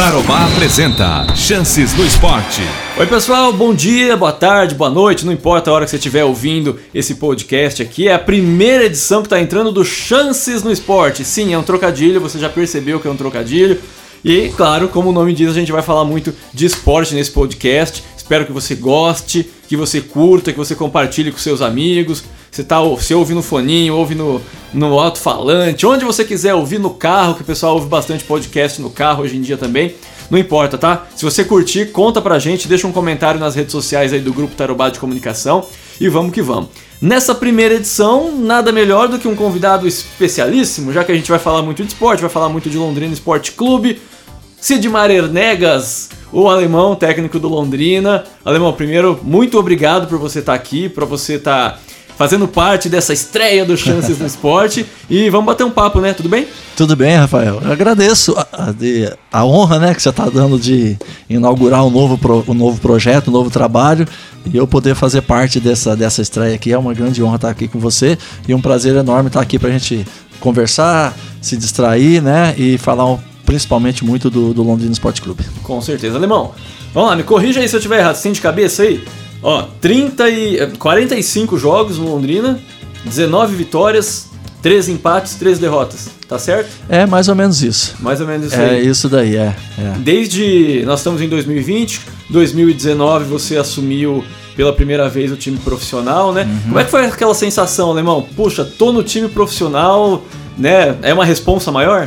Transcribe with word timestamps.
Tarobá 0.00 0.46
apresenta 0.46 1.26
Chances 1.36 1.92
no 1.92 2.06
Esporte. 2.06 2.62
Oi 2.96 3.06
pessoal, 3.06 3.52
bom 3.52 3.74
dia, 3.74 4.16
boa 4.16 4.32
tarde, 4.32 4.74
boa 4.74 4.88
noite, 4.88 5.26
não 5.26 5.32
importa 5.32 5.70
a 5.70 5.74
hora 5.74 5.84
que 5.84 5.90
você 5.90 5.98
estiver 5.98 6.24
ouvindo 6.24 6.80
esse 6.94 7.16
podcast 7.16 7.82
aqui, 7.82 8.08
é 8.08 8.14
a 8.14 8.18
primeira 8.18 8.86
edição 8.86 9.20
que 9.20 9.26
está 9.26 9.38
entrando 9.38 9.70
do 9.70 9.84
Chances 9.84 10.62
no 10.62 10.72
Esporte. 10.72 11.22
Sim, 11.22 11.52
é 11.52 11.58
um 11.58 11.62
trocadilho, 11.62 12.18
você 12.18 12.38
já 12.38 12.48
percebeu 12.48 12.98
que 12.98 13.06
é 13.06 13.10
um 13.10 13.16
trocadilho. 13.16 13.78
E 14.24 14.48
claro, 14.56 14.88
como 14.88 15.10
o 15.10 15.12
nome 15.12 15.34
diz, 15.34 15.50
a 15.50 15.52
gente 15.52 15.70
vai 15.70 15.82
falar 15.82 16.06
muito 16.06 16.32
de 16.54 16.64
esporte 16.64 17.14
nesse 17.14 17.32
podcast. 17.32 18.02
Espero 18.16 18.46
que 18.46 18.52
você 18.52 18.74
goste, 18.74 19.50
que 19.68 19.76
você 19.76 20.00
curta, 20.00 20.50
que 20.50 20.58
você 20.58 20.74
compartilhe 20.74 21.30
com 21.30 21.36
seus 21.36 21.60
amigos. 21.60 22.24
Você, 22.50 22.64
tá, 22.64 22.80
você 22.80 23.14
ouve 23.14 23.32
no 23.32 23.42
foninho, 23.42 23.94
ouve 23.94 24.14
no, 24.14 24.40
no 24.72 24.98
alto-falante, 24.98 25.86
onde 25.86 26.04
você 26.04 26.24
quiser 26.24 26.54
ouvir 26.54 26.78
no 26.78 26.90
carro, 26.90 27.34
que 27.34 27.42
o 27.42 27.44
pessoal 27.44 27.74
ouve 27.74 27.88
bastante 27.88 28.24
podcast 28.24 28.82
no 28.82 28.90
carro 28.90 29.22
hoje 29.22 29.36
em 29.36 29.40
dia 29.40 29.56
também. 29.56 29.94
Não 30.28 30.38
importa, 30.38 30.78
tá? 30.78 31.06
Se 31.14 31.24
você 31.24 31.44
curtir, 31.44 31.86
conta 31.86 32.20
pra 32.20 32.38
gente, 32.38 32.68
deixa 32.68 32.86
um 32.86 32.92
comentário 32.92 33.38
nas 33.40 33.54
redes 33.54 33.72
sociais 33.72 34.12
aí 34.12 34.20
do 34.20 34.32
Grupo 34.32 34.54
Tarobá 34.54 34.88
de 34.88 34.98
Comunicação 34.98 35.66
e 36.00 36.08
vamos 36.08 36.32
que 36.32 36.40
vamos. 36.40 36.70
Nessa 37.00 37.34
primeira 37.34 37.74
edição, 37.74 38.36
nada 38.36 38.70
melhor 38.70 39.08
do 39.08 39.18
que 39.18 39.26
um 39.26 39.34
convidado 39.34 39.88
especialíssimo, 39.88 40.92
já 40.92 41.02
que 41.02 41.10
a 41.10 41.14
gente 41.14 41.30
vai 41.30 41.38
falar 41.38 41.62
muito 41.62 41.82
de 41.82 41.88
esporte, 41.88 42.20
vai 42.20 42.30
falar 42.30 42.48
muito 42.48 42.68
de 42.68 42.76
Londrina 42.76 43.12
Esporte 43.12 43.52
Clube. 43.52 44.00
Sidmar 44.60 45.10
Ernegas, 45.10 46.10
o 46.30 46.46
alemão 46.46 46.94
técnico 46.94 47.38
do 47.38 47.48
Londrina. 47.48 48.24
Alemão, 48.44 48.72
primeiro, 48.74 49.18
muito 49.22 49.58
obrigado 49.58 50.06
por 50.06 50.18
você 50.18 50.40
estar 50.40 50.52
aqui, 50.52 50.88
por 50.88 51.06
você 51.06 51.36
estar 51.36 51.80
fazendo 52.20 52.46
parte 52.46 52.90
dessa 52.90 53.14
estreia 53.14 53.64
do 53.64 53.74
Chances 53.78 54.18
no 54.18 54.26
Esporte. 54.26 54.84
E 55.08 55.30
vamos 55.30 55.46
bater 55.46 55.64
um 55.64 55.70
papo, 55.70 56.02
né? 56.02 56.12
Tudo 56.12 56.28
bem? 56.28 56.46
Tudo 56.76 56.94
bem, 56.94 57.16
Rafael. 57.16 57.62
Eu 57.64 57.72
agradeço 57.72 58.34
a, 58.36 58.46
a, 58.52 59.38
a 59.40 59.46
honra 59.46 59.78
né, 59.78 59.94
que 59.94 60.02
você 60.02 60.10
está 60.10 60.28
dando 60.28 60.58
de 60.58 60.98
inaugurar 61.30 61.82
um 61.82 61.88
novo, 61.88 62.18
pro, 62.18 62.44
um 62.46 62.52
novo 62.52 62.78
projeto, 62.78 63.28
um 63.28 63.30
novo 63.30 63.48
trabalho. 63.48 64.06
E 64.44 64.54
eu 64.54 64.66
poder 64.66 64.94
fazer 64.94 65.22
parte 65.22 65.58
dessa, 65.58 65.96
dessa 65.96 66.20
estreia 66.20 66.54
aqui. 66.54 66.70
É 66.70 66.76
uma 66.76 66.92
grande 66.92 67.22
honra 67.22 67.36
estar 67.36 67.48
aqui 67.48 67.66
com 67.66 67.78
você. 67.78 68.18
E 68.46 68.52
um 68.52 68.60
prazer 68.60 68.94
enorme 68.96 69.28
estar 69.28 69.40
aqui 69.40 69.58
para 69.58 69.70
a 69.70 69.72
gente 69.72 70.06
conversar, 70.40 71.16
se 71.40 71.56
distrair, 71.56 72.20
né? 72.20 72.54
E 72.58 72.76
falar 72.76 73.06
um, 73.06 73.18
principalmente 73.46 74.04
muito 74.04 74.28
do, 74.28 74.52
do 74.52 74.62
Londrina 74.62 74.92
Esporte 74.92 75.22
Clube. 75.22 75.42
Com 75.62 75.80
certeza. 75.80 76.18
Alemão, 76.18 76.52
vamos 76.92 77.08
lá, 77.08 77.16
me 77.16 77.22
corrija 77.22 77.60
aí 77.60 77.66
se 77.66 77.74
eu 77.74 77.78
estiver 77.78 78.00
errado. 78.00 78.20
Tem 78.20 78.30
de 78.30 78.42
cabeça 78.42 78.82
aí? 78.82 79.02
Ó, 79.42 79.62
30 79.80 80.30
e 80.30 80.66
45 80.78 81.58
jogos 81.58 81.98
no 81.98 82.12
Londrina, 82.12 82.60
19 83.04 83.54
vitórias, 83.56 84.28
3 84.62 84.88
empates, 84.90 85.34
3 85.36 85.58
derrotas. 85.58 86.08
Tá 86.28 86.38
certo? 86.38 86.70
É 86.88 87.06
mais 87.06 87.28
ou 87.28 87.34
menos 87.34 87.60
isso. 87.60 87.96
Mais 87.98 88.20
ou 88.20 88.26
menos 88.26 88.46
isso 88.46 88.54
é, 88.54 88.70
aí. 88.70 88.86
É 88.86 88.88
isso 88.88 89.08
daí, 89.08 89.34
é, 89.34 89.52
é. 89.76 89.98
Desde. 89.98 90.84
Nós 90.86 91.00
estamos 91.00 91.20
em 91.20 91.28
2020, 91.28 92.02
2019 92.28 93.24
você 93.24 93.56
assumiu 93.56 94.22
pela 94.54 94.72
primeira 94.72 95.08
vez 95.08 95.32
o 95.32 95.36
time 95.36 95.58
profissional, 95.58 96.32
né? 96.32 96.44
Uhum. 96.44 96.60
Como 96.68 96.78
é 96.78 96.84
que 96.84 96.90
foi 96.90 97.04
aquela 97.04 97.34
sensação, 97.34 97.90
Alemão? 97.90 98.28
Puxa, 98.36 98.64
tô 98.64 98.92
no 98.92 99.02
time 99.02 99.28
profissional, 99.28 100.22
né? 100.56 100.96
É 101.02 101.12
uma 101.12 101.24
responsa 101.24 101.72
maior? 101.72 102.06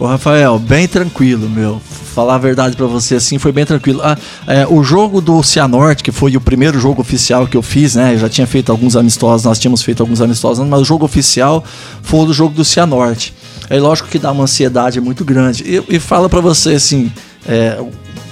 Ô 0.00 0.06
Rafael, 0.06 0.58
bem 0.58 0.88
tranquilo, 0.88 1.48
meu 1.48 1.80
falar 2.10 2.34
a 2.34 2.38
verdade 2.38 2.76
para 2.76 2.86
você 2.86 3.14
assim, 3.14 3.38
foi 3.38 3.52
bem 3.52 3.64
tranquilo. 3.64 4.00
Ah, 4.02 4.16
é, 4.46 4.66
o 4.66 4.82
jogo 4.82 5.20
do 5.20 5.42
Cianorte, 5.42 6.02
que 6.02 6.10
foi 6.10 6.36
o 6.36 6.40
primeiro 6.40 6.78
jogo 6.78 7.00
oficial 7.00 7.46
que 7.46 7.56
eu 7.56 7.62
fiz, 7.62 7.94
né? 7.94 8.14
Eu 8.14 8.18
já 8.18 8.28
tinha 8.28 8.46
feito 8.46 8.70
alguns 8.70 8.96
amistosos, 8.96 9.44
nós 9.44 9.58
tínhamos 9.58 9.82
feito 9.82 10.02
alguns 10.02 10.20
amistosos, 10.20 10.66
mas 10.66 10.80
o 10.80 10.84
jogo 10.84 11.04
oficial 11.04 11.64
foi 12.02 12.20
o 12.20 12.32
jogo 12.32 12.54
do 12.54 12.64
Cianorte. 12.64 13.32
É 13.68 13.78
lógico 13.78 14.08
que 14.08 14.18
dá 14.18 14.32
uma 14.32 14.44
ansiedade 14.44 15.00
muito 15.00 15.24
grande. 15.24 15.62
E, 15.64 15.96
e 15.96 16.00
fala 16.00 16.28
para 16.28 16.40
você 16.40 16.70
assim, 16.70 17.12
é, 17.46 17.78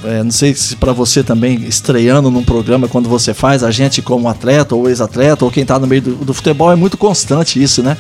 é, 0.04 0.22
não 0.22 0.30
sei 0.30 0.54
se 0.54 0.77
para 0.77 0.92
você 0.92 1.24
também, 1.24 1.64
estreando 1.64 2.30
num 2.30 2.44
programa, 2.44 2.86
quando 2.86 3.08
você 3.08 3.34
faz, 3.34 3.64
a 3.64 3.70
gente 3.70 4.00
como 4.00 4.28
atleta 4.28 4.74
ou 4.74 4.88
ex-atleta, 4.88 5.44
ou 5.44 5.50
quem 5.50 5.62
está 5.62 5.78
no 5.78 5.86
meio 5.86 6.02
do, 6.02 6.14
do, 6.16 6.34
futebol, 6.34 6.70
é 6.70 6.76
muito 6.76 6.97
constante 6.97 7.60
isso, 7.60 7.82
né? 7.82 7.97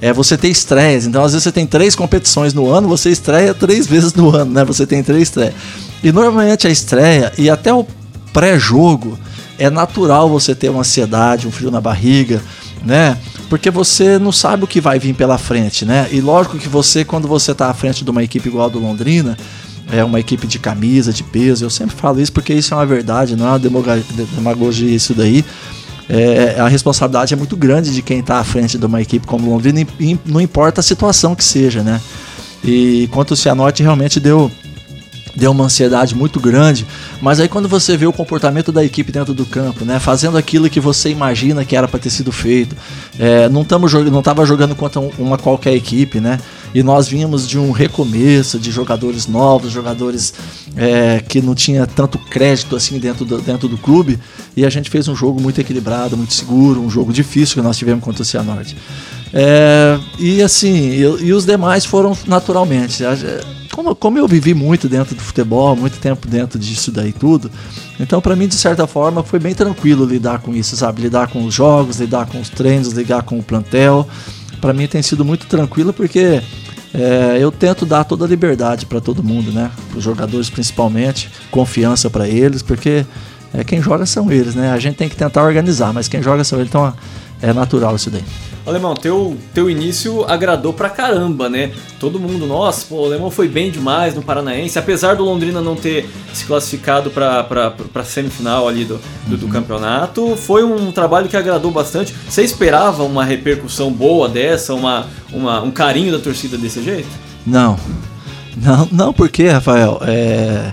É 0.00 0.12
você 0.12 0.36
ter 0.36 0.48
estreias. 0.48 1.06
Então, 1.06 1.22
às 1.22 1.32
vezes, 1.32 1.44
você 1.44 1.52
tem 1.52 1.66
três 1.66 1.94
competições 1.94 2.54
no 2.54 2.70
ano, 2.70 2.88
você 2.88 3.10
estreia 3.10 3.52
três 3.52 3.86
vezes 3.88 4.14
no 4.14 4.34
ano, 4.34 4.50
né? 4.50 4.64
Você 4.64 4.86
tem 4.86 5.02
três 5.02 5.24
estreias. 5.24 5.54
E 6.02 6.10
normalmente 6.10 6.66
a 6.66 6.70
estreia 6.70 7.32
e 7.38 7.48
até 7.48 7.72
o 7.72 7.86
pré-jogo 8.32 9.18
é 9.58 9.70
natural 9.70 10.28
você 10.28 10.54
ter 10.54 10.70
uma 10.70 10.80
ansiedade, 10.80 11.46
um 11.46 11.52
frio 11.52 11.70
na 11.70 11.80
barriga, 11.80 12.42
né? 12.84 13.16
Porque 13.48 13.70
você 13.70 14.18
não 14.18 14.32
sabe 14.32 14.64
o 14.64 14.66
que 14.66 14.80
vai 14.80 14.98
vir 14.98 15.14
pela 15.14 15.36
frente, 15.36 15.84
né? 15.84 16.08
E 16.10 16.20
lógico 16.20 16.58
que 16.58 16.68
você, 16.68 17.04
quando 17.04 17.28
você 17.28 17.52
está 17.52 17.68
à 17.68 17.74
frente 17.74 18.02
de 18.02 18.10
uma 18.10 18.22
equipe 18.24 18.48
igual 18.48 18.66
a 18.66 18.68
do 18.68 18.80
Londrina, 18.80 19.36
é 19.92 20.02
uma 20.02 20.18
equipe 20.18 20.46
de 20.46 20.58
camisa, 20.58 21.12
de 21.12 21.22
peso. 21.22 21.64
Eu 21.64 21.70
sempre 21.70 21.94
falo 21.94 22.20
isso 22.20 22.32
porque 22.32 22.54
isso 22.54 22.72
é 22.72 22.76
uma 22.76 22.86
verdade, 22.86 23.36
não 23.36 23.46
é 23.46 23.50
uma 23.50 23.58
demagogia 24.34 24.90
isso 24.90 25.14
daí. 25.14 25.44
É, 26.08 26.58
a 26.58 26.66
responsabilidade 26.66 27.32
é 27.32 27.36
muito 27.36 27.56
grande 27.56 27.94
de 27.94 28.02
quem 28.02 28.18
está 28.20 28.38
à 28.38 28.44
frente 28.44 28.76
de 28.76 28.84
uma 28.84 29.00
equipe 29.00 29.26
como 29.26 29.50
Londrina, 29.50 29.86
e 30.00 30.18
não 30.26 30.40
importa 30.40 30.80
a 30.80 30.82
situação 30.82 31.34
que 31.34 31.44
seja, 31.44 31.82
né? 31.82 32.00
E 32.64 33.08
quanto 33.12 33.32
o 33.32 33.36
Cianorte 33.36 33.82
realmente 33.82 34.18
deu 34.18 34.50
deu 35.34 35.50
uma 35.50 35.64
ansiedade 35.64 36.14
muito 36.14 36.38
grande, 36.38 36.86
mas 37.20 37.40
aí 37.40 37.48
quando 37.48 37.66
você 37.66 37.96
vê 37.96 38.06
o 38.06 38.12
comportamento 38.12 38.70
da 38.70 38.84
equipe 38.84 39.10
dentro 39.10 39.32
do 39.32 39.46
campo, 39.46 39.82
né, 39.82 39.98
fazendo 39.98 40.36
aquilo 40.36 40.68
que 40.68 40.78
você 40.78 41.08
imagina 41.08 41.64
que 41.64 41.74
era 41.74 41.88
para 41.88 41.98
ter 41.98 42.10
sido 42.10 42.30
feito, 42.30 42.76
é, 43.18 43.48
não 43.48 43.62
estamos 43.62 43.90
não 43.92 44.18
estava 44.18 44.44
jogando 44.44 44.74
contra 44.74 45.00
uma 45.00 45.38
qualquer 45.38 45.74
equipe, 45.74 46.20
né, 46.20 46.38
e 46.74 46.82
nós 46.82 47.08
vínhamos 47.08 47.48
de 47.48 47.58
um 47.58 47.70
recomeço 47.70 48.58
de 48.58 48.70
jogadores 48.70 49.26
novos, 49.26 49.70
jogadores 49.70 50.32
é, 50.76 51.20
que 51.20 51.42
não 51.42 51.54
tinha 51.54 51.86
tanto 51.86 52.18
crédito 52.18 52.74
assim 52.76 52.98
dentro 52.98 53.24
do, 53.24 53.40
dentro 53.40 53.68
do 53.68 53.76
clube, 53.76 54.18
e 54.56 54.64
a 54.64 54.70
gente 54.70 54.90
fez 54.90 55.08
um 55.08 55.14
jogo 55.14 55.40
muito 55.40 55.60
equilibrado, 55.60 56.16
muito 56.16 56.32
seguro, 56.32 56.80
um 56.80 56.90
jogo 56.90 57.12
difícil 57.12 57.56
que 57.56 57.62
nós 57.62 57.76
tivemos 57.76 58.02
contra 58.02 58.22
o 58.22 58.24
Cianorte. 58.24 58.76
É, 59.34 59.98
e 60.18 60.42
assim, 60.42 60.92
e, 60.92 61.32
os 61.32 61.46
demais 61.46 61.84
foram 61.84 62.16
naturalmente. 62.26 63.02
Como, 63.72 63.94
como 63.94 64.18
eu 64.18 64.28
vivi 64.28 64.52
muito 64.52 64.86
dentro 64.86 65.14
do 65.14 65.22
futebol, 65.22 65.74
muito 65.74 65.98
tempo 65.98 66.28
dentro 66.28 66.58
disso 66.58 66.92
daí 66.92 67.10
tudo, 67.10 67.50
então 67.98 68.20
para 68.20 68.36
mim, 68.36 68.46
de 68.46 68.54
certa 68.54 68.86
forma, 68.86 69.22
foi 69.22 69.38
bem 69.38 69.54
tranquilo 69.54 70.04
lidar 70.04 70.40
com 70.40 70.54
isso, 70.54 70.76
sabe? 70.76 71.00
Lidar 71.00 71.28
com 71.28 71.44
os 71.44 71.54
jogos, 71.54 71.98
lidar 71.98 72.26
com 72.26 72.38
os 72.38 72.50
treinos, 72.50 72.92
lidar 72.92 73.22
com 73.22 73.38
o 73.38 73.42
plantel. 73.42 74.06
Para 74.62 74.72
mim 74.72 74.86
tem 74.86 75.02
sido 75.02 75.24
muito 75.24 75.46
tranquilo 75.46 75.92
porque 75.92 76.40
é, 76.94 77.38
eu 77.40 77.50
tento 77.50 77.84
dar 77.84 78.04
toda 78.04 78.24
a 78.24 78.28
liberdade 78.28 78.86
para 78.86 79.00
todo 79.00 79.20
mundo, 79.20 79.50
né? 79.50 79.72
Os 79.92 80.04
jogadores 80.04 80.48
principalmente, 80.48 81.28
confiança 81.50 82.08
para 82.08 82.28
eles, 82.28 82.62
porque 82.62 83.04
é, 83.52 83.64
quem 83.64 83.82
joga 83.82 84.06
são 84.06 84.30
eles, 84.30 84.54
né? 84.54 84.70
A 84.70 84.78
gente 84.78 84.94
tem 84.94 85.08
que 85.08 85.16
tentar 85.16 85.42
organizar, 85.42 85.92
mas 85.92 86.06
quem 86.06 86.22
joga 86.22 86.44
são 86.44 86.60
eles, 86.60 86.70
então 86.70 86.94
é 87.42 87.52
natural 87.52 87.96
isso 87.96 88.10
daí. 88.10 88.22
Alemão, 88.64 88.94
teu, 88.94 89.36
teu 89.52 89.68
início 89.68 90.24
agradou 90.28 90.72
pra 90.72 90.88
caramba, 90.88 91.48
né? 91.48 91.72
Todo 91.98 92.20
mundo, 92.20 92.46
nossa, 92.46 92.86
pô, 92.88 93.02
o 93.02 93.04
Alemão 93.06 93.28
foi 93.28 93.48
bem 93.48 93.72
demais 93.72 94.14
no 94.14 94.22
Paranaense, 94.22 94.78
apesar 94.78 95.16
do 95.16 95.24
Londrina 95.24 95.60
não 95.60 95.74
ter 95.74 96.08
se 96.32 96.44
classificado 96.44 97.10
pra, 97.10 97.42
pra, 97.42 97.70
pra 97.72 98.04
semifinal 98.04 98.68
ali 98.68 98.84
do, 98.84 99.00
do, 99.26 99.36
do, 99.36 99.46
uhum. 99.46 99.52
campeonato, 99.52 100.36
foi 100.36 100.62
um 100.62 100.92
trabalho 100.92 101.28
que 101.28 101.36
agradou 101.36 101.72
bastante. 101.72 102.14
Você 102.28 102.42
esperava 102.42 103.02
uma 103.02 103.24
repercussão 103.24 103.92
boa 103.92 104.28
dessa, 104.28 104.74
uma, 104.74 105.08
uma, 105.32 105.60
um 105.60 105.72
carinho 105.72 106.12
da 106.12 106.20
torcida 106.20 106.56
desse 106.56 106.80
jeito? 106.82 107.08
Não. 107.44 107.76
Não, 108.56 108.88
não 108.92 109.12
porque, 109.12 109.48
Rafael, 109.48 109.98
é 110.02 110.72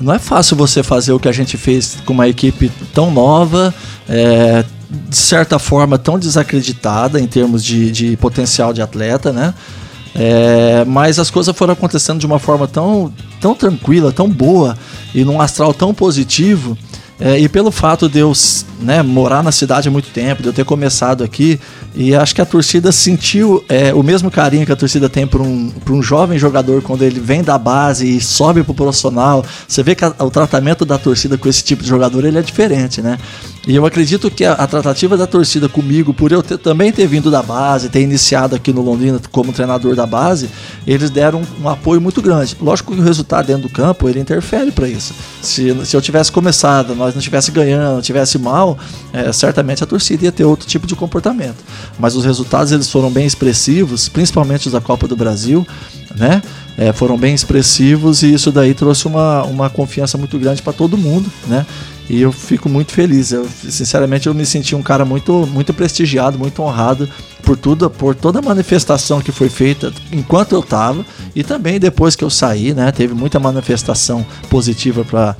não 0.00 0.14
é 0.14 0.18
fácil 0.18 0.56
você 0.56 0.82
fazer 0.82 1.12
o 1.12 1.18
que 1.18 1.28
a 1.28 1.32
gente 1.32 1.56
fez 1.56 1.98
com 2.04 2.12
uma 2.12 2.28
equipe 2.28 2.70
tão 2.94 3.10
nova, 3.10 3.74
é, 4.08 4.64
de 4.90 5.16
certa 5.16 5.58
forma 5.58 5.98
tão 5.98 6.18
desacreditada 6.18 7.20
em 7.20 7.26
termos 7.26 7.62
de, 7.62 7.90
de 7.90 8.16
potencial 8.16 8.72
de 8.72 8.80
atleta, 8.80 9.32
né? 9.32 9.54
É, 10.14 10.84
mas 10.86 11.18
as 11.18 11.30
coisas 11.30 11.54
foram 11.56 11.74
acontecendo 11.74 12.18
de 12.18 12.26
uma 12.26 12.38
forma 12.38 12.66
tão, 12.66 13.12
tão 13.40 13.54
tranquila, 13.54 14.10
tão 14.10 14.28
boa 14.28 14.76
e 15.14 15.24
num 15.24 15.40
astral 15.40 15.74
tão 15.74 15.92
positivo. 15.92 16.76
É, 17.20 17.36
e 17.38 17.48
pelo 17.48 17.72
fato 17.72 18.08
de 18.08 18.20
eu 18.20 18.32
né, 18.80 19.02
morar 19.02 19.42
na 19.42 19.50
cidade 19.50 19.88
há 19.88 19.90
muito 19.90 20.08
tempo, 20.10 20.40
de 20.40 20.48
eu 20.48 20.52
ter 20.52 20.64
começado 20.64 21.24
aqui, 21.24 21.58
e 21.92 22.14
acho 22.14 22.32
que 22.32 22.40
a 22.40 22.46
torcida 22.46 22.92
sentiu 22.92 23.64
é, 23.68 23.92
o 23.92 24.04
mesmo 24.04 24.30
carinho 24.30 24.64
que 24.64 24.70
a 24.70 24.76
torcida 24.76 25.08
tem 25.08 25.26
para 25.26 25.42
um, 25.42 25.72
um 25.90 26.00
jovem 26.00 26.38
jogador 26.38 26.80
quando 26.80 27.02
ele 27.02 27.18
vem 27.18 27.42
da 27.42 27.58
base 27.58 28.16
e 28.16 28.20
sobe 28.20 28.62
para 28.62 28.70
o 28.70 28.74
profissional. 28.74 29.44
Você 29.66 29.82
vê 29.82 29.96
que 29.96 30.04
a, 30.04 30.14
o 30.20 30.30
tratamento 30.30 30.84
da 30.84 30.96
torcida 30.96 31.36
com 31.36 31.48
esse 31.48 31.64
tipo 31.64 31.82
de 31.82 31.88
jogador 31.88 32.24
ele 32.24 32.38
é 32.38 32.42
diferente, 32.42 33.02
né? 33.02 33.18
E 33.66 33.74
eu 33.74 33.84
acredito 33.84 34.30
que 34.30 34.44
a, 34.44 34.52
a 34.52 34.66
tratativa 34.66 35.16
da 35.16 35.26
torcida 35.26 35.68
comigo, 35.68 36.14
por 36.14 36.32
eu 36.32 36.42
ter, 36.42 36.56
também 36.58 36.90
ter 36.90 37.06
vindo 37.06 37.30
da 37.30 37.42
base, 37.42 37.88
ter 37.88 38.00
iniciado 38.00 38.56
aqui 38.56 38.72
no 38.72 38.80
Londrina 38.80 39.20
como 39.30 39.52
treinador 39.52 39.94
da 39.94 40.06
base, 40.06 40.48
eles 40.86 41.10
deram 41.10 41.42
um, 41.42 41.64
um 41.64 41.68
apoio 41.68 42.00
muito 42.00 42.22
grande. 42.22 42.56
Lógico 42.60 42.94
que 42.94 43.00
o 43.00 43.04
resultado 43.04 43.46
dentro 43.46 43.62
do 43.62 43.68
campo 43.68 44.08
ele 44.08 44.20
interfere 44.20 44.70
para 44.70 44.88
isso. 44.88 45.12
Se, 45.42 45.74
se 45.84 45.96
eu 45.96 46.00
tivesse 46.00 46.32
começado, 46.32 46.94
nós 46.94 47.14
não 47.14 47.20
tivesse 47.20 47.50
ganhando, 47.50 47.96
não 47.96 48.02
tivesse 48.02 48.38
mal, 48.38 48.78
é, 49.12 49.32
certamente 49.32 49.84
a 49.84 49.86
torcida 49.86 50.24
ia 50.24 50.32
ter 50.32 50.44
outro 50.44 50.66
tipo 50.66 50.86
de 50.86 50.94
comportamento. 50.94 51.62
Mas 51.98 52.16
os 52.16 52.24
resultados 52.24 52.72
eles 52.72 52.90
foram 52.90 53.10
bem 53.10 53.26
expressivos, 53.26 54.08
principalmente 54.08 54.66
os 54.68 54.72
da 54.72 54.80
Copa 54.80 55.06
do 55.06 55.16
Brasil, 55.16 55.66
né? 56.16 56.40
é, 56.78 56.92
foram 56.92 57.18
bem 57.18 57.34
expressivos 57.34 58.22
e 58.22 58.32
isso 58.32 58.52
daí 58.52 58.72
trouxe 58.72 59.08
uma, 59.08 59.42
uma 59.42 59.68
confiança 59.68 60.16
muito 60.16 60.38
grande 60.38 60.62
para 60.62 60.72
todo 60.72 60.96
mundo, 60.96 61.30
né? 61.48 61.66
E 62.08 62.20
eu 62.20 62.32
fico 62.32 62.68
muito 62.68 62.92
feliz. 62.92 63.32
Eu, 63.32 63.46
sinceramente, 63.46 64.26
eu 64.26 64.34
me 64.34 64.46
senti 64.46 64.74
um 64.74 64.82
cara 64.82 65.04
muito, 65.04 65.46
muito 65.46 65.74
prestigiado, 65.74 66.38
muito 66.38 66.62
honrado 66.62 67.08
por 67.42 67.56
tudo, 67.56 67.90
por 67.90 68.14
toda 68.14 68.38
a 68.38 68.42
manifestação 68.42 69.20
que 69.20 69.32
foi 69.32 69.48
feita 69.48 69.92
enquanto 70.12 70.52
eu 70.52 70.60
estava 70.60 71.04
e 71.34 71.42
também 71.42 71.78
depois 71.78 72.16
que 72.16 72.24
eu 72.24 72.30
saí, 72.30 72.72
né? 72.72 72.90
Teve 72.92 73.14
muita 73.14 73.38
manifestação 73.38 74.24
positiva 74.48 75.04
para 75.04 75.36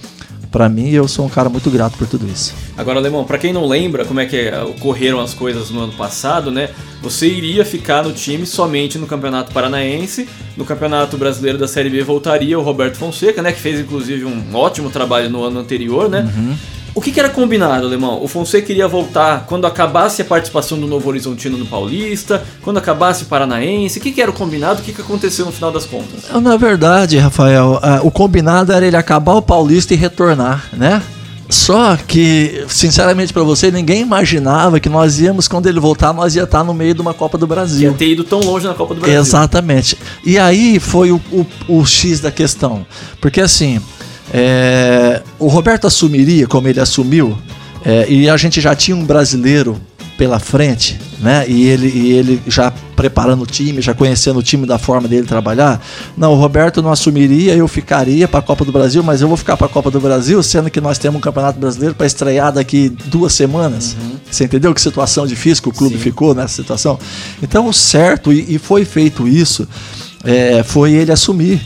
para 0.50 0.69
mim, 0.69 0.91
eu 0.91 1.06
sou 1.06 1.27
um 1.27 1.29
cara 1.29 1.49
muito 1.49 1.71
grato 1.71 1.97
por 1.99 2.06
tudo 2.06 2.27
isso. 2.27 2.55
Agora, 2.77 2.99
Alemão, 2.99 3.25
para 3.25 3.39
quem 3.39 3.53
não 3.53 3.67
lembra 3.67 4.05
como 4.05 4.21
é 4.21 4.27
que 4.27 4.50
ocorreram 4.77 5.21
as 5.21 5.35
coisas 5.35 5.71
no 5.71 5.81
ano 5.81 5.93
passado, 5.93 6.50
né? 6.50 6.71
Você 7.03 7.29
iria 7.29 7.65
ficar 7.65 8.03
no 8.03 8.12
time 8.12 8.47
somente 8.47 8.99
no 8.99 9.06
Campeonato 9.06 9.53
Paranaense, 9.53 10.29
no 10.56 10.65
Campeonato 10.65 11.17
Brasileiro 11.17 11.59
da 11.59 11.69
Série 11.69 11.91
B 11.91 12.03
voltaria 12.03 12.59
o 12.59 12.62
Roberto 12.62 12.97
Fonseca, 12.97 13.43
né? 13.43 13.53
Que 13.53 13.61
fez 13.61 13.81
inclusive 13.81 14.25
um 14.25 14.55
ótimo 14.55 14.91
trabalho 14.91 15.29
no 15.29 15.43
ano 15.45 15.61
anterior, 15.61 16.09
né? 16.09 16.31
Uhum. 16.35 16.56
O 16.99 17.00
que, 17.00 17.12
que, 17.12 17.21
era 17.21 17.29
combinado, 17.29 17.87
Alemão? 17.87 18.21
O 18.21 18.27
Fonseca 18.27 18.67
queria 18.67 18.89
voltar 18.89 19.47
quando 19.47 19.69
acabasse 19.69 20.21
a 20.21 20.25
participação 20.25 20.81
do 20.81 20.89
Novo 20.89 21.09
Horizontino 21.09 21.56
no 21.56 21.65
Paulista, 21.65 22.45
quando 22.61 22.79
acabasse 22.79 23.23
o 23.23 23.27
Paranaense. 23.27 24.00
O 24.00 24.03
que, 24.03 24.11
que 24.11 24.21
era 24.21 24.33
o 24.33 24.35
combinado? 24.35 24.81
O 24.81 24.83
que, 24.83 24.93
que 24.93 25.00
aconteceu 25.00 25.47
no 25.47 25.53
final 25.53 25.71
das 25.71 25.87
contas? 25.87 26.25
Na 26.43 26.56
verdade, 26.56 27.17
Rafael, 27.17 27.81
o 28.03 28.11
combinado 28.11 28.73
era 28.73 28.85
ele 28.85 28.97
acabar 28.97 29.35
o 29.35 29.43
Paulista 29.43 29.95
e 29.95 29.97
retornar, 29.97 30.69
né? 30.73 31.00
Só 31.49 31.97
que, 31.97 32.65
sinceramente 32.67 33.33
para 33.33 33.44
você, 33.44 33.71
ninguém 33.71 34.01
imaginava 34.01 34.81
que 34.81 34.89
nós 34.89 35.21
íamos, 35.21 35.47
quando 35.47 35.69
ele 35.69 35.79
voltar, 35.79 36.12
nós 36.12 36.35
ia 36.35 36.43
estar 36.43 36.65
no 36.65 36.75
meio 36.75 36.94
de 36.94 37.01
uma 37.01 37.15
Copa 37.15 37.39
do 37.39 37.47
Brasil. 37.47 37.93
Ia 37.93 37.97
ter 37.97 38.09
ido 38.09 38.25
tão 38.25 38.41
longe 38.41 38.67
na 38.67 38.75
Copa 38.75 38.97
do 38.97 39.01
Brasil. 39.01 39.21
Exatamente. 39.21 39.97
E 40.27 40.37
aí 40.37 40.81
foi 40.81 41.12
o, 41.12 41.21
o, 41.31 41.47
o 41.69 41.87
X 41.87 42.19
da 42.19 42.33
questão. 42.33 42.85
Porque 43.21 43.41
assim, 43.41 43.81
é, 44.33 45.23
o 45.39 45.49
Roberto 45.49 45.87
assumiria 45.87 46.47
como 46.47 46.69
ele 46.69 46.81
assumiu, 46.81 47.37
é, 47.85 48.07
e 48.09 48.29
a 48.29 48.37
gente 48.37 48.61
já 48.61 48.75
tinha 48.75 48.97
um 48.97 49.05
brasileiro 49.05 49.81
pela 50.19 50.41
frente, 50.41 50.99
né? 51.21 51.45
E 51.49 51.69
ele, 51.69 51.89
e 51.89 52.13
ele 52.13 52.43
já 52.49 52.73
preparando 52.97 53.43
o 53.43 53.47
time, 53.47 53.81
já 53.81 53.95
conhecendo 53.95 54.41
o 54.41 54.43
time 54.43 54.67
da 54.67 54.77
forma 54.77 55.07
dele 55.07 55.25
trabalhar. 55.25 55.81
Não, 56.17 56.33
o 56.33 56.35
Roberto 56.35 56.83
não 56.83 56.91
assumiria, 56.91 57.55
eu 57.55 57.69
ficaria 57.69 58.27
para 58.27 58.41
a 58.41 58.43
Copa 58.43 58.65
do 58.65 58.73
Brasil, 58.73 59.01
mas 59.05 59.23
eu 59.23 59.29
vou 59.29 59.37
ficar 59.37 59.57
para 59.57 59.69
a 59.69 59.71
Copa 59.71 59.93
do 59.93 60.01
Brasil, 60.01 60.43
sendo 60.43 60.69
que 60.69 60.81
nós 60.81 60.99
temos 60.99 61.19
um 61.19 61.21
Campeonato 61.21 61.61
Brasileiro 61.61 61.95
para 61.95 62.05
estrear 62.05 62.53
daqui 62.53 62.89
duas 62.89 63.33
semanas. 63.33 63.95
Uhum. 63.95 64.17
Você 64.29 64.45
entendeu 64.45 64.75
que 64.75 64.81
situação 64.81 65.25
difícil 65.25 65.63
que 65.63 65.69
o 65.69 65.73
clube 65.73 65.95
Sim. 65.95 66.03
ficou 66.03 66.35
nessa 66.35 66.57
situação? 66.57 66.99
Então, 67.41 67.69
o 67.69 67.73
certo, 67.73 68.33
e, 68.33 68.57
e 68.57 68.59
foi 68.59 68.85
feito 68.85 69.29
isso, 69.29 69.69
é, 70.25 70.62
foi 70.62 70.93
ele 70.93 71.12
assumir 71.12 71.61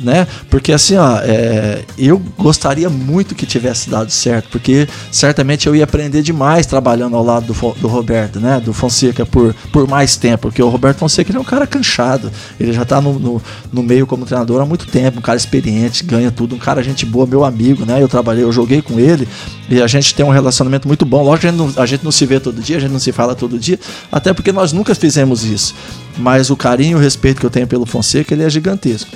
né? 0.00 0.26
Porque 0.50 0.72
assim, 0.72 0.96
ó, 0.96 1.18
é, 1.18 1.84
eu 1.98 2.18
gostaria 2.38 2.88
muito 2.88 3.34
que 3.34 3.46
tivesse 3.46 3.90
dado 3.90 4.10
certo, 4.10 4.48
porque 4.50 4.88
certamente 5.10 5.66
eu 5.66 5.74
ia 5.74 5.84
aprender 5.84 6.22
demais 6.22 6.66
trabalhando 6.66 7.16
ao 7.16 7.24
lado 7.24 7.52
do, 7.52 7.72
do 7.80 7.88
Roberto, 7.88 8.40
né? 8.40 8.60
Do 8.60 8.72
Fonseca 8.72 9.26
por, 9.26 9.54
por 9.72 9.86
mais 9.88 10.16
tempo, 10.16 10.42
porque 10.42 10.62
o 10.62 10.68
Roberto 10.68 10.98
Fonseca 10.98 11.30
ele 11.30 11.38
é 11.38 11.40
um 11.40 11.44
cara 11.44 11.66
canchado, 11.66 12.30
ele 12.58 12.72
já 12.72 12.84
tá 12.84 13.00
no, 13.00 13.18
no, 13.18 13.42
no, 13.72 13.82
meio 13.82 14.06
como 14.06 14.24
treinador 14.24 14.60
há 14.60 14.66
muito 14.66 14.86
tempo, 14.86 15.18
um 15.18 15.22
cara 15.22 15.36
experiente, 15.36 16.04
ganha 16.04 16.30
tudo, 16.30 16.54
um 16.54 16.58
cara 16.58 16.82
gente 16.82 17.04
boa, 17.04 17.26
meu 17.26 17.44
amigo, 17.44 17.84
né? 17.84 18.02
Eu 18.02 18.08
trabalhei, 18.08 18.44
eu 18.44 18.52
joguei 18.52 18.82
com 18.82 18.98
ele 18.98 19.28
e 19.68 19.80
a 19.82 19.86
gente 19.86 20.14
tem 20.14 20.24
um 20.24 20.30
relacionamento 20.30 20.86
muito 20.88 21.04
bom. 21.04 21.22
Lógico 21.22 21.40
que 21.40 21.46
a 21.46 21.50
gente 21.50 21.58
não, 21.58 21.82
a 21.82 21.86
gente 21.86 22.04
não 22.04 22.12
se 22.12 22.24
vê 22.26 22.40
todo 22.40 22.60
dia, 22.60 22.76
a 22.76 22.80
gente 22.80 22.92
não 22.92 22.98
se 22.98 23.12
fala 23.12 23.34
todo 23.34 23.58
dia, 23.58 23.78
até 24.10 24.32
porque 24.32 24.52
nós 24.52 24.72
nunca 24.72 24.94
fizemos 24.94 25.44
isso 25.44 25.74
mas 26.16 26.50
o 26.50 26.56
carinho 26.56 26.92
e 26.92 26.94
o 26.94 27.02
respeito 27.02 27.40
que 27.40 27.46
eu 27.46 27.50
tenho 27.50 27.66
pelo 27.66 27.86
Fonseca 27.86 28.34
ele 28.34 28.42
é 28.42 28.50
gigantesco. 28.50 29.10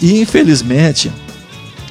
E 0.00 0.20
infelizmente, 0.20 1.10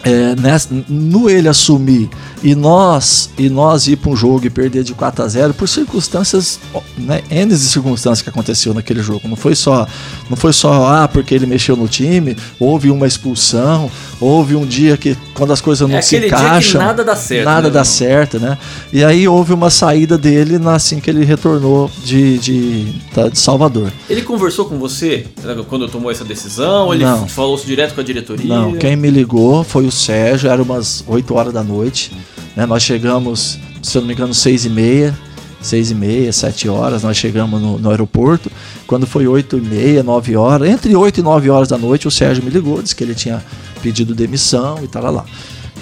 é, 0.05 0.35
nessa, 0.35 0.69
no 0.87 1.27
ele 1.27 1.47
assumir 1.47 2.07
e 2.43 2.53
nós 2.53 3.31
e 3.39 3.49
nós 3.49 3.87
ir 3.87 3.95
para 3.95 4.11
um 4.11 4.15
jogo 4.15 4.45
e 4.45 4.51
perder 4.51 4.83
de 4.83 4.93
4 4.93 5.25
a 5.25 5.27
0 5.27 5.53
por 5.55 5.67
circunstâncias, 5.67 6.59
né, 6.95 7.23
N 7.31 7.57
circunstâncias 7.57 8.21
que 8.21 8.29
aconteceu 8.29 8.71
naquele 8.71 9.01
jogo. 9.01 9.27
Não 9.27 9.35
foi 9.35 9.55
só, 9.55 9.87
não 10.29 10.37
foi 10.37 10.53
só 10.53 10.87
ah, 10.87 11.07
porque 11.07 11.33
ele 11.33 11.47
mexeu 11.47 11.75
no 11.75 11.87
time, 11.87 12.37
houve 12.59 12.91
uma 12.91 13.07
expulsão, 13.07 13.89
houve 14.19 14.55
um 14.55 14.65
dia 14.65 14.97
que 14.97 15.17
quando 15.33 15.51
as 15.51 15.61
coisas 15.61 15.87
não 15.87 15.97
é 15.97 16.01
se 16.01 16.17
encaixam, 16.17 16.81
nada 16.81 17.03
dá 17.03 17.15
certo. 17.15 17.45
Nada 17.45 17.67
né, 17.67 17.73
dá 17.73 17.83
certo, 17.83 18.39
né? 18.39 18.57
E 18.91 19.03
aí 19.03 19.27
houve 19.27 19.53
uma 19.53 19.69
saída 19.69 20.17
dele 20.17 20.55
assim 20.67 20.99
que 20.99 21.09
ele 21.09 21.25
retornou 21.25 21.89
de, 22.03 22.37
de, 22.39 22.83
de 23.29 23.39
Salvador. 23.39 23.91
Ele 24.09 24.21
conversou 24.21 24.65
com 24.65 24.77
você 24.77 25.25
quando 25.67 25.87
tomou 25.87 26.11
essa 26.11 26.23
decisão? 26.23 26.93
Ele 26.93 27.03
não. 27.03 27.27
falou 27.27 27.57
direto 27.57 27.95
com 27.95 28.01
a 28.01 28.03
diretoria? 28.03 28.47
Não, 28.47 28.73
quem 28.73 28.95
me 28.95 29.09
ligou 29.09 29.63
foi 29.63 29.85
o 29.85 29.91
Sérgio, 29.91 30.49
era 30.49 30.61
umas 30.61 31.03
8 31.07 31.33
horas 31.33 31.53
da 31.53 31.63
noite. 31.63 32.11
Né? 32.55 32.65
Nós 32.65 32.83
chegamos, 32.83 33.59
se 33.81 33.97
eu 33.97 34.01
não 34.01 34.07
me 34.07 34.13
engano, 34.13 34.33
6 34.33 34.65
e 34.65 34.69
meia, 34.69 35.17
6 35.65 35.91
e 35.91 35.95
meia, 35.95 36.31
7 36.31 36.69
horas, 36.69 37.03
nós 37.03 37.17
chegamos 37.17 37.59
no, 37.59 37.79
no 37.79 37.89
aeroporto. 37.89 38.51
Quando 38.85 39.07
foi 39.07 39.27
8 39.27 39.57
e 39.57 39.61
meia, 39.61 40.03
9 40.03 40.35
horas, 40.35 40.69
entre 40.69 40.95
8 40.95 41.19
e 41.19 41.23
9 41.23 41.49
horas 41.49 41.67
da 41.67 41.77
noite, 41.77 42.07
o 42.07 42.11
Sérgio 42.11 42.43
me 42.43 42.51
ligou, 42.51 42.81
disse 42.81 42.95
que 42.95 43.03
ele 43.03 43.15
tinha 43.15 43.43
pedido 43.81 44.13
demissão 44.13 44.79
e 44.83 44.87
tal 44.87 45.11
lá. 45.11 45.25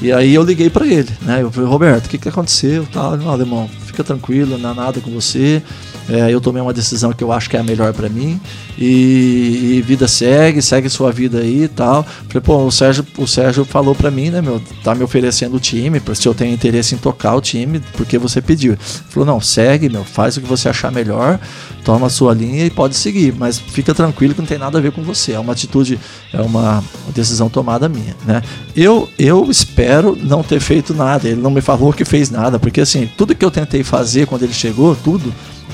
E 0.02 0.12
aí 0.12 0.34
eu 0.34 0.44
liguei 0.44 0.70
para 0.70 0.88
ele, 0.88 1.10
né? 1.22 1.42
Eu 1.42 1.52
falei, 1.52 1.70
Roberto, 1.70 2.06
o 2.06 2.10
que, 2.10 2.18
que 2.18 2.30
aconteceu? 2.30 2.88
Tal, 2.92 3.18
não, 3.18 3.30
alemão, 3.30 3.70
fica 3.86 4.04
tranquilo, 4.04 4.58
não 4.58 4.72
há 4.72 4.74
nada 4.74 5.02
com 5.02 5.12
você. 5.12 5.62
É, 6.10 6.30
eu 6.30 6.42
tomei 6.42 6.62
uma 6.62 6.74
decisão 6.74 7.14
que 7.14 7.24
eu 7.24 7.32
acho 7.32 7.50
que 7.50 7.56
é 7.56 7.60
a 7.60 7.64
melhor 7.64 7.94
para 7.94 8.10
mim 8.10 8.40
e, 8.78 9.76
e, 9.78 9.82
vida 9.82 10.08
segue, 10.08 10.62
segue 10.62 10.90
sua 10.90 11.12
vida 11.12 11.40
aí 11.40 11.64
e 11.64 11.68
tal. 11.68 12.04
Falei, 12.28 12.42
pô, 12.42 12.66
o 12.66 12.72
Sérgio, 12.72 13.06
o 13.18 13.26
Sérgio 13.26 13.64
falou 13.64 13.96
para 13.96 14.12
mim, 14.12 14.30
né, 14.30 14.42
meu, 14.42 14.62
tá 14.84 14.94
me 14.94 15.04
oferecendo 15.04 15.56
o 15.56 15.60
time, 15.60 16.02
se 16.16 16.28
eu 16.28 16.34
tenho 16.34 16.54
interesse 16.54 16.96
em 16.96 16.98
tocar 16.98 17.36
o 17.36 17.42
time, 17.42 17.82
porque 17.94 18.18
você 18.18 18.42
pediu. 18.42 18.74
Ele 18.74 18.82
falou, 19.10 19.26
não, 19.26 19.40
segue, 19.40 19.90
meu, 19.90 20.04
faz 20.04 20.36
o 20.36 20.42
que 20.42 20.48
você 20.48 20.68
achar 20.68 20.92
melhor, 20.92 21.40
toma 21.84 22.08
a 22.08 22.10
sua 22.10 22.34
linha 22.34 22.66
e 22.66 22.70
pode 22.70 22.96
seguir, 22.96 23.34
mas 23.38 23.58
fica 23.58 23.94
tranquilo 23.94 24.34
que 24.34 24.42
não 24.42 24.48
tem 24.48 24.58
nada 24.58 24.78
a 24.78 24.82
ver 24.82 24.92
com 24.92 25.04
você. 25.04 25.34
É 25.34 25.40
uma 25.40 25.54
atitude, 25.54 26.00
é 26.34 26.42
uma 26.42 26.84
decisão 27.14 27.50
tomada 27.50 27.88
minha, 27.88 28.16
né? 28.26 28.42
Eu, 28.76 29.10
eu 29.18 29.50
espero 29.50 30.18
não 30.20 30.44
ter 30.44 30.60
feito 30.60 30.94
nada. 30.94 31.28
Ele 31.28 31.42
não 31.42 31.52
me 31.52 31.62
falou 31.62 31.94
que 31.94 32.04
fez 32.04 32.30
nada, 32.30 32.60
porque 32.60 32.82
assim, 32.82 33.10
tudo 33.18 33.36
que 33.36 33.46
eu 33.46 33.52
tentei 33.52 33.84
fazer 33.84 34.28
quando 34.28 34.44
ele 34.44 34.54
chegou, 34.54 34.96
tudo 34.96 35.34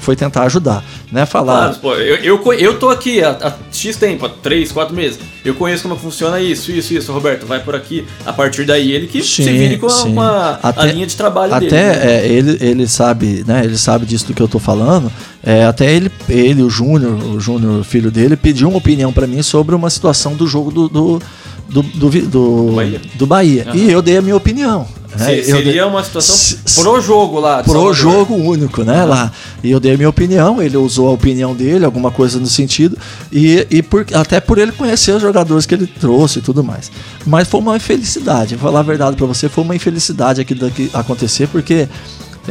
foi 0.10 0.16
tentar 0.16 0.42
ajudar, 0.46 0.84
né? 1.12 1.24
Falar. 1.24 1.76
Pô, 1.76 1.94
eu, 1.94 2.16
eu, 2.16 2.54
eu 2.54 2.80
tô 2.80 2.90
aqui 2.90 3.24
há, 3.24 3.30
há 3.30 3.54
X 3.72 3.96
tempo, 3.96 4.26
há 4.26 4.30
3, 4.30 4.72
4 4.72 4.96
meses. 4.96 5.20
Eu 5.46 5.54
conheço 5.54 5.84
como 5.84 5.96
funciona 5.96 6.42
isso, 6.42 6.72
isso, 6.72 6.96
isso. 6.96 7.14
Roberto, 7.14 7.46
vai 7.46 7.60
por 7.60 7.76
aqui. 7.76 8.08
A 8.26 8.34
partir 8.34 8.66
daí, 8.66 8.92
ele 8.92 9.06
que 9.06 9.22
sim, 9.22 9.44
se 9.44 9.52
vire 9.52 9.78
com 9.78 9.86
a, 9.86 10.04
uma, 10.06 10.60
até, 10.64 10.82
a 10.82 10.86
linha 10.86 11.06
de 11.06 11.16
trabalho 11.16 11.54
até, 11.54 11.68
dele. 11.68 11.76
Até 11.76 12.06
né? 12.08 12.16
é, 12.16 12.28
ele, 12.28 12.58
ele 12.60 12.88
sabe, 12.88 13.44
né? 13.46 13.64
Ele 13.64 13.78
sabe 13.78 14.08
disso 14.08 14.26
do 14.26 14.34
que 14.34 14.42
eu 14.42 14.48
tô 14.48 14.58
falando. 14.58 15.12
É, 15.44 15.66
até 15.66 15.94
ele, 15.94 16.12
ele, 16.28 16.64
o 16.64 16.72
Júnior, 16.72 17.14
o 17.14 17.40
Júnior, 17.40 17.84
filho 17.84 18.10
dele, 18.10 18.36
pediu 18.36 18.68
uma 18.68 18.80
opinião 18.80 19.14
para 19.14 19.28
mim 19.28 19.44
sobre 19.44 19.76
uma 19.76 19.92
situação 19.92 20.34
do 20.34 20.48
jogo 20.48 20.72
do, 20.72 20.90
do 20.90 21.22
do, 21.70 21.84
do, 21.84 22.10
do, 22.10 22.74
Bahia. 22.76 23.02
Do 23.14 23.28
Bahia. 23.28 23.68
Uhum. 23.68 23.76
E 23.76 23.92
eu 23.92 24.02
dei 24.02 24.18
a 24.18 24.24
minha 24.24 24.36
opinião. 24.36 24.88
Né? 25.20 25.44
seria 25.44 25.86
uma 25.86 26.04
situação 26.04 26.58
pro 26.76 27.02
jogo 27.02 27.40
lá. 27.40 27.62
Pro 27.64 27.74
Salvador. 27.74 27.94
jogo 27.94 28.36
único, 28.36 28.84
né? 28.84 29.04
Lá. 29.04 29.32
E 29.64 29.72
eu 29.72 29.80
dei 29.80 29.94
a 29.94 29.98
minha 29.98 30.10
opinião, 30.10 30.62
ele 30.62 30.78
usou 30.78 31.10
a 31.10 31.12
opinião 31.12 31.54
dele, 31.54 31.84
alguma 31.84 32.10
coisa 32.10 32.40
no 32.40 32.48
sentido, 32.48 32.98
e, 33.32 33.68
e 33.70 33.82
por, 33.82 34.06
até 34.14 34.40
por 34.40 34.58
ele 34.58 34.72
conhecer 34.72 35.12
os 35.12 35.22
jogadores 35.22 35.66
que 35.66 35.76
ele 35.76 35.88
trouxe 35.88 36.40
e 36.40 36.42
tudo 36.42 36.64
mais. 36.64 36.92
Mas 37.26 37.48
foi 37.48 37.60
uma 37.60 37.76
infelicidade, 37.76 38.56
vou 38.56 38.70
falar 38.70 38.80
a 38.80 38.84
verdade 38.84 39.16
para 39.16 39.26
você, 39.26 39.50
foi 39.50 39.64
uma 39.64 39.76
infelicidade 39.76 40.40
aquilo 40.40 40.62
daqui 40.62 40.90
acontecer, 40.94 41.48
porque 41.48 41.88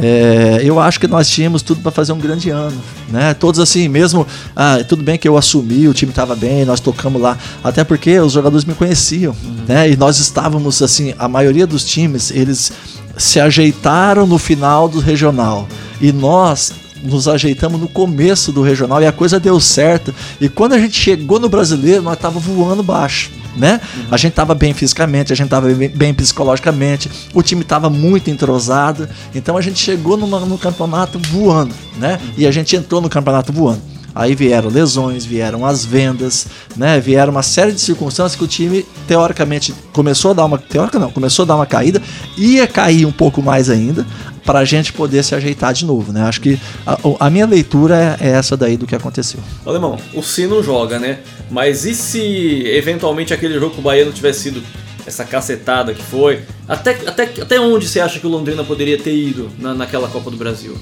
é, 0.01 0.61
eu 0.63 0.79
acho 0.79 0.99
que 0.99 1.07
nós 1.07 1.27
tínhamos 1.29 1.61
tudo 1.61 1.81
para 1.81 1.91
fazer 1.91 2.11
um 2.13 2.19
grande 2.19 2.49
ano, 2.49 2.77
né? 3.09 3.33
Todos 3.33 3.59
assim, 3.59 3.87
mesmo, 3.87 4.25
ah, 4.55 4.83
tudo 4.87 5.03
bem 5.03 5.17
que 5.17 5.27
eu 5.27 5.37
assumi, 5.37 5.87
o 5.87 5.93
time 5.93 6.11
estava 6.11 6.35
bem, 6.35 6.65
nós 6.65 6.79
tocamos 6.79 7.21
lá, 7.21 7.37
até 7.63 7.83
porque 7.83 8.19
os 8.19 8.33
jogadores 8.33 8.65
me 8.65 8.73
conheciam, 8.73 9.35
uhum. 9.43 9.55
né? 9.67 9.89
E 9.89 9.97
nós 9.97 10.19
estávamos 10.19 10.81
assim, 10.81 11.13
a 11.17 11.27
maioria 11.27 11.67
dos 11.67 11.83
times, 11.83 12.31
eles 12.31 12.71
se 13.17 13.39
ajeitaram 13.39 14.25
no 14.25 14.37
final 14.37 14.87
do 14.87 14.99
regional 14.99 15.67
e 15.99 16.11
nós 16.11 16.71
nos 17.03 17.27
ajeitamos 17.27 17.79
no 17.79 17.87
começo 17.87 18.51
do 18.51 18.61
regional 18.61 19.01
e 19.01 19.05
a 19.05 19.11
coisa 19.11 19.39
deu 19.39 19.59
certo. 19.59 20.13
E 20.39 20.49
quando 20.49 20.73
a 20.73 20.79
gente 20.79 20.99
chegou 20.99 21.39
no 21.39 21.49
brasileiro, 21.49 22.01
nós 22.01 22.17
tava 22.17 22.39
voando 22.39 22.83
baixo 22.83 23.31
né? 23.55 23.81
Uhum. 23.95 24.03
A 24.11 24.17
gente 24.17 24.31
estava 24.31 24.55
bem 24.55 24.73
fisicamente, 24.73 25.33
a 25.33 25.35
gente 25.35 25.47
estava 25.47 25.67
bem, 25.69 25.89
bem, 25.89 26.13
psicologicamente, 26.13 27.09
o 27.33 27.41
time 27.41 27.61
estava 27.61 27.89
muito 27.89 28.29
entrosado, 28.29 29.07
então 29.33 29.57
a 29.57 29.61
gente 29.61 29.79
chegou 29.79 30.17
numa, 30.17 30.39
no 30.39 30.57
campeonato 30.57 31.19
voando, 31.19 31.73
né? 31.97 32.19
Uhum. 32.21 32.33
E 32.37 32.47
a 32.47 32.51
gente 32.51 32.75
entrou 32.75 33.01
no 33.01 33.09
campeonato 33.09 33.51
voando. 33.51 33.81
Aí 34.13 34.33
vieram 34.33 34.69
lesões, 34.69 35.23
vieram 35.23 35.65
as 35.65 35.85
vendas, 35.85 36.47
né? 36.75 36.99
Vieram 36.99 37.31
uma 37.31 37.43
série 37.43 37.71
de 37.71 37.79
circunstâncias 37.79 38.35
que 38.35 38.43
o 38.43 38.47
time 38.47 38.85
teoricamente 39.07 39.73
começou 39.93 40.31
a 40.31 40.33
dar 40.33 40.45
uma 40.45 40.57
teórica 40.57 40.97
não, 40.97 41.11
começou 41.11 41.43
a 41.43 41.47
dar 41.47 41.55
uma 41.55 41.65
caída, 41.65 42.01
ia 42.35 42.67
cair 42.67 43.05
um 43.05 43.11
pouco 43.11 43.41
mais 43.41 43.69
ainda, 43.69 44.05
para 44.49 44.57
a 44.61 44.65
gente 44.65 44.91
poder 44.91 45.23
se 45.23 45.35
ajeitar 45.35 45.71
de 45.73 45.85
novo, 45.85 46.11
né? 46.11 46.23
Acho 46.23 46.41
que 46.41 46.59
a, 46.83 46.97
a 47.19 47.29
minha 47.29 47.45
leitura 47.45 48.17
é, 48.19 48.29
é 48.29 48.31
essa 48.31 48.57
daí 48.57 48.77
do 48.77 48.87
que 48.87 48.95
aconteceu. 48.95 49.39
Alemão, 49.63 49.99
o 50.11 50.23
Sino 50.23 50.63
joga, 50.63 50.97
né? 50.97 51.19
Mas 51.51 51.85
e 51.85 51.93
se 51.93 52.63
eventualmente 52.65 53.31
aquele 53.31 53.59
jogo 53.59 53.75
com 53.75 53.81
o 53.81 53.83
Bahia 53.83 54.05
não 54.05 54.11
tivesse 54.11 54.39
sido 54.39 54.63
essa 55.05 55.23
cacetada 55.23 55.93
que 55.93 56.01
foi? 56.01 56.41
Até, 56.67 56.97
até, 57.05 57.25
até 57.25 57.59
onde 57.59 57.87
você 57.87 57.99
acha 57.99 58.19
que 58.19 58.25
o 58.25 58.29
Londrina 58.29 58.63
poderia 58.63 58.97
ter 58.97 59.15
ido 59.15 59.51
na, 59.59 59.75
naquela 59.75 60.07
Copa 60.07 60.31
do 60.31 60.37
Brasil? 60.37 60.75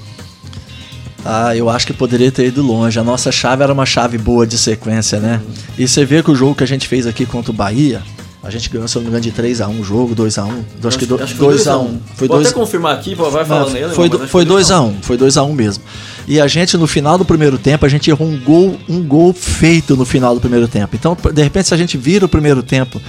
Ah, 1.22 1.54
eu 1.54 1.68
acho 1.68 1.86
que 1.86 1.92
poderia 1.92 2.32
ter 2.32 2.46
ido 2.46 2.62
longe. 2.62 2.98
A 2.98 3.04
nossa 3.04 3.30
chave 3.30 3.62
era 3.62 3.72
uma 3.74 3.84
chave 3.84 4.16
boa 4.16 4.46
de 4.46 4.56
sequência, 4.56 5.20
né? 5.20 5.42
E 5.76 5.86
você 5.86 6.06
vê 6.06 6.22
que 6.22 6.30
o 6.30 6.34
jogo 6.34 6.54
que 6.54 6.64
a 6.64 6.66
gente 6.66 6.88
fez 6.88 7.06
aqui 7.06 7.26
contra 7.26 7.50
o 7.50 7.54
Bahia, 7.54 8.02
a 8.42 8.50
gente 8.50 8.70
ganhou, 8.70 8.86
se 8.86 8.96
eu 8.96 9.02
não 9.02 9.10
me 9.10 9.18
engano, 9.18 9.32
de 9.32 9.42
3x1 9.42 9.80
o 9.80 9.84
jogo, 9.84 10.14
2x1. 10.14 10.64
Acho, 10.78 10.88
acho 10.88 10.98
que 10.98 11.06
2x1. 11.06 11.98
Foi 12.14 12.28
Vou 12.28 12.36
dois... 12.36 12.48
até 12.48 12.56
confirmar 12.56 12.94
aqui, 12.94 13.14
vai 13.14 13.44
falando 13.44 13.72
nele. 13.72 13.92
Foi, 13.92 14.08
foi 14.28 14.46
2x1, 14.46 14.94
foi 15.02 15.18
2x1 15.18 15.52
mesmo. 15.52 15.82
E 16.26 16.40
a 16.40 16.46
gente, 16.46 16.76
no 16.76 16.86
final 16.86 17.18
do 17.18 17.24
primeiro 17.24 17.58
tempo, 17.58 17.84
a 17.84 17.88
gente 17.88 18.08
errou 18.10 18.28
um 18.28 18.38
gol, 18.38 18.78
um 18.88 19.02
gol 19.02 19.32
feito 19.32 19.96
no 19.96 20.04
final 20.04 20.34
do 20.34 20.40
primeiro 20.40 20.68
tempo. 20.68 20.94
Então, 20.94 21.16
de 21.32 21.42
repente, 21.42 21.68
se 21.68 21.74
a 21.74 21.76
gente 21.76 21.98
vira 21.98 22.26
o 22.26 22.28
primeiro 22.28 22.62
tempo 22.62 23.00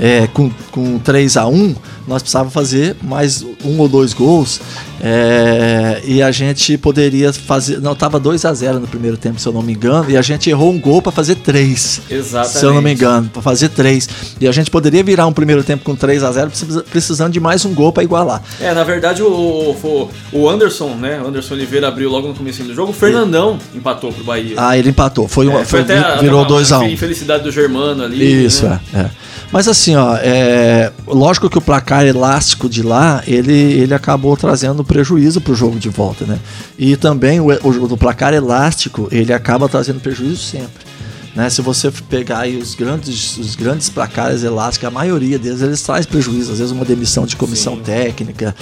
é, 0.00 0.26
com, 0.28 0.50
com 0.72 0.98
3 0.98 1.36
a 1.36 1.46
1 1.46 1.74
nós 2.08 2.22
precisávamos 2.22 2.52
fazer 2.52 2.96
mais 3.02 3.44
um 3.64 3.78
ou 3.78 3.88
dois 3.88 4.12
gols 4.12 4.60
é, 5.00 6.02
e 6.04 6.20
a 6.22 6.30
gente 6.30 6.76
poderia 6.76 7.32
fazer. 7.32 7.80
Não, 7.80 7.92
estava 7.92 8.18
2 8.18 8.44
a 8.44 8.52
0 8.52 8.80
no 8.80 8.86
primeiro 8.86 9.16
tempo, 9.16 9.40
se 9.40 9.46
eu 9.46 9.52
não 9.52 9.62
me 9.62 9.72
engano, 9.72 10.10
e 10.10 10.16
a 10.16 10.22
gente 10.22 10.50
errou 10.50 10.72
um 10.72 10.78
gol 10.78 11.00
para 11.00 11.12
fazer 11.12 11.36
três. 11.36 12.02
Exatamente. 12.10 12.58
Se 12.58 12.66
eu 12.66 12.74
não 12.74 12.82
me 12.82 12.92
engano, 12.92 13.28
para 13.28 13.40
fazer 13.40 13.68
três. 13.70 14.08
E 14.40 14.48
a 14.48 14.52
gente 14.52 14.70
poderia 14.70 15.02
virar 15.02 15.26
um 15.26 15.32
primeiro 15.32 15.62
tempo 15.62 15.84
com 15.84 15.94
3 15.94 16.22
a 16.22 16.32
0 16.32 16.50
precisando 16.90 17.32
de 17.32 17.40
mais 17.40 17.64
um 17.64 17.72
gol 17.72 17.92
para 17.92 18.02
igualar. 18.02 18.42
É, 18.60 18.74
na 18.74 18.84
verdade, 18.84 19.22
o, 19.22 19.30
o, 19.30 20.10
o 20.32 20.50
Anderson, 20.50 20.96
né? 20.96 21.20
O 21.22 21.28
Anderson 21.28 21.54
Oliveira 21.54 21.88
abriu 21.88 22.10
logo 22.10 22.28
no 22.28 22.34
começo 22.34 22.62
do 22.62 22.74
jogo. 22.74 22.90
O 22.90 22.94
Fernandão 22.94 23.58
e... 23.72 23.78
empatou 23.78 24.12
pro 24.12 24.24
Bahia. 24.24 24.54
Ah, 24.56 24.76
ele 24.76 24.90
empatou. 24.90 25.28
Foi, 25.28 25.48
é, 25.48 25.52
foi, 25.64 25.64
foi 25.64 25.80
até 25.80 26.18
virou 26.18 26.44
2 26.44 26.72
a 26.72 26.80
1 26.80 26.82
um. 26.82 26.88
Infelicidade 26.88 27.44
do 27.44 27.50
Germano 27.50 28.02
ali. 28.02 28.44
Isso, 28.44 28.66
né? 28.66 28.80
é. 28.92 28.98
é. 28.98 29.10
Mas 29.52 29.66
assim, 29.66 29.96
ó, 29.96 30.16
é, 30.16 30.92
lógico 31.06 31.50
que 31.50 31.58
o 31.58 31.60
placar 31.60 32.06
elástico 32.06 32.68
de 32.68 32.82
lá, 32.82 33.22
ele, 33.26 33.52
ele 33.52 33.92
acabou 33.92 34.36
trazendo 34.36 34.84
prejuízo 34.84 35.40
para 35.40 35.52
o 35.52 35.56
jogo 35.56 35.78
de 35.78 35.88
volta, 35.88 36.24
né? 36.24 36.38
E 36.78 36.96
também 36.96 37.40
o, 37.40 37.46
o, 37.46 37.92
o 37.92 37.96
placar 37.96 38.32
elástico, 38.32 39.08
ele 39.10 39.32
acaba 39.32 39.68
trazendo 39.68 39.98
prejuízo 39.98 40.36
sempre. 40.36 40.90
Né? 41.34 41.50
Se 41.50 41.62
você 41.62 41.90
pegar 42.08 42.40
aí 42.40 42.56
os 42.56 42.74
grandes, 42.74 43.36
os 43.38 43.56
grandes 43.56 43.88
placares 43.88 44.42
elásticos, 44.44 44.86
a 44.86 44.90
maioria 44.90 45.38
deles 45.38 45.62
eles 45.62 45.82
traz 45.82 46.06
prejuízo, 46.06 46.52
às 46.52 46.58
vezes 46.58 46.72
uma 46.72 46.84
demissão 46.84 47.26
de 47.26 47.36
comissão 47.36 47.76
Sim. 47.76 47.82
técnica, 47.82 48.54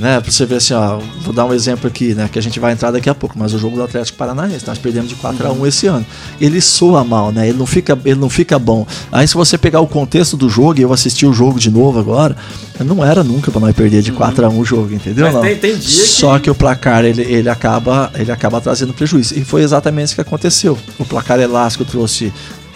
né? 0.00 0.18
Pra 0.18 0.30
você 0.30 0.46
ver 0.46 0.56
assim, 0.56 0.72
ó, 0.72 0.98
vou 1.22 1.32
dar 1.32 1.44
um 1.44 1.52
exemplo 1.52 1.86
aqui, 1.86 2.14
né? 2.14 2.28
Que 2.32 2.38
a 2.38 2.42
gente 2.42 2.58
vai 2.58 2.72
entrar 2.72 2.90
daqui 2.90 3.08
a 3.10 3.14
pouco, 3.14 3.38
mas 3.38 3.52
o 3.52 3.58
jogo 3.58 3.76
do 3.76 3.82
Atlético 3.82 4.16
Paranaense, 4.16 4.66
nós 4.66 4.78
perdemos 4.78 5.10
de 5.10 5.14
4 5.14 5.46
a 5.46 5.52
1 5.52 5.66
esse 5.66 5.86
ano. 5.86 6.06
Ele 6.40 6.60
soa 6.60 7.04
mal, 7.04 7.30
né? 7.30 7.48
Ele 7.48 7.58
não 7.58 7.66
fica, 7.66 7.98
ele 8.04 8.18
não 8.18 8.30
fica 8.30 8.58
bom. 8.58 8.86
Aí 9.12 9.28
se 9.28 9.34
você 9.34 9.58
pegar 9.58 9.80
o 9.80 9.86
contexto 9.86 10.38
do 10.38 10.48
jogo, 10.48 10.80
e 10.80 10.82
eu 10.82 10.92
assisti 10.92 11.26
o 11.26 11.32
jogo 11.32 11.60
de 11.60 11.70
novo 11.70 11.98
agora, 11.98 12.34
não 12.82 13.04
era 13.04 13.22
nunca 13.22 13.50
para 13.50 13.60
nós 13.60 13.76
perder 13.76 14.00
de 14.00 14.10
4 14.10 14.42
uhum. 14.42 14.50
a 14.50 14.54
1 14.54 14.58
o 14.58 14.64
jogo, 14.64 14.94
entendeu? 14.94 15.26
Mas 15.26 15.34
não. 15.34 15.42
Tem, 15.42 15.56
tem 15.56 15.76
dia 15.76 16.06
Só 16.06 16.38
que... 16.38 16.44
que 16.44 16.50
o 16.50 16.54
placar 16.54 17.04
ele, 17.04 17.22
ele 17.22 17.50
acaba, 17.50 18.10
ele 18.14 18.32
acaba 18.32 18.58
trazendo 18.60 18.94
prejuízo. 18.94 19.38
E 19.38 19.44
foi 19.44 19.62
exatamente 19.62 20.06
isso 20.06 20.14
que 20.14 20.22
aconteceu. 20.22 20.78
O 20.98 21.04
placar 21.04 21.38
elástico 21.38 21.84
trouxe 21.84 22.32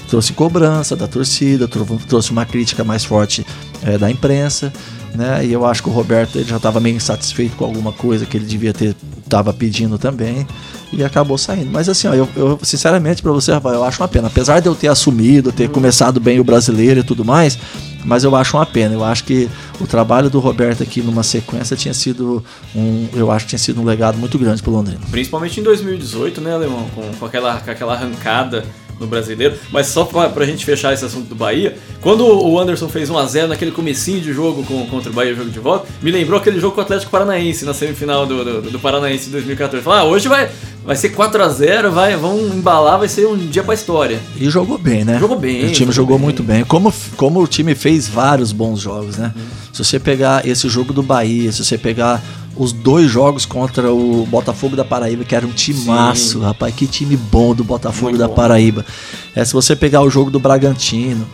trouxe 0.07 0.35
cobrança 0.35 0.95
da 0.95 1.09
torcida, 1.09 1.67
trouxe 1.67 2.31
uma 2.31 2.45
crítica 2.45 2.85
mais 2.85 3.05
forte 3.05 3.45
é, 3.83 3.97
da 3.97 4.11
imprensa 4.11 4.71
né? 5.15 5.45
E 5.45 5.53
eu 5.53 5.65
acho 5.65 5.83
que 5.83 5.89
o 5.89 5.93
Roberto 5.93 6.37
ele 6.37 6.49
já 6.49 6.57
estava 6.57 6.81
meio 6.81 6.97
insatisfeito 6.97 7.57
com 7.57 7.65
alguma 7.65 7.93
coisa 7.93 8.27
que 8.27 8.37
ele 8.37 8.47
devia 8.47 8.73
ter 8.73 8.95
estava 9.25 9.53
pedindo 9.53 9.99
também 9.99 10.47
e 10.93 11.03
acabou 11.03 11.37
saindo. 11.37 11.71
Mas 11.71 11.89
assim, 11.89 12.07
ó, 12.07 12.15
eu, 12.15 12.29
eu 12.37 12.59
sinceramente 12.63 13.23
para 13.23 13.33
você, 13.33 13.53
Rafael, 13.53 13.77
eu 13.77 13.85
acho 13.85 14.01
uma 14.01 14.09
pena. 14.09 14.29
Apesar 14.29 14.61
de 14.61 14.69
eu 14.69 14.75
ter 14.75 14.89
assumido, 14.89 15.51
ter 15.51 15.69
começado 15.69 16.21
bem 16.21 16.39
o 16.39 16.45
brasileiro 16.45 17.01
e 17.01 17.03
tudo 17.03 17.25
mais, 17.25 17.59
mas 18.05 18.23
eu 18.23 18.37
acho 18.37 18.57
uma 18.57 18.67
pena. 18.67 18.95
Eu 18.95 19.03
acho 19.03 19.25
que 19.25 19.49
o 19.81 19.87
trabalho 19.87 20.31
do 20.31 20.39
Roberto 20.39 20.83
aqui 20.83 21.01
numa 21.01 21.23
sequência 21.23 21.77
tinha 21.77 21.95
sido 21.95 22.45
um, 22.75 23.09
eu 23.15 23.31
acho 23.31 23.47
tinha 23.47 23.59
sido 23.59 23.81
um 23.81 23.85
legado 23.85 24.19
muito 24.19 24.39
grande 24.39 24.63
para 24.63 24.73
Londrina. 24.73 25.01
Principalmente 25.11 25.59
em 25.59 25.63
2018, 25.63 26.41
né, 26.41 26.55
Alemão, 26.55 26.87
com, 26.95 27.03
com 27.19 27.27
aquela 27.27 27.61
com 27.61 27.71
aquela 27.71 27.95
arrancada 27.95 28.65
no 28.99 29.07
brasileiro. 29.07 29.55
Mas 29.71 29.87
só 29.89 30.05
pra, 30.05 30.29
pra 30.29 30.45
gente 30.45 30.65
fechar 30.65 30.93
esse 30.93 31.05
assunto 31.05 31.29
do 31.29 31.35
Bahia, 31.35 31.77
quando 32.01 32.27
o 32.27 32.59
Anderson 32.59 32.89
fez 32.89 33.11
1x0 33.11 33.49
naquele 33.49 33.71
comecinho 33.71 34.21
de 34.21 34.33
jogo 34.33 34.63
com, 34.65 34.87
contra 34.87 35.11
o 35.11 35.13
Bahia, 35.13 35.35
jogo 35.35 35.51
de 35.51 35.59
volta, 35.59 35.87
me 36.03 36.11
lembrou 36.11 36.39
aquele 36.39 36.61
jogo 36.61 36.75
com 36.75 36.81
o 36.81 36.85
Atlético 36.85 37.11
Paranaense 37.11 37.65
na 37.65 37.75
semifinal 37.75 38.27
do, 38.27 38.45
do, 38.45 38.71
do 38.71 38.79
Paranaense 38.79 39.27
de 39.27 39.33
2014. 39.33 39.85
Falei, 39.85 40.01
ah, 40.01 40.05
hoje 40.05 40.29
vai, 40.29 40.51
vai 40.85 40.97
ser 40.97 41.15
4x0, 41.15 41.91
vai, 41.91 42.17
vão 42.17 42.39
embalar, 42.39 42.99
vai 42.99 43.09
ser 43.09 43.27
um 43.27 43.37
dia 43.37 43.63
pra 43.63 43.75
história. 43.75 44.21
E 44.37 44.49
jogou 44.51 44.79
bem, 44.79 45.05
né? 45.05 45.19
Jogou 45.19 45.39
bem. 45.39 45.67
O 45.67 45.73
time 45.73 45.93
jogou, 45.93 45.93
jogou 45.93 46.17
bem. 46.19 46.25
muito 46.25 46.43
bem. 46.43 46.65
Como, 46.65 46.93
como 47.17 47.43
o 47.43 47.47
time 47.47 47.75
fez 47.75 48.09
vários 48.09 48.53
bons 48.53 48.81
jogos, 48.81 49.17
né? 49.17 49.33
Uhum. 49.35 49.43
Se 49.73 49.85
você 49.85 49.99
pegar 49.99 50.47
esse 50.47 50.69
jogo 50.69 50.93
do 50.93 51.03
Bahia, 51.03 51.51
se 51.51 51.65
você 51.65 51.77
pegar 51.77 52.23
os 52.57 52.73
dois 52.73 53.11
jogos 53.11 53.45
contra 53.45 53.93
o 53.93 54.27
Botafogo 54.27 54.77
da 54.77 54.85
Paraíba, 54.85 55.25
que 55.25 55.35
era 55.35 55.47
um 55.47 55.53
timaço, 55.53 56.39
Sim. 56.39 56.45
rapaz, 56.45 56.75
que 56.75 56.87
time 56.87 57.17
bom 57.17 57.55
do 57.55 57.65
Botafogo 57.65 58.11
Muito 58.11 58.19
da 58.19 58.29
bom. 58.29 58.35
Paraíba. 58.35 58.85
É, 59.35 59.45
se 59.45 59.53
você 59.53 59.75
pegar 59.75 60.03
o 60.03 60.11
jogo 60.11 60.31
do 60.31 60.39
Bragantino, 60.39 61.27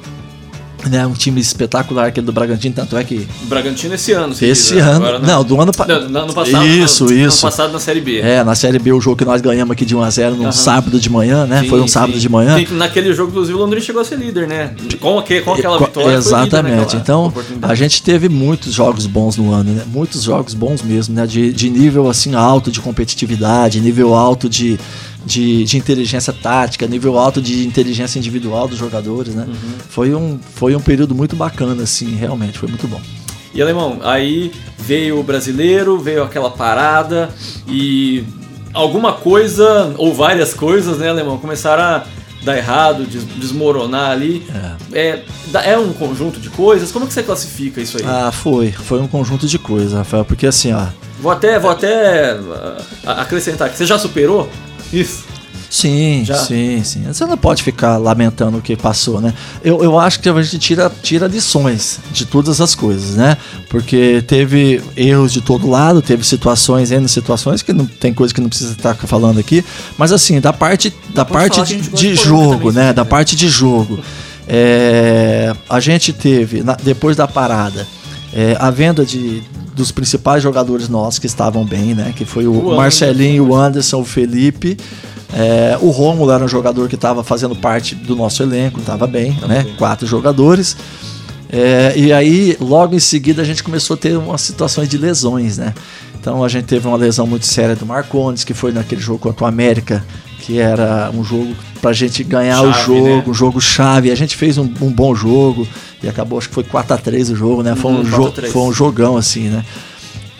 né, 0.89 1.07
um 1.07 1.13
time 1.13 1.41
espetacular 1.41 2.09
aquele 2.09 2.27
do 2.27 2.33
Bragantino, 2.33 2.75
tanto 2.75 2.97
é 2.97 3.05
que. 3.05 3.27
O 3.43 3.47
Bragantino 3.47 3.95
esse 3.95 4.13
ano, 4.13 4.35
Esse 4.41 4.79
ano. 4.79 5.07
Agora, 5.07 5.19
não, 5.19 5.45
do 5.45 5.61
ano, 5.61 5.73
pa... 5.73 5.87
não, 5.87 6.23
ano 6.23 6.33
passado. 6.33 6.67
Isso, 6.67 7.05
no, 7.05 7.13
isso. 7.13 7.47
Ano 7.47 7.53
passado 7.53 7.73
na 7.73 7.79
Série 7.79 8.01
B. 8.01 8.21
É, 8.21 8.43
na 8.45 8.55
Série 8.55 8.79
B, 8.79 8.93
o 8.93 9.01
jogo 9.01 9.17
que 9.17 9.25
nós 9.25 9.41
ganhamos 9.41 9.73
aqui 9.73 9.85
de 9.85 9.97
1x0 9.97 10.31
num 10.31 10.45
uhum. 10.45 10.53
sábado 10.53 10.99
de 10.99 11.11
manhã, 11.11 11.47
né? 11.47 11.63
Sim, 11.63 11.69
foi 11.69 11.81
um 11.81 11.89
sábado 11.89 12.15
sim. 12.15 12.21
de 12.21 12.29
manhã. 12.29 12.59
Sim, 12.59 12.75
naquele 12.75 13.13
jogo, 13.13 13.31
inclusive, 13.31 13.57
o 13.57 13.61
Londrina 13.61 13.85
chegou 13.85 14.01
a 14.03 14.05
ser 14.05 14.17
líder, 14.17 14.47
né? 14.47 14.75
Com, 15.01 15.21
que, 15.23 15.41
com 15.41 15.55
aquela 15.55 15.79
vitória. 15.79 16.17
Exatamente. 16.17 16.97
então, 16.97 17.33
a 17.63 17.75
gente 17.75 18.03
teve 18.03 18.29
muitos 18.29 18.73
jogos 18.73 19.07
bons 19.07 19.37
no 19.37 19.53
ano, 19.53 19.73
né? 19.73 19.83
Muitos 19.87 20.23
jogos 20.23 20.55
bons 20.55 20.83
mesmo, 20.83 21.15
né? 21.15 21.27
De, 21.27 21.53
de 21.53 21.71
nível 21.71 22.09
assim 22.09 22.35
alto 22.35 22.71
de 22.71 22.81
competitividade, 22.81 23.81
nível 23.81 24.15
alto 24.15 24.49
de 24.49 24.79
de, 25.25 25.65
de 25.65 25.77
inteligência 25.77 26.33
tática, 26.33 26.87
nível 26.87 27.19
alto 27.19 27.41
de 27.41 27.67
inteligência 27.67 28.19
individual 28.19 28.67
dos 28.67 28.79
jogadores, 28.79 29.35
né? 29.35 29.47
Uhum. 29.47 29.79
Foi, 29.89 30.15
um, 30.15 30.39
foi 30.55 30.75
um 30.75 30.81
período 30.81 31.15
muito 31.15 31.37
bacana, 31.37 31.83
assim, 31.83 32.15
realmente, 32.15 32.59
foi 32.59 32.69
muito 32.69 32.87
bom. 32.89 33.01
E 33.53 33.61
Alemão, 33.61 33.99
aí 34.03 34.53
veio 34.79 35.19
o 35.19 35.23
brasileiro, 35.23 35.99
veio 35.99 36.23
aquela 36.23 36.51
parada 36.51 37.31
e 37.69 38.25
alguma 38.73 39.13
coisa, 39.13 39.93
ou 39.99 40.15
várias 40.15 40.55
coisas, 40.55 40.99
né, 40.99 41.09
Alemão, 41.09 41.37
começaram 41.37 41.83
a 41.83 42.05
dar 42.43 42.57
errado, 42.57 43.05
desmoronar 43.37 44.11
ali. 44.13 44.47
É. 44.93 44.99
é. 44.99 45.25
É, 45.73 45.79
um 45.79 45.93
conjunto 45.93 46.41
de 46.41 46.49
coisas? 46.49 46.91
Como 46.91 47.07
que 47.07 47.13
você 47.13 47.23
classifica 47.23 47.81
isso 47.81 47.99
aí? 47.99 48.05
Ah, 48.07 48.31
foi. 48.33 48.71
Foi 48.71 49.01
um 49.01 49.09
conjunto 49.09 49.47
de 49.47 49.59
coisas, 49.59 49.93
Rafael, 49.93 50.25
porque 50.25 50.47
assim, 50.47 50.73
ó. 50.73 50.87
Vou 51.21 51.31
até, 51.31 51.59
vou 51.59 51.71
até 51.71 52.39
ah, 53.05 53.21
acrescentar 53.21 53.69
que 53.69 53.77
você 53.77 53.85
já 53.85 53.99
superou 53.99 54.49
isso. 54.93 55.25
Sim, 55.71 56.25
Já? 56.25 56.35
sim, 56.35 56.83
sim. 56.83 57.05
Você 57.05 57.25
não 57.25 57.39
pode 57.39 57.63
ficar 57.63 57.97
lamentando 57.97 58.59
o 58.59 58.61
que 58.61 58.77
passou, 58.77 59.21
né? 59.21 59.33
Eu, 59.63 59.85
eu 59.85 59.97
acho 60.01 60.19
que 60.19 60.29
a 60.29 60.43
gente 60.43 60.59
tira, 60.59 60.91
tira 61.01 61.29
lições 61.29 62.01
de 62.11 62.27
todas 62.27 62.61
as 62.61 62.75
coisas, 62.75 63.15
né? 63.15 63.37
Porque 63.69 64.21
teve 64.27 64.83
erros 64.97 65.33
de 65.33 65.41
todo 65.41 65.71
lado, 65.71 66.03
teve 66.03 66.27
situações, 66.27 66.91
N 66.91 67.09
situações, 67.09 67.63
que 67.63 67.73
não 67.73 67.87
tem 67.87 68.13
coisa 68.13 68.35
que 68.35 68.41
não 68.41 68.49
precisa 68.49 68.73
estar 68.73 68.97
falando 68.97 69.39
aqui. 69.39 69.65
Mas 69.97 70.11
assim, 70.11 70.41
da 70.41 70.53
parte, 70.53 70.93
da 71.15 71.25
parte 71.25 71.63
de, 71.63 71.81
de 71.81 72.15
jogo, 72.17 72.73
né? 72.73 72.93
Da 72.93 73.05
parte 73.05 73.37
de 73.37 73.49
jogo. 73.49 74.01
É, 74.49 75.55
a 75.69 75.79
gente 75.79 76.13
teve, 76.13 76.65
na, 76.65 76.75
depois 76.75 77.17
da 77.17 77.29
parada, 77.29 77.87
é, 78.33 78.57
a 78.59 78.71
venda 78.71 79.05
de, 79.05 79.43
dos 79.75 79.91
principais 79.91 80.43
jogadores 80.43 80.89
nossos 80.89 81.19
que 81.19 81.27
estavam 81.27 81.65
bem, 81.65 81.95
né? 81.95 82.13
Que 82.17 82.25
foi 82.25 82.47
o, 82.47 82.53
o 82.53 82.77
Marcelinho, 82.77 83.49
o 83.49 83.55
Anderson, 83.57 84.01
o 84.01 84.05
Felipe. 84.05 84.77
É, 85.33 85.79
o 85.81 85.91
Romulo 85.91 86.31
era 86.31 86.45
um 86.45 86.49
jogador 86.49 86.89
que 86.89 86.97
estava 86.97 87.23
fazendo 87.23 87.55
parte 87.55 87.95
do 87.95 88.17
nosso 88.17 88.43
elenco, 88.43 88.81
estava 88.81 89.07
bem, 89.07 89.37
né? 89.47 89.63
Bem. 89.63 89.75
Quatro 89.77 90.07
jogadores. 90.07 90.77
É, 91.53 91.93
e 91.97 92.13
aí, 92.13 92.57
logo 92.61 92.95
em 92.95 93.01
seguida, 93.01 93.43
a 93.43 93.45
gente 93.45 93.63
começou 93.63 93.95
a 93.95 93.97
ter 93.97 94.17
umas 94.17 94.41
situações 94.41 94.89
de 94.89 94.97
lesões, 94.97 95.59
né? 95.59 95.75
Então 96.21 96.45
a 96.45 96.49
gente 96.49 96.67
teve 96.67 96.87
uma 96.87 96.97
lesão 96.97 97.27
muito 97.27 97.47
séria 97.47 97.75
do 97.75 97.87
Marcondes, 97.87 98.45
que 98.45 98.53
foi 98.53 98.73
naquele 98.73 99.01
jogo 99.01 99.19
contra 99.19 99.45
o 99.45 99.49
América, 99.49 100.05
que 100.51 100.59
era 100.59 101.13
um 101.15 101.23
jogo 101.23 101.55
pra 101.81 101.93
gente 101.93 102.25
ganhar 102.25 102.57
chave, 102.57 102.69
o 102.69 102.85
jogo, 102.85 103.05
né? 103.05 103.25
um 103.25 103.35
jogo 103.35 103.61
chave. 103.61 104.11
A 104.11 104.17
gente 104.17 104.37
fez 104.37 104.59
um, 104.59 104.69
um, 104.81 104.91
bom 104.91 105.15
jogo 105.15 105.67
e 106.03 106.09
acabou, 106.09 106.41
acho 106.41 106.49
que 106.49 106.55
foi 106.55 106.65
4 106.65 106.95
a 106.95 106.99
3 106.99 107.31
o 107.31 107.37
jogo, 107.37 107.63
né? 107.63 107.77
Foi, 107.77 107.93
um, 107.93 108.05
jo 108.05 108.33
foi 108.51 108.63
um 108.63 108.73
jogão 108.73 109.17
assim, 109.17 109.49
né? 109.49 109.65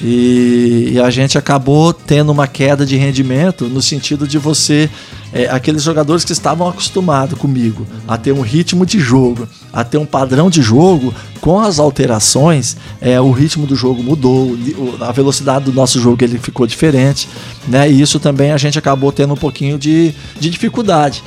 E, 0.03 0.93
e, 0.93 1.01
a 1.01 1.11
gente 1.11 1.37
acabou 1.37 1.93
tendo 1.93 2.33
uma 2.33 2.47
queda 2.47 2.87
de 2.87 2.97
rendimento 2.97 3.67
no 3.67 3.83
sentido 3.83 4.27
de 4.27 4.39
você 4.39 4.89
é, 5.33 5.47
aqueles 5.47 5.83
jogadores 5.83 6.25
que 6.25 6.33
estavam 6.33 6.67
acostumados 6.67 7.39
comigo 7.39 7.87
a 8.09 8.17
ter 8.17 8.33
um 8.33 8.41
ritmo 8.41 8.87
de 8.87 8.99
jogo, 8.99 9.47
a 9.73 9.85
ter 9.85 9.99
um 9.99 10.07
padrão 10.07 10.49
de 10.49 10.63
jogo, 10.63 11.15
com 11.41 11.61
as 11.61 11.79
alterações, 11.79 12.77
é, 13.01 13.21
o 13.21 13.31
ritmo 13.31 13.67
do 13.67 13.77
jogo 13.77 14.03
mudou, 14.03 14.57
a 15.01 15.13
velocidade 15.13 15.67
do 15.67 15.73
nosso 15.73 16.01
jogo 16.01 16.25
ele 16.25 16.39
ficou 16.39 16.67
diferente, 16.67 17.29
né? 17.69 17.91
E 17.91 18.01
isso 18.01 18.19
também 18.19 18.53
a 18.53 18.59
gente 18.59 18.79
acabou 18.79 19.13
tendo 19.13 19.35
um 19.35 19.37
pouquinho 19.37 19.79
de, 19.79 20.15
de 20.39 20.51
dificuldade. 20.51 21.23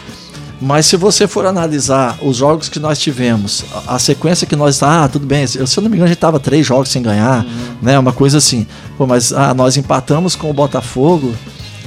Mas 0.63 0.85
se 0.85 0.95
você 0.95 1.27
for 1.27 1.45
analisar 1.45 2.17
os 2.21 2.37
jogos 2.37 2.69
que 2.69 2.79
nós 2.79 2.97
tivemos, 2.97 3.65
a, 3.85 3.99
sequência 3.99 4.47
que 4.47 4.55
nós. 4.55 4.81
Ah, 4.81 5.09
tudo 5.09 5.25
bem, 5.25 5.45
se 5.45 5.57
eu 5.59 5.65
não 5.81 5.89
me 5.89 5.97
engano, 5.97 6.05
a 6.05 6.07
gente 6.07 6.17
tava 6.17 6.39
três 6.39 6.65
jogos 6.65 6.87
sem 6.87 7.01
ganhar, 7.01 7.43
uhum. 7.43 7.75
né? 7.81 7.99
Uma 7.99 8.13
coisa 8.13 8.37
assim. 8.37 8.65
Pô, 8.97 9.05
mas 9.05 9.33
ah, 9.33 9.53
nós 9.53 9.75
empatamos 9.75 10.37
com 10.37 10.49
o 10.49 10.53
Botafogo 10.53 11.33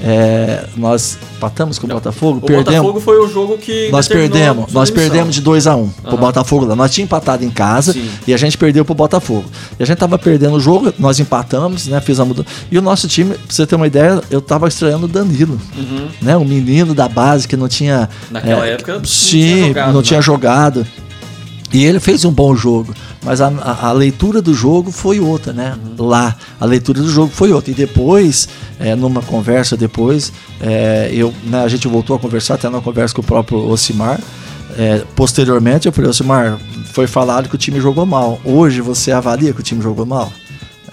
é, 0.02 0.64
nós 0.76 1.18
empatamos 1.36 1.78
com 1.78 1.86
o 1.86 1.90
Botafogo, 1.90 2.38
o 2.38 2.40
perdemos. 2.40 2.80
Botafogo 2.80 3.00
foi 3.00 3.18
o 3.18 3.28
jogo 3.28 3.56
que 3.56 3.88
nós 3.90 4.06
perdemos, 4.06 4.72
nós 4.72 4.90
perdemos 4.90 5.34
de 5.34 5.40
2 5.40 5.66
a 5.66 5.74
1 5.74 5.78
um 5.78 5.82
uhum. 5.82 5.90
pro 5.90 6.16
Botafogo 6.18 6.66
lá. 6.66 6.76
Nós 6.76 6.90
tínhamos 6.92 7.08
empatado 7.08 7.44
em 7.44 7.50
casa 7.50 7.92
Sim. 7.92 8.08
e 8.26 8.34
a 8.34 8.36
gente 8.36 8.58
perdeu 8.58 8.84
pro 8.84 8.94
Botafogo. 8.94 9.44
E 9.78 9.82
a 9.82 9.86
gente 9.86 9.98
tava 9.98 10.18
perdendo 10.18 10.56
o 10.56 10.60
jogo, 10.60 10.92
nós 10.98 11.18
empatamos, 11.18 11.86
né, 11.86 12.00
fiz 12.00 12.20
a 12.20 12.24
mudança. 12.24 12.48
E 12.70 12.78
o 12.78 12.82
nosso 12.82 13.08
time, 13.08 13.34
pra 13.34 13.40
você 13.48 13.66
ter 13.66 13.74
uma 13.74 13.86
ideia, 13.86 14.20
eu 14.30 14.40
tava 14.40 14.68
estranhando 14.68 15.06
o 15.06 15.08
Danilo, 15.08 15.58
uhum. 15.76 16.08
né, 16.20 16.36
um 16.36 16.44
menino 16.44 16.94
da 16.94 17.08
base 17.08 17.48
que 17.48 17.56
não 17.56 17.68
tinha 17.68 18.08
naquela 18.30 18.66
é, 18.66 18.72
época 18.72 18.98
não 18.98 19.04
sim, 19.04 19.28
tinha 19.30 19.66
jogado, 19.66 19.92
não 19.92 20.00
né? 20.00 20.02
tinha 20.02 20.20
jogado. 20.20 20.86
E 21.72 21.84
ele 21.84 22.00
fez 22.00 22.24
um 22.24 22.30
bom 22.30 22.54
jogo, 22.54 22.94
mas 23.26 23.40
a, 23.40 23.48
a, 23.82 23.90
leitura 23.90 24.40
do 24.40 24.54
jogo 24.54 24.92
foi 24.92 25.18
outra, 25.18 25.52
né? 25.52 25.76
Lá, 25.98 26.36
a 26.60 26.64
leitura 26.64 27.02
do 27.02 27.10
jogo 27.10 27.32
foi 27.32 27.50
outra. 27.50 27.72
E 27.72 27.74
depois, 27.74 28.48
é, 28.78 28.94
numa 28.94 29.20
conversa 29.20 29.76
depois, 29.76 30.32
é, 30.60 31.10
eu, 31.12 31.34
né, 31.42 31.64
a 31.64 31.66
gente 31.66 31.88
voltou 31.88 32.14
a 32.14 32.20
conversar, 32.20 32.54
até 32.54 32.68
numa 32.68 32.80
conversa 32.80 33.12
com 33.12 33.22
o 33.22 33.24
próprio 33.24 33.58
Ocimar. 33.68 34.20
É, 34.78 35.02
posteriormente, 35.16 35.88
eu 35.88 35.92
falei, 35.92 36.08
Ocimar, 36.08 36.56
foi 36.92 37.08
falado 37.08 37.48
que 37.48 37.56
o 37.56 37.58
time 37.58 37.80
jogou 37.80 38.06
mal. 38.06 38.40
Hoje 38.44 38.80
você 38.80 39.10
avalia 39.10 39.52
que 39.52 39.58
o 39.58 39.64
time 39.64 39.82
jogou 39.82 40.06
mal? 40.06 40.32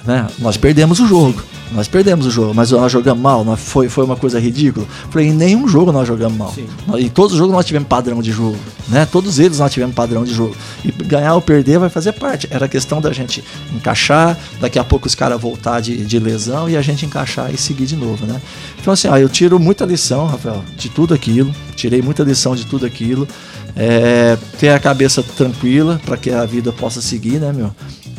Né? 0.04 0.26
Nós 0.40 0.58
perdemos 0.58 1.00
o 1.00 1.06
jogo. 1.06 1.40
Nós 1.74 1.88
perdemos 1.88 2.26
o 2.26 2.32
jogo, 2.32 2.54
mas 2.54 2.72
nós 2.72 2.92
jogamos 2.92 3.22
mal, 3.22 3.44
nós 3.44 3.60
foi, 3.60 3.90
foi 3.90 4.06
uma 4.06 4.16
coisa 4.16 4.40
ridícula. 4.40 4.86
Falei, 5.10 5.28
em 5.28 5.34
nenhum 5.34 5.68
jogo 5.68 5.92
nós 5.92 6.08
jogamos 6.08 6.38
mal. 6.38 6.54
Sim. 6.54 6.68
Em 6.98 7.10
todos 7.10 7.34
os 7.34 7.38
jogos 7.38 7.54
nós 7.54 7.66
tivemos 7.66 7.88
padrão 7.88 8.22
de 8.22 8.32
jogo, 8.32 8.58
né? 8.88 9.08
Todos 9.12 9.40
eles 9.40 9.60
nós 9.60 9.72
tivemos 9.72 9.96
padrão 9.96 10.24
de 10.24 10.34
jogo. 10.34 10.56
E 10.84 10.92
ganhar 10.92 11.34
ou 11.34 11.42
perder 11.42 11.80
vai 11.80 11.90
fazer 11.90 12.14
parte. 12.14 12.48
Era 12.52 12.68
questão 12.68 13.02
da 13.02 13.12
gente 13.12 13.44
encaixar, 13.76 14.38
daqui 14.60 14.78
a 14.78 14.84
pouco 14.84 15.08
os 15.08 15.16
caras 15.16 15.42
voltar 15.42 15.80
de, 15.80 16.06
de 16.06 16.20
lesão 16.20 16.70
e 16.70 16.78
a 16.78 16.82
gente 16.82 17.06
encaixar 17.06 17.54
e 17.54 17.58
seguir 17.58 17.86
de 17.86 17.96
novo, 17.96 18.26
né? 18.26 18.40
Então 18.80 18.94
assim, 18.94 19.08
ó, 19.08 19.18
eu 19.18 19.28
tiro 19.28 19.60
muita 19.60 19.86
lição, 19.86 20.28
Rafael, 20.28 20.64
de 20.78 20.90
tudo 20.90 21.14
aquilo. 21.14 21.54
Tirei 21.76 22.02
muita 22.02 22.24
lição 22.24 22.56
de 22.56 22.66
tudo 22.66 22.86
aquilo. 22.86 23.28
É, 23.76 24.38
ter 24.60 24.70
a 24.70 24.80
cabeça 24.80 25.24
tranquila 25.24 26.00
para 26.06 26.16
que 26.16 26.30
a 26.30 26.46
vida 26.46 26.72
possa 26.72 27.02
seguir, 27.02 27.40
né, 27.40 27.52
meu? 27.52 27.72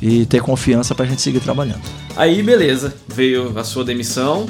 E 0.07 0.27
ter 0.27 0.43
confiança 0.43 0.95
para 0.95 1.07
a 1.07 1.09
gente 1.09 1.23
seguir 1.23 1.41
trabalhando. 1.41 1.81
Aí, 2.15 2.43
beleza, 2.43 2.95
veio 3.09 3.59
a 3.59 3.65
sua 3.65 3.83
demissão. 3.83 4.47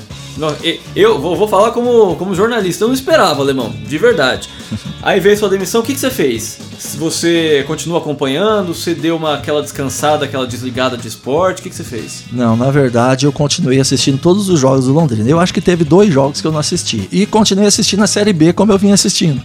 Eu 0.96 1.20
vou 1.20 1.46
falar 1.46 1.70
como, 1.70 2.16
como 2.16 2.34
jornalista, 2.34 2.82
eu 2.82 2.88
não 2.88 2.94
esperava, 2.94 3.40
Alemão, 3.40 3.72
de 3.86 3.96
verdade. 3.96 4.48
Aí 5.00 5.20
veio 5.20 5.36
a 5.36 5.38
sua 5.38 5.48
demissão, 5.48 5.80
o 5.80 5.84
que, 5.84 5.94
que 5.94 6.00
você 6.00 6.10
fez? 6.10 6.58
Você 6.96 7.62
continua 7.68 7.98
acompanhando? 7.98 8.74
Você 8.74 8.94
deu 8.94 9.16
uma, 9.16 9.34
aquela 9.34 9.62
descansada, 9.62 10.24
aquela 10.24 10.44
desligada 10.44 10.96
de 10.96 11.06
esporte? 11.06 11.60
O 11.60 11.62
que, 11.62 11.70
que 11.70 11.76
você 11.76 11.84
fez? 11.84 12.24
Não, 12.32 12.56
na 12.56 12.70
verdade 12.72 13.24
eu 13.24 13.32
continuei 13.32 13.78
assistindo 13.78 14.18
todos 14.18 14.48
os 14.48 14.58
jogos 14.58 14.86
do 14.86 14.92
Londrina. 14.92 15.30
Eu 15.30 15.38
acho 15.38 15.54
que 15.54 15.60
teve 15.60 15.84
dois 15.84 16.12
jogos 16.12 16.40
que 16.40 16.46
eu 16.46 16.52
não 16.52 16.58
assisti. 16.58 17.08
E 17.12 17.26
continuei 17.26 17.68
assistindo 17.68 18.02
a 18.02 18.08
Série 18.08 18.32
B 18.32 18.52
como 18.52 18.72
eu 18.72 18.78
vinha 18.78 18.94
assistindo. 18.94 19.40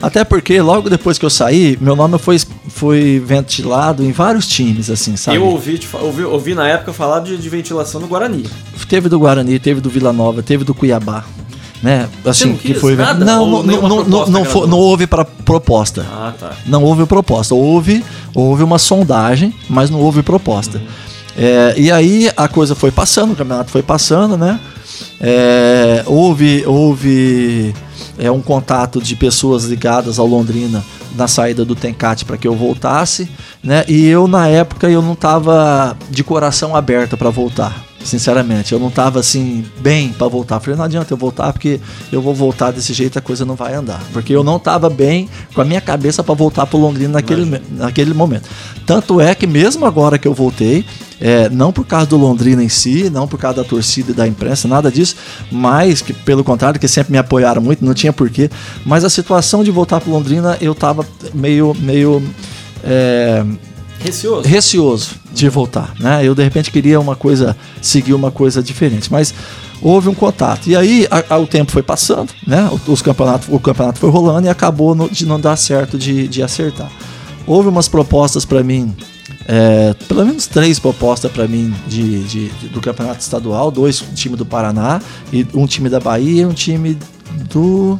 Até 0.00 0.24
porque 0.24 0.60
logo 0.60 0.90
depois 0.90 1.18
que 1.18 1.24
eu 1.24 1.30
saí, 1.30 1.78
meu 1.80 1.96
nome 1.96 2.18
foi, 2.18 2.38
foi 2.68 3.22
ventilado 3.24 4.02
em 4.02 4.12
vários 4.12 4.46
times, 4.46 4.90
assim, 4.90 5.16
sabe? 5.16 5.38
Eu 5.38 5.44
ouvi, 5.44 5.80
ouvi, 5.94 6.24
ouvi 6.24 6.54
na 6.54 6.68
época 6.68 6.92
falar 6.92 7.20
de, 7.20 7.36
de 7.36 7.48
ventilação 7.48 8.00
no 8.00 8.06
Guarani. 8.06 8.44
Teve 8.88 9.08
do 9.08 9.18
Guarani, 9.18 9.58
teve 9.58 9.80
do 9.80 9.88
Vila 9.88 10.12
Nova, 10.12 10.42
teve 10.42 10.64
do 10.64 10.74
Cuiabá 10.74 11.24
né? 11.82 12.08
Assim, 12.24 12.50
não 12.50 12.56
que 12.56 12.74
foi 12.74 12.96
nada? 12.96 13.24
não 13.24 13.62
não 13.62 14.04
não, 14.04 14.26
não, 14.26 14.44
foi, 14.44 14.66
não 14.66 14.78
houve 14.78 15.06
para 15.06 15.24
proposta. 15.24 16.06
Ah, 16.10 16.32
tá. 16.38 16.52
Não 16.66 16.82
houve 16.82 17.06
proposta. 17.06 17.54
Houve 17.54 18.04
houve 18.34 18.62
uma 18.62 18.78
sondagem, 18.78 19.54
mas 19.68 19.90
não 19.90 20.00
houve 20.00 20.22
proposta. 20.22 20.78
Uhum. 20.78 20.84
É, 21.36 21.74
e 21.76 21.92
aí 21.92 22.30
a 22.36 22.48
coisa 22.48 22.74
foi 22.74 22.90
passando, 22.90 23.32
o 23.32 23.36
campeonato 23.36 23.70
foi 23.70 23.82
passando, 23.82 24.36
né? 24.36 24.58
É, 25.20 26.02
houve 26.06 26.64
houve 26.66 27.74
é, 28.18 28.30
um 28.30 28.40
contato 28.40 29.00
de 29.00 29.14
pessoas 29.14 29.64
ligadas 29.64 30.18
ao 30.18 30.26
Londrina 30.26 30.84
na 31.14 31.26
saída 31.28 31.64
do 31.64 31.74
Tencate 31.74 32.24
para 32.24 32.36
que 32.36 32.46
eu 32.46 32.54
voltasse, 32.54 33.28
né? 33.62 33.84
E 33.88 34.06
eu 34.06 34.26
na 34.28 34.48
época 34.48 34.88
eu 34.88 35.02
não 35.02 35.14
estava 35.14 35.96
de 36.10 36.22
coração 36.22 36.76
aberto 36.76 37.16
para 37.16 37.30
voltar, 37.30 37.84
sinceramente. 38.04 38.72
Eu 38.72 38.78
não 38.78 38.88
estava 38.88 39.20
assim 39.20 39.64
bem 39.80 40.10
para 40.10 40.28
voltar. 40.28 40.60
Falei, 40.60 40.76
não 40.76 40.84
adianta 40.84 41.12
eu 41.12 41.16
voltar 41.16 41.52
porque 41.52 41.80
eu 42.12 42.22
vou 42.22 42.34
voltar 42.34 42.70
desse 42.70 42.92
jeito 42.92 43.18
a 43.18 43.22
coisa 43.22 43.44
não 43.44 43.54
vai 43.54 43.74
andar, 43.74 44.02
porque 44.12 44.32
eu 44.34 44.44
não 44.44 44.56
estava 44.56 44.88
bem 44.88 45.28
com 45.54 45.60
a 45.60 45.64
minha 45.64 45.80
cabeça 45.80 46.22
para 46.22 46.34
voltar 46.34 46.66
para 46.66 46.78
Londrina 46.78 47.14
naquele 47.14 47.60
naquele 47.70 48.14
momento. 48.14 48.48
Tanto 48.84 49.20
é 49.20 49.34
que 49.34 49.46
mesmo 49.46 49.84
agora 49.84 50.18
que 50.18 50.28
eu 50.28 50.34
voltei, 50.34 50.84
é, 51.20 51.48
não 51.48 51.72
por 51.72 51.86
causa 51.86 52.06
do 52.06 52.16
Londrina 52.16 52.62
em 52.62 52.68
si, 52.68 53.10
não 53.10 53.26
por 53.26 53.38
causa 53.38 53.62
da 53.62 53.64
torcida 53.64 54.12
e 54.12 54.14
da 54.14 54.26
imprensa, 54.26 54.68
nada 54.68 54.90
disso, 54.90 55.16
mas 55.50 56.02
que 56.02 56.12
pelo 56.12 56.44
contrário, 56.44 56.78
que 56.78 56.88
sempre 56.88 57.12
me 57.12 57.18
apoiaram 57.18 57.62
muito, 57.62 57.84
não 57.84 57.94
tinha 57.94 58.12
porquê. 58.12 58.50
Mas 58.84 59.04
a 59.04 59.10
situação 59.10 59.64
de 59.64 59.70
voltar 59.70 60.00
para 60.00 60.12
Londrina, 60.12 60.56
eu 60.60 60.74
tava 60.74 61.06
meio. 61.34 61.74
meio 61.78 62.22
é, 62.84 63.44
receoso. 64.00 64.48
receoso 64.48 65.25
de 65.36 65.48
voltar. 65.48 65.92
Né? 66.00 66.24
Eu 66.24 66.34
de 66.34 66.42
repente 66.42 66.70
queria 66.70 66.98
uma 66.98 67.14
coisa, 67.14 67.56
seguir 67.82 68.14
uma 68.14 68.30
coisa 68.30 68.62
diferente. 68.62 69.12
Mas 69.12 69.34
houve 69.82 70.08
um 70.08 70.14
contato. 70.14 70.68
E 70.68 70.74
aí 70.74 71.06
a, 71.10 71.34
a, 71.34 71.38
o 71.38 71.46
tempo 71.46 71.70
foi 71.70 71.82
passando, 71.82 72.32
né? 72.46 72.68
Os 72.86 73.02
campeonatos, 73.02 73.48
o 73.50 73.60
campeonato 73.60 73.98
foi 73.98 74.10
rolando 74.10 74.46
e 74.46 74.50
acabou 74.50 74.94
no, 74.94 75.08
de 75.08 75.26
não 75.26 75.38
dar 75.38 75.56
certo 75.56 75.98
de, 75.98 76.26
de 76.26 76.42
acertar. 76.42 76.90
Houve 77.46 77.68
umas 77.68 77.86
propostas 77.86 78.44
para 78.44 78.62
mim 78.62 78.94
é, 79.48 79.94
pelo 80.08 80.24
menos 80.24 80.46
três 80.46 80.78
propostas 80.78 81.30
para 81.30 81.46
mim 81.46 81.72
de, 81.86 82.24
de, 82.24 82.48
de, 82.48 82.68
do 82.68 82.80
campeonato 82.80 83.20
estadual, 83.20 83.70
dois 83.70 84.02
um 84.02 84.12
time 84.12 84.36
do 84.36 84.44
Paraná 84.44 85.00
e 85.32 85.46
um 85.54 85.66
time 85.66 85.88
da 85.88 86.00
Bahia 86.00 86.48
um 86.48 86.52
time 86.52 86.98
do 87.48 87.96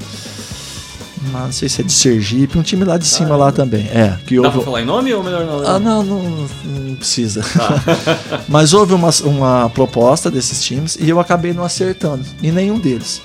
não 1.33 1.53
sei 1.53 1.69
se 1.69 1.81
é 1.81 1.85
de 1.85 1.93
Sergipe, 1.93 2.59
um 2.59 2.62
time 2.62 2.85
lá 2.85 2.97
de 2.97 3.07
cima 3.07 3.35
ah, 3.35 3.37
lá 3.37 3.53
também. 3.53 3.87
É, 3.87 4.17
que 4.27 4.39
houve... 4.39 4.49
Dá 4.49 4.55
pra 4.55 4.65
falar 4.65 4.83
em 4.83 4.85
nome 4.85 5.12
ou 5.12 5.23
melhor 5.23 5.45
não? 5.45 5.67
Ah, 5.67 5.79
não, 5.79 6.03
não, 6.03 6.49
não 6.65 6.97
precisa. 6.97 7.43
Tá. 7.43 8.43
Mas 8.49 8.73
houve 8.73 8.95
uma, 8.95 9.11
uma 9.25 9.71
proposta 9.71 10.31
desses 10.31 10.62
times 10.62 10.97
e 11.01 11.09
eu 11.09 11.21
acabei 11.21 11.53
não 11.53 11.65
acertando 11.65 12.25
em 12.43 12.51
nenhum 12.51 12.79
deles. 12.79 13.23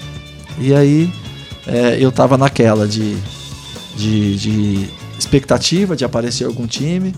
E 0.60 0.74
aí 0.74 1.12
é, 1.68 1.98
eu 2.00 2.12
tava 2.12 2.38
naquela 2.38 2.88
de, 2.88 3.16
de, 3.96 4.36
de 4.36 4.90
expectativa 5.18 5.96
de 5.96 6.04
aparecer 6.04 6.46
algum 6.46 6.68
time 6.68 7.14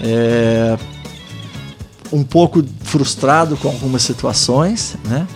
é, 0.00 0.78
um 2.12 2.24
pouco 2.24 2.64
frustrado 2.82 3.56
com 3.56 3.68
algumas 3.68 4.02
situações, 4.02 4.96
né? 5.04 5.26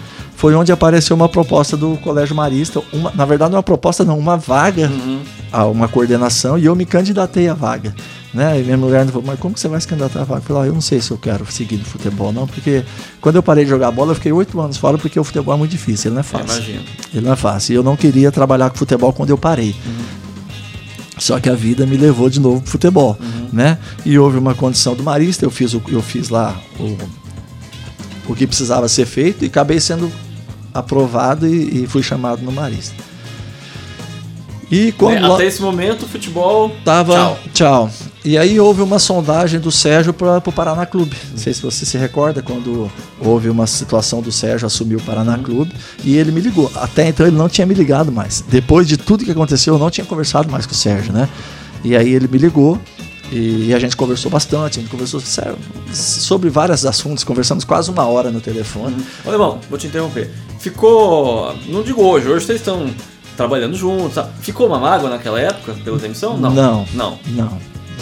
Foi 0.45 0.55
onde 0.55 0.71
apareceu 0.71 1.17
uma 1.17 1.27
proposta 1.27 1.75
do 1.75 1.97
Colégio 1.97 2.37
Marista, 2.37 2.83
uma, 2.93 3.11
na 3.13 3.25
verdade 3.25 3.53
não 3.53 3.57
é 3.57 3.61
uma 3.61 3.63
proposta 3.63 4.05
não, 4.05 4.19
uma 4.19 4.37
vaga, 4.37 4.91
uhum. 4.91 5.23
a 5.51 5.65
uma 5.65 5.89
coordenação, 5.89 6.59
e 6.59 6.67
eu 6.67 6.77
me 6.77 6.85
candidatei 6.85 7.49
à 7.49 7.55
vaga. 7.55 7.95
Né? 8.35 8.61
E 8.61 8.63
minha 8.63 8.77
mulher 8.77 9.07
falou, 9.07 9.23
mas 9.27 9.41
como 9.41 9.55
que 9.55 9.61
você 9.61 9.69
vai 9.69 9.81
se 9.81 9.89
candidatar 9.89 10.21
à 10.21 10.25
vaga? 10.25 10.41
Eu 10.41 10.43
falei, 10.43 10.63
ah, 10.65 10.67
eu 10.67 10.75
não 10.75 10.83
sei 10.83 11.01
se 11.01 11.11
eu 11.11 11.17
quero 11.17 11.51
seguir 11.51 11.79
no 11.79 11.85
futebol, 11.87 12.31
não, 12.31 12.47
porque 12.47 12.85
quando 13.23 13.37
eu 13.37 13.43
parei 13.43 13.65
de 13.65 13.71
jogar 13.71 13.91
bola, 13.91 14.11
eu 14.11 14.17
fiquei 14.17 14.33
oito 14.33 14.61
anos 14.61 14.77
fora, 14.77 14.99
porque 14.99 15.19
o 15.19 15.25
futebol 15.25 15.55
é 15.55 15.57
muito 15.57 15.71
difícil, 15.71 16.11
ele 16.11 16.17
não 16.17 16.21
é 16.21 16.23
fácil. 16.23 16.59
Imagino. 16.59 16.83
Ele 17.15 17.25
não 17.25 17.33
é 17.33 17.37
fácil. 17.37 17.73
E 17.73 17.77
eu 17.77 17.83
não 17.83 17.97
queria 17.97 18.31
trabalhar 18.31 18.69
com 18.69 18.77
futebol 18.77 19.15
quando 19.15 19.31
eu 19.31 19.39
parei. 19.39 19.75
Uhum. 19.87 20.05
Só 21.17 21.41
que 21.41 21.49
a 21.49 21.55
vida 21.55 21.87
me 21.87 21.97
levou 21.97 22.29
de 22.29 22.39
novo 22.39 22.61
pro 22.61 22.71
futebol, 22.71 23.17
uhum. 23.19 23.49
né? 23.51 23.79
E 24.05 24.19
houve 24.19 24.37
uma 24.37 24.55
condição 24.55 24.95
do 24.95 25.03
Marista, 25.03 25.47
eu 25.47 25.51
fiz, 25.51 25.73
o, 25.73 25.81
eu 25.89 26.03
fiz 26.03 26.29
lá 26.29 26.55
o, 26.79 26.99
o 28.31 28.35
que 28.35 28.47
precisava 28.47 28.87
ser 28.89 29.07
feito 29.07 29.43
e 29.43 29.47
acabei 29.47 29.81
sendo 29.81 30.13
aprovado 30.75 31.47
e, 31.47 31.85
e 31.85 31.87
fui 31.87 32.03
chamado 32.03 32.43
no 32.43 32.53
Marista. 32.53 33.03
E 34.71 34.93
quando 34.93 35.25
é, 35.25 35.33
até 35.33 35.47
esse 35.47 35.63
momento 35.63 36.03
o 36.05 36.09
futebol 36.09 36.75
tava 36.85 37.15
tchau. 37.15 37.39
tchau. 37.53 37.91
E 38.25 38.39
aí 38.39 38.59
houve 38.59 38.81
uma 38.81 38.99
sondagem 38.99 39.61
do 39.61 39.71
Sérgio 39.71 40.13
para 40.13 40.39
o 40.39 40.53
Paraná 40.53 40.87
Clube. 40.87 41.15
Não 41.31 41.37
sei 41.39 41.53
se 41.53 41.61
você 41.61 41.85
se 41.85 41.99
recorda 41.99 42.43
quando 42.43 42.91
houve 43.21 43.51
uma 43.51 43.67
situação 43.67 44.23
do 44.23 44.33
Sérgio 44.33 44.67
assumir 44.67 44.97
o 44.97 45.03
Paraná 45.03 45.37
uhum. 45.37 45.43
Clube 45.43 45.73
e 46.03 46.17
ele 46.17 46.33
me 46.33 46.41
ligou. 46.41 46.73
Até 46.75 47.07
então 47.07 47.27
ele 47.27 47.37
não 47.37 47.49
tinha 47.49 47.67
me 47.67 47.75
ligado 47.75 48.11
mais. 48.11 48.43
Depois 48.49 48.89
de 48.89 48.97
tudo 48.97 49.25
que 49.25 49.31
aconteceu, 49.31 49.75
eu 49.75 49.79
não 49.79 49.91
tinha 49.91 50.07
conversado 50.07 50.51
mais 50.51 50.65
com 50.65 50.73
o 50.73 50.77
Sérgio, 50.77 51.13
né? 51.13 51.29
E 51.85 51.95
aí 51.95 52.15
ele 52.15 52.27
me 52.27 52.39
ligou 52.39 52.81
e 53.33 53.73
a 53.75 53.79
gente 53.79 53.97
conversou 53.97 54.31
bastante, 54.31 54.79
a 54.79 54.83
gente 54.83 54.91
conversou 54.91 55.21
sério, 55.21 55.57
sobre 55.93 56.51
vários 56.51 56.85
assuntos, 56.87 57.25
conversamos 57.25 57.65
quase 57.65 57.91
uma 57.91 58.07
hora 58.07 58.31
no 58.31 58.41
telefone. 58.41 58.95
Uhum. 58.95 59.31
Ô, 59.31 59.33
irmão, 59.33 59.61
vou 59.69 59.79
te 59.79 59.87
interromper. 59.87 60.31
Ficou, 60.59 61.55
não 61.67 61.83
digo 61.83 62.03
hoje, 62.03 62.29
hoje 62.29 62.47
vocês 62.47 62.61
estão 62.61 62.89
trabalhando 63.37 63.77
juntos. 63.77 64.15
tá? 64.15 64.29
Ficou 64.41 64.67
uma 64.67 64.79
mágoa 64.79 65.11
naquela 65.11 65.41
época 65.41 65.75
pela 65.85 65.99
demissão? 65.99 66.37
Não. 66.37 66.51
Não. 66.53 66.87
Não. 66.95 67.19
Não. 67.29 67.59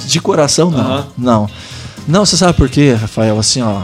De 0.06 0.20
coração, 0.20 0.70
não. 0.70 0.80
Aham. 0.80 1.06
Não. 1.16 1.50
Não, 2.06 2.26
você 2.26 2.37
sabe 2.37 2.54
por 2.54 2.68
quê, 2.68 2.92
Rafael? 2.92 3.38
Assim, 3.38 3.62
ó. 3.62 3.82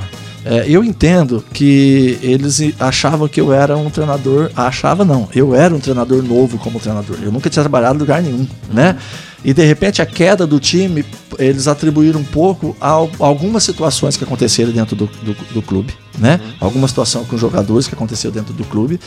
É, 0.50 0.64
eu 0.66 0.82
entendo 0.82 1.44
que 1.52 2.18
eles 2.22 2.58
achavam 2.80 3.28
que 3.28 3.40
eu 3.40 3.52
era 3.52 3.76
um 3.76 3.90
treinador. 3.90 4.50
Achava 4.56 5.04
não, 5.04 5.28
eu 5.34 5.54
era 5.54 5.74
um 5.74 5.78
treinador 5.78 6.22
novo 6.22 6.56
como 6.58 6.80
treinador. 6.80 7.18
Eu 7.22 7.30
nunca 7.30 7.50
tinha 7.50 7.62
trabalhado 7.62 7.96
em 7.96 7.98
lugar 7.98 8.22
nenhum, 8.22 8.46
né? 8.72 8.96
E 9.44 9.52
de 9.52 9.64
repente 9.64 10.02
a 10.02 10.06
queda 10.06 10.46
do 10.46 10.58
time, 10.58 11.04
eles 11.38 11.68
atribuíram 11.68 12.18
um 12.20 12.24
pouco 12.24 12.76
a 12.80 12.88
al- 12.88 13.10
algumas 13.20 13.62
situações 13.62 14.16
que 14.16 14.24
aconteceram 14.24 14.72
dentro 14.72 14.96
do, 14.96 15.06
do, 15.06 15.36
do 15.54 15.62
clube, 15.62 15.92
né? 16.18 16.40
Alguma 16.58 16.88
situação 16.88 17.24
com 17.24 17.36
jogadores 17.38 17.86
que 17.86 17.94
aconteceu 17.94 18.30
dentro 18.32 18.52
do 18.54 18.64
clube. 18.64 18.98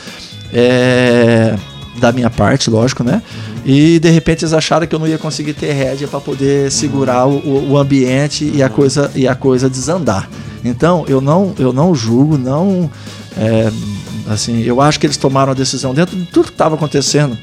É, 0.52 1.56
da 2.00 2.10
minha 2.10 2.30
parte, 2.30 2.70
lógico, 2.70 3.04
né? 3.04 3.20
E 3.66 3.98
de 3.98 4.08
repente 4.10 4.44
eles 4.44 4.54
acharam 4.54 4.86
que 4.86 4.94
eu 4.94 4.98
não 4.98 5.06
ia 5.06 5.18
conseguir 5.18 5.52
ter 5.52 5.72
rédea 5.72 6.08
para 6.08 6.20
poder 6.20 6.70
segurar 6.70 7.26
o, 7.26 7.36
o- 7.36 7.70
o 7.72 7.78
ambiente 7.78 8.50
e 8.54 8.62
a 8.62 8.68
coisa 8.68 9.10
e 9.14 9.28
a 9.28 9.34
coisa 9.34 9.68
desandar. 9.68 10.28
Então 10.64 11.04
eu 11.08 11.20
não 11.20 11.54
eu 11.58 11.72
não 11.72 11.94
julgo, 11.94 12.38
não 12.38 12.90
é, 13.36 13.72
assim, 14.28 14.62
eu 14.62 14.80
acho 14.80 15.00
que 15.00 15.06
eles 15.06 15.16
tomaram 15.16 15.52
a 15.52 15.54
decisão 15.54 15.94
dentro 15.94 16.16
de 16.16 16.24
tudo 16.26 16.46
que 16.46 16.52
estava 16.52 16.74
acontecendo. 16.74 17.36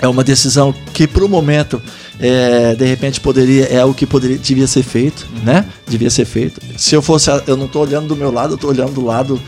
É 0.00 0.08
uma 0.08 0.24
decisão 0.24 0.74
que 0.92 1.06
para 1.06 1.24
o 1.24 1.28
momento 1.28 1.80
é, 2.18 2.74
de 2.74 2.84
repente 2.84 3.20
poderia 3.20 3.66
é 3.66 3.84
o 3.84 3.94
que 3.94 4.06
poderia 4.06 4.38
devia 4.38 4.66
ser 4.66 4.82
feito, 4.82 5.26
né? 5.44 5.64
Devia 5.86 6.10
ser 6.10 6.24
feito. 6.24 6.60
Se 6.76 6.94
eu 6.94 7.02
fosse, 7.02 7.30
eu 7.46 7.56
não 7.56 7.66
estou 7.66 7.82
olhando 7.82 8.08
do 8.08 8.16
meu 8.16 8.32
lado, 8.32 8.52
eu 8.52 8.56
estou 8.56 8.70
olhando 8.70 8.92
do 8.92 9.04
lado 9.04 9.40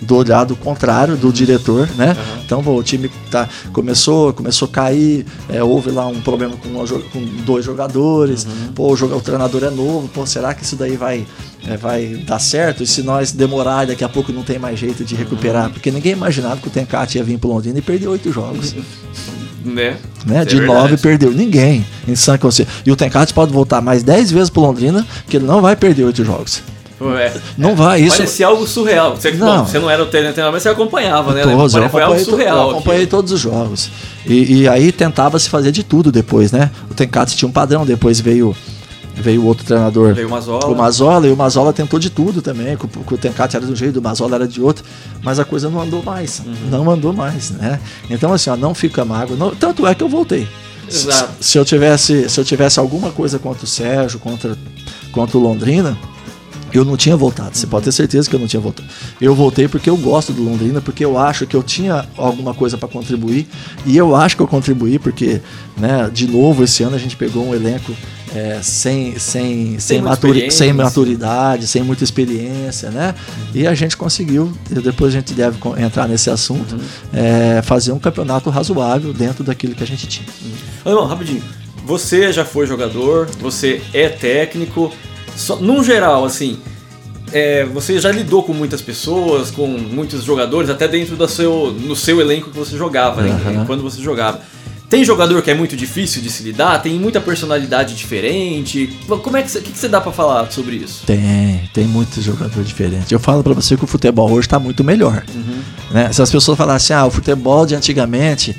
do 0.00 0.16
olhado 0.16 0.56
contrário 0.56 1.16
do 1.16 1.32
diretor, 1.32 1.88
né? 1.96 2.16
Então 2.44 2.62
pô, 2.62 2.72
o 2.76 2.82
time 2.82 3.10
tá, 3.30 3.48
começou, 3.72 4.32
começou 4.32 4.68
a 4.68 4.70
cair, 4.70 5.26
é, 5.48 5.62
houve 5.62 5.90
lá 5.90 6.06
um 6.06 6.20
problema 6.20 6.56
com, 6.56 6.68
uma 6.68 6.86
com 6.86 7.24
dois 7.44 7.64
jogadores, 7.64 8.46
pô, 8.74 8.88
o, 8.88 9.16
o 9.16 9.20
treinador 9.20 9.64
é 9.64 9.70
novo, 9.70 10.08
pô, 10.08 10.26
será 10.26 10.54
que 10.54 10.64
isso 10.64 10.76
daí 10.76 10.96
vai, 10.96 11.26
é, 11.66 11.76
vai 11.76 12.22
dar 12.26 12.38
certo? 12.38 12.82
E 12.82 12.86
se 12.86 13.02
nós 13.02 13.32
demorar, 13.32 13.86
daqui 13.86 14.04
a 14.04 14.08
pouco 14.08 14.32
não 14.32 14.42
tem 14.42 14.58
mais 14.58 14.78
jeito 14.78 15.04
de 15.04 15.14
recuperar? 15.14 15.70
Porque 15.70 15.90
ninguém 15.90 16.12
imaginava 16.12 16.56
que 16.56 16.68
o 16.68 16.70
Tencate 16.70 17.18
ia 17.18 17.24
vir 17.24 17.38
pro 17.38 17.48
Londrina 17.48 17.78
e 17.78 17.82
perder 17.82 18.08
oito 18.08 18.30
jogos 18.32 18.74
Né? 19.64 19.96
né? 20.26 20.40
Isso 20.40 20.56
de 20.56 20.62
é 20.62 20.66
nove 20.66 20.96
perdeu 20.98 21.32
ninguém 21.32 21.84
em 22.06 22.14
São. 22.14 22.38
E 22.84 22.92
o 22.92 22.96
Tencate 22.96 23.32
pode 23.32 23.52
voltar 23.52 23.80
mais 23.80 24.02
10 24.02 24.30
vezes 24.30 24.50
pro 24.50 24.60
Londrina, 24.60 25.06
que 25.26 25.38
ele 25.38 25.46
não 25.46 25.62
vai 25.62 25.74
perder 25.74 26.04
oito 26.04 26.22
jogos. 26.22 26.62
É. 27.12 27.32
Não 27.58 27.74
vai, 27.76 28.00
isso. 28.02 28.16
Parecia 28.16 28.46
algo 28.46 28.66
surreal. 28.66 29.16
Você, 29.16 29.30
Não. 29.32 29.58
bom, 29.58 29.64
você 29.66 29.78
não 29.78 29.90
era 29.90 30.02
o 30.02 30.06
treinador, 30.06 30.52
mas 30.52 30.62
você 30.62 30.68
acompanhava, 30.68 31.32
né? 31.32 31.42
Todos, 31.42 31.74
eu 31.74 31.88
Foi 31.88 32.02
algo 32.02 32.18
surreal. 32.20 32.70
eu 32.70 32.70
acompanhei 32.70 33.06
todos 33.06 33.32
os 33.32 33.40
jogos. 33.40 33.90
E, 34.26 34.60
e 34.62 34.68
aí 34.68 34.90
tentava 34.92 35.38
se 35.38 35.48
fazer 35.50 35.70
de 35.72 35.82
tudo 35.82 36.10
depois, 36.10 36.50
né? 36.52 36.70
O 36.90 36.94
Tencate 36.94 37.36
tinha 37.36 37.48
um 37.48 37.52
padrão, 37.52 37.84
depois 37.84 38.20
veio 38.20 38.54
veio 39.16 39.42
o 39.42 39.46
outro 39.46 39.64
treinador. 39.64 40.12
Veio 40.12 40.26
o 40.26 40.30
Mazola. 40.30 40.66
O 40.66 40.74
Mazola, 40.74 41.26
e 41.28 41.30
o 41.30 41.36
Mazola 41.36 41.72
tentou 41.72 42.00
de 42.00 42.10
tudo 42.10 42.42
também. 42.42 42.74
O, 42.74 43.14
o 43.14 43.16
Tencate 43.16 43.56
era 43.56 43.64
de 43.64 43.70
um 43.70 43.76
jeito, 43.76 44.00
o 44.00 44.02
Mazola 44.02 44.34
era 44.34 44.48
de 44.48 44.60
outro. 44.60 44.84
Mas 45.22 45.38
a 45.38 45.44
coisa 45.44 45.70
não 45.70 45.80
andou 45.80 46.02
mais. 46.02 46.40
Uhum. 46.44 46.54
Não 46.70 46.90
andou 46.90 47.12
mais, 47.12 47.50
né? 47.50 47.78
Então, 48.10 48.32
assim, 48.32 48.50
ó, 48.50 48.56
não 48.56 48.74
fica 48.74 49.04
mágoa. 49.04 49.36
Não- 49.36 49.54
tanto 49.54 49.86
é 49.86 49.94
que 49.94 50.02
eu 50.02 50.08
voltei. 50.08 50.48
Se, 50.88 51.08
Exato. 51.08 51.30
se 51.40 51.56
eu 51.56 51.64
tivesse, 51.64 52.28
se 52.28 52.40
eu 52.40 52.44
tivesse 52.44 52.78
alguma 52.80 53.10
coisa 53.10 53.38
contra 53.38 53.64
o 53.64 53.66
Sérgio, 53.68 54.18
contra, 54.18 54.56
contra 55.12 55.38
o 55.38 55.40
Londrina, 55.40 55.96
eu 56.78 56.84
não 56.84 56.96
tinha 56.96 57.16
voltado. 57.16 57.56
Você 57.56 57.66
pode 57.66 57.84
ter 57.84 57.92
certeza 57.92 58.28
que 58.28 58.34
eu 58.36 58.40
não 58.40 58.46
tinha 58.46 58.60
voltado. 58.60 58.88
Eu 59.20 59.34
voltei 59.34 59.68
porque 59.68 59.88
eu 59.88 59.96
gosto 59.96 60.32
do 60.32 60.42
Londrina, 60.42 60.80
porque 60.80 61.04
eu 61.04 61.18
acho 61.18 61.46
que 61.46 61.54
eu 61.54 61.62
tinha 61.62 62.06
alguma 62.16 62.52
coisa 62.54 62.76
para 62.76 62.88
contribuir. 62.88 63.46
E 63.86 63.96
eu 63.96 64.14
acho 64.14 64.36
que 64.36 64.42
eu 64.42 64.48
contribuí, 64.48 64.98
porque, 64.98 65.40
né, 65.76 66.10
de 66.12 66.26
novo, 66.26 66.64
esse 66.64 66.82
ano 66.82 66.96
a 66.96 66.98
gente 66.98 67.16
pegou 67.16 67.46
um 67.46 67.54
elenco 67.54 67.92
é, 68.34 68.58
sem, 68.62 69.16
sem, 69.18 69.78
sem, 69.78 69.98
maturi- 70.02 70.40
sem 70.50 70.72
maturidade, 70.84 71.66
sem 71.68 71.82
muita 71.82 72.02
experiência, 72.02 72.90
né? 72.90 73.14
E 73.54 73.64
a 73.66 73.74
gente 73.74 73.96
conseguiu, 73.96 74.52
e 74.70 74.74
depois 74.74 75.14
a 75.14 75.18
gente 75.18 75.32
deve 75.34 75.56
entrar 75.78 76.08
nesse 76.08 76.28
assunto, 76.30 76.76
é, 77.12 77.62
fazer 77.62 77.92
um 77.92 77.98
campeonato 77.98 78.50
razoável 78.50 79.12
dentro 79.12 79.44
daquilo 79.44 79.74
que 79.74 79.84
a 79.84 79.86
gente 79.86 80.06
tinha. 80.08 80.26
Alemão, 80.84 81.06
rapidinho. 81.06 81.42
Você 81.86 82.32
já 82.32 82.44
foi 82.44 82.66
jogador, 82.66 83.28
você 83.40 83.80
é 83.92 84.08
técnico. 84.08 84.90
Só, 85.36 85.56
num 85.56 85.82
geral, 85.82 86.24
assim, 86.24 86.58
é, 87.32 87.64
você 87.64 87.98
já 87.98 88.10
lidou 88.10 88.42
com 88.42 88.52
muitas 88.52 88.80
pessoas, 88.80 89.50
com 89.50 89.66
muitos 89.66 90.24
jogadores, 90.24 90.70
até 90.70 90.86
dentro 90.86 91.16
do 91.16 91.28
seu, 91.28 91.72
no 91.72 91.96
seu 91.96 92.20
elenco 92.20 92.50
que 92.50 92.56
você 92.56 92.76
jogava, 92.76 93.22
né? 93.22 93.30
Aham. 93.30 93.66
Quando 93.66 93.82
você 93.82 94.00
jogava. 94.00 94.40
Tem 94.88 95.02
jogador 95.04 95.42
que 95.42 95.50
é 95.50 95.54
muito 95.54 95.76
difícil 95.76 96.22
de 96.22 96.30
se 96.30 96.44
lidar? 96.44 96.80
Tem 96.80 96.94
muita 96.94 97.20
personalidade 97.20 97.96
diferente? 97.96 98.96
Como 99.08 99.36
é 99.36 99.42
que 99.42 99.50
que 99.50 99.72
que 99.72 99.78
você 99.78 99.88
dá 99.88 100.00
pra 100.00 100.12
falar 100.12 100.48
sobre 100.52 100.76
isso? 100.76 101.04
Tem, 101.04 101.68
tem 101.72 101.84
muitos 101.84 102.22
jogadores 102.22 102.68
diferentes. 102.68 103.10
Eu 103.10 103.18
falo 103.18 103.42
pra 103.42 103.54
você 103.54 103.76
que 103.76 103.82
o 103.82 103.88
futebol 103.88 104.30
hoje 104.30 104.48
tá 104.48 104.60
muito 104.60 104.84
melhor. 104.84 105.24
Né? 105.90 106.12
Se 106.12 106.22
as 106.22 106.30
pessoas 106.30 106.56
falassem, 106.56 106.94
ah, 106.94 107.06
o 107.06 107.10
futebol 107.10 107.66
de 107.66 107.74
antigamente, 107.74 108.54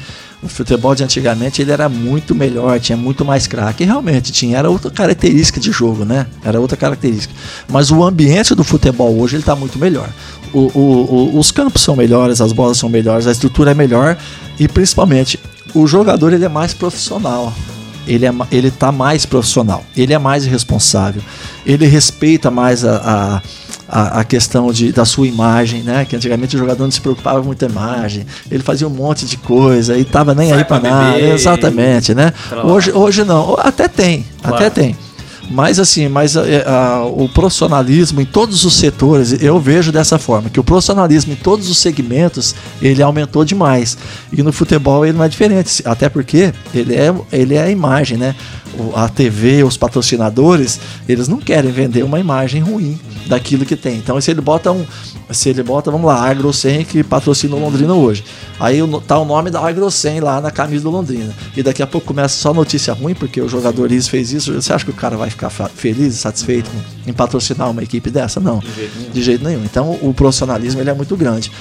o 0.45 0.49
futebol 0.49 0.93
de 0.95 1.03
antigamente 1.03 1.61
ele 1.61 1.71
era 1.71 1.89
muito 1.89 2.33
melhor, 2.35 2.79
tinha 2.79 2.97
muito 2.97 3.25
mais 3.25 3.47
craque. 3.47 3.83
Realmente 3.83 4.31
tinha, 4.31 4.57
era 4.57 4.69
outra 4.69 4.91
característica 4.91 5.59
de 5.59 5.71
jogo, 5.71 6.05
né? 6.05 6.27
Era 6.43 6.59
outra 6.59 6.77
característica. 6.77 7.33
Mas 7.67 7.91
o 7.91 8.03
ambiente 8.03 8.53
do 8.55 8.63
futebol 8.63 9.17
hoje 9.19 9.35
ele 9.35 9.43
tá 9.43 9.55
muito 9.55 9.77
melhor. 9.79 10.09
O- 10.53 10.71
o- 10.73 11.33
o- 11.35 11.39
os 11.39 11.51
campos 11.51 11.81
são 11.81 11.95
melhores, 11.95 12.39
as 12.39 12.51
bolas 12.53 12.77
são 12.77 12.87
melhores, 12.87 13.27
a 13.27 13.31
estrutura 13.31 13.71
é 13.71 13.73
melhor 13.73 14.17
e 14.59 14.67
principalmente 14.67 15.39
o 15.73 15.85
jogador 15.87 16.31
ele 16.31 16.45
é 16.45 16.49
mais 16.49 16.73
profissional. 16.73 17.51
Ele, 18.07 18.23
é, 18.25 18.31
ele 18.51 18.69
tá 18.69 18.91
mais 18.91 19.25
profissional, 19.25 19.83
ele 19.97 20.13
é 20.13 20.19
mais 20.19 20.45
responsável, 20.45 21.23
ele 21.65 21.87
respeita 21.87 22.51
mais 22.51 22.85
a, 22.85 23.41
a, 23.87 24.19
a, 24.19 24.23
questão 24.23 24.71
de, 24.71 24.91
da 24.91 25.05
sua 25.05 25.27
imagem, 25.27 25.81
né? 25.83 26.05
Que 26.05 26.15
antigamente 26.15 26.55
o 26.55 26.59
jogador 26.59 26.83
não 26.83 26.91
se 26.91 27.01
preocupava 27.01 27.41
muito 27.41 27.59
com 27.59 27.65
a 27.65 27.69
imagem, 27.69 28.25
ele 28.49 28.63
fazia 28.63 28.87
um 28.87 28.91
monte 28.91 29.25
de 29.25 29.37
coisa 29.37 29.97
e 29.97 30.03
tava 30.03 30.33
nem 30.33 30.49
Sai 30.49 30.59
aí 30.59 30.65
pra 30.65 30.79
nada. 30.79 31.19
Exatamente, 31.19 32.13
né? 32.13 32.33
Hoje, 32.63 32.91
hoje 32.91 33.23
não, 33.23 33.55
até 33.59 33.87
tem, 33.87 34.25
Claro. 34.41 34.55
até 34.55 34.69
tem. 34.69 34.95
Mas 35.49 35.79
assim, 35.79 36.07
mas 36.07 36.35
é, 36.35 36.63
a- 36.67 37.03
o 37.05 37.29
profissionalismo 37.29 38.19
em 38.19 38.25
todos 38.25 38.65
os 38.65 38.73
setores, 38.75 39.31
eu 39.43 39.59
vejo 39.59 39.91
dessa 39.91 40.17
forma, 40.17 40.49
que 40.49 40.59
o 40.59 40.63
profissionalismo 40.63 41.33
em 41.33 41.35
todos 41.35 41.69
os 41.69 41.77
segmentos, 41.77 42.55
ele 42.81 43.01
aumentou 43.03 43.45
demais. 43.45 43.97
E 44.33 44.41
no 44.41 44.51
futebol 44.51 45.05
ele 45.05 45.17
não 45.17 45.23
é 45.23 45.29
diferente, 45.29 45.83
até 45.85 46.09
porque 46.09 46.51
ele 46.73 46.95
é, 46.95 47.13
ele 47.31 47.53
é 47.55 47.63
a 47.63 47.69
imagem, 47.69 48.17
né? 48.17 48.35
A 48.93 49.07
TV, 49.07 49.63
os 49.63 49.77
patrocinadores, 49.77 50.79
eles 51.07 51.29
não 51.29 51.37
querem 51.37 51.71
vender 51.71 52.03
uma 52.03 52.19
imagem 52.19 52.61
ruim 52.61 52.99
daquilo 53.27 53.65
que 53.65 53.75
tem. 53.75 53.95
Então 53.97 54.19
se 54.19 54.29
ele 54.31 54.41
bota 54.41 54.69
um, 54.71 54.85
se 55.31 55.47
ele 55.49 55.63
bota, 55.63 55.89
vamos 55.89 56.07
lá, 56.07 56.29
Agrocem 56.29 56.83
que 56.83 57.01
patrocina 57.03 57.55
o 57.55 57.59
Londrina 57.59 57.93
hoje. 57.93 58.25
Aí 58.59 58.79
tá 59.07 59.17
o 59.17 59.23
nome 59.23 59.49
da 59.49 59.65
Agrocem 59.65 60.19
lá 60.19 60.41
na 60.41 60.51
camisa 60.51 60.83
do 60.83 60.89
Londrina. 60.89 61.33
E 61.55 61.63
daqui 61.63 61.81
a 61.81 61.87
pouco 61.87 62.07
começa 62.07 62.35
só 62.37 62.53
notícia 62.53 62.93
ruim, 62.93 63.13
porque 63.13 63.39
o 63.39 63.47
jogador 63.47 63.91
isso 63.93 64.09
fez 64.09 64.33
isso. 64.33 64.53
Você 64.53 64.73
acha 64.73 64.83
que 64.83 64.91
o 64.91 64.93
cara 64.95 65.15
vai 65.15 65.29
ficar 65.35 65.49
feliz 65.49 66.15
e 66.15 66.17
satisfeito 66.17 66.69
em 67.05 67.13
patrocinar 67.13 67.69
uma 67.69 67.83
equipe 67.83 68.09
dessa? 68.09 68.39
Não. 68.39 68.59
De 68.59 68.73
jeito 68.73 68.97
nenhum. 68.97 69.11
De 69.11 69.23
jeito 69.23 69.43
nenhum. 69.43 69.63
Então 69.63 69.99
o 70.01 70.13
profissionalismo 70.13 70.81
ele 70.81 70.89
é 70.89 70.93
muito 70.93 71.15
grande. 71.15 71.51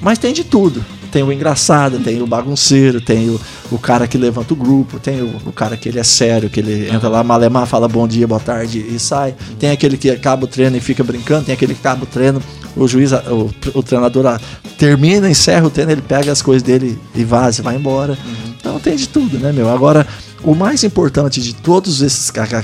Mas 0.00 0.18
tem 0.18 0.32
de 0.32 0.44
tudo. 0.44 0.84
Tem 1.10 1.22
o 1.22 1.32
engraçado, 1.32 2.00
tem 2.00 2.20
o 2.20 2.26
bagunceiro, 2.26 3.00
tem 3.00 3.30
o, 3.30 3.40
o 3.70 3.78
cara 3.78 4.06
que 4.08 4.18
levanta 4.18 4.52
o 4.52 4.56
grupo, 4.56 4.98
tem 4.98 5.22
o, 5.22 5.36
o 5.46 5.52
cara 5.52 5.76
que 5.76 5.88
ele 5.88 6.00
é 6.00 6.02
sério, 6.02 6.50
que 6.50 6.58
ele 6.58 6.90
entra 6.90 7.08
lá, 7.08 7.22
malemar, 7.22 7.66
fala 7.66 7.86
bom 7.86 8.06
dia, 8.06 8.26
boa 8.26 8.40
tarde 8.40 8.80
e 8.80 8.98
sai. 8.98 9.34
Tem 9.58 9.70
aquele 9.70 9.96
que 9.96 10.10
acaba 10.10 10.44
o 10.44 10.48
treino 10.48 10.76
e 10.76 10.80
fica 10.80 11.04
brincando, 11.04 11.44
tem 11.44 11.54
aquele 11.54 11.72
que 11.72 11.80
acaba 11.80 12.02
o 12.02 12.06
treino, 12.06 12.42
o 12.76 12.88
juiz, 12.88 13.12
o, 13.12 13.50
o 13.72 13.82
treinador 13.82 14.40
termina, 14.76 15.30
encerra 15.30 15.66
o 15.66 15.70
treino, 15.70 15.92
ele 15.92 16.02
pega 16.02 16.32
as 16.32 16.42
coisas 16.42 16.62
dele 16.62 16.98
e 17.14 17.24
vaza, 17.24 17.62
vai 17.62 17.76
embora. 17.76 18.18
Então 18.58 18.80
tem 18.80 18.96
de 18.96 19.08
tudo, 19.08 19.38
né, 19.38 19.52
meu? 19.52 19.70
Agora, 19.70 20.04
o 20.44 20.54
mais 20.54 20.84
importante 20.84 21.40
de 21.40 21.54
todos 21.54 22.02
esses 22.02 22.30
ca- 22.30 22.46
ca- 22.46 22.62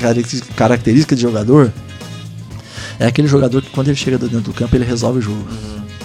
características 0.57 1.17
de 1.19 1.23
jogador 1.23 1.73
é 2.99 3.07
aquele 3.07 3.27
jogador 3.29 3.63
que 3.63 3.71
quando 3.71 3.89
ele 3.89 3.97
chega 3.97 4.19
dentro 4.19 4.41
do 4.41 4.53
campo 4.53 4.77
ele 4.77 4.85
resolve 4.85 5.19
o 5.21 5.23
jogo. 5.23 5.47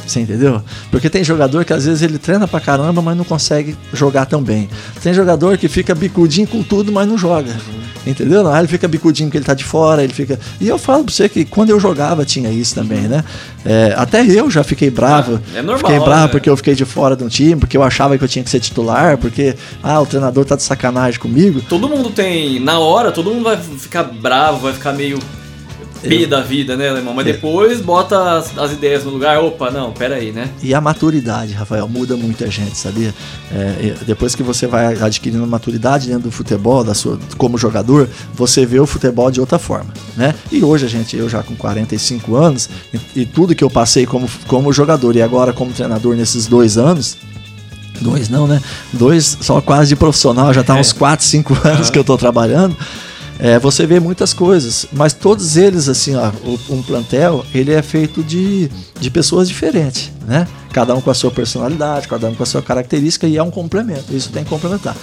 Você 0.05 0.19
entendeu? 0.19 0.61
Porque 0.91 1.09
tem 1.09 1.23
jogador 1.23 1.65
que 1.65 1.73
às 1.73 1.85
vezes 1.85 2.01
ele 2.01 2.17
treina 2.17 2.47
pra 2.47 2.59
caramba, 2.59 3.01
mas 3.01 3.17
não 3.17 3.23
consegue 3.23 3.75
jogar 3.93 4.25
tão 4.25 4.41
bem. 4.41 4.69
Tem 5.01 5.13
jogador 5.13 5.57
que 5.57 5.67
fica 5.67 5.95
bicudinho 5.95 6.47
com 6.47 6.61
tudo, 6.61 6.91
mas 6.91 7.07
não 7.07 7.17
joga. 7.17 7.55
Entendeu? 8.05 8.43
Não, 8.43 8.55
ele 8.55 8.67
fica 8.67 8.87
bicudinho 8.87 9.29
porque 9.29 9.39
ele 9.39 9.45
tá 9.45 9.55
de 9.55 9.63
fora, 9.63 10.03
ele 10.03 10.13
fica. 10.13 10.39
E 10.61 10.67
eu 10.67 10.77
falo 10.77 11.03
pra 11.03 11.13
você 11.13 11.27
que 11.27 11.43
quando 11.43 11.71
eu 11.71 11.79
jogava 11.79 12.23
tinha 12.23 12.51
isso 12.51 12.75
também, 12.75 13.01
né? 13.01 13.23
É, 13.65 13.95
até 13.97 14.23
eu 14.23 14.49
já 14.51 14.63
fiquei 14.63 14.91
bravo. 14.91 15.39
Ah, 15.47 15.57
é 15.57 15.61
normal, 15.63 15.79
Fiquei 15.79 15.99
bravo 15.99 16.25
né? 16.25 16.27
porque 16.27 16.47
eu 16.47 16.55
fiquei 16.55 16.75
de 16.75 16.85
fora 16.85 17.15
de 17.15 17.23
um 17.23 17.27
time, 17.27 17.55
porque 17.55 17.75
eu 17.75 17.81
achava 17.81 18.15
que 18.15 18.23
eu 18.23 18.27
tinha 18.27 18.43
que 18.43 18.49
ser 18.51 18.59
titular, 18.59 19.17
porque 19.17 19.55
ah, 19.81 19.99
o 19.99 20.05
treinador 20.05 20.45
tá 20.45 20.55
de 20.55 20.61
sacanagem 20.61 21.19
comigo. 21.19 21.61
Todo 21.67 21.89
mundo 21.89 22.11
tem, 22.11 22.59
na 22.59 22.77
hora, 22.77 23.11
todo 23.11 23.31
mundo 23.31 23.43
vai 23.43 23.57
ficar 23.57 24.03
bravo, 24.03 24.59
vai 24.59 24.73
ficar 24.73 24.93
meio. 24.93 25.17
P 26.07 26.25
da 26.25 26.41
vida, 26.41 26.75
né, 26.75 26.89
Alemão? 26.89 27.13
Mas 27.13 27.25
depois 27.25 27.81
bota 27.81 28.37
as, 28.37 28.57
as 28.57 28.71
ideias 28.71 29.03
no 29.03 29.11
lugar. 29.11 29.39
Opa, 29.39 29.71
não, 29.71 29.91
pera 29.91 30.15
aí, 30.15 30.31
né? 30.31 30.49
E 30.61 30.73
a 30.73 30.81
maturidade, 30.81 31.53
Rafael, 31.53 31.87
muda 31.87 32.15
muita 32.15 32.49
gente, 32.49 32.77
sabia? 32.77 33.13
É, 33.51 33.95
depois 34.05 34.35
que 34.35 34.43
você 34.43 34.67
vai 34.67 35.01
adquirindo 35.01 35.45
maturidade 35.45 36.07
dentro 36.07 36.23
do 36.23 36.31
futebol, 36.31 36.83
da 36.83 36.93
sua, 36.93 37.19
como 37.37 37.57
jogador, 37.57 38.09
você 38.33 38.65
vê 38.65 38.79
o 38.79 38.85
futebol 38.85 39.29
de 39.31 39.39
outra 39.39 39.59
forma, 39.59 39.93
né? 40.15 40.33
E 40.51 40.63
hoje 40.63 40.85
a 40.85 40.89
gente, 40.89 41.15
eu 41.15 41.29
já 41.29 41.43
com 41.43 41.55
45 41.55 42.35
anos, 42.35 42.69
e, 42.93 43.21
e 43.21 43.25
tudo 43.25 43.55
que 43.55 43.63
eu 43.63 43.69
passei 43.69 44.05
como, 44.05 44.29
como 44.47 44.71
jogador 44.73 45.15
e 45.15 45.21
agora 45.21 45.53
como 45.53 45.71
treinador 45.71 46.15
nesses 46.15 46.47
dois 46.47 46.77
anos, 46.77 47.17
dois 48.01 48.29
não, 48.29 48.47
né? 48.47 48.61
Dois 48.91 49.37
só 49.41 49.61
quase 49.61 49.89
de 49.89 49.95
profissional, 49.95 50.53
já 50.53 50.63
tá 50.63 50.77
é. 50.77 50.81
uns 50.81 50.93
4, 50.93 51.25
5 51.25 51.57
anos 51.63 51.89
que 51.89 51.97
eu 51.97 52.03
tô 52.03 52.17
trabalhando. 52.17 52.75
É, 53.37 53.59
você 53.59 53.85
vê 53.85 53.99
muitas 53.99 54.33
coisas, 54.33 54.85
mas 54.93 55.11
todos 55.11 55.57
eles, 55.57 55.89
assim, 55.89 56.15
ó, 56.15 56.31
um 56.69 56.81
plantel, 56.81 57.45
ele 57.53 57.73
é 57.73 57.81
feito 57.81 58.23
de, 58.23 58.69
de 58.99 59.09
pessoas 59.11 59.49
diferentes, 59.49 60.11
né? 60.25 60.47
Cada 60.71 60.95
um 60.95 61.01
com 61.01 61.11
a 61.11 61.13
sua 61.13 61.31
personalidade, 61.31 62.07
cada 62.07 62.27
um 62.27 62.35
com 62.35 62.43
a 62.43 62.45
sua 62.45 62.61
característica 62.61 63.27
e 63.27 63.35
é 63.35 63.43
um 63.43 63.51
complemento, 63.51 64.15
isso 64.15 64.29
tem 64.29 64.43
que 64.43 64.49
complementar. 64.49 64.95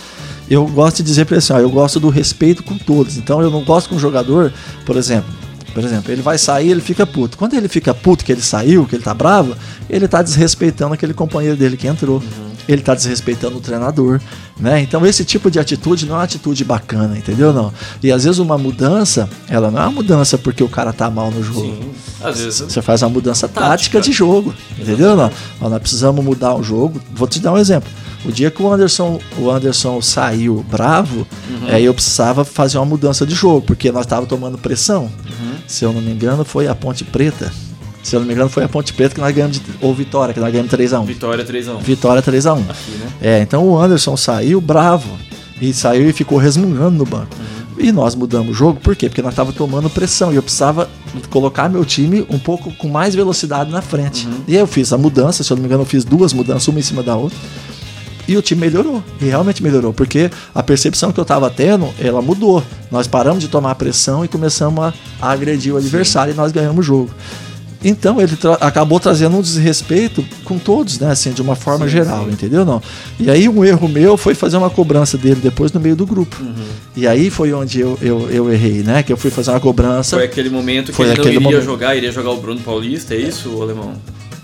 Eu 0.49 0.67
gosto 0.67 0.99
de 0.99 1.03
dizer 1.03 1.27
para 1.27 1.37
assim, 1.37 1.53
ó, 1.53 1.59
eu 1.59 1.71
gosto 1.71 2.01
do 2.01 2.09
respeito 2.09 2.63
com 2.63 2.79
todos, 2.79 3.19
então 3.19 3.43
eu 3.43 3.51
não 3.51 3.63
gosto 3.65 3.91
com 3.91 3.97
um 3.97 4.01
jogador, 4.01 4.53
por 4.87 4.97
exemplo, 4.97 5.31
por 5.75 5.85
exemplo, 5.85 6.11
ele 6.11 6.23
vai 6.23 6.37
sair, 6.37 6.71
ele 6.71 6.83
fica 6.83 7.07
puto. 7.07 7.39
Quando 7.39 7.55
ele 7.55 7.69
fica 7.69 7.95
puto 7.95 8.25
que 8.25 8.33
ele 8.33 8.43
saiu, 8.43 8.87
que 8.87 8.95
ele 8.95 9.03
tá 9.03 9.15
bravo, 9.15 9.57
ele 9.89 10.07
tá 10.07 10.21
desrespeitando 10.21 10.93
aquele 10.93 11.15
companheiro 11.15 11.57
dele 11.57 11.77
que 11.77 11.87
entrou. 11.87 12.17
Uhum 12.17 12.52
ele 12.73 12.83
está 12.83 12.95
desrespeitando 12.95 13.57
o 13.57 13.61
treinador, 13.61 14.21
né? 14.59 14.81
Então 14.81 15.05
esse 15.07 15.25
tipo 15.25 15.51
de 15.51 15.59
atitude 15.59 16.07
não 16.07 16.15
é 16.15 16.19
uma 16.19 16.25
atitude 16.25 16.65
bacana, 16.65 17.17
entendeu 17.17 17.53
não? 17.53 17.73
E 18.03 18.11
às 18.11 18.25
vezes 18.25 18.39
uma 18.39 18.59
mudança, 18.59 19.29
ela 19.49 19.71
não 19.71 19.81
é 19.81 19.83
uma 19.83 19.93
mudança 19.93 20.39
porque 20.39 20.63
o 20.63 20.69
cara 20.69 20.93
tá 20.93 21.11
mal 21.11 21.31
no 21.31 21.43
jogo. 21.43 21.61
Sim, 21.61 21.91
às 22.23 22.41
vezes 22.41 22.61
você 22.61 22.83
faz 22.83 23.03
uma 23.03 23.11
mudança 23.11 23.49
tática, 23.49 23.69
tática 23.69 24.01
de 24.01 24.13
jogo, 24.13 24.55
entendeu 24.79 25.17
não? 25.17 25.31
Nós 25.61 25.81
precisamos 25.81 26.25
mudar 26.25 26.55
o 26.55 26.63
jogo. 26.63 27.01
Vou 27.15 27.29
te 27.29 27.41
dar 27.41 27.53
um 27.53 27.59
exemplo. 27.59 27.91
O 28.25 28.31
dia 28.31 28.51
que 28.51 28.63
o 28.63 28.73
Anderson, 28.73 29.21
o 29.37 29.51
Anderson 29.51 30.01
saiu 30.01 30.65
bravo, 30.71 31.27
uhum. 31.51 31.69
é, 31.69 31.81
eu 31.81 31.93
precisava 31.93 32.45
fazer 32.45 32.79
uma 32.79 32.87
mudança 32.87 33.27
de 33.27 33.35
jogo, 33.35 33.63
porque 33.63 33.91
nós 33.91 34.07
estávamos 34.07 34.29
tomando 34.29 34.57
pressão. 34.57 35.05
Uhum. 35.05 35.55
Se 35.67 35.85
eu 35.85 35.93
não 35.93 36.01
me 36.01 36.13
engano, 36.13 36.45
foi 36.45 36.69
a 36.69 36.75
Ponte 36.75 37.03
Preta. 37.03 37.53
Se 38.03 38.17
eu 38.17 38.21
não 38.21 38.27
me 38.27 38.35
engano, 38.35 38.51
foi 38.51 38.65
a 38.65 38.69
Ponte 38.69 38.93
Preta 38.93 39.15
que 39.15 39.21
nós 39.21 39.35
ganhamos, 39.35 39.59
de, 39.59 39.63
ou 39.81 39.95
Vitória, 39.95 40.35
que 40.35 40.41
nós 40.41 40.51
ganhamos 40.51 40.73
3x1. 40.73 41.05
Vitória 41.05 41.45
3x1. 41.45 41.81
Vitória 41.81 42.23
3x1. 42.23 42.59
Né? 42.59 42.75
É, 43.21 43.41
então 43.41 43.67
o 43.69 43.79
Anderson 43.79 44.17
saiu 44.17 44.61
bravo. 44.61 45.17
E 45.61 45.73
saiu 45.73 46.11
e 46.11 46.13
ficou 46.13 46.39
resmungando 46.39 46.99
no 46.99 47.07
banco. 47.07 47.37
Uhum. 47.37 47.85
E 47.85 47.93
nós 47.93 48.17
mudamos 48.17 48.51
o 48.51 48.53
jogo, 48.53 48.81
por 48.81 48.97
quê? 48.97 49.09
Porque 49.09 49.23
nós 49.23 49.33
estávamos 49.33 49.57
tomando 49.57 49.89
pressão 49.89 50.33
e 50.33 50.37
eu 50.37 50.43
precisava 50.43 50.91
colocar 51.31 51.69
meu 51.69 51.85
time 51.85 52.27
um 52.29 52.39
pouco 52.39 52.73
com 52.73 52.89
mais 52.89 53.15
velocidade 53.15 53.71
na 53.71 53.81
frente. 53.81 54.27
Uhum. 54.27 54.43
E 54.49 54.55
aí 54.55 54.61
eu 54.61 54.67
fiz 54.67 54.93
a 54.93 54.99
mudança, 54.99 55.45
se 55.45 55.53
eu 55.53 55.57
não 55.57 55.63
me 55.63 55.69
engano, 55.69 55.83
eu 55.83 55.87
fiz 55.87 56.05
duas 56.05 56.33
mudanças, 56.33 56.67
uma 56.67 56.81
em 56.81 56.83
cima 56.83 57.01
da 57.01 57.15
outra. 57.15 57.39
E 58.27 58.37
o 58.37 58.43
time 58.43 58.61
melhorou, 58.61 59.03
e 59.21 59.25
realmente 59.25 59.63
melhorou, 59.63 59.93
porque 59.93 60.31
a 60.55 60.63
percepção 60.63 61.13
que 61.13 61.19
eu 61.19 61.23
estava 61.23 61.51
tendo, 61.51 61.89
ela 61.99 62.23
mudou. 62.23 62.63
Nós 62.91 63.07
paramos 63.07 63.41
de 63.41 63.49
tomar 63.49 63.75
pressão 63.75 64.25
e 64.25 64.29
começamos 64.29 64.83
a, 64.83 64.95
a 65.21 65.31
agredir 65.31 65.75
o 65.75 65.77
adversário 65.77 66.33
Sim. 66.33 66.39
e 66.39 66.41
nós 66.41 66.53
ganhamos 66.53 66.79
o 66.79 66.83
jogo. 66.83 67.11
Então 67.85 68.21
ele 68.21 68.37
tra 68.37 68.55
acabou 68.55 69.01
trazendo 69.01 69.37
um 69.37 69.43
desrespeito 69.43 70.25
com 70.45 70.59
todos, 70.59 70.99
né? 70.99 71.11
Assim, 71.11 71.33
de 71.33 71.43
uma 71.43 71.57
forma 71.57 71.87
sim, 71.87 71.93
geral, 71.93 72.25
sim. 72.25 72.33
entendeu? 72.33 72.65
Não. 72.65 72.83
E 73.19 73.31
aí 73.31 73.49
um 73.49 73.65
erro 73.65 73.89
meu 73.89 74.17
foi 74.17 74.35
fazer 74.35 74.57
uma 74.57 74.71
cobrança 74.71 75.19
dele 75.19 75.41
depois 75.43 75.73
no 75.73 75.81
meio 75.81 75.97
do 75.97 76.07
grupo. 76.07 76.37
Uhum. 76.41 76.55
E 76.97 77.07
aí 77.07 77.31
foi 77.31 77.53
onde 77.53 77.81
eu, 77.81 77.99
eu, 78.01 78.31
eu, 78.31 78.53
errei, 78.53 78.83
né? 78.83 79.03
Que 79.03 79.13
eu 79.13 79.17
fui 79.17 79.31
fazer 79.31 79.51
uma 79.51 79.61
cobrança. 79.61 80.17
Foi 80.17 80.25
aquele 80.25 80.51
momento 80.51 80.87
que 80.87 80.93
foi 80.93 81.07
ele 81.07 81.17
não 81.17 81.27
iria 81.27 81.41
momento. 81.41 81.63
jogar, 81.63 81.97
iria 81.97 82.13
jogar 82.13 82.31
o 82.31 82.41
Bruno 82.41 82.61
Paulista, 82.61 83.15
é 83.15 83.19
isso, 83.19 83.51
o 83.51 83.63
alemão? 83.63 83.95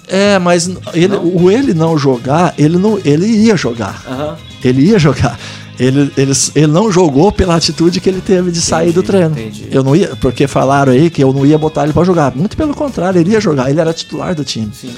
É, 0.07 0.39
mas 0.39 0.71
ele, 0.95 1.15
o 1.17 1.51
ele 1.51 1.75
não 1.75 1.99
jogar, 1.99 2.55
ele 2.57 2.79
não, 2.79 2.99
ele 3.05 3.27
ia 3.27 3.57
jogar. 3.57 4.03
Uhum. 4.09 4.37
Ele 4.65 4.83
ia 4.87 4.99
jogar 4.99 5.39
ele, 5.79 6.11
ele, 6.17 6.33
ele 6.55 6.67
não 6.67 6.91
jogou 6.91 7.31
pela 7.31 7.55
atitude 7.55 8.01
que 8.01 8.09
ele 8.09 8.21
teve 8.21 8.51
de 8.51 8.61
sair 8.61 8.93
do 8.93 9.03
treino. 9.03 9.31
Entendi. 9.39 9.69
Eu 9.71 9.83
não 9.85 9.95
ia, 9.95 10.17
porque 10.17 10.47
falaram 10.47 10.93
aí 10.93 11.09
que 11.09 11.23
eu 11.23 11.33
não 11.33 11.47
ia 11.47 11.57
botar 11.57 11.85
ele 11.85 11.93
para 11.93 12.05
jogar. 12.05 12.35
Muito 12.35 12.57
pelo 12.57 12.75
contrário, 12.75 13.21
ele 13.21 13.31
ia 13.31 13.41
jogar, 13.41 13.71
ele 13.71 13.81
era 13.81 13.93
titular 13.93 14.35
do 14.35 14.45
time. 14.45 14.71
Sim. 14.75 14.93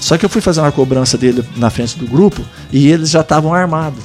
Só 0.00 0.16
que 0.16 0.24
eu 0.24 0.28
fui 0.28 0.40
fazer 0.40 0.60
uma 0.60 0.72
cobrança 0.72 1.18
dele 1.18 1.44
na 1.56 1.70
frente 1.70 1.98
do 1.98 2.06
grupo 2.06 2.42
e 2.72 2.88
eles 2.88 3.10
já 3.10 3.20
estavam 3.20 3.52
armados. 3.52 4.02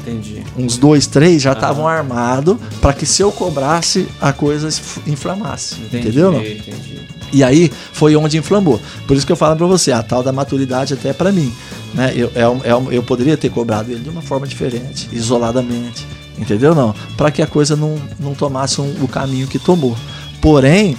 Entendi. 0.00 0.42
Uns 0.56 0.76
dois, 0.76 1.06
três 1.06 1.40
já 1.40 1.52
estavam 1.52 1.86
ah. 1.86 1.92
armados 1.92 2.56
para 2.80 2.92
que 2.92 3.06
se 3.06 3.22
eu 3.22 3.30
cobrasse 3.30 4.08
a 4.20 4.32
coisa 4.32 4.68
inflamasse. 5.06 5.76
Entendi, 5.76 6.08
entendeu? 6.08 6.32
Não? 6.32 6.40
Entendi. 6.40 7.00
E 7.32 7.42
aí 7.42 7.70
foi 7.92 8.14
onde 8.14 8.36
inflamou. 8.36 8.80
Por 9.06 9.16
isso 9.16 9.26
que 9.26 9.32
eu 9.32 9.36
falo 9.36 9.56
para 9.56 9.66
você, 9.66 9.92
a 9.92 10.02
tal 10.02 10.22
da 10.22 10.32
maturidade 10.32 10.94
até 10.94 11.12
para 11.12 11.32
mim. 11.32 11.52
Né? 11.94 12.12
Eu, 12.14 12.30
é, 12.34 12.42
é, 12.42 12.96
eu 12.96 13.02
poderia 13.02 13.36
ter 13.36 13.50
cobrado 13.50 13.90
ele 13.90 14.00
de 14.00 14.08
uma 14.08 14.22
forma 14.22 14.46
diferente, 14.46 15.08
isoladamente, 15.12 16.06
entendeu? 16.38 16.74
Não, 16.74 16.94
para 17.16 17.30
que 17.30 17.42
a 17.42 17.46
coisa 17.46 17.76
não, 17.76 17.96
não 18.18 18.34
tomasse 18.34 18.80
um, 18.80 19.02
o 19.02 19.08
caminho 19.08 19.46
que 19.46 19.58
tomou. 19.58 19.96
Porém, 20.40 20.96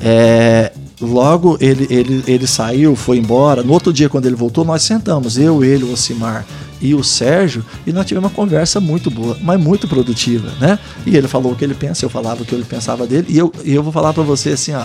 é, 0.00 0.70
logo 1.00 1.56
ele, 1.60 1.86
ele, 1.90 2.24
ele 2.26 2.46
saiu, 2.46 2.94
foi 2.94 3.18
embora. 3.18 3.62
No 3.62 3.72
outro 3.72 3.92
dia, 3.92 4.08
quando 4.08 4.26
ele 4.26 4.36
voltou, 4.36 4.64
nós 4.64 4.82
sentamos, 4.82 5.38
eu, 5.38 5.64
ele, 5.64 5.84
o 5.84 5.92
Ocimar 5.92 6.44
e 6.80 6.94
o 6.94 7.02
Sérgio, 7.02 7.64
e 7.86 7.92
nós 7.92 8.04
tivemos 8.04 8.28
uma 8.28 8.34
conversa 8.34 8.78
muito 8.78 9.10
boa, 9.10 9.38
mas 9.40 9.58
muito 9.58 9.88
produtiva, 9.88 10.52
né? 10.60 10.78
E 11.06 11.16
ele 11.16 11.26
falou 11.26 11.52
o 11.52 11.56
que 11.56 11.64
ele 11.64 11.74
pensa, 11.74 12.04
eu 12.04 12.10
falava 12.10 12.42
o 12.42 12.44
que 12.44 12.54
ele 12.54 12.64
pensava 12.64 13.06
dele, 13.06 13.26
e 13.30 13.38
eu, 13.38 13.50
e 13.64 13.74
eu 13.74 13.82
vou 13.82 13.92
falar 13.92 14.12
para 14.12 14.22
você 14.22 14.50
assim, 14.50 14.74
ó. 14.74 14.84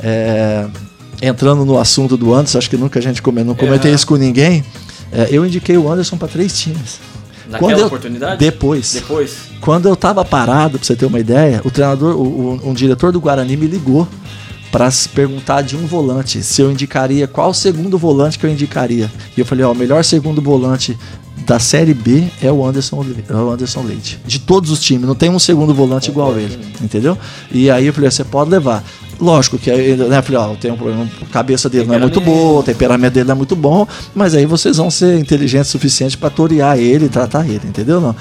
É, 0.00 0.66
entrando 1.22 1.64
no 1.64 1.78
assunto 1.78 2.16
do 2.16 2.34
Anderson, 2.34 2.58
acho 2.58 2.70
que 2.70 2.76
nunca 2.76 2.98
a 2.98 3.02
gente 3.02 3.22
comentou, 3.22 3.54
não 3.54 3.54
comentei 3.54 3.90
é. 3.90 3.94
isso 3.94 4.06
com 4.06 4.16
ninguém. 4.16 4.64
É, 5.12 5.28
eu 5.30 5.46
indiquei 5.46 5.76
o 5.76 5.90
Anderson 5.90 6.16
para 6.16 6.28
três 6.28 6.58
times. 6.58 6.98
Naquela 7.48 7.70
quando 7.70 7.80
eu, 7.80 7.86
oportunidade? 7.86 8.38
Depois. 8.38 8.92
Depois. 8.92 9.36
Quando 9.60 9.86
eu 9.86 9.94
estava 9.94 10.24
parado, 10.24 10.78
para 10.78 10.86
você 10.86 10.96
ter 10.96 11.06
uma 11.06 11.20
ideia, 11.20 11.60
o 11.64 11.70
treinador, 11.70 12.16
o, 12.16 12.20
o, 12.20 12.70
um 12.70 12.74
diretor 12.74 13.12
do 13.12 13.20
Guarani 13.20 13.56
me 13.56 13.66
ligou 13.66 14.06
para 14.70 14.88
perguntar 15.14 15.62
de 15.62 15.76
um 15.76 15.86
volante, 15.86 16.42
se 16.42 16.60
eu 16.60 16.70
indicaria 16.70 17.26
qual 17.26 17.54
segundo 17.54 17.96
volante 17.96 18.38
que 18.38 18.44
eu 18.44 18.50
indicaria. 18.50 19.10
E 19.36 19.40
eu 19.40 19.46
falei, 19.46 19.64
ó, 19.64 19.72
o 19.72 19.74
melhor 19.74 20.04
segundo 20.04 20.42
volante 20.42 20.98
da 21.46 21.58
Série 21.60 21.94
B 21.94 22.24
é 22.42 22.50
o 22.50 22.64
Anderson, 22.66 23.06
é 23.28 23.32
o 23.32 23.50
Anderson 23.50 23.82
Leite. 23.82 24.18
De 24.26 24.40
todos 24.40 24.70
os 24.70 24.80
times, 24.80 25.06
não 25.06 25.14
tem 25.14 25.30
um 25.30 25.38
segundo 25.38 25.72
volante 25.72 26.10
igual 26.10 26.34
a 26.34 26.40
ele, 26.40 26.58
entendeu? 26.82 27.16
E 27.52 27.70
aí 27.70 27.86
eu 27.86 27.92
falei, 27.92 28.10
você 28.10 28.24
pode 28.24 28.50
levar. 28.50 28.84
Lógico 29.20 29.58
que 29.58 29.70
aí, 29.70 29.96
né, 29.96 30.20
falei, 30.20 30.40
ó, 30.40 30.54
tem 30.54 30.70
um 30.70 30.76
problema, 30.76 31.08
a 31.22 31.26
cabeça 31.26 31.68
dele 31.68 31.86
não 31.86 31.94
é 31.94 31.98
muito 31.98 32.20
boa, 32.20 32.60
o 32.60 32.62
temperamento 32.62 33.14
dele 33.14 33.26
não 33.26 33.32
é 33.32 33.36
muito 33.36 33.56
bom, 33.56 33.86
mas 34.14 34.34
aí 34.34 34.44
vocês 34.44 34.76
vão 34.76 34.90
ser 34.90 35.18
inteligentes 35.18 35.68
o 35.68 35.72
suficiente 35.72 36.18
para 36.18 36.28
torear 36.28 36.78
ele 36.78 37.06
e 37.06 37.08
tratar 37.08 37.48
ele, 37.48 37.66
entendeu? 37.66 38.00
Não? 38.00 38.14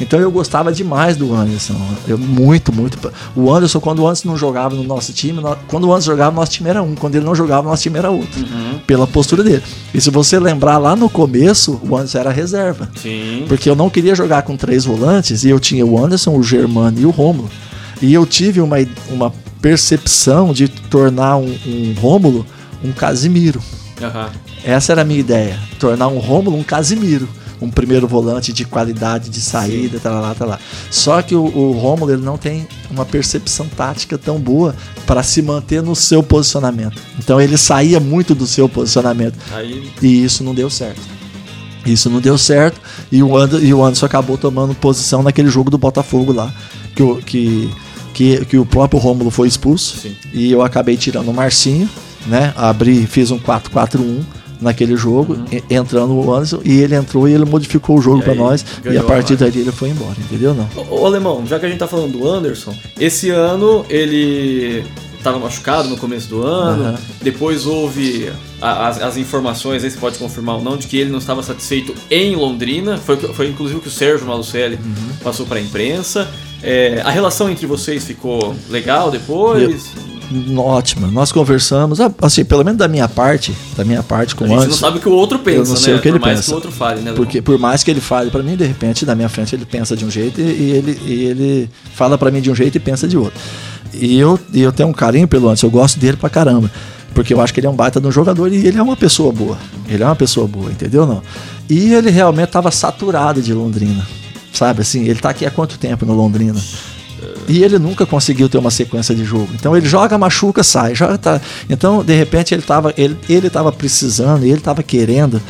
Então 0.00 0.20
eu 0.20 0.30
gostava 0.30 0.72
demais 0.72 1.16
do 1.16 1.34
Anderson. 1.34 1.74
Eu 2.06 2.16
muito, 2.16 2.72
muito. 2.72 3.12
O 3.34 3.52
Anderson, 3.52 3.80
quando 3.80 4.00
o 4.00 4.06
Anderson 4.06 4.28
não 4.28 4.36
jogava 4.36 4.74
no 4.74 4.82
nosso 4.84 5.12
time, 5.12 5.42
quando 5.66 5.84
o 5.84 5.92
Anderson 5.92 6.12
jogava, 6.12 6.36
nosso 6.36 6.52
time 6.52 6.70
era 6.70 6.82
um. 6.82 6.94
Quando 6.94 7.16
ele 7.16 7.24
não 7.24 7.34
jogava, 7.34 7.68
nosso 7.68 7.82
time 7.82 7.98
era 7.98 8.10
outro. 8.10 8.40
Uhum. 8.40 8.78
Pela 8.86 9.06
postura 9.06 9.42
dele. 9.42 9.62
E 9.92 10.00
se 10.00 10.10
você 10.10 10.38
lembrar 10.38 10.78
lá 10.78 10.94
no 10.94 11.10
começo, 11.10 11.80
o 11.82 11.96
Anderson 11.96 12.18
era 12.18 12.30
reserva. 12.30 12.88
Sim. 12.96 13.44
Porque 13.48 13.68
eu 13.68 13.74
não 13.74 13.90
queria 13.90 14.14
jogar 14.14 14.42
com 14.42 14.56
três 14.56 14.84
volantes 14.84 15.44
e 15.44 15.50
eu 15.50 15.58
tinha 15.58 15.84
o 15.84 16.02
Anderson, 16.02 16.36
o 16.36 16.42
Germano 16.42 17.00
e 17.00 17.06
o 17.06 17.10
Romulo. 17.10 17.50
E 18.00 18.14
eu 18.14 18.24
tive 18.24 18.60
uma, 18.60 18.76
uma 19.10 19.32
percepção 19.60 20.52
de 20.52 20.68
tornar 20.68 21.36
um, 21.36 21.56
um 21.66 21.94
Rômulo 21.98 22.46
um 22.82 22.92
Casimiro. 22.92 23.60
Uhum. 24.00 24.28
Essa 24.64 24.92
era 24.92 25.02
a 25.02 25.04
minha 25.04 25.20
ideia, 25.20 25.58
tornar 25.78 26.08
um 26.08 26.18
Rômulo 26.18 26.56
um 26.56 26.62
Casimiro. 26.62 27.28
Um 27.60 27.70
primeiro 27.70 28.06
volante 28.06 28.52
de 28.52 28.64
qualidade 28.64 29.28
de 29.28 29.40
saída, 29.40 29.98
tá 29.98 30.12
lá, 30.12 30.32
tá 30.32 30.44
lá. 30.44 30.60
Só 30.92 31.20
que 31.20 31.34
o, 31.34 31.42
o 31.42 31.72
Rômulo 31.72 32.12
ele 32.12 32.22
não 32.22 32.38
tem 32.38 32.68
uma 32.88 33.04
percepção 33.04 33.66
tática 33.66 34.16
tão 34.16 34.38
boa 34.38 34.76
para 35.04 35.24
se 35.24 35.42
manter 35.42 35.82
no 35.82 35.96
seu 35.96 36.22
posicionamento. 36.22 37.02
Então 37.18 37.40
ele 37.40 37.58
saía 37.58 37.98
muito 37.98 38.32
do 38.32 38.46
seu 38.46 38.68
posicionamento. 38.68 39.36
Aí... 39.52 39.90
E 40.00 40.22
isso 40.24 40.44
não 40.44 40.54
deu 40.54 40.70
certo. 40.70 41.00
Isso 41.84 42.08
não 42.08 42.20
deu 42.20 42.38
certo 42.38 42.80
e 43.10 43.22
o, 43.22 43.36
Anderson, 43.36 43.64
e 43.64 43.72
o 43.74 43.82
Anderson 43.82 44.06
acabou 44.06 44.36
tomando 44.36 44.74
posição 44.74 45.22
naquele 45.22 45.48
jogo 45.48 45.70
do 45.70 45.78
Botafogo 45.78 46.32
lá. 46.32 46.52
Que, 46.94 47.22
que 47.22 47.70
que, 48.18 48.44
que 48.46 48.58
o 48.58 48.66
próprio 48.66 48.98
Rômulo 48.98 49.30
foi 49.30 49.46
expulso 49.46 49.96
Sim. 49.96 50.16
e 50.32 50.50
eu 50.50 50.60
acabei 50.60 50.96
tirando 50.96 51.28
o 51.28 51.32
Marcinho, 51.32 51.88
né? 52.26 52.52
Abri, 52.56 53.06
fiz 53.06 53.30
um 53.30 53.38
4-4-1 53.38 54.22
naquele 54.60 54.96
jogo, 54.96 55.34
uhum. 55.34 55.46
entrando 55.70 56.14
o 56.14 56.34
Anderson, 56.34 56.60
e 56.64 56.80
ele 56.80 56.96
entrou 56.96 57.28
e 57.28 57.32
ele 57.32 57.44
modificou 57.44 57.96
o 57.96 58.00
jogo 58.02 58.20
para 58.20 58.34
nós, 58.34 58.66
e 58.90 58.98
a 58.98 59.04
partir 59.04 59.36
daí 59.36 59.52
ele 59.54 59.70
foi 59.70 59.90
embora, 59.90 60.16
entendeu? 60.18 60.52
Não. 60.52 60.68
Ô, 60.74 61.02
ô, 61.02 61.06
Alemão, 61.06 61.46
já 61.46 61.60
que 61.60 61.66
a 61.66 61.68
gente 61.68 61.78
tá 61.78 61.86
falando 61.86 62.18
do 62.18 62.28
Anderson, 62.28 62.74
esse 62.98 63.30
ano 63.30 63.86
ele 63.88 64.84
estava 65.16 65.38
machucado 65.38 65.88
no 65.88 65.96
começo 65.96 66.28
do 66.28 66.42
ano, 66.42 66.90
uhum. 66.90 66.94
depois 67.22 67.66
houve 67.66 68.32
as, 68.60 69.00
as, 69.00 69.16
informações, 69.16 69.84
aí 69.84 69.90
você 69.92 69.98
pode 69.98 70.18
confirmar 70.18 70.56
ou 70.56 70.62
não, 70.62 70.76
de 70.76 70.88
que 70.88 70.96
ele 70.96 71.10
não 71.10 71.20
estava 71.20 71.40
satisfeito 71.40 71.94
em 72.10 72.34
Londrina, 72.34 72.98
foi, 72.98 73.16
foi 73.16 73.46
inclusive 73.46 73.78
o 73.78 73.82
que 73.82 73.88
o 73.88 73.92
Sérgio 73.92 74.26
Malucelli 74.26 74.74
uhum. 74.74 75.16
passou 75.22 75.46
para 75.46 75.58
a 75.58 75.62
imprensa. 75.62 76.28
É, 76.62 77.00
a 77.04 77.10
relação 77.10 77.48
entre 77.48 77.66
vocês 77.66 78.04
ficou 78.04 78.54
legal 78.68 79.10
depois? 79.10 79.92
Ótima. 80.58 81.08
Nós 81.08 81.32
conversamos, 81.32 82.00
ah, 82.00 82.12
assim, 82.20 82.44
pelo 82.44 82.62
menos 82.62 82.78
da 82.78 82.86
minha 82.88 83.08
parte, 83.08 83.54
da 83.76 83.84
minha 83.84 84.02
parte 84.02 84.34
com 84.34 84.44
A 84.44 84.46
o 84.46 84.50
gente 84.50 84.56
Anderson. 84.58 84.70
não 84.72 84.78
sabe 84.78 84.98
o 84.98 85.00
que 85.00 85.08
o 85.08 85.12
outro 85.12 85.38
pensa, 85.38 85.58
eu 85.58 85.68
não 85.68 85.76
sei 85.76 85.92
né? 85.94 85.98
o 85.98 86.02
que 86.02 86.08
ele 86.08 86.18
Por 86.18 86.26
mais 86.26 86.38
pensa. 86.38 86.46
que 86.48 86.52
o 86.52 86.54
outro 86.56 86.70
fale, 86.72 87.00
né? 87.00 87.12
Porque 87.14 87.40
por 87.40 87.58
mais 87.58 87.82
que 87.82 87.90
ele 87.90 88.00
fale 88.00 88.30
pra 88.30 88.42
mim, 88.42 88.54
de 88.54 88.66
repente, 88.66 89.06
na 89.06 89.14
minha 89.14 89.28
frente 89.28 89.54
ele 89.54 89.64
pensa 89.64 89.96
de 89.96 90.04
um 90.04 90.10
jeito 90.10 90.38
e, 90.40 90.44
ele, 90.70 91.00
e 91.06 91.24
ele 91.24 91.70
fala 91.94 92.18
pra 92.18 92.30
mim 92.30 92.40
de 92.42 92.50
um 92.50 92.54
jeito 92.54 92.76
e 92.76 92.80
pensa 92.80 93.08
de 93.08 93.16
outro. 93.16 93.40
E 93.94 94.18
eu, 94.18 94.38
e 94.52 94.60
eu 94.60 94.70
tenho 94.70 94.88
um 94.90 94.92
carinho 94.92 95.26
pelo 95.26 95.46
Anderson, 95.46 95.68
eu 95.68 95.70
gosto 95.70 95.98
dele 95.98 96.16
pra 96.18 96.28
caramba. 96.28 96.70
Porque 97.14 97.32
eu 97.32 97.40
acho 97.40 97.54
que 97.54 97.60
ele 97.60 97.66
é 97.66 97.70
um 97.70 97.74
baita 97.74 97.98
de 97.98 98.06
um 98.06 98.12
jogador 98.12 98.52
e 98.52 98.66
ele 98.66 98.76
é 98.78 98.82
uma 98.82 98.96
pessoa 98.96 99.32
boa. 99.32 99.56
Ele 99.88 100.02
é 100.02 100.06
uma 100.06 100.14
pessoa 100.14 100.46
boa, 100.46 100.70
entendeu? 100.70 101.06
Não. 101.06 101.22
E 101.70 101.94
ele 101.94 102.10
realmente 102.10 102.50
tava 102.50 102.70
saturado 102.70 103.40
de 103.40 103.54
Londrina. 103.54 104.06
Sabe 104.58 104.80
assim, 104.82 105.04
ele 105.04 105.20
tá 105.20 105.30
aqui 105.30 105.46
há 105.46 105.52
quanto 105.52 105.78
tempo 105.78 106.04
no 106.04 106.12
Londrina? 106.14 106.60
E 107.46 107.62
ele 107.62 107.78
nunca 107.78 108.04
conseguiu 108.04 108.48
ter 108.48 108.58
uma 108.58 108.72
sequência 108.72 109.14
de 109.14 109.24
jogo. 109.24 109.48
Então 109.54 109.76
ele 109.76 109.88
joga, 109.88 110.18
machuca, 110.18 110.64
sai. 110.64 110.96
Joga, 110.96 111.16
tá. 111.16 111.40
Então, 111.70 112.02
de 112.02 112.12
repente, 112.12 112.52
ele 112.52 112.62
estava 112.62 112.92
ele, 112.98 113.16
ele 113.28 113.48
tava 113.48 113.70
precisando, 113.70 114.42
ele 114.42 114.54
estava 114.54 114.82
querendo 114.82 115.40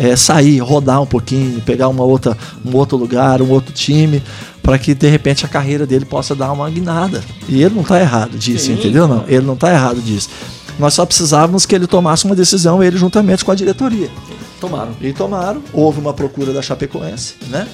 é, 0.00 0.16
sair, 0.16 0.60
rodar 0.60 1.02
um 1.02 1.04
pouquinho, 1.06 1.60
pegar 1.60 1.88
uma 1.88 2.04
outra, 2.04 2.38
um 2.64 2.74
outro 2.74 2.96
lugar, 2.96 3.42
um 3.42 3.50
outro 3.50 3.70
time, 3.70 4.22
para 4.62 4.78
que 4.78 4.94
de 4.94 5.10
repente 5.10 5.44
a 5.44 5.48
carreira 5.48 5.86
dele 5.86 6.06
possa 6.06 6.34
dar 6.34 6.50
uma 6.50 6.68
guinada. 6.70 7.22
E 7.46 7.62
ele 7.62 7.74
não 7.74 7.82
está 7.82 8.00
errado 8.00 8.38
disso, 8.38 8.64
Sim, 8.64 8.72
entendeu? 8.72 9.06
Não, 9.06 9.24
ele 9.28 9.44
não 9.44 9.54
está 9.54 9.70
errado 9.70 10.00
disso. 10.00 10.30
Nós 10.78 10.94
só 10.94 11.04
precisávamos 11.04 11.66
que 11.66 11.74
ele 11.74 11.86
tomasse 11.86 12.24
uma 12.24 12.34
decisão, 12.34 12.82
ele 12.82 12.96
juntamente 12.96 13.44
com 13.44 13.52
a 13.52 13.54
diretoria. 13.54 14.08
Tomaram. 14.58 14.96
E 15.02 15.12
tomaram. 15.12 15.62
Houve 15.70 16.00
uma 16.00 16.14
procura 16.14 16.50
da 16.50 16.62
Chapecoense, 16.62 17.34
né? 17.48 17.68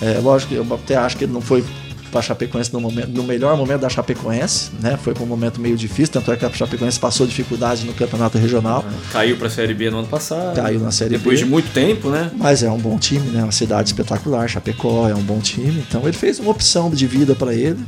É, 0.00 0.18
lógico 0.20 0.52
que 0.52 0.58
eu 0.58 0.74
até 0.74 0.96
acho 0.96 1.16
que 1.16 1.24
ele 1.24 1.32
não 1.32 1.40
foi 1.40 1.64
para 2.10 2.20
a 2.20 2.22
Chapecoense 2.22 2.72
no, 2.72 2.80
momento, 2.80 3.08
no 3.08 3.22
melhor 3.22 3.56
momento 3.56 3.80
da 3.80 3.88
Chapecoense, 3.88 4.70
né? 4.80 4.98
Foi 5.02 5.14
para 5.14 5.22
um 5.22 5.26
momento 5.26 5.60
meio 5.60 5.76
difícil, 5.76 6.12
tanto 6.12 6.32
é 6.32 6.36
que 6.36 6.44
a 6.44 6.50
Chapecoense 6.50 6.98
passou 6.98 7.26
dificuldade 7.26 7.84
no 7.84 7.92
campeonato 7.94 8.38
regional. 8.38 8.84
Caiu 9.12 9.36
pra 9.36 9.50
Série 9.50 9.74
B 9.74 9.90
no 9.90 9.98
ano 9.98 10.08
passado. 10.08 10.56
Caiu 10.56 10.80
na 10.80 10.90
Série 10.90 11.10
Depois 11.10 11.38
B. 11.38 11.44
de 11.44 11.50
muito 11.50 11.72
tempo, 11.72 12.10
né? 12.10 12.30
Mas 12.36 12.62
é 12.62 12.70
um 12.70 12.78
bom 12.78 12.98
time, 12.98 13.28
né? 13.30 13.42
Uma 13.42 13.52
cidade 13.52 13.88
espetacular, 13.88 14.48
Chapecó 14.48 15.08
é 15.08 15.14
um 15.14 15.22
bom 15.22 15.40
time. 15.40 15.84
Então 15.88 16.02
ele 16.02 16.16
fez 16.16 16.38
uma 16.38 16.50
opção 16.50 16.90
de 16.90 17.06
vida 17.06 17.34
para 17.34 17.54
ele 17.54 17.78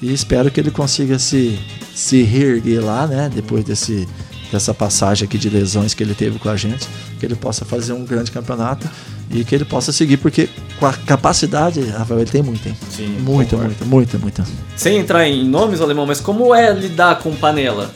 e 0.00 0.12
espero 0.12 0.50
que 0.50 0.60
ele 0.60 0.70
consiga 0.70 1.18
se, 1.18 1.58
se 1.94 2.22
reerguer 2.22 2.84
lá, 2.84 3.06
né? 3.06 3.30
Depois 3.34 3.64
desse, 3.64 4.08
dessa 4.52 4.72
passagem 4.72 5.26
aqui 5.26 5.38
de 5.38 5.50
lesões 5.50 5.94
que 5.94 6.02
ele 6.02 6.14
teve 6.14 6.38
com 6.38 6.48
a 6.48 6.56
gente, 6.56 6.86
que 7.18 7.26
ele 7.26 7.34
possa 7.34 7.64
fazer 7.64 7.92
um 7.92 8.04
grande 8.04 8.30
campeonato 8.30 8.88
e 9.30 9.44
que 9.44 9.54
ele 9.54 9.64
possa 9.64 9.92
seguir, 9.92 10.16
porque 10.18 10.48
com 10.78 10.86
a 10.86 10.92
capacidade, 10.92 11.80
Rafael, 11.82 12.20
ele 12.20 12.30
tem 12.30 12.42
muita, 12.42 12.68
hein? 12.68 12.76
Sim, 12.90 13.08
Muita, 13.20 13.56
muita, 13.56 13.84
muita, 13.84 14.18
muita. 14.18 14.44
Sem 14.76 14.98
entrar 14.98 15.26
em 15.28 15.44
nomes, 15.48 15.80
alemão, 15.80 16.06
mas 16.06 16.20
como 16.20 16.54
é 16.54 16.72
lidar 16.72 17.18
com 17.20 17.34
panela? 17.34 17.90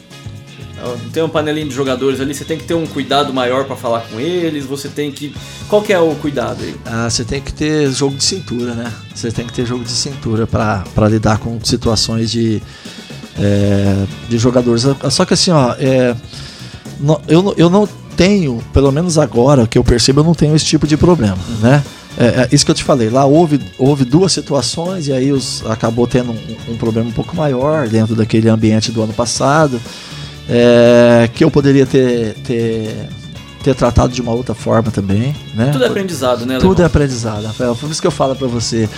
Tem 1.13 1.21
uma 1.25 1.29
panelinha 1.29 1.67
de 1.67 1.75
jogadores 1.75 2.21
ali, 2.21 2.33
você 2.33 2.45
tem 2.45 2.57
que 2.57 2.63
ter 2.63 2.75
um 2.75 2.87
cuidado 2.87 3.35
maior 3.35 3.65
pra 3.65 3.75
falar 3.75 4.03
com 4.03 4.21
eles, 4.21 4.65
você 4.65 4.89
tem 4.89 5.11
que. 5.11 5.35
Qual 5.69 5.83
que 5.83 5.93
é 5.93 5.99
o 5.99 6.15
cuidado 6.15 6.63
aí? 6.63 6.73
Ah, 6.87 7.11
você 7.11 7.25
tem 7.25 7.41
que 7.41 7.53
ter 7.53 7.91
jogo 7.91 8.15
de 8.17 8.23
cintura, 8.23 8.75
né? 8.75 8.93
Você 9.13 9.33
tem 9.33 9.45
que 9.45 9.53
ter 9.53 9.67
jogo 9.67 9.83
de 9.83 9.91
cintura 9.91 10.47
para 10.47 11.09
lidar 11.09 11.39
com 11.39 11.59
situações 11.65 12.31
de, 12.31 12.63
é, 13.37 14.07
de 14.29 14.39
jogadores. 14.39 14.85
Só 15.11 15.25
que 15.25 15.35
assim, 15.35 15.51
ó, 15.51 15.75
é, 15.81 16.15
não- 17.01 17.21
eu, 17.27 17.55
eu 17.57 17.69
não 17.69 17.89
tenho, 18.19 18.61
pelo 18.73 18.91
menos 18.91 19.17
agora 19.17 19.65
que 19.65 19.79
eu 19.79 19.85
percebo, 19.85 20.21
eu 20.21 20.25
não 20.25 20.35
tenho 20.35 20.55
esse 20.57 20.65
tipo 20.65 20.89
de 20.89 20.97
problema, 20.97 21.39
né? 21.61 21.85
É, 22.19 22.25
é 22.25 22.49
isso 22.51 22.65
que 22.65 22.71
eu 22.73 22.75
te 22.75 22.83
falei. 22.83 23.09
Lá 23.09 23.25
houve, 23.25 23.61
houve 23.79 24.05
duas 24.05 24.33
situações 24.33 25.07
e 25.07 25.13
aí 25.13 25.31
os, 25.31 25.65
acabou 25.67 26.05
tendo 26.05 26.33
um, 26.33 26.73
um 26.73 26.77
problema 26.77 27.09
um 27.09 27.13
pouco 27.13 27.37
maior 27.37 27.87
dentro 27.87 28.17
daquele 28.17 28.49
ambiente 28.49 28.91
do 28.91 29.01
ano 29.01 29.13
passado, 29.13 29.81
é, 30.49 31.31
que 31.33 31.45
eu 31.45 31.51
poderia 31.51 31.87
ter, 31.87 32.35
ter, 32.43 33.09
ter 33.63 33.75
tratado 33.77 34.13
de 34.13 34.21
uma 34.21 34.33
outra 34.33 34.53
forma 34.53 34.91
também, 34.91 35.33
né? 35.55 35.71
Tudo 35.71 35.85
é 35.85 35.87
aprendizado, 35.87 36.45
né, 36.45 36.55
Tudo 36.59 36.65
é 36.65 36.67
alemão? 36.67 36.87
aprendizado, 36.87 37.47
Rafael. 37.47 37.77
Por 37.77 37.89
isso 37.89 38.01
que 38.01 38.07
eu 38.09 38.11
falo 38.11 38.35
pra 38.35 38.49
você. 38.49 38.89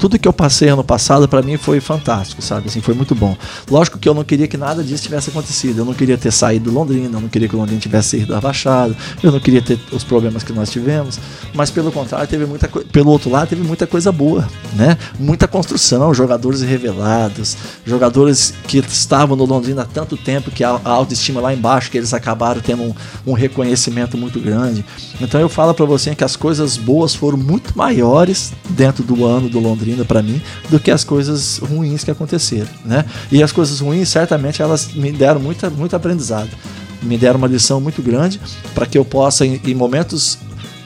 Tudo 0.00 0.18
que 0.18 0.26
eu 0.26 0.32
passei 0.32 0.70
ano 0.70 0.82
passado 0.82 1.28
pra 1.28 1.42
mim 1.42 1.58
foi 1.58 1.78
fantástico, 1.78 2.40
sabe? 2.40 2.68
Assim, 2.68 2.80
foi 2.80 2.94
muito 2.94 3.14
bom. 3.14 3.36
Lógico 3.70 3.98
que 3.98 4.08
eu 4.08 4.14
não 4.14 4.24
queria 4.24 4.48
que 4.48 4.56
nada 4.56 4.82
disso 4.82 5.02
tivesse 5.02 5.28
acontecido. 5.28 5.80
Eu 5.80 5.84
não 5.84 5.92
queria 5.92 6.16
ter 6.16 6.32
saído 6.32 6.70
do 6.70 6.74
Londrina, 6.74 7.18
eu 7.18 7.20
não 7.20 7.28
queria 7.28 7.46
que 7.46 7.54
Londrina 7.54 7.78
tivesse 7.78 8.16
ido 8.16 8.34
abaixado, 8.34 8.96
eu 9.22 9.30
não 9.30 9.38
queria 9.38 9.60
ter 9.60 9.78
os 9.92 10.02
problemas 10.02 10.42
que 10.42 10.54
nós 10.54 10.70
tivemos. 10.70 11.20
Mas 11.52 11.70
pelo 11.70 11.92
contrário, 11.92 12.26
teve 12.26 12.46
muita 12.46 12.66
pelo 12.66 13.10
outro 13.10 13.30
lado, 13.30 13.48
teve 13.48 13.62
muita 13.62 13.86
coisa 13.86 14.10
boa, 14.10 14.48
né? 14.74 14.96
Muita 15.18 15.46
construção, 15.46 16.14
jogadores 16.14 16.62
revelados, 16.62 17.56
jogadores 17.84 18.54
que 18.66 18.78
estavam 18.78 19.36
no 19.36 19.44
Londrina 19.44 19.82
há 19.82 19.84
tanto 19.84 20.16
tempo 20.16 20.50
que 20.50 20.64
a, 20.64 20.80
a 20.82 20.90
autoestima 20.90 21.42
lá 21.42 21.52
embaixo, 21.52 21.90
que 21.90 21.98
eles 21.98 22.14
acabaram 22.14 22.62
tendo 22.62 22.84
um, 22.84 22.94
um 23.26 23.32
reconhecimento 23.34 24.16
muito 24.16 24.40
grande. 24.40 24.82
Então 25.20 25.38
eu 25.38 25.48
falo 25.48 25.74
pra 25.74 25.84
você 25.84 26.14
que 26.14 26.24
as 26.24 26.36
coisas 26.36 26.78
boas 26.78 27.14
foram 27.14 27.36
muito 27.36 27.76
maiores 27.76 28.52
dentro 28.70 29.04
do 29.04 29.26
ano 29.26 29.48
do 29.50 29.60
Londrina 29.60 29.89
pra 30.04 30.22
mim 30.22 30.40
do 30.68 30.78
que 30.80 30.90
as 30.90 31.04
coisas 31.04 31.58
ruins 31.58 32.04
que 32.04 32.10
aconteceram, 32.10 32.68
né? 32.84 33.04
E 33.30 33.42
as 33.42 33.52
coisas 33.52 33.80
ruins 33.80 34.08
certamente 34.08 34.62
elas 34.62 34.92
me 34.92 35.12
deram 35.12 35.40
muita 35.40 35.70
muito 35.70 35.94
aprendizado, 35.94 36.50
me 37.02 37.16
deram 37.16 37.38
uma 37.38 37.48
lição 37.48 37.80
muito 37.80 38.02
grande 38.02 38.40
para 38.74 38.86
que 38.86 38.96
eu 38.96 39.04
possa 39.04 39.46
em, 39.46 39.60
em 39.64 39.74
momentos 39.74 40.38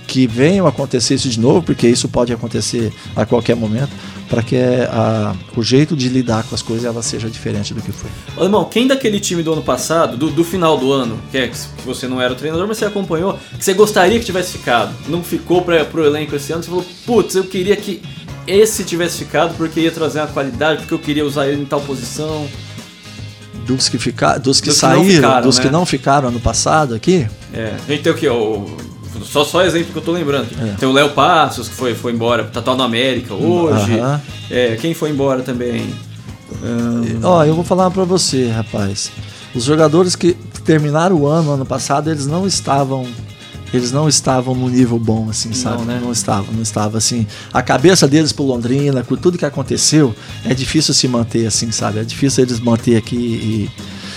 que 0.07 0.27
venham 0.27 0.67
acontecer 0.67 1.15
isso 1.15 1.29
de 1.29 1.41
novo, 1.41 1.63
porque 1.63 1.89
isso 1.89 2.09
pode 2.09 2.33
acontecer 2.33 2.93
a 3.17 3.25
qualquer 3.25 3.57
momento, 3.57 3.91
para 4.29 4.43
que 4.43 4.57
a, 4.57 5.35
o 5.57 5.63
jeito 5.63 5.97
de 5.97 6.09
lidar 6.09 6.45
com 6.45 6.55
as 6.55 6.63
coisas 6.63 6.85
ela 6.85 7.03
seja 7.03 7.29
diferente 7.29 7.75
do 7.75 7.83
que 7.83 7.93
foi. 7.93 8.11
Alemão, 8.37 8.65
quem 8.65 8.87
daquele 8.87 9.21
time 9.21 9.43
do 9.43 9.53
ano 9.53 9.63
passado, 9.63 10.17
do, 10.17 10.31
do 10.31 10.45
final 10.45 10.79
do 10.79 10.93
ano, 10.93 11.19
que, 11.31 11.39
é, 11.39 11.49
que 11.49 11.59
você 11.85 12.07
não 12.07 12.21
era 12.21 12.33
o 12.33 12.37
treinador, 12.37 12.67
mas 12.67 12.79
você 12.79 12.85
acompanhou, 12.85 13.39
que 13.59 13.65
você 13.65 13.75
gostaria 13.75 14.19
que 14.19 14.25
tivesse 14.25 14.53
ficado, 14.53 14.95
não 15.09 15.23
ficou 15.23 15.63
para 15.63 15.85
pro 15.85 16.05
elenco 16.05 16.35
esse 16.37 16.53
ano, 16.53 16.63
você 16.63 16.69
falou, 16.69 16.87
putz, 17.05 17.35
eu 17.35 17.45
queria 17.45 17.77
que 17.77 18.03
esse 18.47 18.85
tivesse 18.85 19.19
ficado 19.19 19.55
porque 19.57 19.81
ia 19.81 19.91
trazer 19.91 20.21
uma 20.21 20.27
qualidade, 20.29 20.81
porque 20.81 20.95
eu 20.95 20.99
queria 20.99 21.25
usar 21.25 21.47
ele 21.49 21.63
em 21.63 21.67
tal 21.67 21.81
posição. 21.81 22.47
Dos 23.67 23.89
que, 23.89 23.97
fica, 23.99 24.37
dos 24.37 24.61
que 24.61 24.67
Dos 24.69 24.75
que 24.75 24.81
saíram, 24.81 25.05
ficaram, 25.05 25.43
dos 25.47 25.57
né? 25.57 25.65
que 25.65 25.71
não 25.71 25.87
ficaram 25.87 26.29
ano 26.29 26.41
passado 26.41 26.95
aqui, 26.95 27.27
É, 27.53 27.73
a 27.89 27.91
gente 27.91 28.03
tem 28.03 28.13
o 28.13 28.17
que? 28.17 28.29
O, 28.29 28.67
só, 29.25 29.43
só 29.45 29.63
exemplo 29.65 29.93
que 29.93 29.99
eu 29.99 30.03
tô 30.03 30.13
lembrando. 30.13 30.49
É. 30.61 30.75
Tem 30.75 30.87
o 30.89 30.93
Léo 30.93 31.11
Passos, 31.11 31.69
que 31.69 31.75
foi, 31.75 31.95
foi 31.95 32.13
embora, 32.13 32.45
tá 32.45 32.61
tal 32.61 32.77
no 32.77 32.83
América 32.83 33.33
hoje. 33.33 33.99
Aham. 33.99 34.21
É, 34.51 34.77
quem 34.77 34.93
foi 34.93 35.11
embora 35.11 35.43
também? 35.43 35.95
Ahn, 36.63 37.21
Ó, 37.23 37.45
eu 37.45 37.55
vou 37.55 37.65
falar 37.65 37.91
pra 37.91 38.05
você, 38.05 38.49
rapaz. 38.51 39.11
Os 39.55 39.65
jogadores 39.65 40.15
que 40.15 40.35
terminaram 40.65 41.17
o 41.17 41.27
ano 41.27 41.53
ano 41.53 41.65
passado, 41.65 42.11
eles 42.11 42.27
não 42.27 42.47
estavam 42.47 43.07
eles 43.73 43.91
não 43.91 44.09
estavam 44.09 44.55
no 44.55 44.69
nível 44.69 44.99
bom 44.99 45.29
assim, 45.31 45.53
sabe? 45.53 45.83
né? 45.85 46.01
Não 46.03 46.13
estavam, 46.13 46.53
não 46.53 46.63
estava 46.63 46.99
assim. 46.99 47.27
A 47.53 47.63
cabeça 47.63 48.07
deles 48.07 48.33
pro 48.33 48.45
Londrina, 48.45 49.03
com 49.03 49.17
tudo 49.17 49.39
que 49.39 49.45
aconteceu, 49.45 50.15
é 50.45 50.55
difícil 50.55 50.95
se 50.95 51.09
manter 51.09 51.47
assim, 51.47 51.71
sabe? 51.71 51.99
É 52.01 52.05
difícil 52.05 52.45
eles 52.45 52.61
manter 52.61 52.97
aqui 52.97 53.17
e 53.17 53.71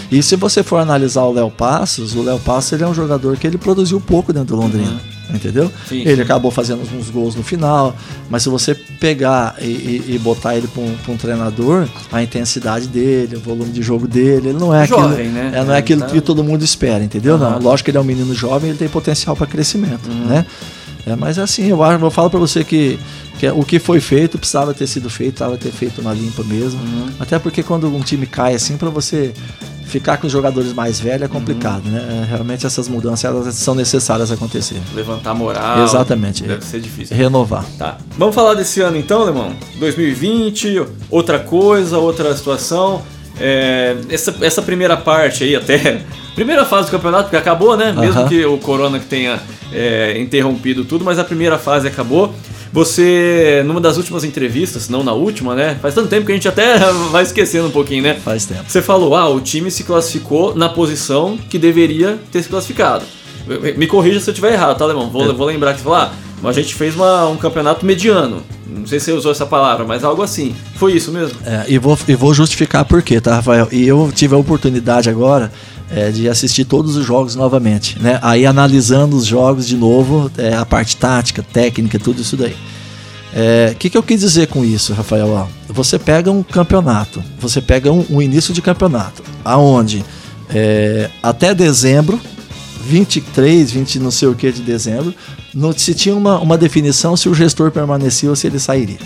e 0.09 0.23
se 0.23 0.37
você 0.37 0.63
for 0.63 0.77
analisar 0.77 1.23
o 1.23 1.33
Léo 1.33 1.51
Passos, 1.51 2.15
o 2.15 2.21
Léo 2.21 2.39
Passos 2.39 2.71
ele 2.71 2.83
é 2.83 2.87
um 2.87 2.93
jogador 2.93 3.35
que 3.35 3.45
ele 3.45 3.57
produziu 3.57 3.99
pouco 3.99 4.31
dentro 4.31 4.55
do 4.55 4.61
Londrina. 4.61 5.01
Entendeu? 5.33 5.65
Uhum. 5.65 5.71
Sim, 5.89 5.99
ele 6.01 6.15
sim. 6.15 6.21
acabou 6.21 6.49
fazendo 6.49 6.81
uns 6.97 7.09
gols 7.09 7.35
no 7.35 7.43
final, 7.43 7.93
mas 8.29 8.43
se 8.43 8.49
você 8.49 8.73
pegar 8.73 9.55
e, 9.59 9.65
e- 9.65 10.03
e 10.15 10.19
botar 10.19 10.55
ele 10.55 10.67
para 10.67 10.81
um, 10.81 10.95
um 11.09 11.17
treinador, 11.17 11.85
a 12.11 12.23
intensidade 12.23 12.87
dele, 12.87 13.35
o 13.35 13.39
volume 13.41 13.71
de 13.71 13.81
jogo 13.81 14.07
dele, 14.07 14.49
ele 14.49 14.57
não 14.59 14.73
é 14.73 14.87
Jovem, 14.87 15.27
aquilo, 15.27 15.33
né? 15.33 15.51
é, 15.53 15.63
não 15.65 15.73
é 15.73 15.77
aquilo 15.79 16.01
tá- 16.01 16.07
que 16.07 16.21
todo 16.21 16.43
mundo 16.43 16.63
espera, 16.63 17.03
entendeu? 17.03 17.33
Uhum. 17.35 17.39
Não, 17.41 17.59
lógico 17.59 17.85
que 17.85 17.91
ele 17.91 17.97
é 17.97 18.01
um 18.01 18.05
menino 18.05 18.33
jovem, 18.33 18.69
ele 18.69 18.79
tem 18.79 18.87
potencial 18.87 19.35
para 19.35 19.45
crescimento, 19.47 20.07
né? 20.09 20.45
É, 21.05 21.15
mas 21.15 21.37
assim, 21.39 21.67
eu 21.67 21.81
acho, 21.83 22.03
eu 22.03 22.11
falo 22.11 22.29
para 22.29 22.39
você 22.39 22.63
que, 22.65 22.99
que 23.39 23.47
o 23.49 23.63
que 23.63 23.79
foi 23.79 23.99
feito 24.01 24.37
precisava 24.37 24.73
ter 24.73 24.87
sido 24.87 25.09
feito, 25.09 25.35
precisava 25.35 25.57
ter 25.57 25.71
feito 25.71 26.01
uma 26.01 26.13
limpa 26.13 26.43
mesmo. 26.43 26.79
Uhum. 26.81 27.09
Até 27.19 27.39
porque 27.39 27.63
quando 27.63 27.87
um 27.93 28.01
time 28.01 28.25
cai 28.25 28.55
assim, 28.55 28.75
para 28.77 28.89
você 28.89 29.33
ficar 29.87 30.17
com 30.17 30.27
os 30.27 30.33
jogadores 30.33 30.73
mais 30.73 30.99
velhos 30.99 31.23
é 31.23 31.27
complicado, 31.27 31.85
Uhum. 31.85 31.91
né? 31.91 32.23
É, 32.23 32.29
Realmente 32.29 32.65
essas 32.65 32.87
mudanças 32.87 33.23
elas 33.25 33.55
são 33.55 33.73
necessárias 33.73 34.31
acontecer. 34.31 34.81
levantar 34.93 35.31
a 35.31 35.33
moral. 35.33 35.83
Exatamente. 35.83 36.43
Deve 36.43 36.63
ser 36.65 36.79
difícil. 36.79 37.15
Renovar. 37.15 37.65
Tá. 37.77 37.97
Vamos 38.17 38.35
falar 38.35 38.53
desse 38.53 38.81
ano 38.81 38.97
então, 38.97 39.21
Alemão? 39.21 39.53
2020, 39.79 40.85
outra 41.09 41.39
coisa, 41.39 41.97
outra 41.97 42.35
situação. 42.35 43.01
É, 43.39 43.95
essa, 44.09 44.35
essa 44.41 44.61
primeira 44.61 44.97
parte 44.97 45.43
aí, 45.43 45.55
até. 45.55 46.01
Primeira 46.35 46.63
fase 46.65 46.87
do 46.87 46.91
campeonato, 46.91 47.23
porque 47.23 47.37
acabou, 47.37 47.75
né? 47.75 47.91
Mesmo 47.97 48.19
Aham. 48.21 48.29
que 48.29 48.45
o 48.45 48.59
Corona 48.59 48.99
que 48.99 49.07
tenha 49.07 49.39
é, 49.73 50.19
interrompido 50.19 50.85
tudo, 50.85 51.03
mas 51.03 51.17
a 51.17 51.23
primeira 51.23 51.57
fase 51.57 51.87
acabou. 51.87 52.31
Você, 52.71 53.63
numa 53.65 53.79
das 53.81 53.97
últimas 53.97 54.23
entrevistas, 54.23 54.89
não 54.89 55.03
na 55.03 55.13
última, 55.13 55.55
né? 55.55 55.77
Faz 55.81 55.93
tanto 55.95 56.07
tempo 56.09 56.25
que 56.25 56.31
a 56.31 56.35
gente 56.35 56.47
até 56.47 56.77
vai 57.11 57.23
esquecendo 57.23 57.67
um 57.67 57.71
pouquinho, 57.71 58.03
né? 58.03 58.15
Faz 58.23 58.45
tempo. 58.45 58.63
Você 58.67 58.81
falou, 58.81 59.15
ah, 59.15 59.29
o 59.29 59.39
time 59.39 59.71
se 59.71 59.83
classificou 59.83 60.55
na 60.55 60.69
posição 60.69 61.37
que 61.49 61.57
deveria 61.57 62.19
ter 62.31 62.43
se 62.43 62.49
classificado. 62.49 63.05
Me 63.77 63.87
corrija 63.87 64.19
se 64.19 64.29
eu 64.29 64.33
estiver 64.33 64.53
errado, 64.53 64.77
tá, 64.77 64.83
Alemão? 64.83 65.09
Vou, 65.09 65.23
É. 65.29 65.33
vou 65.33 65.47
lembrar 65.47 65.71
que 65.73 65.79
você 65.79 65.83
falou, 65.85 65.99
ah, 65.99 66.11
a 66.43 66.51
gente 66.51 66.75
fez 66.75 66.95
uma, 66.95 67.27
um 67.27 67.37
campeonato 67.37 67.85
mediano. 67.85 68.43
Não 68.67 68.85
sei 68.85 68.99
se 68.99 69.05
você 69.05 69.11
usou 69.13 69.31
essa 69.31 69.45
palavra, 69.45 69.85
mas 69.85 70.03
algo 70.03 70.21
assim. 70.21 70.55
Foi 70.75 70.93
isso 70.93 71.11
mesmo? 71.11 71.37
É, 71.45 71.65
e, 71.67 71.77
vou, 71.77 71.97
e 72.07 72.15
vou 72.15 72.33
justificar 72.33 72.85
por 72.85 73.01
quê, 73.01 73.19
tá, 73.19 73.35
Rafael? 73.35 73.67
E 73.71 73.87
eu 73.87 74.11
tive 74.13 74.35
a 74.35 74.37
oportunidade 74.37 75.09
agora 75.09 75.51
é, 75.89 76.09
de 76.11 76.29
assistir 76.29 76.65
todos 76.65 76.95
os 76.95 77.05
jogos 77.05 77.35
novamente, 77.35 77.97
né? 77.99 78.19
Aí 78.21 78.45
analisando 78.45 79.15
os 79.15 79.25
jogos 79.25 79.67
de 79.67 79.75
novo, 79.75 80.29
é, 80.37 80.53
a 80.53 80.65
parte 80.65 80.95
tática, 80.97 81.41
técnica, 81.41 81.97
tudo 81.97 82.21
isso 82.21 82.37
daí. 82.37 82.53
O 82.53 82.55
é, 83.33 83.75
que, 83.77 83.89
que 83.89 83.97
eu 83.97 84.03
quis 84.03 84.19
dizer 84.21 84.47
com 84.47 84.63
isso, 84.63 84.93
Rafael? 84.93 85.29
Ó, 85.29 85.47
você 85.67 85.97
pega 85.97 86.31
um 86.31 86.43
campeonato, 86.43 87.23
você 87.39 87.61
pega 87.61 87.91
um, 87.91 88.05
um 88.09 88.21
início 88.21 88.53
de 88.53 88.61
campeonato, 88.61 89.23
aonde 89.43 90.03
é, 90.49 91.09
até 91.21 91.53
dezembro, 91.53 92.19
23, 92.85 93.71
20 93.71 93.99
não 93.99 94.11
sei 94.11 94.27
o 94.27 94.35
que 94.35 94.51
de 94.51 94.61
dezembro, 94.61 95.13
não 95.57 95.73
se 95.73 95.95
tinha 95.95 96.15
uma, 96.15 96.39
uma 96.39 96.55
definição 96.55 97.17
se 97.17 97.27
o 97.27 97.33
gestor 97.33 97.71
permanecia 97.71 98.29
ou 98.29 98.35
se 98.35 98.45
ele 98.45 98.59
sairia. 98.59 98.99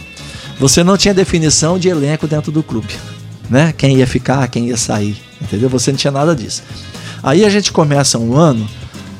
Você 0.59 0.83
não 0.83 0.97
tinha 0.97 1.13
definição 1.13 1.79
de 1.79 1.87
elenco 1.87 2.27
dentro 2.27 2.51
do 2.51 2.61
clube, 2.61 2.93
né? 3.49 3.73
Quem 3.75 3.97
ia 3.97 4.05
ficar, 4.05 4.45
quem 4.49 4.67
ia 4.67 4.75
sair, 4.75 5.15
entendeu? 5.41 5.69
Você 5.69 5.91
não 5.91 5.97
tinha 5.97 6.11
nada 6.11 6.35
disso. 6.35 6.61
Aí 7.23 7.45
a 7.45 7.49
gente 7.49 7.71
começa 7.71 8.19
um 8.19 8.35
ano 8.35 8.67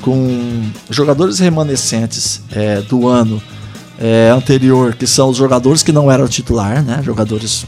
com 0.02 0.62
jogadores 0.90 1.38
remanescentes 1.38 2.42
é, 2.50 2.82
do 2.82 3.08
ano 3.08 3.42
é, 3.98 4.28
anterior, 4.28 4.94
que 4.94 5.06
são 5.06 5.30
os 5.30 5.38
jogadores 5.38 5.82
que 5.82 5.90
não 5.90 6.12
eram 6.12 6.28
titular, 6.28 6.82
né? 6.82 7.00
Jogadores 7.02 7.64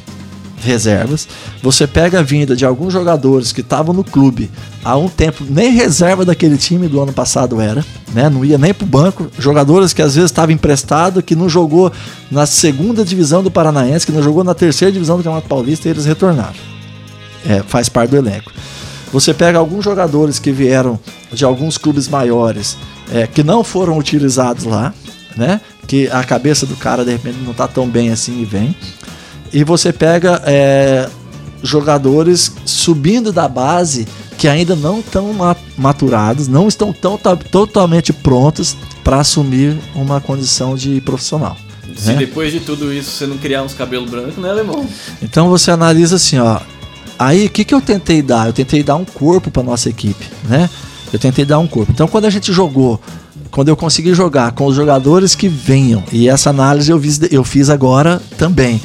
reservas. 0.64 1.28
Você 1.62 1.86
pega 1.86 2.20
a 2.20 2.22
vinda 2.22 2.56
de 2.56 2.64
alguns 2.64 2.92
jogadores 2.92 3.52
que 3.52 3.60
estavam 3.60 3.94
no 3.94 4.02
clube 4.02 4.50
há 4.84 4.96
um 4.96 5.08
tempo, 5.08 5.44
nem 5.48 5.72
reserva 5.72 6.24
daquele 6.24 6.56
time 6.56 6.88
do 6.88 7.00
ano 7.00 7.12
passado 7.12 7.60
era, 7.60 7.84
né? 8.12 8.28
Não 8.28 8.44
ia 8.44 8.58
nem 8.58 8.74
pro 8.74 8.86
banco. 8.86 9.30
Jogadores 9.38 9.92
que 9.92 10.02
às 10.02 10.14
vezes 10.14 10.30
estavam 10.30 10.54
emprestados, 10.54 11.22
que 11.24 11.36
não 11.36 11.48
jogou 11.48 11.92
na 12.30 12.46
segunda 12.46 13.04
divisão 13.04 13.42
do 13.42 13.50
Paranaense, 13.50 14.06
que 14.06 14.12
não 14.12 14.22
jogou 14.22 14.42
na 14.42 14.54
terceira 14.54 14.90
divisão 14.90 15.16
do 15.16 15.22
Campeonato 15.22 15.48
Paulista 15.48 15.88
e 15.88 15.90
eles 15.90 16.04
retornaram. 16.04 16.54
É, 17.46 17.62
faz 17.62 17.88
parte 17.88 18.10
do 18.10 18.16
elenco. 18.16 18.50
Você 19.12 19.32
pega 19.32 19.58
alguns 19.58 19.84
jogadores 19.84 20.40
que 20.40 20.50
vieram 20.50 20.98
de 21.32 21.44
alguns 21.44 21.78
clubes 21.78 22.08
maiores, 22.08 22.76
é, 23.12 23.26
que 23.26 23.44
não 23.44 23.62
foram 23.62 23.96
utilizados 23.96 24.64
lá, 24.64 24.92
né? 25.36 25.60
Que 25.86 26.08
a 26.08 26.24
cabeça 26.24 26.66
do 26.66 26.74
cara 26.74 27.04
de 27.04 27.12
repente 27.12 27.38
não 27.44 27.52
tá 27.52 27.68
tão 27.68 27.86
bem 27.86 28.10
assim 28.10 28.40
e 28.40 28.44
vem. 28.44 28.74
E 29.54 29.62
você 29.62 29.92
pega 29.92 30.42
é, 30.44 31.08
jogadores 31.62 32.52
subindo 32.66 33.32
da 33.32 33.48
base 33.48 34.04
que 34.36 34.48
ainda 34.48 34.74
não 34.74 34.98
estão 34.98 35.32
maturados, 35.78 36.48
não 36.48 36.66
estão 36.66 36.92
tão, 36.92 37.16
totalmente 37.16 38.12
prontos 38.12 38.76
para 39.04 39.20
assumir 39.20 39.78
uma 39.94 40.20
condição 40.20 40.74
de 40.74 41.00
profissional. 41.00 41.56
Se 41.96 42.08
né? 42.08 42.16
depois 42.16 42.52
de 42.52 42.58
tudo 42.58 42.92
isso 42.92 43.12
você 43.12 43.26
não 43.26 43.38
criar 43.38 43.62
uns 43.62 43.74
cabelos 43.74 44.10
brancos, 44.10 44.36
né, 44.36 44.50
Alemão? 44.50 44.84
Então 45.22 45.48
você 45.48 45.70
analisa 45.70 46.16
assim, 46.16 46.38
ó. 46.38 46.58
Aí 47.16 47.46
o 47.46 47.50
que, 47.50 47.64
que 47.64 47.72
eu 47.72 47.80
tentei 47.80 48.20
dar? 48.20 48.48
Eu 48.48 48.52
tentei 48.52 48.82
dar 48.82 48.96
um 48.96 49.04
corpo 49.04 49.52
para 49.52 49.62
nossa 49.62 49.88
equipe, 49.88 50.26
né? 50.48 50.68
Eu 51.12 51.18
tentei 51.20 51.44
dar 51.44 51.60
um 51.60 51.68
corpo. 51.68 51.92
Então 51.92 52.08
quando 52.08 52.24
a 52.24 52.30
gente 52.30 52.52
jogou 52.52 53.00
quando 53.52 53.68
eu 53.68 53.76
consegui 53.76 54.12
jogar 54.14 54.50
com 54.50 54.66
os 54.66 54.74
jogadores 54.74 55.36
que 55.36 55.48
venham, 55.48 56.02
e 56.12 56.28
essa 56.28 56.50
análise 56.50 56.90
eu 56.90 57.00
fiz, 57.00 57.20
eu 57.30 57.44
fiz 57.44 57.70
agora 57.70 58.20
também. 58.36 58.80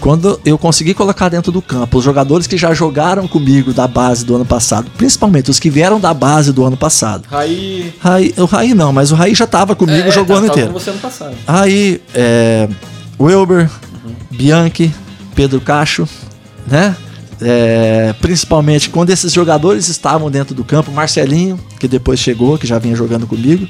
Quando 0.00 0.40
eu 0.44 0.56
consegui 0.56 0.94
colocar 0.94 1.28
dentro 1.28 1.50
do 1.50 1.60
campo 1.60 1.98
os 1.98 2.04
jogadores 2.04 2.46
que 2.46 2.56
já 2.56 2.72
jogaram 2.72 3.26
comigo 3.26 3.72
da 3.72 3.88
base 3.88 4.24
do 4.24 4.36
ano 4.36 4.44
passado, 4.44 4.90
principalmente 4.96 5.50
os 5.50 5.58
que 5.58 5.68
vieram 5.68 5.98
da 5.98 6.14
base 6.14 6.52
do 6.52 6.64
ano 6.64 6.76
passado. 6.76 7.26
Raí. 7.28 7.92
Raí 7.98 8.34
o 8.36 8.44
Raí 8.44 8.74
não, 8.74 8.92
mas 8.92 9.10
o 9.10 9.14
Raí 9.14 9.34
já 9.34 9.44
estava 9.44 9.74
comigo, 9.74 10.08
é, 10.08 10.10
jogou 10.12 10.36
o 10.36 10.38
ano 10.38 10.48
inteiro. 10.48 10.72
Com 10.72 10.78
você 10.78 10.90
ano 10.90 11.00
passado. 11.00 11.34
Raí, 11.46 12.00
é, 12.14 12.68
Wilber, 13.18 13.68
uhum. 14.04 14.14
Bianchi, 14.30 14.94
Pedro 15.34 15.60
Cacho, 15.60 16.08
né? 16.66 16.96
É, 17.40 18.14
principalmente 18.20 18.90
quando 18.90 19.10
esses 19.10 19.32
jogadores 19.32 19.88
estavam 19.88 20.30
dentro 20.30 20.54
do 20.54 20.64
campo, 20.64 20.90
Marcelinho, 20.90 21.58
que 21.78 21.86
depois 21.86 22.18
chegou, 22.18 22.58
que 22.58 22.66
já 22.66 22.78
vinha 22.78 22.96
jogando 22.96 23.26
comigo 23.26 23.66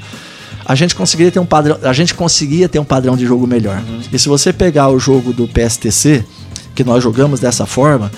a 0.69 0.75
gente 0.75 0.93
conseguiria 0.93 1.31
ter 1.31 1.39
um 1.39 1.47
padrão, 1.47 1.79
a 1.81 1.93
gente 1.93 2.13
conseguia 2.13 2.69
ter 2.69 2.77
um 2.77 2.85
padrão 2.85 3.17
de 3.17 3.25
jogo 3.25 3.47
melhor. 3.47 3.77
Uhum. 3.79 4.01
E 4.13 4.19
se 4.19 4.29
você 4.29 4.53
pegar 4.53 4.89
o 4.89 4.99
jogo 4.99 5.33
do 5.33 5.47
PSTC, 5.47 6.23
que 6.75 6.83
nós 6.83 7.03
jogamos 7.03 7.39
dessa 7.39 7.65
forma, 7.65 8.11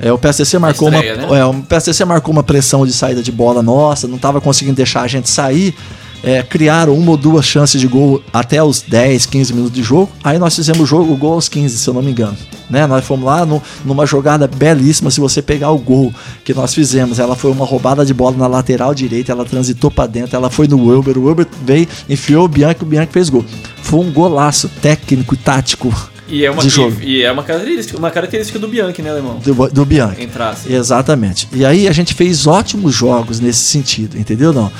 é, 0.00 0.10
o 0.10 0.16
PSTC 0.16 0.58
marcou 0.58 0.88
estreia, 0.88 1.16
uma, 1.18 1.26
né? 1.34 1.38
é, 1.38 1.44
o 1.44 1.62
PSTC 1.62 2.06
marcou 2.06 2.32
uma 2.32 2.42
pressão 2.42 2.86
de 2.86 2.94
saída 2.94 3.22
de 3.22 3.30
bola 3.30 3.62
nossa, 3.62 4.08
não 4.08 4.16
estava 4.16 4.40
conseguindo 4.40 4.74
deixar 4.74 5.02
a 5.02 5.06
gente 5.06 5.28
sair 5.28 5.74
é, 6.22 6.42
criaram 6.42 6.94
uma 6.94 7.12
ou 7.12 7.16
duas 7.16 7.44
chances 7.44 7.80
de 7.80 7.86
gol 7.86 8.22
até 8.32 8.62
os 8.62 8.82
10, 8.82 9.26
15 9.26 9.52
minutos 9.52 9.74
de 9.74 9.82
jogo. 9.82 10.10
Aí 10.22 10.38
nós 10.38 10.54
fizemos 10.54 10.80
o 10.80 10.86
jogo, 10.86 11.12
o 11.12 11.16
gol 11.16 11.34
aos 11.34 11.48
15, 11.48 11.78
se 11.78 11.88
eu 11.88 11.94
não 11.94 12.02
me 12.02 12.10
engano. 12.10 12.36
Né? 12.68 12.86
Nós 12.86 13.04
fomos 13.04 13.24
lá 13.24 13.46
no, 13.46 13.62
numa 13.84 14.04
jogada 14.04 14.46
belíssima. 14.46 15.10
Se 15.10 15.20
você 15.20 15.40
pegar 15.40 15.70
o 15.70 15.78
gol 15.78 16.12
que 16.44 16.52
nós 16.52 16.74
fizemos, 16.74 17.18
ela 17.18 17.34
foi 17.34 17.50
uma 17.50 17.64
roubada 17.64 18.04
de 18.04 18.12
bola 18.12 18.36
na 18.36 18.46
lateral 18.46 18.94
direita, 18.94 19.32
ela 19.32 19.44
transitou 19.44 19.90
para 19.90 20.06
dentro, 20.06 20.36
ela 20.36 20.50
foi 20.50 20.68
no 20.68 20.88
Wilber, 20.88 21.16
o 21.18 21.24
Wilber 21.26 21.46
veio, 21.64 21.88
enfiou 22.08 22.44
o 22.44 22.48
Bianchi, 22.48 22.82
o 22.82 22.86
Bianchi 22.86 23.12
fez 23.12 23.28
gol. 23.28 23.44
Foi 23.82 24.00
um 24.00 24.12
golaço 24.12 24.68
técnico 24.82 25.34
e 25.34 25.38
tático. 25.38 25.94
E 26.28 26.44
é 26.44 26.50
uma, 26.50 26.60
de 26.60 26.68
jogo. 26.68 26.96
E, 27.00 27.18
e 27.18 27.22
é 27.22 27.32
uma 27.32 27.42
característica, 27.42 27.98
uma 27.98 28.10
característica 28.10 28.58
do 28.58 28.68
Bianchi, 28.68 29.00
né, 29.00 29.10
Alemão? 29.10 29.38
Do, 29.38 29.68
do 29.68 29.84
Bianchi. 29.86 30.22
Entrar, 30.22 30.50
assim. 30.50 30.74
Exatamente. 30.74 31.48
E 31.52 31.64
aí 31.64 31.88
a 31.88 31.92
gente 31.92 32.12
fez 32.12 32.46
ótimos 32.46 32.94
jogos 32.94 33.40
nesse 33.40 33.60
sentido, 33.60 34.18
entendeu? 34.18 34.52
Não. 34.52 34.70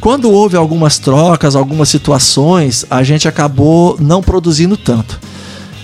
Quando 0.00 0.30
houve 0.30 0.56
algumas 0.56 0.98
trocas, 0.98 1.56
algumas 1.56 1.88
situações, 1.88 2.86
a 2.88 3.02
gente 3.02 3.26
acabou 3.26 3.96
não 4.00 4.22
produzindo 4.22 4.76
tanto. 4.76 5.18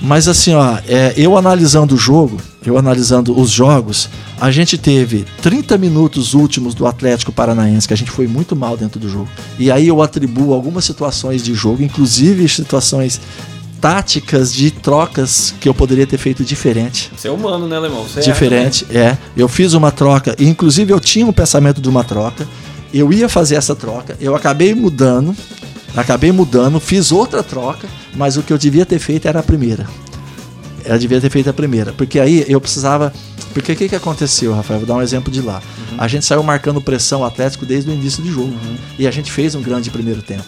Mas 0.00 0.28
assim, 0.28 0.54
ó, 0.54 0.78
é, 0.86 1.14
eu 1.16 1.36
analisando 1.36 1.94
o 1.94 1.98
jogo, 1.98 2.38
eu 2.64 2.78
analisando 2.78 3.38
os 3.38 3.50
jogos, 3.50 4.08
a 4.40 4.50
gente 4.50 4.76
teve 4.78 5.24
30 5.42 5.78
minutos 5.78 6.34
últimos 6.34 6.74
do 6.74 6.86
Atlético 6.86 7.32
Paranaense, 7.32 7.88
que 7.88 7.94
a 7.94 7.96
gente 7.96 8.10
foi 8.10 8.26
muito 8.26 8.54
mal 8.54 8.76
dentro 8.76 9.00
do 9.00 9.08
jogo. 9.08 9.28
E 9.58 9.70
aí 9.70 9.88
eu 9.88 10.02
atribuo 10.02 10.52
algumas 10.52 10.84
situações 10.84 11.42
de 11.42 11.54
jogo, 11.54 11.82
inclusive 11.82 12.48
situações 12.48 13.20
táticas 13.80 14.52
de 14.52 14.70
trocas 14.70 15.54
que 15.60 15.68
eu 15.68 15.74
poderia 15.74 16.06
ter 16.06 16.18
feito 16.18 16.44
diferente. 16.44 17.10
Você 17.16 17.28
é 17.28 17.30
humano, 17.30 17.66
né, 17.66 17.76
Alemão? 17.76 18.04
Você 18.04 18.20
diferente, 18.20 18.86
é, 18.90 18.98
é. 18.98 19.18
Eu 19.36 19.48
fiz 19.48 19.74
uma 19.74 19.90
troca, 19.90 20.34
inclusive 20.38 20.92
eu 20.92 21.00
tinha 21.00 21.26
um 21.26 21.32
pensamento 21.32 21.80
de 21.80 21.88
uma 21.88 22.04
troca 22.04 22.46
eu 22.98 23.12
ia 23.12 23.28
fazer 23.28 23.56
essa 23.56 23.74
troca, 23.74 24.16
eu 24.20 24.34
acabei 24.36 24.74
mudando, 24.74 25.34
acabei 25.96 26.32
mudando, 26.32 26.78
fiz 26.78 27.10
outra 27.10 27.42
troca, 27.42 27.88
mas 28.14 28.36
o 28.36 28.42
que 28.42 28.52
eu 28.52 28.58
devia 28.58 28.86
ter 28.86 28.98
feito 28.98 29.26
era 29.26 29.40
a 29.40 29.42
primeira. 29.42 29.86
Eu 30.84 30.98
devia 30.98 31.20
ter 31.20 31.30
feito 31.30 31.48
a 31.48 31.52
primeira, 31.52 31.92
porque 31.92 32.20
aí 32.20 32.44
eu 32.46 32.60
precisava. 32.60 33.12
Porque 33.54 33.72
o 33.72 33.76
que, 33.76 33.88
que 33.88 33.96
aconteceu, 33.96 34.52
Rafael? 34.52 34.80
Vou 34.80 34.86
dar 34.86 34.96
um 34.96 35.02
exemplo 35.02 35.32
de 35.32 35.40
lá. 35.40 35.62
Uhum. 35.90 35.96
A 35.98 36.08
gente 36.08 36.26
saiu 36.26 36.42
marcando 36.42 36.80
pressão 36.80 37.24
Atlético 37.24 37.64
desde 37.64 37.90
o 37.90 37.94
início 37.94 38.22
do 38.22 38.30
jogo. 38.30 38.48
Uhum. 38.48 38.76
E 38.98 39.06
a 39.06 39.10
gente 39.10 39.32
fez 39.32 39.54
um 39.54 39.62
grande 39.62 39.90
primeiro 39.90 40.20
tempo. 40.20 40.44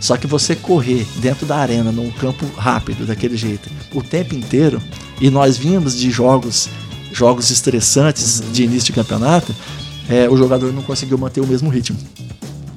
Só 0.00 0.16
que 0.16 0.26
você 0.26 0.54
correr 0.54 1.06
dentro 1.16 1.46
da 1.46 1.56
arena, 1.56 1.90
num 1.90 2.10
campo 2.10 2.44
rápido, 2.56 3.06
daquele 3.06 3.36
jeito, 3.36 3.70
o 3.92 4.02
tempo 4.02 4.34
inteiro, 4.34 4.80
e 5.20 5.30
nós 5.30 5.56
vínhamos 5.56 5.96
de 5.96 6.10
jogos, 6.10 6.68
jogos 7.12 7.50
estressantes 7.50 8.40
uhum. 8.40 8.52
de 8.52 8.64
início 8.64 8.86
de 8.86 8.92
campeonato, 8.92 9.54
é, 10.08 10.28
o 10.28 10.36
jogador 10.36 10.72
não 10.72 10.82
conseguiu 10.82 11.18
manter 11.18 11.40
o 11.40 11.46
mesmo 11.46 11.68
ritmo. 11.68 11.98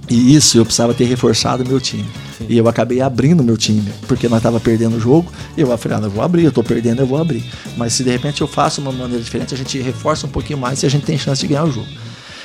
E 0.10 0.36
isso 0.36 0.58
eu 0.58 0.66
precisava 0.66 0.94
ter 0.94 1.06
reforçado 1.06 1.66
meu 1.66 1.80
time. 1.80 2.06
Sim. 2.38 2.46
E 2.50 2.58
eu 2.58 2.68
acabei 2.68 3.00
abrindo 3.00 3.42
meu 3.42 3.56
time, 3.56 3.90
porque 4.08 4.28
nós 4.28 4.40
estava 4.40 4.60
perdendo 4.60 4.98
o 4.98 5.00
jogo. 5.00 5.32
E 5.56 5.62
eu 5.62 5.78
falei, 5.78 5.98
ah, 5.98 6.02
eu 6.02 6.10
vou 6.10 6.22
abrir, 6.22 6.44
eu 6.44 6.50
estou 6.50 6.64
perdendo, 6.64 7.02
eu 7.02 7.08
vou 7.08 7.18
abrir. 7.18 7.44
Mas 7.78 7.94
se 7.94 8.04
de 8.04 8.10
repente 8.10 8.42
eu 8.42 8.48
faço 8.48 8.82
uma 8.82 8.92
maneira 8.92 9.24
diferente, 9.24 9.54
a 9.54 9.58
gente 9.58 9.80
reforça 9.80 10.28
um 10.28 10.30
pouquinho 10.30 10.60
mais 10.60 10.84
e 10.84 10.86
a 10.86 10.90
gente 10.90 11.06
tem 11.06 11.18
chance 11.18 11.40
de 11.40 11.48
ganhar 11.48 11.64
o 11.64 11.72
jogo. 11.72 11.88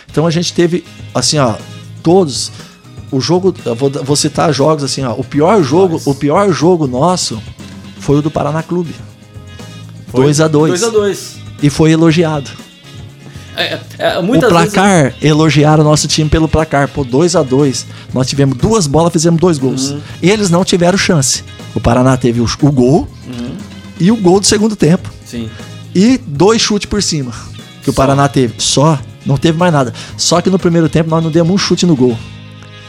Então 0.09 0.27
a 0.27 0.31
gente 0.31 0.53
teve, 0.55 0.85
assim, 1.13 1.39
ó, 1.39 1.57
todos. 2.03 2.53
O 3.11 3.21
jogo, 3.21 3.55
vou, 3.77 3.91
vou 3.91 4.17
citar 4.17 4.53
jogos 4.53 4.85
assim, 4.85 5.03
ó. 5.03 5.13
O 5.15 5.25
pior 5.25 5.63
jogo, 5.63 5.95
Nossa. 5.95 6.11
o 6.11 6.15
pior 6.15 6.53
jogo 6.53 6.87
nosso 6.87 7.41
foi 7.99 8.19
o 8.19 8.23
do 8.23 8.31
Paraná 8.31 8.63
Clube. 8.63 8.95
2 10.13 10.41
a 10.41 10.49
2 10.49 10.81
2 10.81 10.83
a 10.85 10.89
2 10.91 11.37
E 11.63 11.71
foi 11.71 11.91
elogiado. 11.91 12.51
É, 13.57 13.79
é, 13.99 14.19
o 14.19 14.39
placar, 14.39 15.05
vezes... 15.05 15.23
elogiaram 15.23 15.83
o 15.83 15.87
nosso 15.87 16.07
time 16.07 16.29
pelo 16.29 16.47
placar. 16.49 16.89
Pô, 16.89 17.03
2 17.03 17.37
a 17.37 17.43
2 17.43 17.87
Nós 18.13 18.27
tivemos 18.27 18.57
duas 18.59 18.87
bolas, 18.87 19.13
fizemos 19.13 19.41
dois 19.41 19.59
gols. 19.59 19.91
Uhum. 19.91 20.01
Eles 20.23 20.51
não 20.51 20.65
tiveram 20.65 20.99
chance. 20.99 21.43
O 21.75 21.81
Paraná 21.81 22.17
teve 22.17 22.41
o, 22.41 22.45
o 22.45 22.73
gol 22.73 23.09
uhum. 23.27 23.57
e 23.99 24.11
o 24.13 24.17
gol 24.17 24.41
do 24.41 24.47
segundo 24.47 24.77
tempo. 24.77 25.11
Sim. 25.25 25.49
E 25.95 26.19
dois 26.19 26.61
chutes 26.61 26.89
por 26.89 27.03
cima 27.03 27.33
que 27.87 27.87
Só. 27.87 27.91
o 27.93 27.95
Paraná 27.95 28.29
teve. 28.29 28.55
Só. 28.59 28.99
Não 29.25 29.37
teve 29.37 29.59
mais 29.59 29.73
nada. 29.73 29.93
Só 30.17 30.41
que 30.41 30.51
no 30.51 30.59
primeiro 30.59 30.89
tempo 30.89 31.11
nós 31.11 31.23
não 31.23 31.31
demos 31.31 31.53
um 31.53 31.59
chute 31.59 31.87
no 31.87 31.97
gol. 31.97 32.17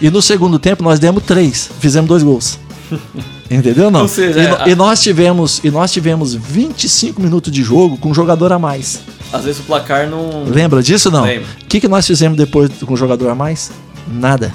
E 0.01 0.09
no 0.09 0.21
segundo 0.21 0.59
tempo 0.59 0.83
nós 0.83 0.99
demos 0.99 1.23
três. 1.23 1.69
Fizemos 1.79 2.07
dois 2.07 2.23
gols. 2.23 2.59
Entendeu 3.49 3.89
não? 3.89 4.07
Seja, 4.07 4.39
e, 4.39 4.45
é, 4.45 4.71
e, 4.71 4.75
nós 4.75 5.01
tivemos 5.01 5.61
e 5.63 5.71
nós 5.71 5.91
tivemos 5.91 6.33
25 6.33 7.21
minutos 7.21 7.51
de 7.51 7.63
jogo 7.63 7.97
com 7.97 8.09
um 8.09 8.13
jogador 8.13 8.51
a 8.51 8.59
mais. 8.59 8.99
Às 9.31 9.45
vezes 9.45 9.61
o 9.61 9.63
placar 9.63 10.09
não. 10.09 10.43
Lembra 10.43 10.81
disso 10.83 11.09
não? 11.09 11.23
O 11.23 11.65
que, 11.67 11.79
que 11.79 11.87
nós 11.87 12.05
fizemos 12.05 12.37
depois 12.37 12.69
com 12.85 12.93
o 12.93 12.97
jogador 12.97 13.29
a 13.29 13.35
mais? 13.35 13.71
Nada. 14.07 14.53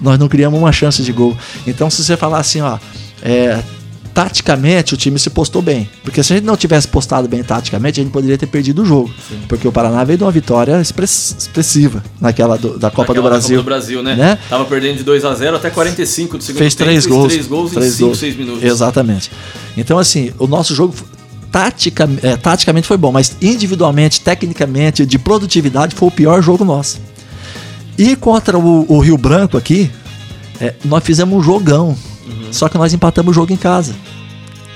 Nós 0.00 0.18
não 0.18 0.28
criamos 0.28 0.58
uma 0.58 0.72
chance 0.72 1.02
de 1.02 1.12
gol. 1.12 1.36
Então, 1.66 1.88
se 1.88 2.02
você 2.02 2.16
falar 2.16 2.38
assim, 2.38 2.60
ó, 2.60 2.78
é, 3.22 3.62
taticamente 4.14 4.94
o 4.94 4.96
time 4.96 5.18
se 5.18 5.30
postou 5.30 5.62
bem. 5.62 5.88
Porque 6.02 6.22
se 6.22 6.32
a 6.32 6.36
gente 6.36 6.44
não 6.44 6.56
tivesse 6.56 6.88
postado 6.88 7.28
bem 7.28 7.42
taticamente, 7.42 8.00
a 8.00 8.02
gente 8.02 8.12
poderia 8.12 8.36
ter 8.36 8.46
perdido 8.46 8.82
o 8.82 8.84
jogo. 8.84 9.12
Sim. 9.28 9.40
Porque 9.48 9.66
o 9.66 9.72
Paraná 9.72 10.04
veio 10.04 10.18
de 10.18 10.24
uma 10.24 10.30
vitória 10.30 10.80
expressiva 10.80 12.02
naquela 12.20 12.56
do, 12.56 12.78
da 12.78 12.90
Copa 12.90 13.14
do 13.14 13.22
Brasil. 13.22 13.58
Copa 13.58 13.62
do 13.62 13.74
Brasil, 13.74 14.02
né? 14.02 14.14
né? 14.14 14.38
Tava 14.48 14.64
perdendo 14.64 14.98
de 14.98 15.04
2 15.04 15.24
a 15.24 15.34
0 15.34 15.56
até 15.56 15.70
45 15.70 16.38
do 16.38 16.44
segundo 16.44 16.58
fez 16.58 16.74
tempo. 16.74 16.90
Três 16.90 17.06
gols, 17.06 17.32
fez 17.32 17.34
três 17.34 17.46
gols 17.48 17.72
três 17.72 17.94
em 17.94 17.96
5, 17.96 18.14
6 18.14 18.36
minutos. 18.36 18.62
Exatamente. 18.62 19.30
Então, 19.76 19.98
assim, 19.98 20.32
o 20.38 20.46
nosso 20.46 20.74
jogo 20.74 20.94
tática, 21.50 22.08
é, 22.22 22.36
taticamente 22.36 22.88
foi 22.88 22.96
bom, 22.96 23.12
mas 23.12 23.36
individualmente, 23.40 24.20
tecnicamente, 24.20 25.04
de 25.04 25.18
produtividade, 25.18 25.94
foi 25.94 26.08
o 26.08 26.10
pior 26.10 26.42
jogo 26.42 26.64
nosso. 26.64 27.00
E 27.98 28.16
contra 28.16 28.58
o, 28.58 28.86
o 28.88 28.98
Rio 29.00 29.18
Branco 29.18 29.56
aqui, 29.56 29.90
é, 30.60 30.74
nós 30.84 31.04
fizemos 31.04 31.38
um 31.38 31.42
jogão. 31.42 31.96
Só 32.52 32.68
que 32.68 32.78
nós 32.78 32.94
empatamos 32.94 33.32
o 33.32 33.34
jogo 33.34 33.52
em 33.52 33.56
casa. 33.56 33.94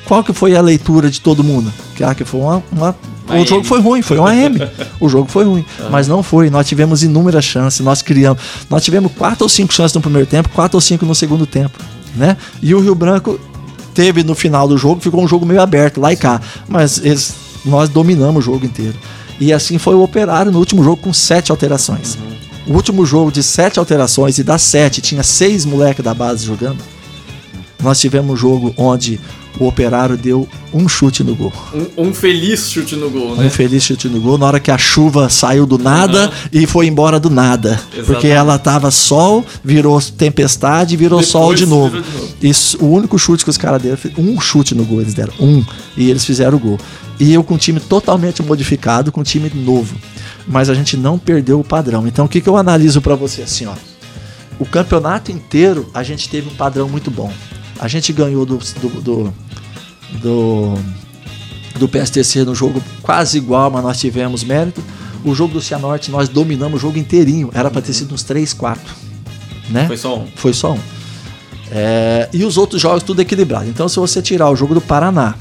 Qual 0.05 0.25
que 0.25 0.33
foi 0.33 0.57
a 0.57 0.61
leitura 0.61 1.11
de 1.11 1.21
todo 1.21 1.45
mundo? 1.45 1.73
Que, 1.95 2.03
ah, 2.03 2.15
que 2.15 2.25
foi 2.25 2.41
uma, 2.41 2.63
uma 2.73 2.97
o 3.29 3.45
jogo 3.45 3.65
foi 3.65 3.81
ruim, 3.81 4.03
foi 4.03 4.19
um 4.19 4.27
AM. 4.27 4.59
o 5.01 5.09
jogo 5.09 5.29
foi 5.29 5.45
ruim, 5.45 5.65
uhum. 5.81 5.91
mas 5.91 6.07
não 6.07 6.23
foi. 6.23 6.49
Nós 6.49 6.67
tivemos 6.67 7.03
inúmeras 7.03 7.45
chances, 7.45 7.81
nós 7.81 8.03
criamos. 8.03 8.41
Nós 8.71 8.85
tivemos 8.85 9.13
quatro 9.13 9.45
ou 9.45 9.49
cinco 9.49 9.75
chances 9.75 9.95
no 9.95 10.01
primeiro 10.01 10.27
tempo, 10.27 10.49
quatro 10.51 10.77
ou 10.77 10.81
cinco 10.81 11.05
no 11.05 11.15
segundo 11.15 11.47
tempo, 11.47 11.79
né? 12.15 12.37
E 12.63 12.75
o 12.75 12.81
Rio 12.81 12.95
Branco 12.95 13.39
teve 13.95 14.23
no 14.23 14.35
final 14.35 14.69
do 14.69 14.79
jogo, 14.79 15.01
ficou 15.01 15.23
um 15.23 15.29
jogo 15.29 15.45
meio 15.45 15.61
aberto, 15.61 16.01
lá 16.01 16.13
e 16.13 16.17
cá. 16.17 16.41
Mas 16.69 16.99
eles, 16.99 17.35
nós 17.65 17.89
dominamos 17.89 18.45
o 18.45 18.47
jogo 18.47 18.65
inteiro. 18.65 18.95
E 19.41 19.53
assim 19.53 19.77
foi 19.77 19.95
o 19.95 20.03
Operário 20.03 20.53
no 20.53 20.59
último 20.59 20.85
jogo 20.85 20.99
com 20.99 21.13
sete 21.13 21.51
alterações. 21.51 22.15
Uhum. 22.15 22.73
O 22.73 22.77
último 22.77 23.05
jogo 23.05 23.31
de 23.31 23.43
sete 23.43 23.79
alterações 23.79 24.39
e 24.39 24.45
das 24.45 24.63
sete 24.63 25.01
tinha 25.01 25.23
seis 25.23 25.65
moleques 25.65 26.05
da 26.05 26.15
base 26.15 26.45
jogando. 26.45 26.79
Nós 27.83 28.01
tivemos 28.01 28.33
um 28.33 28.37
jogo 28.37 28.75
onde 28.77 29.21
o 29.59 29.67
Operário 29.67 30.17
deu 30.17 30.47
um 30.73 30.87
chute 30.87 31.25
no 31.25 31.35
gol. 31.35 31.53
Um, 31.75 32.09
um, 32.09 32.15
feliz 32.15 32.71
chute 32.71 32.95
no 32.95 33.09
gol, 33.09 33.35
né? 33.37 33.47
Um 33.47 33.51
feliz 33.51 33.83
chute 33.83 34.09
no 34.09 34.21
gol, 34.21 34.37
na 34.37 34.47
hora 34.47 34.61
que 34.61 34.71
a 34.71 34.77
chuva 34.77 35.31
saiu 35.31 35.65
do 35.65 35.79
nada 35.79 36.27
uhum. 36.27 36.33
e 36.53 36.67
foi 36.67 36.87
embora 36.87 37.19
do 37.19 37.31
nada. 37.31 37.71
Exatamente. 37.71 38.07
Porque 38.07 38.27
ela 38.29 38.59
tava 38.59 38.91
sol, 38.91 39.45
virou 39.65 40.01
tempestade, 40.01 40.97
virou 40.97 41.21
Depois 41.21 41.33
sol 41.33 41.55
de 41.55 41.65
novo. 41.65 42.03
de 42.03 42.13
novo. 42.13 42.29
Isso, 42.43 42.79
o 42.85 42.91
único 42.91 43.19
chute 43.19 43.45
que 43.45 43.51
os 43.51 43.57
caras 43.57 43.81
deram, 43.81 43.99
um 44.19 44.39
chute 44.41 44.75
no 44.75 44.85
gol 44.85 45.01
eles 45.01 45.15
deram, 45.15 45.33
um, 45.41 45.65
e 45.97 46.11
eles 46.11 46.25
fizeram 46.25 46.59
o 46.59 46.61
gol. 46.61 46.79
E 47.19 47.33
eu 47.33 47.43
com 47.43 47.55
um 47.55 47.59
time 47.59 47.81
totalmente 47.81 48.43
modificado, 48.43 49.11
com 49.11 49.23
um 49.23 49.25
time 49.25 49.51
novo 49.55 49.97
mas 50.47 50.71
a 50.71 50.75
gente 50.75 50.97
não 50.97 51.19
perdeu 51.19 51.59
o 51.61 51.65
padrão. 51.65 52.07
Então 52.07 52.27
o 52.27 52.29
que, 52.29 52.41
que 52.41 52.49
eu 52.49 52.57
analiso 52.57 53.01
para 53.01 53.15
você 53.15 53.43
assim, 53.43 53.67
ó? 53.67 53.75
O 54.59 54.65
campeonato 54.65 55.31
inteiro 55.31 55.89
a 55.93 56.03
gente 56.03 56.29
teve 56.29 56.49
um 56.49 56.55
padrão 56.55 56.89
muito 56.89 57.11
bom. 57.11 57.33
A 57.79 57.89
gente 57.89 58.13
ganhou 58.13 58.47
do, 58.47 58.59
do, 58.59 58.89
do, 59.01 59.35
do, 60.21 60.75
do 61.79 61.89
PSTC 61.89 62.45
no 62.45 62.55
jogo 62.55 62.83
quase 63.03 63.39
igual, 63.39 63.71
mas 63.71 63.83
nós 63.83 63.99
tivemos 63.99 64.43
mérito. 64.45 64.83
O 65.25 65.35
jogo 65.35 65.55
do 65.55 65.61
Cianorte 65.61 66.11
nós 66.11 66.29
dominamos 66.29 66.79
o 66.79 66.81
jogo 66.81 66.99
inteirinho. 66.99 67.51
Era 67.53 67.71
para 67.71 67.83
ter 67.83 67.93
sido 67.93 68.15
uns 68.15 68.23
3, 68.23 68.53
4. 68.53 68.83
Né? 69.71 69.87
Foi 69.87 69.97
só 69.97 70.19
um. 70.19 70.27
Foi 70.37 70.53
só 70.53 70.73
um. 70.73 70.81
É, 71.71 72.29
e 72.33 72.45
os 72.45 72.57
outros 72.57 72.81
jogos 72.81 73.03
tudo 73.03 73.21
equilibrado. 73.21 73.69
Então, 73.69 73.89
se 73.89 73.99
você 73.99 74.23
tirar 74.23 74.51
o 74.51 74.57
jogo 74.57 74.75
do 74.75 74.81
Paraná. 74.81 75.35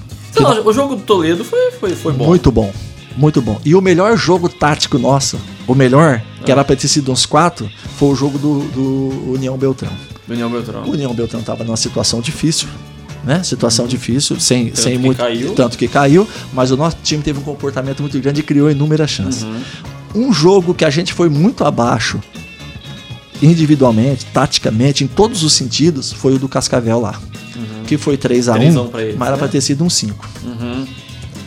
O 0.65 0.73
jogo 0.73 0.95
do 0.95 1.03
Toledo 1.03 1.45
foi, 1.45 1.71
foi, 1.71 1.95
foi 1.95 2.13
bom. 2.13 2.25
Muito 2.25 2.51
bom. 2.51 2.73
Muito 3.17 3.41
bom. 3.41 3.59
E 3.63 3.75
o 3.75 3.81
melhor 3.81 4.17
jogo 4.17 4.49
tático 4.49 4.97
nosso, 4.97 5.39
o 5.67 5.73
melhor, 5.73 6.21
que 6.43 6.51
era 6.51 6.63
pra 6.63 6.75
ter 6.75 6.87
sido 6.87 7.11
uns 7.11 7.25
quatro, 7.25 7.69
foi 7.97 8.09
o 8.09 8.15
jogo 8.15 8.37
do, 8.37 8.59
do 8.69 9.31
União 9.33 9.57
Beltrão. 9.57 9.91
União 10.27 10.49
Beltrão. 10.49 10.83
O 10.83 10.91
União 10.91 11.13
Beltrão 11.13 11.41
tava 11.41 11.63
numa 11.63 11.77
situação 11.77 12.19
difícil, 12.19 12.67
né? 13.23 13.41
Situação 13.43 13.85
uhum. 13.85 13.89
difícil, 13.89 14.39
sem, 14.39 14.65
tanto 14.65 14.81
sem 14.81 14.97
muito. 14.97 15.17
Caiu. 15.17 15.53
Tanto 15.53 15.77
que 15.77 15.87
caiu, 15.87 16.27
mas 16.53 16.71
o 16.71 16.77
nosso 16.77 16.97
time 17.03 17.23
teve 17.23 17.39
um 17.39 17.43
comportamento 17.43 18.01
muito 18.01 18.19
grande 18.19 18.41
e 18.41 18.43
criou 18.43 18.69
inúmeras 18.69 19.09
chances. 19.09 19.43
Uhum. 19.43 19.61
Um 20.15 20.33
jogo 20.33 20.73
que 20.73 20.85
a 20.85 20.89
gente 20.89 21.13
foi 21.13 21.29
muito 21.29 21.63
abaixo, 21.63 22.19
individualmente, 23.41 24.25
taticamente, 24.27 25.03
em 25.03 25.07
todos 25.07 25.43
os 25.43 25.53
sentidos, 25.53 26.11
foi 26.11 26.35
o 26.35 26.39
do 26.39 26.47
Cascavel 26.47 26.99
lá. 26.99 27.19
Uhum. 27.55 27.83
Que 27.85 27.97
foi 27.97 28.17
3 28.17 28.49
a 28.49 28.55
1 28.55 28.57
mas 29.17 29.27
era 29.27 29.31
né? 29.31 29.37
pra 29.37 29.47
ter 29.47 29.61
sido 29.61 29.83
um 29.83 29.89
5. 29.89 30.29
Uhum. 30.43 30.85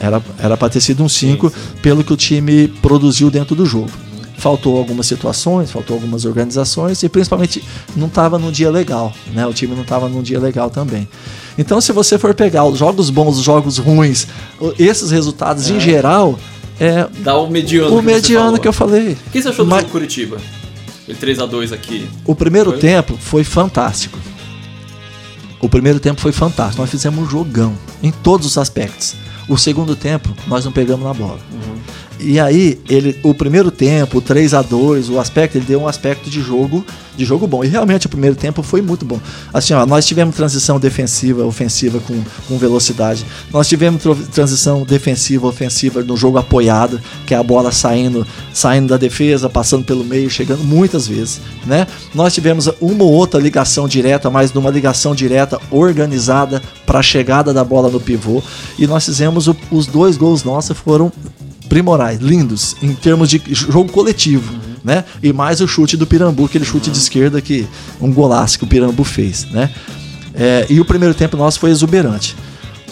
Era 0.00 0.22
era 0.38 0.56
para 0.56 0.68
ter 0.68 0.80
sido 0.80 1.02
um 1.02 1.08
5 1.08 1.52
pelo 1.82 2.04
que 2.04 2.12
o 2.12 2.16
time 2.16 2.68
produziu 2.68 3.30
dentro 3.30 3.54
do 3.54 3.66
jogo. 3.66 3.90
Faltou 4.38 4.78
algumas 4.78 5.06
situações, 5.06 5.70
faltou 5.70 5.96
algumas 5.96 6.24
organizações 6.24 7.02
e 7.02 7.08
principalmente 7.08 7.62
não 7.96 8.06
estava 8.06 8.38
num 8.38 8.52
dia 8.52 8.70
legal, 8.70 9.12
né? 9.32 9.44
O 9.44 9.52
time 9.52 9.74
não 9.74 9.82
estava 9.82 10.08
num 10.08 10.22
dia 10.22 10.38
legal 10.38 10.70
também. 10.70 11.08
Então, 11.58 11.80
se 11.80 11.90
você 11.90 12.16
for 12.16 12.32
pegar 12.34 12.64
os 12.64 12.78
jogos 12.78 13.10
bons, 13.10 13.36
os 13.36 13.44
jogos 13.44 13.78
ruins, 13.78 14.28
esses 14.78 15.10
resultados 15.10 15.68
é. 15.68 15.74
em 15.74 15.80
geral, 15.80 16.38
é 16.78 17.08
dá 17.18 17.36
o 17.36 17.50
mediano. 17.50 17.96
O 17.96 17.98
que 17.98 18.06
mediano 18.06 18.58
que 18.60 18.68
eu 18.68 18.72
falei. 18.72 19.14
O 19.26 19.30
que 19.32 19.42
você 19.42 19.48
achou 19.48 19.64
do 19.64 19.70
Mas, 19.72 19.84
Curitiba? 19.90 20.38
Ele 21.08 21.18
3 21.18 21.40
a 21.40 21.46
2 21.46 21.72
aqui. 21.72 22.08
O 22.24 22.34
primeiro 22.34 22.70
foi? 22.70 22.78
tempo 22.78 23.16
foi 23.18 23.42
fantástico. 23.42 24.18
O 25.60 25.68
primeiro 25.68 25.98
tempo 25.98 26.20
foi 26.20 26.30
fantástico. 26.30 26.80
Nós 26.80 26.90
fizemos 26.90 27.18
um 27.18 27.28
jogão 27.28 27.74
em 28.00 28.12
todos 28.12 28.46
os 28.46 28.58
aspectos. 28.58 29.16
O 29.48 29.56
segundo 29.56 29.96
tempo, 29.96 30.28
nós 30.46 30.64
não 30.64 30.72
pegamos 30.72 31.06
na 31.06 31.14
bola. 31.14 31.40
Uhum. 31.50 31.77
E 32.20 32.40
aí, 32.40 32.78
ele, 32.88 33.18
o 33.22 33.32
primeiro 33.32 33.70
tempo, 33.70 34.18
o 34.18 34.20
3 34.20 34.54
a 34.54 34.62
2 34.62 35.08
o 35.08 35.20
aspecto, 35.20 35.56
ele 35.56 35.64
deu 35.64 35.80
um 35.80 35.88
aspecto 35.88 36.28
de 36.28 36.40
jogo, 36.40 36.84
de 37.16 37.24
jogo 37.24 37.46
bom. 37.46 37.62
E 37.62 37.68
realmente 37.68 38.06
o 38.06 38.08
primeiro 38.08 38.34
tempo 38.34 38.62
foi 38.62 38.82
muito 38.82 39.04
bom. 39.04 39.20
Assim, 39.52 39.72
ó, 39.72 39.86
nós 39.86 40.04
tivemos 40.04 40.34
transição 40.34 40.80
defensiva, 40.80 41.44
ofensiva 41.44 42.00
com, 42.00 42.20
com 42.48 42.58
velocidade. 42.58 43.24
Nós 43.52 43.68
tivemos 43.68 44.02
transição 44.32 44.82
defensiva, 44.82 45.46
ofensiva 45.46 46.02
no 46.02 46.16
jogo 46.16 46.38
apoiado, 46.38 47.00
que 47.26 47.34
é 47.34 47.36
a 47.36 47.42
bola 47.42 47.70
saindo, 47.70 48.26
saindo 48.52 48.88
da 48.88 48.96
defesa, 48.96 49.48
passando 49.48 49.84
pelo 49.84 50.04
meio, 50.04 50.28
chegando 50.28 50.64
muitas 50.64 51.06
vezes, 51.06 51.40
né? 51.66 51.86
Nós 52.14 52.34
tivemos 52.34 52.68
uma 52.80 53.04
ou 53.04 53.12
outra 53.12 53.40
ligação 53.40 53.86
direta, 53.86 54.28
mas 54.28 54.52
numa 54.52 54.70
ligação 54.70 55.14
direta 55.14 55.60
organizada 55.70 56.60
para 56.84 56.98
a 56.98 57.02
chegada 57.02 57.52
da 57.52 57.62
bola 57.62 57.88
no 57.88 58.00
pivô. 58.00 58.42
E 58.78 58.86
nós 58.86 59.04
fizemos 59.04 59.46
o, 59.46 59.56
os 59.70 59.86
dois 59.86 60.16
gols 60.16 60.42
nossos 60.42 60.76
foram 60.76 61.12
primorais, 61.68 62.20
lindos, 62.20 62.76
em 62.82 62.94
termos 62.94 63.28
de 63.28 63.40
jogo 63.52 63.92
coletivo, 63.92 64.52
uhum. 64.52 64.76
né? 64.82 65.04
E 65.22 65.32
mais 65.32 65.60
o 65.60 65.68
chute 65.68 65.96
do 65.96 66.06
Pirambu, 66.06 66.44
aquele 66.46 66.64
chute 66.64 66.88
uhum. 66.88 66.92
de 66.92 66.98
esquerda 66.98 67.40
que 67.40 67.66
um 68.00 68.12
golaço 68.12 68.58
que 68.58 68.64
o 68.64 68.66
Pirambu 68.66 69.04
fez, 69.04 69.44
né? 69.50 69.70
É, 70.34 70.66
e 70.70 70.80
o 70.80 70.84
primeiro 70.84 71.14
tempo 71.14 71.36
nosso 71.36 71.58
foi 71.58 71.70
exuberante. 71.70 72.36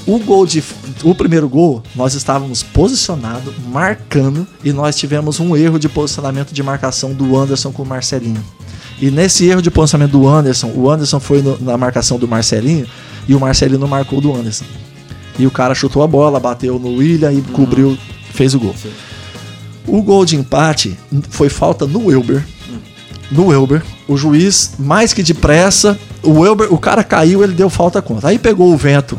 O 0.06 0.18
gol 0.20 0.46
de 0.46 0.62
o 1.02 1.14
primeiro 1.14 1.48
gol, 1.48 1.82
nós 1.94 2.14
estávamos 2.14 2.62
posicionados, 2.62 3.52
marcando 3.68 4.46
e 4.64 4.72
nós 4.72 4.96
tivemos 4.96 5.40
um 5.40 5.56
erro 5.56 5.78
de 5.78 5.88
posicionamento 5.88 6.52
de 6.52 6.62
marcação 6.62 7.12
do 7.12 7.36
Anderson 7.36 7.72
com 7.72 7.82
o 7.82 7.86
Marcelinho. 7.86 8.42
E 9.00 9.10
nesse 9.10 9.46
erro 9.46 9.60
de 9.60 9.70
posicionamento 9.70 10.12
do 10.12 10.26
Anderson, 10.26 10.72
o 10.74 10.90
Anderson 10.90 11.20
foi 11.20 11.42
no, 11.42 11.58
na 11.60 11.76
marcação 11.76 12.18
do 12.18 12.26
Marcelinho 12.26 12.86
e 13.28 13.34
o 13.34 13.40
Marcelinho 13.40 13.78
não 13.78 13.88
marcou 13.88 14.20
do 14.20 14.34
Anderson. 14.34 14.64
E 15.38 15.46
o 15.46 15.50
cara 15.50 15.74
chutou 15.74 16.02
a 16.02 16.06
bola, 16.06 16.40
bateu 16.40 16.78
no 16.78 16.96
William 16.96 17.32
e 17.32 17.36
uhum. 17.36 17.42
cobriu 17.42 17.98
fez 18.36 18.54
o 18.54 18.60
gol. 18.60 18.74
Sim. 18.80 18.92
O 19.86 20.02
gol 20.02 20.24
de 20.24 20.36
empate 20.36 20.96
foi 21.30 21.48
falta 21.48 21.86
no 21.86 22.06
Wilber. 22.06 22.44
No 23.30 23.46
Wilber, 23.46 23.82
o 24.06 24.16
juiz, 24.16 24.74
mais 24.78 25.12
que 25.12 25.22
depressa, 25.22 25.98
o 26.22 26.40
Wilber, 26.40 26.72
o 26.72 26.78
cara 26.78 27.02
caiu, 27.02 27.42
ele 27.42 27.54
deu 27.54 27.68
falta 27.68 28.00
contra. 28.00 28.28
Aí 28.28 28.38
pegou 28.38 28.72
o 28.72 28.76
vento, 28.76 29.18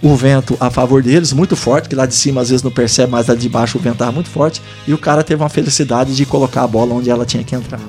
o 0.00 0.14
vento 0.16 0.56
a 0.58 0.70
favor 0.70 1.02
deles, 1.02 1.32
muito 1.32 1.54
forte, 1.54 1.88
que 1.88 1.94
lá 1.94 2.06
de 2.06 2.14
cima 2.14 2.40
às 2.40 2.48
vezes 2.48 2.62
não 2.62 2.70
percebe, 2.70 3.12
mas 3.12 3.26
lá 3.26 3.34
de 3.34 3.48
baixo 3.48 3.76
o 3.76 3.80
vento 3.80 3.94
estava 3.94 4.12
muito 4.12 4.30
forte, 4.30 4.62
e 4.86 4.94
o 4.94 4.98
cara 4.98 5.22
teve 5.22 5.42
uma 5.42 5.50
felicidade 5.50 6.16
de 6.16 6.24
colocar 6.24 6.62
a 6.62 6.66
bola 6.66 6.94
onde 6.94 7.10
ela 7.10 7.26
tinha 7.26 7.44
que 7.44 7.54
entrar. 7.54 7.80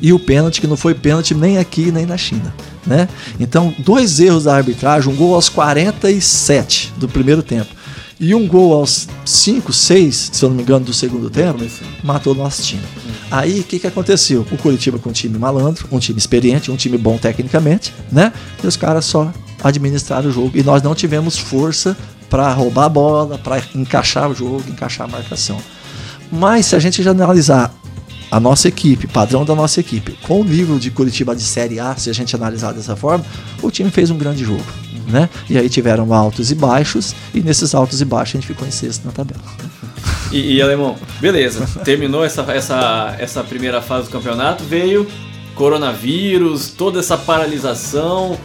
E 0.00 0.12
o 0.12 0.18
pênalti, 0.18 0.60
que 0.60 0.66
não 0.66 0.76
foi 0.76 0.94
pênalti 0.94 1.34
nem 1.34 1.58
aqui 1.58 1.92
nem 1.92 2.06
na 2.06 2.16
China. 2.16 2.52
Né? 2.86 3.08
Então, 3.38 3.74
dois 3.78 4.18
erros 4.18 4.44
da 4.44 4.56
arbitragem, 4.56 5.12
um 5.12 5.16
gol 5.16 5.34
aos 5.34 5.48
47 5.48 6.94
do 6.96 7.08
primeiro 7.08 7.42
tempo 7.42 7.79
e 8.20 8.34
um 8.34 8.46
gol 8.46 8.74
aos 8.74 9.08
5, 9.24 9.72
6, 9.72 10.30
se 10.34 10.44
eu 10.44 10.50
não 10.50 10.56
me 10.56 10.62
engano, 10.62 10.84
do 10.84 10.92
segundo 10.92 11.30
tempo, 11.30 11.64
matou 12.04 12.34
o 12.34 12.36
nosso 12.36 12.62
time. 12.62 12.82
Hum. 12.82 13.10
Aí 13.30 13.60
o 13.60 13.64
que, 13.64 13.78
que 13.78 13.86
aconteceu? 13.86 14.46
O 14.52 14.58
Curitiba 14.58 14.98
com 14.98 15.08
um 15.08 15.12
time 15.12 15.38
malandro, 15.38 15.88
um 15.90 15.98
time 15.98 16.18
experiente, 16.18 16.70
um 16.70 16.76
time 16.76 16.98
bom 16.98 17.16
tecnicamente, 17.16 17.94
né? 18.12 18.30
E 18.62 18.66
os 18.66 18.76
caras 18.76 19.06
só 19.06 19.32
administraram 19.64 20.28
o 20.28 20.32
jogo. 20.32 20.50
E 20.54 20.62
nós 20.62 20.82
não 20.82 20.94
tivemos 20.94 21.38
força 21.38 21.96
para 22.28 22.52
roubar 22.52 22.84
a 22.84 22.88
bola, 22.90 23.38
para 23.38 23.62
encaixar 23.74 24.30
o 24.30 24.34
jogo, 24.34 24.64
encaixar 24.68 25.08
a 25.08 25.10
marcação. 25.10 25.58
Mas 26.30 26.66
se 26.66 26.76
a 26.76 26.78
gente 26.78 27.02
já 27.02 27.12
analisar 27.12 27.74
a 28.30 28.38
nossa 28.38 28.68
equipe, 28.68 29.06
padrão 29.06 29.44
da 29.44 29.54
nossa 29.54 29.80
equipe, 29.80 30.16
com 30.22 30.40
o 30.40 30.44
nível 30.44 30.78
de 30.78 30.90
Curitiba 30.90 31.34
de 31.34 31.42
Série 31.42 31.80
A, 31.80 31.96
se 31.96 32.08
a 32.10 32.12
gente 32.12 32.34
analisar 32.36 32.72
dessa 32.72 32.94
forma, 32.94 33.24
o 33.62 33.70
time 33.70 33.90
fez 33.90 34.10
um 34.10 34.18
grande 34.18 34.44
jogo 34.44 34.64
né? 35.10 35.28
E 35.48 35.58
aí 35.58 35.68
tiveram 35.68 36.12
altos 36.14 36.50
e 36.50 36.54
baixos, 36.54 37.14
e 37.34 37.40
nesses 37.40 37.74
altos 37.74 38.00
e 38.00 38.04
baixos 38.04 38.36
a 38.36 38.40
gente 38.40 38.46
ficou 38.46 38.66
em 38.66 38.70
sexto 38.70 39.04
na 39.04 39.12
tabela. 39.12 39.40
E, 40.32 40.54
e 40.54 40.62
Alemão, 40.62 40.96
beleza, 41.20 41.66
terminou 41.84 42.24
essa, 42.24 42.42
essa, 42.52 43.16
essa 43.18 43.44
primeira 43.44 43.82
fase 43.82 44.06
do 44.06 44.12
campeonato, 44.12 44.64
veio 44.64 45.06
coronavírus, 45.54 46.70
toda 46.70 47.00
essa 47.00 47.18
paralisação. 47.18 48.38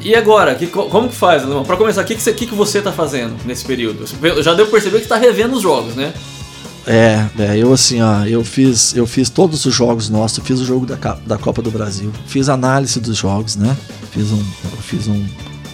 E 0.00 0.14
agora, 0.14 0.54
que, 0.54 0.66
como 0.66 1.08
que 1.08 1.14
faz, 1.14 1.42
Alemão? 1.42 1.64
Pra 1.64 1.76
começar, 1.76 2.02
o 2.02 2.04
que, 2.04 2.14
que, 2.14 2.22
você, 2.22 2.32
que, 2.32 2.46
que 2.46 2.54
você 2.54 2.82
tá 2.82 2.92
fazendo 2.92 3.36
nesse 3.44 3.64
período? 3.64 4.04
Já 4.42 4.54
deu 4.54 4.66
pra 4.66 4.72
perceber 4.72 5.00
que 5.00 5.06
tá 5.06 5.16
revendo 5.16 5.56
os 5.56 5.62
jogos, 5.62 5.94
né? 5.94 6.12
É, 6.86 7.26
é, 7.38 7.58
eu 7.58 7.72
assim, 7.72 8.00
ó, 8.00 8.24
eu 8.24 8.44
fiz, 8.44 8.94
eu 8.94 9.06
fiz 9.06 9.28
todos 9.28 9.64
os 9.64 9.74
jogos 9.74 10.08
nossos, 10.08 10.44
fiz 10.44 10.60
o 10.60 10.64
jogo 10.64 10.86
da, 10.86 10.96
da 11.26 11.36
Copa 11.36 11.60
do 11.60 11.70
Brasil, 11.70 12.12
fiz 12.26 12.48
análise 12.48 13.00
dos 13.00 13.16
jogos, 13.16 13.56
né? 13.56 13.76
Fiz 14.12 14.30
um, 14.30 14.44
fiz 14.82 15.08
um, 15.08 15.24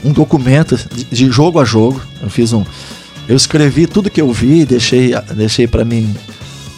um 0.03 0.13
documento 0.13 0.77
de, 0.95 1.05
de 1.05 1.31
jogo 1.31 1.61
a 1.61 1.65
jogo, 1.65 2.01
eu 2.23 2.31
fiz 2.31 2.53
um, 2.55 2.65
eu 3.29 3.37
escrevi 3.37 3.87
tudo 3.87 4.11
que 4.11 4.21
eu 4.21 4.33
vi, 4.33 4.65
deixei, 4.65 5.13
deixei 5.35 5.67
para 5.67 5.85
mim, 5.85 6.15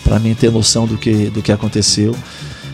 para 0.03 0.18
mim 0.18 0.35
ter 0.35 0.51
noção 0.51 0.87
do 0.87 0.99
que, 0.99 1.30
do 1.30 1.41
que 1.41 1.53
aconteceu. 1.53 2.14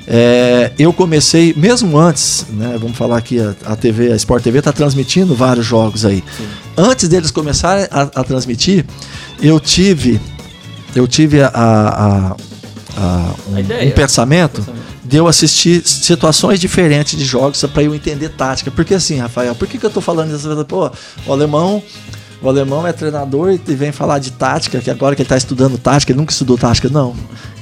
É, 0.07 0.73
eu 0.77 0.93
comecei, 0.93 1.55
mesmo 1.57 1.97
antes, 1.97 2.45
né, 2.51 2.77
vamos 2.81 2.97
falar 2.97 3.17
aqui, 3.17 3.39
a, 3.39 3.55
a 3.65 3.77
TV, 3.77 4.11
a 4.11 4.17
Sport 4.17 4.43
TV 4.43 4.59
está 4.59 4.73
transmitindo 4.73 5.37
vários 5.37 5.65
jogos 5.65 6.05
aí. 6.05 6.25
Sim. 6.37 6.49
Antes 6.77 7.09
deles 7.09 7.31
começarem 7.31 7.87
a, 7.93 8.03
a, 8.03 8.25
transmitir, 8.25 8.85
eu 9.41 9.61
tive, 9.61 10.21
eu 10.95 11.07
tive 11.07 11.43
a, 11.43 11.49
a, 11.49 12.37
a 12.97 13.35
um, 13.49 13.89
um, 13.89 13.91
pensamento 13.93 14.67
de 15.05 15.17
eu 15.17 15.27
assistir 15.27 15.83
situações 15.87 16.61
diferentes 16.61 17.19
de 17.19 17.25
jogos 17.25 17.63
para 17.73 17.83
eu 17.83 17.95
entender 17.95 18.29
tática. 18.31 18.71
Porque 18.71 18.95
assim, 18.95 19.19
Rafael, 19.19 19.55
por 19.55 19.67
que, 19.67 19.79
que 19.79 19.85
eu 19.85 19.89
estou 19.89 20.03
falando 20.03 20.35
isso? 20.35 20.65
Pô, 20.67 20.91
o 21.27 21.33
alemão 21.33 21.83
o 22.43 22.49
alemão 22.49 22.87
é 22.87 22.93
treinador 22.93 23.53
e 23.53 23.75
vem 23.75 23.93
falar 23.93 24.19
de 24.19 24.33
tática, 24.33 24.81
que 24.81 24.91
agora 24.91 25.15
que 25.15 25.21
ele 25.21 25.27
está 25.27 25.37
estudando 25.37 25.77
tática, 25.77 26.13
ele 26.13 26.19
nunca 26.19 26.33
estudou 26.33 26.57
tática. 26.57 26.89
Não. 26.89 27.15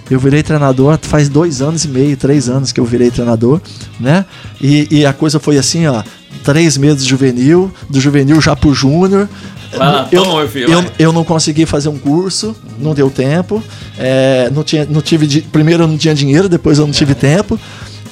Eu 0.09 0.21
virei 0.21 0.43
treinador 0.43 0.99
faz 1.03 1.29
dois 1.29 1.61
anos 1.61 1.85
e 1.85 1.89
meio, 1.89 2.17
três 2.17 2.49
anos 2.49 2.71
que 2.71 2.79
eu 2.79 2.85
virei 2.85 3.11
treinador, 3.11 3.61
né? 3.99 4.25
E, 4.61 4.87
e 4.91 5.07
a 5.07 5.13
coisa 5.13 5.41
foi 5.41 5.59
assim, 5.59 5.87
ó, 5.87 6.03
três 6.45 6.79
meses 6.79 7.03
de 7.03 7.11
juvenil, 7.11 7.71
do 7.91 8.01
juvenil 8.01 8.41
já 8.41 8.55
pro 8.55 8.73
júnior. 8.73 9.29
Ah, 9.79 10.07
eu, 10.11 10.23
toma, 10.23 10.47
filho, 10.47 10.73
eu, 10.73 10.85
eu, 10.99 11.13
não 11.13 11.25
consegui 11.25 11.67
fazer 11.67 11.91
um 11.91 11.99
curso, 11.99 12.57
não 12.81 12.95
deu 12.95 13.11
tempo. 13.11 13.63
É, 13.99 14.51
não, 14.53 14.63
tinha, 14.63 14.87
não 14.89 15.01
tive. 15.01 15.43
Primeiro 15.43 15.85
eu 15.85 15.89
não 15.89 15.99
tinha 15.99 16.15
dinheiro, 16.15 16.49
depois 16.49 16.79
eu 16.79 16.87
não 16.87 16.93
tive 16.93 17.13
é. 17.13 17.15
tempo. 17.15 17.59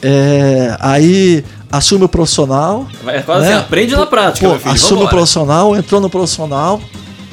É, 0.02 0.76
aí 0.80 1.44
assume 1.70 2.04
o 2.04 2.08
profissional. 2.08 2.86
É 3.06 3.20
quase 3.22 3.46
né? 3.46 3.54
assim, 3.54 3.60
aprende 3.60 3.96
na 3.96 4.06
prática. 4.06 4.48
Pô, 4.48 4.70
assume 4.70 5.04
o 5.04 5.08
profissional, 5.08 5.76
entrou 5.76 6.00
no 6.00 6.10
profissional, 6.10 6.80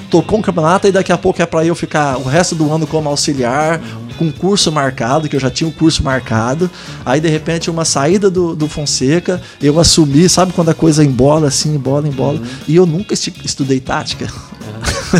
tocou 0.10 0.40
um 0.40 0.42
campeonato 0.42 0.88
e 0.88 0.92
daqui 0.92 1.12
a 1.12 1.18
pouco 1.18 1.42
é 1.42 1.46
para 1.46 1.66
eu 1.66 1.76
ficar 1.76 2.18
o 2.18 2.24
resto 2.24 2.56
do 2.56 2.72
ano 2.72 2.86
como 2.88 3.10
auxiliar, 3.10 3.82
com 4.18 4.32
curso 4.32 4.72
marcado, 4.72 5.28
que 5.28 5.36
eu 5.36 5.40
já 5.40 5.50
tinha 5.50 5.68
um 5.68 5.72
curso 5.72 6.04
marcado. 6.04 6.70
Aí 7.06 7.20
de 7.20 7.30
repente 7.30 7.70
uma 7.70 7.86
saída 7.86 8.30
do, 8.30 8.56
do 8.56 8.68
Fonseca, 8.68 9.42
eu 9.62 9.80
assumi, 9.80 10.30
sabe 10.30 10.54
quando 10.54 10.70
a 10.70 10.74
coisa 10.74 11.04
embola 11.04 11.48
assim, 11.48 11.76
embola, 11.76 12.08
embola. 12.08 12.40
Uhum. 12.40 12.48
E 12.68 12.76
eu 12.76 12.86
nunca 12.86 13.14
estudei 13.14 13.80
tática. 13.80 14.28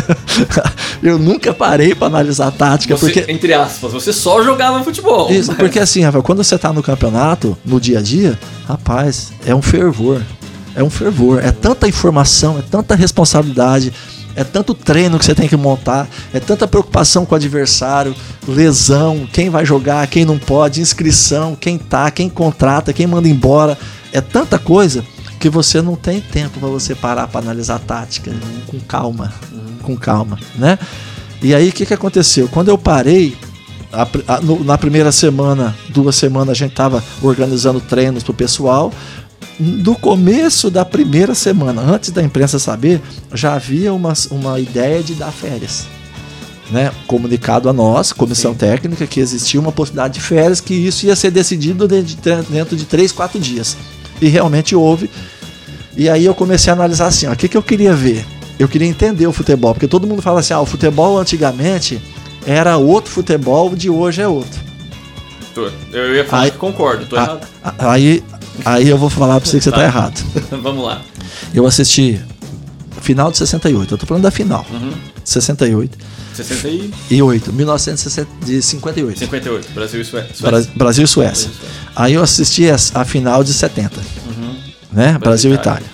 eu 1.02 1.18
nunca 1.18 1.52
parei 1.52 1.94
para 1.94 2.06
analisar 2.06 2.50
tática. 2.50 2.96
Você, 2.96 3.06
porque 3.12 3.32
Entre 3.32 3.52
aspas, 3.52 3.92
você 3.92 4.12
só 4.12 4.42
jogava 4.42 4.82
futebol. 4.82 5.30
Isso, 5.30 5.48
mas... 5.48 5.58
porque 5.58 5.78
assim, 5.78 6.02
Rafael, 6.02 6.22
quando 6.22 6.42
você 6.42 6.58
tá 6.58 6.72
no 6.72 6.82
campeonato, 6.82 7.56
no 7.64 7.80
dia 7.80 7.98
a 7.98 8.02
dia, 8.02 8.38
rapaz, 8.66 9.32
é 9.46 9.54
um 9.54 9.62
fervor. 9.62 10.22
É 10.74 10.82
um 10.82 10.90
fervor. 10.90 11.42
É 11.42 11.52
tanta 11.52 11.88
informação, 11.88 12.58
é 12.58 12.62
tanta 12.62 12.94
responsabilidade 12.94 13.92
é 14.36 14.42
tanto 14.42 14.74
treino 14.74 15.18
que 15.18 15.24
você 15.24 15.34
tem 15.34 15.48
que 15.48 15.56
montar, 15.56 16.08
é 16.32 16.40
tanta 16.40 16.66
preocupação 16.66 17.24
com 17.24 17.34
o 17.34 17.36
adversário, 17.36 18.14
lesão, 18.46 19.28
quem 19.32 19.48
vai 19.48 19.64
jogar, 19.64 20.06
quem 20.08 20.24
não 20.24 20.38
pode, 20.38 20.80
inscrição, 20.80 21.54
quem 21.54 21.78
tá, 21.78 22.10
quem 22.10 22.28
contrata, 22.28 22.92
quem 22.92 23.06
manda 23.06 23.28
embora. 23.28 23.78
É 24.12 24.20
tanta 24.20 24.58
coisa 24.58 25.04
que 25.44 25.50
você 25.50 25.82
não 25.82 25.94
tem 25.94 26.22
tempo 26.22 26.58
para 26.58 26.70
você 26.70 26.94
parar 26.94 27.28
para 27.28 27.40
analisar 27.40 27.74
a 27.74 27.78
tática 27.78 28.30
uhum. 28.30 28.60
com 28.66 28.80
calma, 28.80 29.30
uhum. 29.52 29.76
com 29.82 29.94
calma, 29.94 30.38
né? 30.56 30.78
E 31.42 31.54
aí 31.54 31.68
o 31.68 31.72
que, 31.72 31.84
que 31.84 31.92
aconteceu? 31.92 32.48
Quando 32.48 32.70
eu 32.70 32.78
parei, 32.78 33.36
a, 33.92 34.08
a, 34.26 34.40
no, 34.40 34.64
na 34.64 34.78
primeira 34.78 35.12
semana, 35.12 35.76
duas 35.90 36.16
semanas, 36.16 36.48
a 36.48 36.54
gente 36.54 36.70
estava 36.70 37.04
organizando 37.20 37.78
treinos 37.78 38.22
pro 38.22 38.32
pessoal 38.32 38.90
do 39.60 39.94
começo 39.94 40.70
da 40.70 40.82
primeira 40.82 41.34
semana, 41.34 41.82
antes 41.82 42.10
da 42.10 42.22
imprensa 42.22 42.58
saber, 42.58 43.02
já 43.34 43.52
havia 43.52 43.92
uma, 43.92 44.14
uma 44.30 44.58
ideia 44.58 45.02
de 45.02 45.12
dar 45.12 45.30
férias. 45.30 45.86
Né, 46.70 46.90
comunicado 47.06 47.68
a 47.68 47.72
nós, 47.74 48.14
comissão 48.14 48.52
Sim. 48.52 48.58
técnica, 48.60 49.06
que 49.06 49.20
existia 49.20 49.60
uma 49.60 49.70
possibilidade 49.70 50.14
de 50.14 50.20
férias, 50.20 50.62
que 50.62 50.72
isso 50.72 51.04
ia 51.04 51.14
ser 51.14 51.30
decidido 51.30 51.86
dentro 51.86 52.74
de 52.74 52.86
três, 52.86 53.12
quatro 53.12 53.38
dias. 53.38 53.76
E 54.20 54.28
realmente 54.28 54.74
houve. 54.74 55.10
E 55.96 56.08
aí 56.08 56.24
eu 56.24 56.34
comecei 56.34 56.70
a 56.70 56.74
analisar 56.74 57.06
assim: 57.06 57.26
o 57.26 57.36
que, 57.36 57.48
que 57.48 57.56
eu 57.56 57.62
queria 57.62 57.94
ver? 57.94 58.24
Eu 58.58 58.68
queria 58.68 58.88
entender 58.88 59.26
o 59.26 59.32
futebol, 59.32 59.74
porque 59.74 59.88
todo 59.88 60.06
mundo 60.06 60.22
fala 60.22 60.40
assim: 60.40 60.54
ah, 60.54 60.60
o 60.60 60.66
futebol 60.66 61.18
antigamente 61.18 62.00
era 62.46 62.76
outro 62.76 63.10
futebol, 63.10 63.74
de 63.74 63.90
hoje 63.90 64.22
é 64.22 64.28
outro. 64.28 64.62
Eu 65.92 66.14
ia 66.14 66.24
falar 66.24 66.42
aí, 66.44 66.50
que 66.50 66.58
concordo, 66.58 67.06
tô 67.06 67.16
a, 67.16 67.22
errado. 67.22 67.46
Aí, 67.78 68.24
Aí 68.64 68.88
eu 68.88 68.98
vou 68.98 69.10
falar 69.10 69.40
pra 69.40 69.48
você 69.48 69.58
que 69.58 69.64
você 69.64 69.70
tá, 69.70 69.78
tá 69.78 69.84
errado. 69.84 70.22
Vamos 70.62 70.84
lá. 70.84 71.00
Eu 71.52 71.66
assisti 71.66 72.20
final 73.00 73.30
de 73.30 73.38
68. 73.38 73.94
Eu 73.94 73.98
tô 73.98 74.06
falando 74.06 74.22
da 74.22 74.30
final. 74.30 74.64
Uhum. 74.70 74.92
68. 75.24 75.98
68. 76.36 77.52
1958. 77.52 79.18
58. 79.18 79.72
Brasil 79.72 80.00
e 80.00 80.04
Suécia. 80.04 80.46
Bra 80.46 80.62
Brasil 80.74 81.04
e 81.04 81.08
Suécia. 81.08 81.50
Aí 81.94 82.14
eu 82.14 82.22
assisti 82.22 82.68
a, 82.68 82.76
a 82.94 83.04
final 83.04 83.44
de 83.44 83.52
70. 83.52 84.00
Uhum. 84.26 84.56
Né? 84.92 85.18
Brasil, 85.18 85.52
e 85.52 85.54
Itália. 85.54 85.86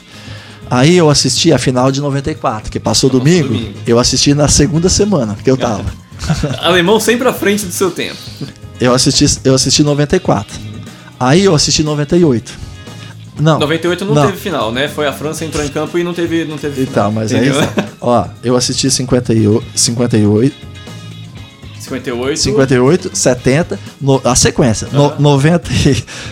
Aí 0.70 0.96
eu 0.96 1.10
assisti 1.10 1.52
a 1.52 1.58
final 1.58 1.90
de 1.90 2.00
94, 2.00 2.70
que 2.70 2.78
passou, 2.78 3.10
passou 3.10 3.20
domingo, 3.20 3.48
domingo, 3.48 3.74
Eu 3.86 3.98
assisti 3.98 4.34
na 4.34 4.46
segunda 4.46 4.88
semana 4.88 5.36
que 5.42 5.50
eu 5.50 5.56
tava. 5.56 5.84
Alemão 6.62 7.00
sempre 7.00 7.26
à 7.26 7.32
frente 7.32 7.66
do 7.66 7.72
seu 7.72 7.90
tempo. 7.90 8.18
Eu 8.80 8.94
assisti, 8.94 9.26
eu 9.44 9.54
assisti 9.54 9.82
94. 9.82 10.58
Aí 11.18 11.44
eu 11.44 11.54
assisti 11.54 11.82
98. 11.82 12.69
Não. 13.40 13.58
98 13.58 14.04
não, 14.04 14.14
não, 14.14 14.26
teve 14.26 14.38
final, 14.38 14.72
né? 14.72 14.88
Foi 14.88 15.06
a 15.06 15.12
França 15.12 15.44
entrou 15.44 15.64
em 15.64 15.68
campo 15.68 15.98
e 15.98 16.04
não 16.04 16.12
teve, 16.12 16.44
não 16.44 16.58
teve 16.58 16.86
final. 16.86 16.90
Então, 16.90 17.12
mas 17.12 17.32
Entendeu? 17.32 17.60
aí, 17.60 17.68
ó, 18.00 18.26
eu 18.42 18.56
assisti 18.56 18.90
58, 18.90 19.64
58 19.74 20.70
58. 21.80 22.38
58, 22.38 23.10
70, 23.12 23.78
no, 24.00 24.20
a 24.24 24.34
sequência. 24.34 24.86
Uhum. 24.92 25.14
No, 25.18 25.20
90, 25.20 25.70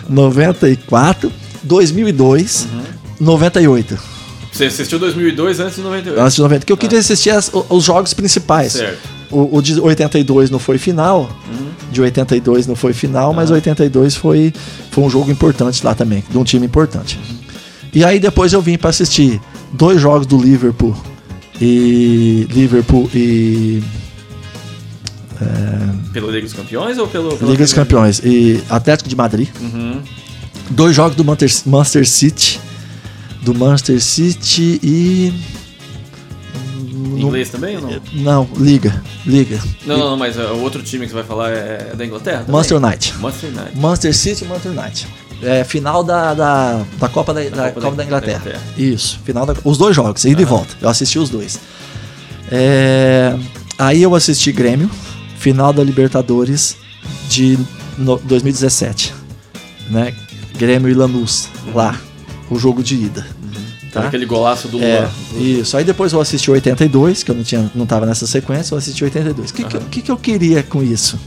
94, 0.08 1.32
2002, 1.62 2.68
uhum. 2.70 2.82
98. 3.20 3.98
Você 4.52 4.64
assistiu 4.64 4.98
2002 4.98 5.60
antes 5.60 5.76
de 5.76 5.82
98? 5.82 6.20
Antes 6.20 6.34
de 6.36 6.42
90, 6.42 6.60
porque 6.60 6.72
eu 6.72 6.76
queria 6.76 6.98
assistir 6.98 7.30
as, 7.30 7.50
os 7.68 7.84
jogos 7.84 8.14
principais. 8.14 8.72
Certo. 8.72 9.17
O, 9.30 9.58
o 9.58 9.62
de 9.62 9.78
82 9.78 10.50
não 10.50 10.58
foi 10.58 10.78
final, 10.78 11.30
uhum. 11.48 11.68
de 11.92 12.00
82 12.00 12.66
não 12.66 12.74
foi 12.74 12.92
final, 12.92 13.30
uhum. 13.30 13.36
mas 13.36 13.50
82 13.50 14.16
foi, 14.16 14.52
foi 14.90 15.04
um 15.04 15.10
jogo 15.10 15.30
importante 15.30 15.84
lá 15.84 15.94
também, 15.94 16.24
de 16.30 16.38
um 16.38 16.44
time 16.44 16.66
importante. 16.66 17.18
E 17.92 18.04
aí 18.04 18.18
depois 18.18 18.52
eu 18.52 18.62
vim 18.62 18.78
para 18.78 18.90
assistir 18.90 19.40
dois 19.72 20.00
jogos 20.00 20.26
do 20.26 20.36
Liverpool 20.38 20.96
e 21.60 22.46
Liverpool 22.50 23.10
e 23.14 23.82
é, 25.40 26.12
pelo 26.12 26.30
Liga 26.30 26.46
dos 26.46 26.52
Campeões 26.52 26.98
ou 26.98 27.06
pelo, 27.06 27.36
pelo 27.36 27.50
Liga 27.50 27.64
dos 27.64 27.72
Campeões 27.72 28.20
e 28.24 28.62
Atlético 28.68 29.08
de 29.08 29.16
Madrid. 29.16 29.48
Uhum. 29.60 30.00
Dois 30.70 30.94
jogos 30.94 31.16
do 31.16 31.24
Manchester 31.24 32.06
City, 32.06 32.60
do 33.42 33.54
Manchester 33.54 34.00
City 34.02 34.80
e 34.82 35.32
Inglês 37.22 37.50
também 37.50 37.76
ou 37.76 37.82
não? 37.82 38.00
Não, 38.12 38.48
liga, 38.56 39.02
liga. 39.26 39.60
Não, 39.86 39.98
não, 39.98 40.16
mas 40.16 40.36
o 40.36 40.58
outro 40.60 40.82
time 40.82 41.04
que 41.04 41.10
você 41.10 41.16
vai 41.16 41.24
falar 41.24 41.50
é, 41.50 41.90
é 41.92 41.96
da 41.96 42.04
Inglaterra? 42.04 42.38
Também? 42.40 42.52
Manchester 42.52 42.76
United. 42.76 43.14
Manchester 43.18 43.50
United. 43.50 43.78
Manchester 43.78 44.14
City 44.16 44.44
e 44.44 44.48
Manchester 44.48 44.72
United. 44.72 45.08
É, 45.42 45.64
final 45.64 46.02
da, 46.02 46.34
da, 46.34 46.84
da 46.98 47.08
Copa 47.08 47.32
da, 47.32 47.42
da, 47.42 47.48
da 47.48 47.68
Copa, 47.68 47.80
Copa 47.80 47.96
da, 47.96 48.04
Inglaterra. 48.04 48.38
da, 48.38 48.50
Inglaterra. 48.50 48.74
Isso, 48.76 49.20
final 49.24 49.46
da, 49.46 49.54
os 49.64 49.78
dois 49.78 49.94
jogos, 49.94 50.24
ida 50.24 50.36
uhum. 50.36 50.42
e 50.42 50.44
volta. 50.44 50.74
Eu 50.80 50.88
assisti 50.88 51.18
os 51.18 51.30
dois. 51.30 51.60
É, 52.50 53.36
aí 53.78 54.02
eu 54.02 54.14
assisti 54.14 54.50
Grêmio, 54.50 54.90
final 55.36 55.72
da 55.72 55.84
Libertadores 55.84 56.76
de 57.28 57.58
no, 57.96 58.18
2017. 58.18 59.14
Né? 59.90 60.14
Grêmio 60.56 60.88
e 60.90 60.94
Lanús, 60.94 61.48
lá, 61.74 61.98
o 62.50 62.58
jogo 62.58 62.82
de 62.82 62.96
ida. 62.96 63.26
Tá? 64.02 64.08
Aquele 64.08 64.26
golaço 64.26 64.68
do 64.68 64.82
é, 64.82 65.00
Lula. 65.00 65.12
É, 65.34 65.38
isso. 65.38 65.76
Aí 65.76 65.84
depois 65.84 66.12
eu 66.12 66.20
assisti 66.20 66.50
82, 66.50 67.22
que 67.22 67.30
eu 67.30 67.34
não, 67.34 67.42
tinha, 67.42 67.70
não 67.74 67.86
tava 67.86 68.06
nessa 68.06 68.26
sequência, 68.26 68.74
eu 68.74 68.78
assisti 68.78 69.04
82. 69.04 69.50
O 69.50 69.54
que, 69.54 69.62
uhum. 69.62 69.68
que, 69.68 69.78
que, 69.78 70.02
que 70.02 70.10
eu 70.10 70.16
queria 70.16 70.62
com 70.62 70.82
isso? 70.82 71.18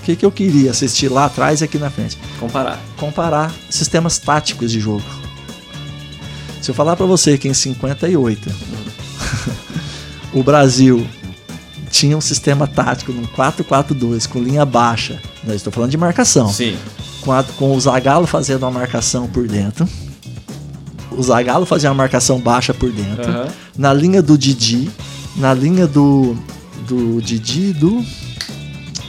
O 0.00 0.04
que, 0.04 0.16
que 0.16 0.26
eu 0.26 0.32
queria 0.32 0.72
assistir 0.72 1.08
lá 1.08 1.26
atrás 1.26 1.60
e 1.60 1.64
aqui 1.64 1.78
na 1.78 1.90
frente? 1.90 2.18
Comparar. 2.40 2.80
Comparar 2.96 3.52
sistemas 3.70 4.18
táticos 4.18 4.72
de 4.72 4.80
jogo. 4.80 5.04
Se 6.60 6.70
eu 6.70 6.74
falar 6.74 6.96
para 6.96 7.06
você 7.06 7.38
que 7.38 7.48
em 7.48 7.54
58 7.54 8.50
o 10.32 10.42
Brasil 10.42 11.06
tinha 11.90 12.16
um 12.16 12.20
sistema 12.20 12.66
tático 12.66 13.12
num 13.12 13.26
4-4-2 13.26 14.26
com 14.26 14.40
linha 14.40 14.64
baixa, 14.64 15.20
né? 15.44 15.54
estou 15.54 15.72
falando 15.72 15.90
de 15.90 15.96
marcação. 15.96 16.48
Sim. 16.48 16.76
Com, 17.20 17.32
a, 17.32 17.44
com 17.44 17.76
o 17.76 17.80
Zagallo 17.80 18.26
fazendo 18.26 18.62
uma 18.62 18.70
marcação 18.70 19.28
por 19.28 19.46
dentro 19.46 19.86
o 21.18 21.22
Zagallo 21.22 21.64
fazia 21.66 21.88
uma 21.90 21.94
marcação 21.96 22.38
baixa 22.40 22.72
por 22.74 22.90
dentro. 22.90 23.30
Aham. 23.30 23.48
Na 23.76 23.92
linha 23.92 24.20
do 24.22 24.36
Didi, 24.38 24.90
na 25.36 25.52
linha 25.54 25.86
do 25.86 26.36
do 26.88 27.20
Didi 27.22 27.70
e 27.70 27.72
do 27.72 28.04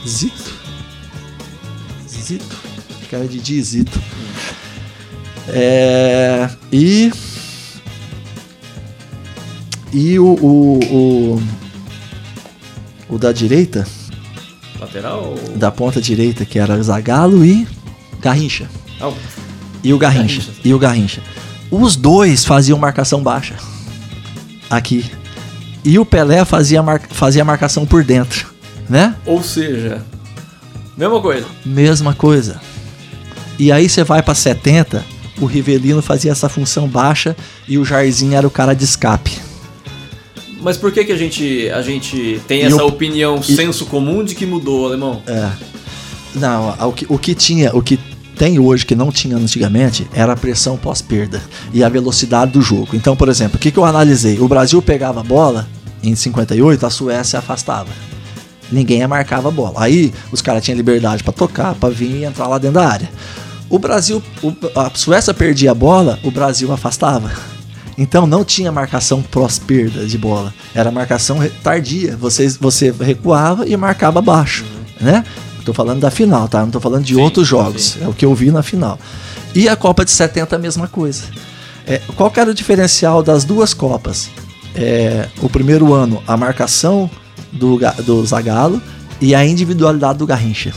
Zito. 0.08 0.54
Zito. 2.08 2.56
Acho 2.99 3.10
que 3.10 3.16
era 3.16 3.28
Didi 3.28 3.56
e 3.56 3.62
Zito. 3.64 4.01
É, 5.49 6.49
e 6.72 7.12
e 9.91 10.18
o, 10.18 10.26
o, 10.26 10.80
o 10.91 11.43
o 13.10 13.18
da 13.18 13.32
direita, 13.32 13.86
Lateral 14.80 15.36
da 15.56 15.70
ponta 15.72 16.01
direita, 16.01 16.45
que 16.45 16.58
era 16.58 16.82
Zagallo 16.82 17.45
e 17.45 17.68
Garrincha. 18.22 18.68
Ah, 18.99 19.10
o- 19.10 19.18
E 19.84 19.93
o 19.93 19.97
Garrincha. 19.97 20.39
Garrincha. 20.39 20.62
E 20.64 20.74
o 20.74 20.80
Garrincha. 20.80 21.22
Os 21.76 21.95
dois 21.95 22.45
faziam 22.45 22.78
marcação 22.78 23.24
baixa. 23.24 23.55
Aqui. 24.69 25.03
E 25.84 25.97
o 25.97 26.05
Pelé 26.05 26.45
fazia, 26.45 26.84
mar... 26.84 27.01
fazia 27.09 27.43
marcação 27.43 27.84
por 27.84 28.03
dentro. 28.03 28.53
Né? 28.88 29.15
Ou 29.26 29.41
seja, 29.41 30.05
mesma 30.95 31.19
coisa. 31.19 31.47
Mesma 31.65 32.13
coisa. 32.13 32.61
E 33.57 33.71
aí 33.71 33.89
você 33.89 34.03
vai 34.03 34.21
pra 34.21 34.36
70, 34.36 35.03
o 35.41 35.47
Rivelino 35.47 35.99
fazia 36.03 36.32
essa 36.32 36.47
função 36.47 36.88
baixa 36.88 37.36
e 37.67 37.80
o 37.80 37.84
Jairzinho 37.84 38.36
era 38.36 38.45
o 38.45 38.51
cara 38.51 38.76
de 38.76 38.84
escape. 38.84 39.39
Mas 40.61 40.78
por 40.78 40.91
que 40.91 41.03
que 41.03 41.11
a 41.11 41.17
gente, 41.17 41.69
a 41.71 41.82
gente 41.82 42.39
tem 42.47 42.61
E 42.61 42.65
essa 42.65 42.84
opinião, 42.84 43.39
e- 43.39 43.55
senso 43.55 43.88
comum 43.88 44.24
de 44.24 44.36
que 44.36 44.45
mudou, 44.45 44.86
alemão? 44.86 45.24
É. 45.26 45.49
Não, 46.36 46.69
o 46.88 46.91
que, 46.91 47.05
o 47.09 47.17
que 47.17 47.34
tinha, 47.34 47.76
o 47.76 47.82
que 47.82 47.99
tem 48.44 48.60
hoje 48.60 48.86
que 48.86 48.94
não 48.94 49.10
tinha 49.10 49.38
antigamente 49.38 50.06
era 50.14 50.34
a 50.34 50.36
pressão 50.36 50.76
pós-perda 50.76 51.41
e 51.72 51.82
a 51.82 51.88
velocidade 51.88 52.52
do 52.52 52.62
jogo. 52.62 52.89
Então, 52.94 53.16
por 53.16 53.30
exemplo, 53.30 53.56
o 53.56 53.58
que, 53.58 53.72
que 53.72 53.80
eu 53.80 53.86
analisei? 53.86 54.38
O 54.41 54.50
Brasil 54.50 54.82
pegava 54.82 55.22
a 55.22 55.24
bola 55.24 55.66
em 56.04 56.14
58, 56.14 56.86
a 56.86 56.89
Suécia 56.89 57.39
afastava. 57.39 57.88
Ninguém 58.70 59.08
marcava 59.08 59.48
a 59.48 59.52
bola. 59.52 59.76
Aí 59.78 60.14
os 60.30 60.41
caras 60.41 60.62
tinham 60.62 60.76
liberdade 60.76 61.24
pra 61.24 61.32
tocar, 61.32 61.74
pra 61.76 61.88
vir 61.88 62.18
e 62.18 62.26
entrar 62.26 62.48
lá 62.48 62.58
dentro 62.58 62.82
da 62.82 62.86
área. 62.89 63.10
O 63.70 63.80
Brasil, 63.80 64.22
o- 64.44 64.54
a 64.78 64.91
Suécia 64.94 65.34
perdia 65.34 65.72
a 65.72 65.76
bola, 65.76 66.20
o 66.22 66.30
Brasil 66.30 66.70
afastava. 66.74 67.32
Então 67.98 68.28
não 68.28 68.44
tinha 68.44 68.74
marcação 68.74 69.22
pós-perda 69.22 70.06
de 70.06 70.18
bola. 70.18 70.54
Era 70.76 70.91
marcação 70.91 71.38
tardia. 71.64 72.18
Você, 72.18 72.50
você 72.60 72.91
recuava 73.00 73.66
e 73.66 73.78
marcava 73.78 74.22
baixo. 74.22 74.66
Né? 75.00 75.24
Tô 75.66 75.74
falando 75.74 76.01
da 76.01 76.11
final, 76.11 76.47
tá? 76.47 76.61
Não 76.61 76.72
tô 76.72 76.80
falando 76.80 77.03
de 77.03 77.16
Sim, 77.16 77.22
outros 77.22 77.47
jogos. 77.47 77.91
sim. 77.93 78.03
É 78.03 78.07
o 78.07 78.14
que 78.14 78.26
eu 78.26 78.34
vi 78.36 78.51
na 78.51 78.61
final. 78.61 78.99
E 79.55 79.70
a 79.70 79.76
Copa 79.76 80.03
de 80.03 80.11
70 80.11 80.55
a 80.55 80.59
mesma 80.59 80.88
coisa. 80.88 81.24
É, 81.86 82.01
qual 82.16 82.30
que 82.32 82.39
era 82.39 82.49
o 82.49 82.53
diferencial 82.53 83.22
das 83.24 83.43
duas 83.43 83.74
Copas? 83.74 84.30
É, 84.76 85.28
o 85.41 85.49
primeiro 85.49 85.93
ano, 85.93 86.22
a 86.28 86.36
marcação 86.36 87.09
do, 87.51 87.80
do 88.03 88.26
Zagallo 88.26 88.82
e 89.22 89.34
a 89.36 89.45
individualidade 89.45 90.20
do 90.20 90.26
Garrincha. 90.28 90.74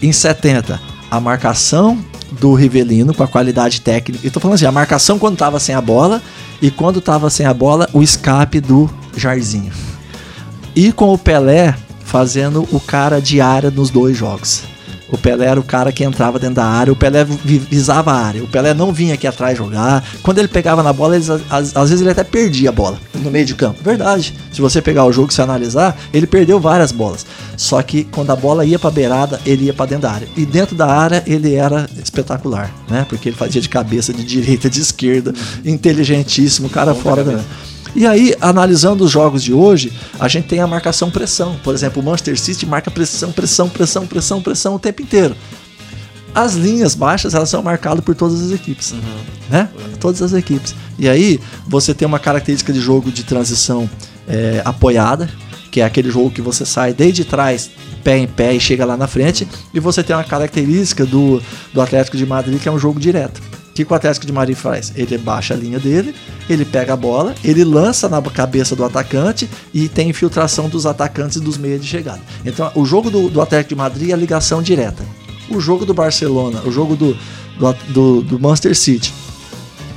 Em 0.00 0.12
70, 0.12 0.80
a 1.10 1.20
marcação 1.20 1.98
do 2.40 2.54
Rivelino 2.54 3.12
com 3.12 3.22
a 3.22 3.28
qualidade 3.28 3.80
técnica. 3.80 4.26
E 4.26 4.30
tô 4.30 4.38
falando 4.40 4.54
assim, 4.54 4.66
a 4.66 4.72
marcação 4.72 5.18
quando 5.18 5.36
tava 5.36 5.58
sem 5.58 5.74
a 5.74 5.80
bola 5.80 6.22
e 6.62 6.70
quando 6.70 7.00
tava 7.00 7.28
sem 7.28 7.44
a 7.44 7.52
bola, 7.52 7.88
o 7.92 8.02
escape 8.02 8.60
do 8.60 8.88
Jairzinho. 9.16 9.72
E 10.74 10.92
com 10.92 11.12
o 11.12 11.18
Pelé 11.18 11.74
fazendo 12.10 12.66
o 12.72 12.80
cara 12.80 13.20
de 13.20 13.40
área 13.40 13.70
nos 13.70 13.88
dois 13.88 14.16
jogos. 14.16 14.62
O 15.12 15.18
Pelé 15.18 15.46
era 15.46 15.58
o 15.58 15.62
cara 15.64 15.90
que 15.90 16.04
entrava 16.04 16.38
dentro 16.38 16.56
da 16.56 16.64
área, 16.64 16.92
o 16.92 16.96
Pelé 16.96 17.24
vi- 17.24 17.58
visava 17.58 18.12
a 18.12 18.16
área, 18.26 18.44
o 18.44 18.46
Pelé 18.46 18.72
não 18.74 18.92
vinha 18.92 19.14
aqui 19.14 19.26
atrás 19.26 19.58
jogar. 19.58 20.04
Quando 20.22 20.38
ele 20.38 20.46
pegava 20.46 20.84
na 20.84 20.92
bola, 20.92 21.16
eles, 21.16 21.28
às, 21.28 21.76
às 21.76 21.88
vezes 21.90 22.00
ele 22.00 22.10
até 22.10 22.22
perdia 22.22 22.68
a 22.68 22.72
bola 22.72 22.96
no 23.14 23.28
meio 23.28 23.44
de 23.44 23.54
campo. 23.56 23.80
Verdade. 23.82 24.32
Se 24.52 24.60
você 24.60 24.80
pegar 24.80 25.04
o 25.04 25.12
jogo 25.12 25.28
e 25.30 25.34
se 25.34 25.42
analisar, 25.42 25.96
ele 26.12 26.28
perdeu 26.28 26.60
várias 26.60 26.92
bolas. 26.92 27.26
Só 27.56 27.82
que 27.82 28.04
quando 28.04 28.30
a 28.30 28.36
bola 28.36 28.64
ia 28.64 28.78
pra 28.78 28.88
beirada, 28.90 29.40
ele 29.44 29.64
ia 29.64 29.74
pra 29.74 29.84
dentro 29.86 30.02
da 30.02 30.12
área. 30.12 30.28
E 30.36 30.46
dentro 30.46 30.76
da 30.76 30.86
área 30.86 31.24
ele 31.26 31.54
era 31.56 31.88
espetacular, 32.00 32.72
né? 32.88 33.04
Porque 33.08 33.30
ele 33.30 33.36
fazia 33.36 33.60
de 33.60 33.68
cabeça, 33.68 34.12
de 34.12 34.22
direita, 34.24 34.70
de 34.70 34.80
esquerda, 34.80 35.32
inteligentíssimo, 35.64 36.68
cara 36.68 36.94
Bom 36.94 37.00
fora 37.00 37.24
da. 37.24 37.40
E 37.94 38.06
aí, 38.06 38.34
analisando 38.40 39.04
os 39.04 39.10
jogos 39.10 39.42
de 39.42 39.52
hoje, 39.52 39.92
a 40.18 40.28
gente 40.28 40.46
tem 40.46 40.60
a 40.60 40.66
marcação 40.66 41.10
pressão. 41.10 41.56
Por 41.62 41.74
exemplo, 41.74 42.00
o 42.00 42.04
Manchester 42.04 42.38
City 42.38 42.66
marca 42.66 42.90
pressão, 42.90 43.32
pressão, 43.32 43.68
pressão, 43.68 44.06
pressão, 44.06 44.42
pressão 44.42 44.74
o 44.74 44.78
tempo 44.78 45.02
inteiro. 45.02 45.34
As 46.32 46.54
linhas 46.54 46.94
baixas, 46.94 47.34
elas 47.34 47.50
são 47.50 47.60
marcadas 47.62 48.04
por 48.04 48.14
todas 48.14 48.40
as 48.40 48.52
equipes, 48.52 48.94
né? 49.48 49.68
Todas 49.98 50.22
as 50.22 50.32
equipes. 50.32 50.74
E 50.96 51.08
aí, 51.08 51.40
você 51.66 51.92
tem 51.92 52.06
uma 52.06 52.20
característica 52.20 52.72
de 52.72 52.80
jogo 52.80 53.10
de 53.10 53.24
transição 53.24 53.90
é, 54.28 54.62
apoiada, 54.64 55.28
que 55.72 55.80
é 55.80 55.84
aquele 55.84 56.10
jogo 56.10 56.30
que 56.30 56.40
você 56.40 56.64
sai 56.64 56.92
desde 56.92 57.24
trás, 57.24 57.70
pé 58.04 58.18
em 58.18 58.28
pé 58.28 58.54
e 58.54 58.60
chega 58.60 58.84
lá 58.84 58.96
na 58.96 59.08
frente. 59.08 59.46
E 59.74 59.80
você 59.80 60.04
tem 60.04 60.14
uma 60.14 60.24
característica 60.24 61.04
do, 61.04 61.42
do 61.74 61.80
Atlético 61.80 62.16
de 62.16 62.24
Madrid, 62.24 62.60
que 62.60 62.68
é 62.68 62.72
um 62.72 62.78
jogo 62.78 63.00
direto. 63.00 63.42
O 63.70 63.72
que 63.72 63.86
o 63.88 63.94
Atlético 63.94 64.26
de 64.26 64.32
Madrid 64.32 64.56
faz? 64.56 64.92
Ele 64.94 65.16
baixa 65.16 65.54
a 65.54 65.56
linha 65.56 65.78
dele, 65.78 66.14
ele 66.48 66.64
pega 66.64 66.92
a 66.92 66.96
bola, 66.96 67.34
ele 67.42 67.64
lança 67.64 68.08
na 68.08 68.20
cabeça 68.20 68.76
do 68.76 68.84
atacante 68.84 69.48
e 69.72 69.88
tem 69.88 70.10
infiltração 70.10 70.68
dos 70.68 70.86
atacantes 70.86 71.36
e 71.36 71.40
dos 71.40 71.56
meios 71.56 71.80
de 71.80 71.86
chegada. 71.86 72.20
Então, 72.44 72.70
o 72.74 72.84
jogo 72.84 73.10
do, 73.10 73.30
do 73.30 73.40
Atlético 73.40 73.70
de 73.70 73.76
Madrid 73.76 74.10
é 74.10 74.12
a 74.12 74.16
ligação 74.16 74.60
direta. 74.60 75.04
O 75.48 75.60
jogo 75.60 75.86
do 75.86 75.94
Barcelona, 75.94 76.62
o 76.64 76.70
jogo 76.70 76.96
do, 76.96 77.16
do, 77.58 77.72
do, 77.88 78.22
do 78.22 78.40
Manchester 78.40 78.76
City 78.76 79.12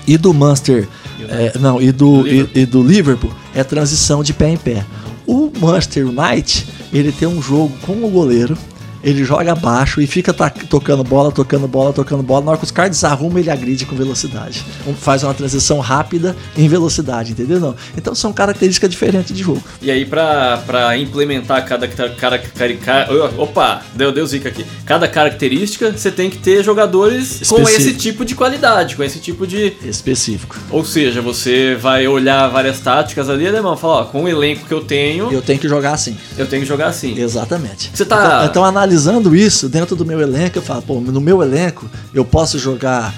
e 0.08 0.18
do 0.18 0.34
Manchester. 0.34 0.88
é, 1.28 1.58
não, 1.60 1.82
e 1.82 1.92
do, 1.92 2.28
e, 2.28 2.50
e 2.56 2.66
do 2.66 2.82
Liverpool 2.82 3.32
é 3.54 3.64
transição 3.64 4.24
de 4.24 4.34
pé 4.34 4.50
em 4.50 4.58
pé. 4.58 4.86
O 5.26 5.52
Manchester 5.60 6.08
United, 6.08 6.68
ele 6.92 7.12
tem 7.12 7.28
um 7.28 7.42
jogo 7.42 7.72
com 7.82 8.04
o 8.04 8.10
goleiro, 8.10 8.58
ele 9.04 9.24
joga 9.24 9.54
baixo 9.56 10.00
e 10.02 10.08
fica 10.08 10.34
tocando 10.34 11.04
bola, 11.04 11.32
tocando 11.32 11.68
bola, 11.68 11.92
tocando 11.94 12.24
bola. 12.24 12.46
Na 12.46 12.52
hora 12.52 12.58
que 12.58 12.66
os 12.66 12.72
caras 12.72 12.92
desarrumam, 12.92 13.40
ele 13.40 13.50
agride 13.50 13.86
com 13.86 13.96
velocidade. 13.96 14.64
Faz 15.00 15.24
uma 15.24 15.34
transição 15.34 15.80
rápida 15.80 16.36
em 16.58 16.68
velocidade, 16.68 17.32
entendeu? 17.34 17.60
Não. 17.60 17.76
Então 17.98 18.16
são 18.16 18.32
características 18.32 18.90
diferentes 18.90 19.36
de 19.36 19.44
jogo. 19.44 19.62
E 19.82 19.92
aí, 19.92 20.06
pra, 20.06 20.58
pra 20.66 20.98
implementar 20.98 21.66
cada 21.66 21.88
cara, 21.88 22.10
cara, 22.12 22.40
cara, 22.40 22.74
cara- 22.78 23.10
Opa, 23.38 23.82
deu, 23.94 24.12
deu 24.12 24.26
zica 24.26 24.50
aqui. 24.50 24.66
Cada 24.86 25.08
característica, 25.08 25.92
você 25.92 26.12
tem 26.12 26.30
que 26.30 26.38
ter 26.38 26.64
jogadores 26.64 27.40
com 27.48 27.58
Específico. 27.60 27.82
esse 27.82 27.94
tipo 27.96 28.26
de 28.26 28.36
qualidade, 28.36 28.96
com 28.96 29.04
esse 29.04 29.20
tipo 29.20 29.46
de. 29.46 29.74
Específico. 29.84 30.56
Ou 30.70 30.84
seja, 30.86 31.22
você 31.22 31.76
vai 31.76 32.08
olhar 32.08 32.48
várias 32.50 32.80
táticas 32.80 33.30
ali, 33.30 33.48
alemão, 33.48 33.76
fala, 33.76 34.02
ó, 34.02 34.04
com 34.06 34.24
o 34.24 34.28
elenco 34.30 34.66
que 34.66 34.74
eu 34.74 34.82
tenho, 34.82 35.32
Eu 35.32 35.42
tenho 35.42 35.60
que 35.60 35.68
jogar 35.68 35.94
assim. 35.94 36.16
eu 36.38 36.46
tenho 36.46 36.62
que 36.62 36.68
jogar 36.68 36.88
assim. 36.88 37.18
Exatamente. 37.20 37.92
Você 37.94 38.06
tá- 38.06 38.24
Então, 38.24 38.46
então, 38.46 38.66
analisando 38.94 39.36
isso 39.36 39.68
dentro 39.68 39.96
do 39.96 40.06
meu 40.06 40.22
elenco, 40.22 40.58
eu 40.58 40.62
falo, 40.62 40.82
pô, 40.84 41.00
no 41.00 41.20
meu 41.20 41.42
elenco 41.42 41.90
eu 42.14 42.24
posso 42.24 42.60
jogar 42.60 43.14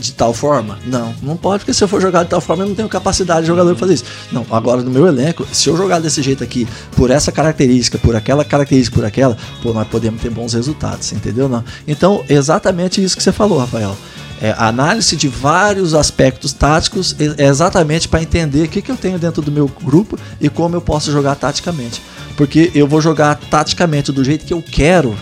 de 0.00 0.12
tal 0.12 0.34
forma? 0.34 0.78
Não, 0.86 1.14
não 1.22 1.36
pode, 1.36 1.60
porque 1.60 1.72
se 1.72 1.84
eu 1.84 1.88
for 1.88 2.00
jogar 2.00 2.24
de 2.24 2.30
tal 2.30 2.40
forma 2.40 2.64
eu 2.64 2.68
não 2.68 2.74
tenho 2.74 2.88
capacidade 2.88 3.42
de 3.42 3.46
jogador 3.46 3.70
pra 3.70 3.78
fazer 3.78 3.94
isso. 3.94 4.04
Não, 4.32 4.44
agora 4.50 4.82
no 4.82 4.90
meu 4.90 5.06
elenco, 5.06 5.46
se 5.52 5.68
eu 5.68 5.76
jogar 5.76 6.00
desse 6.00 6.20
jeito 6.20 6.42
aqui, 6.42 6.66
por 6.96 7.10
essa 7.10 7.30
característica, 7.30 7.96
por 7.98 8.16
aquela 8.16 8.44
característica, 8.44 8.96
por 8.96 9.04
aquela, 9.04 9.36
pô, 9.62 9.72
nós 9.72 9.86
podemos 9.86 10.20
ter 10.20 10.30
bons 10.30 10.52
resultados, 10.52 11.12
entendeu? 11.12 11.48
Não? 11.48 11.64
Então, 11.86 12.24
exatamente 12.28 13.02
isso 13.02 13.16
que 13.16 13.22
você 13.22 13.32
falou, 13.32 13.58
Rafael. 13.58 13.96
É, 14.42 14.54
análise 14.56 15.16
de 15.16 15.28
vários 15.28 15.92
aspectos 15.92 16.54
táticos 16.54 17.14
é 17.18 17.44
é 17.44 17.46
exatamente 17.46 18.08
para 18.08 18.22
entender 18.22 18.64
o 18.64 18.68
que, 18.68 18.80
que 18.80 18.90
eu 18.90 18.96
tenho 18.96 19.18
dentro 19.18 19.42
do 19.42 19.52
meu 19.52 19.70
grupo 19.82 20.18
e 20.40 20.48
como 20.48 20.74
eu 20.74 20.80
posso 20.80 21.12
jogar 21.12 21.34
taticamente. 21.34 22.00
Porque 22.40 22.70
eu 22.74 22.86
vou 22.86 23.02
jogar 23.02 23.34
taticamente 23.50 24.10
do 24.10 24.24
jeito 24.24 24.46
que 24.46 24.54
eu 24.54 24.62
quero 24.62 25.14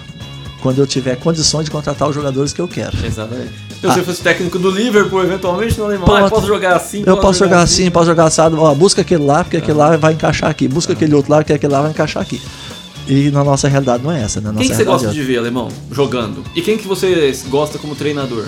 quando 0.63 0.79
eu 0.79 0.87
tiver 0.87 1.17
condições 1.17 1.65
de 1.65 1.71
contratar 1.73 2.09
os 2.09 2.15
jogadores 2.15 2.53
que 2.53 2.61
eu 2.61 2.69
quero. 2.69 2.97
Exatamente. 3.05 3.51
Se 3.81 3.87
você 3.89 4.03
fosse 4.05 4.23
técnico 4.23 4.57
do 4.57 4.71
Liverpool, 4.71 5.25
eventualmente, 5.25 5.77
no 5.77 5.87
alemão, 5.87 6.07
ah, 6.15 6.31
posso 6.31 6.47
jogar 6.47 6.77
assim, 6.77 7.03
Eu 7.05 7.17
posso 7.17 7.41
jogar 7.41 7.63
assim, 7.63 7.91
posso 7.91 8.07
jogar 8.07 8.27
assado. 8.27 8.57
Ó, 8.61 8.73
busca 8.73 9.01
aquele 9.01 9.25
lá, 9.25 9.43
porque 9.43 9.57
aquele 9.57 9.77
lá 9.77 9.97
vai 9.97 10.13
encaixar 10.13 10.49
aqui. 10.49 10.69
Busca 10.69 10.93
aquele 10.93 11.13
outro 11.13 11.33
lá, 11.33 11.39
porque 11.39 11.53
aquele 11.53 11.73
lá 11.73 11.83
vai 11.83 11.91
encaixar 11.91 12.23
aqui. 12.23 12.41
E 13.09 13.33
na 13.33 13.43
nossa 13.43 13.67
realidade 13.67 14.05
não 14.05 14.13
é 14.13 14.23
essa, 14.23 14.41
né? 14.41 14.53
Quem 14.57 14.69
que 14.69 14.77
você 14.77 14.85
gosta 14.85 15.09
é 15.09 15.11
de 15.11 15.21
ver, 15.25 15.39
alemão, 15.39 15.67
jogando? 15.91 16.45
E 16.55 16.63
quem 16.63 16.79
que 16.79 16.87
você 16.87 17.37
gosta 17.49 17.79
como 17.81 17.97
treinador? 17.97 18.45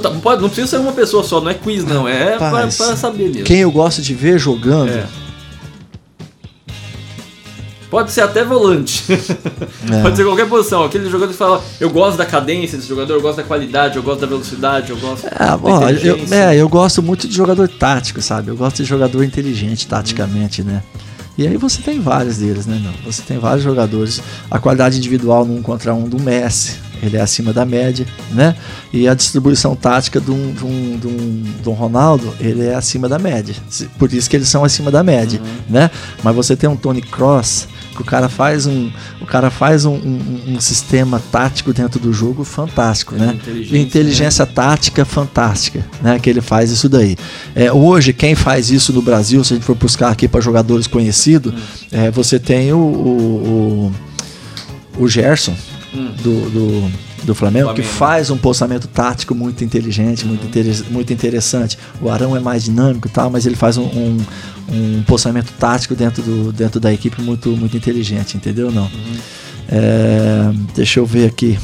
Tá- 0.00 0.10
pode- 0.22 0.40
não 0.40 0.48
precisa 0.48 0.68
ser 0.68 0.78
uma 0.78 0.92
pessoa 0.92 1.22
só, 1.22 1.38
não 1.38 1.50
é 1.50 1.54
quiz 1.54 1.84
não, 1.84 2.08
é 2.08 2.38
pra, 2.38 2.46
Rapaz, 2.48 2.76
pra 2.78 2.96
saber 2.96 3.28
mesmo. 3.28 3.44
Quem 3.44 3.58
eu 3.58 3.70
gosto 3.70 4.00
de 4.00 4.14
ver 4.14 4.38
jogando. 4.38 4.88
É. 4.88 5.06
Pode 7.90 8.10
ser 8.12 8.22
até 8.22 8.44
volante. 8.44 9.04
É. 9.88 10.02
Pode 10.02 10.16
ser 10.16 10.24
qualquer 10.24 10.48
posição. 10.48 10.82
Aquele 10.82 11.08
jogador 11.08 11.30
que 11.30 11.38
fala, 11.38 11.62
eu 11.78 11.88
gosto 11.90 12.16
da 12.16 12.26
cadência 12.26 12.76
desse 12.76 12.88
jogador, 12.88 13.14
eu 13.14 13.20
gosto 13.20 13.36
da 13.36 13.44
qualidade, 13.44 13.96
eu 13.96 14.02
gosto 14.02 14.20
da 14.20 14.26
velocidade, 14.26 14.90
eu 14.90 14.96
gosto 14.96 15.26
É, 15.26 15.30
da 15.38 15.56
ó, 15.62 15.90
eu, 15.90 16.18
é, 16.32 16.56
eu 16.56 16.68
gosto 16.68 17.00
muito 17.00 17.28
de 17.28 17.34
jogador 17.36 17.68
tático, 17.68 18.20
sabe? 18.20 18.48
Eu 18.48 18.56
gosto 18.56 18.78
de 18.78 18.84
jogador 18.84 19.22
inteligente 19.22 19.86
taticamente, 19.86 20.64
né? 20.64 20.82
E 21.38 21.46
aí 21.46 21.56
você 21.56 21.82
tem 21.82 22.00
vários 22.00 22.38
deles, 22.38 22.66
né? 22.66 22.80
Não? 22.82 22.92
Você 23.04 23.22
tem 23.22 23.38
vários 23.38 23.62
jogadores. 23.62 24.22
A 24.50 24.58
qualidade 24.58 24.96
individual 24.96 25.44
num 25.44 25.60
contra 25.60 25.94
um 25.94 26.08
do 26.08 26.20
Messi, 26.20 26.78
ele 27.02 27.16
é 27.16 27.20
acima 27.20 27.52
da 27.52 27.64
média, 27.64 28.06
né? 28.32 28.56
E 28.92 29.06
a 29.06 29.14
distribuição 29.14 29.76
tática 29.76 30.20
de 30.20 30.30
um, 30.30 30.52
de 30.52 30.64
um, 30.64 30.98
de 30.98 31.06
um, 31.06 31.42
de 31.62 31.68
um 31.68 31.72
Ronaldo, 31.72 32.32
ele 32.40 32.64
é 32.64 32.74
acima 32.74 33.08
da 33.08 33.18
média. 33.18 33.54
Por 33.98 34.12
isso 34.12 34.30
que 34.30 34.36
eles 34.36 34.48
são 34.48 34.64
acima 34.64 34.90
da 34.90 35.02
média, 35.02 35.40
uhum. 35.40 35.74
né? 35.74 35.90
Mas 36.22 36.34
você 36.34 36.56
tem 36.56 36.68
um 36.68 36.76
Tony 36.76 37.02
Cross, 37.02 37.68
o 38.02 38.04
cara 38.04 38.28
faz 38.28 38.66
um, 38.66 38.90
o 39.20 39.26
cara 39.26 39.50
faz 39.50 39.84
um, 39.84 39.94
um, 39.94 40.42
um 40.48 40.60
sistema 40.60 41.20
tático 41.32 41.72
dentro 41.72 41.98
do 41.98 42.12
jogo 42.12 42.44
fantástico, 42.44 43.14
né? 43.14 43.34
Inteligência, 43.34 43.78
inteligência 43.78 44.44
né? 44.44 44.52
tática 44.54 45.04
fantástica, 45.04 45.84
né? 46.02 46.18
Que 46.18 46.30
ele 46.30 46.40
faz 46.40 46.70
isso 46.70 46.88
daí. 46.88 47.16
É, 47.54 47.72
hoje, 47.72 48.12
quem 48.12 48.34
faz 48.34 48.70
isso 48.70 48.92
no 48.92 49.02
Brasil, 49.02 49.42
se 49.44 49.54
a 49.54 49.56
gente 49.56 49.66
for 49.66 49.76
buscar 49.76 50.10
aqui 50.10 50.28
para 50.28 50.40
jogadores 50.40 50.86
conhecidos, 50.86 51.52
hum. 51.52 51.58
é, 51.92 52.10
você 52.10 52.38
tem 52.38 52.72
o, 52.72 52.78
o, 52.78 53.92
o, 54.98 55.02
o 55.04 55.08
Gerson, 55.08 55.54
hum. 55.94 56.12
do, 56.22 56.50
do, 56.50 56.92
do 57.24 57.34
Flamengo, 57.34 57.66
Flamengo, 57.66 57.74
que 57.74 57.82
faz 57.82 58.30
um 58.30 58.38
postamento 58.38 58.86
tático 58.86 59.34
muito 59.34 59.64
inteligente, 59.64 60.24
muito, 60.24 60.42
uhum. 60.42 60.48
inter, 60.48 60.84
muito 60.90 61.12
interessante. 61.12 61.76
O 62.00 62.08
Arão 62.08 62.36
é 62.36 62.40
mais 62.40 62.64
dinâmico 62.64 63.08
e 63.08 63.10
tal, 63.10 63.28
mas 63.30 63.46
ele 63.46 63.56
faz 63.56 63.76
um, 63.76 63.84
um, 63.84 64.18
um 64.68 65.02
postamento 65.02 65.52
tático 65.58 65.94
dentro, 65.94 66.22
do, 66.22 66.52
dentro 66.52 66.80
da 66.80 66.92
equipe 66.92 67.20
muito, 67.22 67.50
muito 67.50 67.76
inteligente, 67.76 68.36
entendeu? 68.36 68.70
Não. 68.70 68.84
Uhum. 68.84 69.16
É, 69.68 70.52
deixa 70.74 71.00
eu 71.00 71.06
ver 71.06 71.26
aqui. 71.26 71.58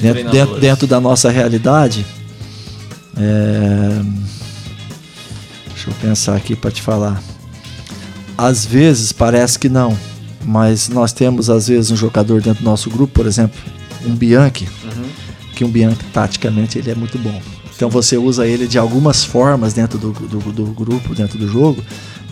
Dentro, 0.00 0.30
dentro, 0.30 0.60
dentro, 0.60 0.86
da 0.86 1.00
nossa 1.00 1.30
realidade. 1.30 2.06
É, 3.16 4.00
deixa 5.68 5.90
eu 5.90 5.94
pensar 6.00 6.36
aqui 6.36 6.54
para 6.54 6.70
te 6.70 6.80
falar. 6.80 7.20
Às 8.36 8.64
vezes 8.64 9.10
parece 9.10 9.58
que 9.58 9.68
não 9.68 9.96
mas 10.48 10.88
nós 10.88 11.12
temos 11.12 11.50
às 11.50 11.68
vezes 11.68 11.90
um 11.90 11.96
jogador 11.96 12.40
dentro 12.40 12.62
do 12.62 12.64
nosso 12.64 12.88
grupo, 12.88 13.12
por 13.12 13.26
exemplo, 13.26 13.60
um 14.06 14.14
Bianchi, 14.14 14.66
uhum. 14.82 15.04
que 15.54 15.62
um 15.62 15.68
Bianchi 15.68 16.02
taticamente 16.10 16.78
ele 16.78 16.90
é 16.90 16.94
muito 16.94 17.18
bom. 17.18 17.40
Então 17.76 17.90
você 17.90 18.16
usa 18.16 18.46
ele 18.46 18.66
de 18.66 18.78
algumas 18.78 19.24
formas 19.24 19.74
dentro 19.74 19.98
do, 19.98 20.10
do, 20.10 20.52
do 20.52 20.64
grupo, 20.66 21.14
dentro 21.14 21.38
do 21.38 21.46
jogo, 21.46 21.84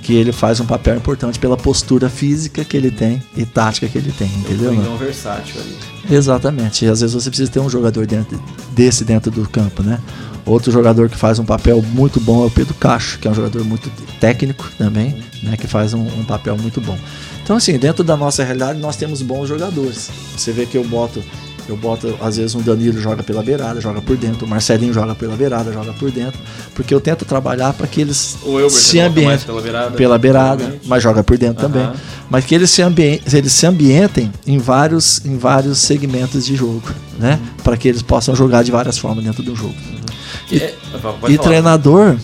que 0.07 0.14
ele 0.14 0.30
faz 0.30 0.61
um 0.61 0.64
papel 0.64 0.94
importante 0.94 1.36
pela 1.36 1.57
postura 1.57 2.09
física 2.09 2.64
que 2.64 2.76
ele 2.76 2.92
tem 2.92 3.20
e 3.36 3.44
tática 3.44 3.88
que 3.88 3.98
ele 3.98 4.12
tem, 4.12 4.28
entendeu? 4.28 4.72
É 4.72 4.88
um 4.88 4.96
versátil 4.96 5.61
ali. 5.61 5.76
Exatamente. 6.09 6.84
E 6.84 6.88
às 6.88 7.00
vezes 7.00 7.12
você 7.12 7.28
precisa 7.28 7.50
ter 7.50 7.59
um 7.59 7.68
jogador 7.68 8.07
dentro, 8.07 8.40
desse 8.70 9.04
dentro 9.04 9.32
do 9.32 9.48
campo, 9.48 9.82
né? 9.82 10.00
Outro 10.44 10.70
jogador 10.70 11.09
que 11.09 11.16
faz 11.16 11.40
um 11.40 11.44
papel 11.44 11.82
muito 11.82 12.20
bom 12.20 12.44
é 12.44 12.46
o 12.46 12.50
Pedro 12.52 12.72
Cacho, 12.74 13.18
que 13.18 13.26
é 13.26 13.30
um 13.32 13.34
jogador 13.34 13.64
muito 13.64 13.90
técnico 14.20 14.70
também, 14.78 15.24
né? 15.42 15.57
Que 15.57 15.66
faz 15.66 15.92
um, 15.92 16.07
um 16.07 16.24
papel 16.24 16.57
muito 16.57 16.80
bom. 16.80 16.96
Então, 17.42 17.57
assim, 17.57 17.76
dentro 17.76 18.04
da 18.04 18.16
nossa 18.16 18.44
realidade, 18.44 18.78
nós 18.78 18.94
temos 18.94 19.22
bons 19.22 19.48
jogadores. 19.48 20.09
Você 20.36 20.52
vê 20.52 20.66
que 20.66 20.78
eu 20.78 20.84
boto 20.84 21.20
eu 21.68 21.76
boto, 21.76 22.16
às 22.20 22.36
vezes, 22.36 22.54
um 22.54 22.62
Danilo 22.62 23.00
joga 23.00 23.22
pela 23.22 23.42
beirada, 23.42 23.80
joga 23.80 24.00
por 24.00 24.16
dentro, 24.16 24.46
o 24.46 24.48
Marcelinho 24.48 24.92
joga 24.92 25.14
pela 25.14 25.36
beirada, 25.36 25.72
joga 25.72 25.92
por 25.92 26.10
dentro, 26.10 26.38
porque 26.74 26.94
eu 26.94 27.00
tento 27.00 27.24
trabalhar 27.24 27.72
para 27.72 27.86
que 27.86 28.00
eles 28.00 28.38
se 28.70 29.00
ambientem 29.00 29.46
pela 29.46 29.60
beirada, 29.60 29.96
pela 29.96 30.18
beirada 30.18 30.80
mas 30.84 31.02
joga 31.02 31.24
por 31.24 31.36
dentro 31.36 31.66
uhum. 31.66 31.72
também, 31.72 31.90
mas 32.30 32.44
que 32.44 32.54
eles 32.54 32.70
se, 32.70 32.82
ambientem, 32.82 33.38
eles 33.38 33.52
se 33.52 33.66
ambientem 33.66 34.32
em 34.46 34.58
vários, 34.58 35.24
em 35.24 35.36
vários 35.36 35.78
segmentos 35.78 36.46
de 36.46 36.54
jogo, 36.54 36.82
né? 37.18 37.40
Uhum. 37.40 37.62
Para 37.64 37.76
que 37.76 37.88
eles 37.88 38.02
possam 38.02 38.34
jogar 38.34 38.62
de 38.62 38.70
várias 38.70 38.98
formas 38.98 39.24
dentro 39.24 39.42
do 39.42 39.54
jogo. 39.54 39.74
Uhum. 39.74 40.06
E, 40.50 40.58
é, 40.58 40.74
e 41.28 41.38
treinador 41.38 42.16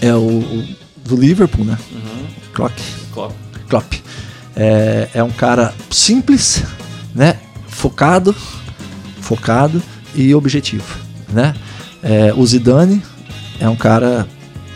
é 0.00 0.14
o, 0.14 0.18
o, 0.18 0.64
do 1.04 1.16
Liverpool, 1.16 1.64
né? 1.64 1.78
Uhum. 1.92 2.26
Klopp. 2.54 2.78
Klopp. 3.12 3.32
Klopp. 3.68 3.92
É, 4.56 5.08
é 5.14 5.22
um 5.22 5.30
cara 5.30 5.74
simples, 5.90 6.62
né? 7.14 7.36
Focado, 7.78 8.34
focado 9.20 9.80
e 10.12 10.34
objetivo, 10.34 10.96
né? 11.28 11.54
É, 12.02 12.34
o 12.36 12.44
Zidane 12.44 13.00
é 13.60 13.68
um 13.68 13.76
cara 13.76 14.26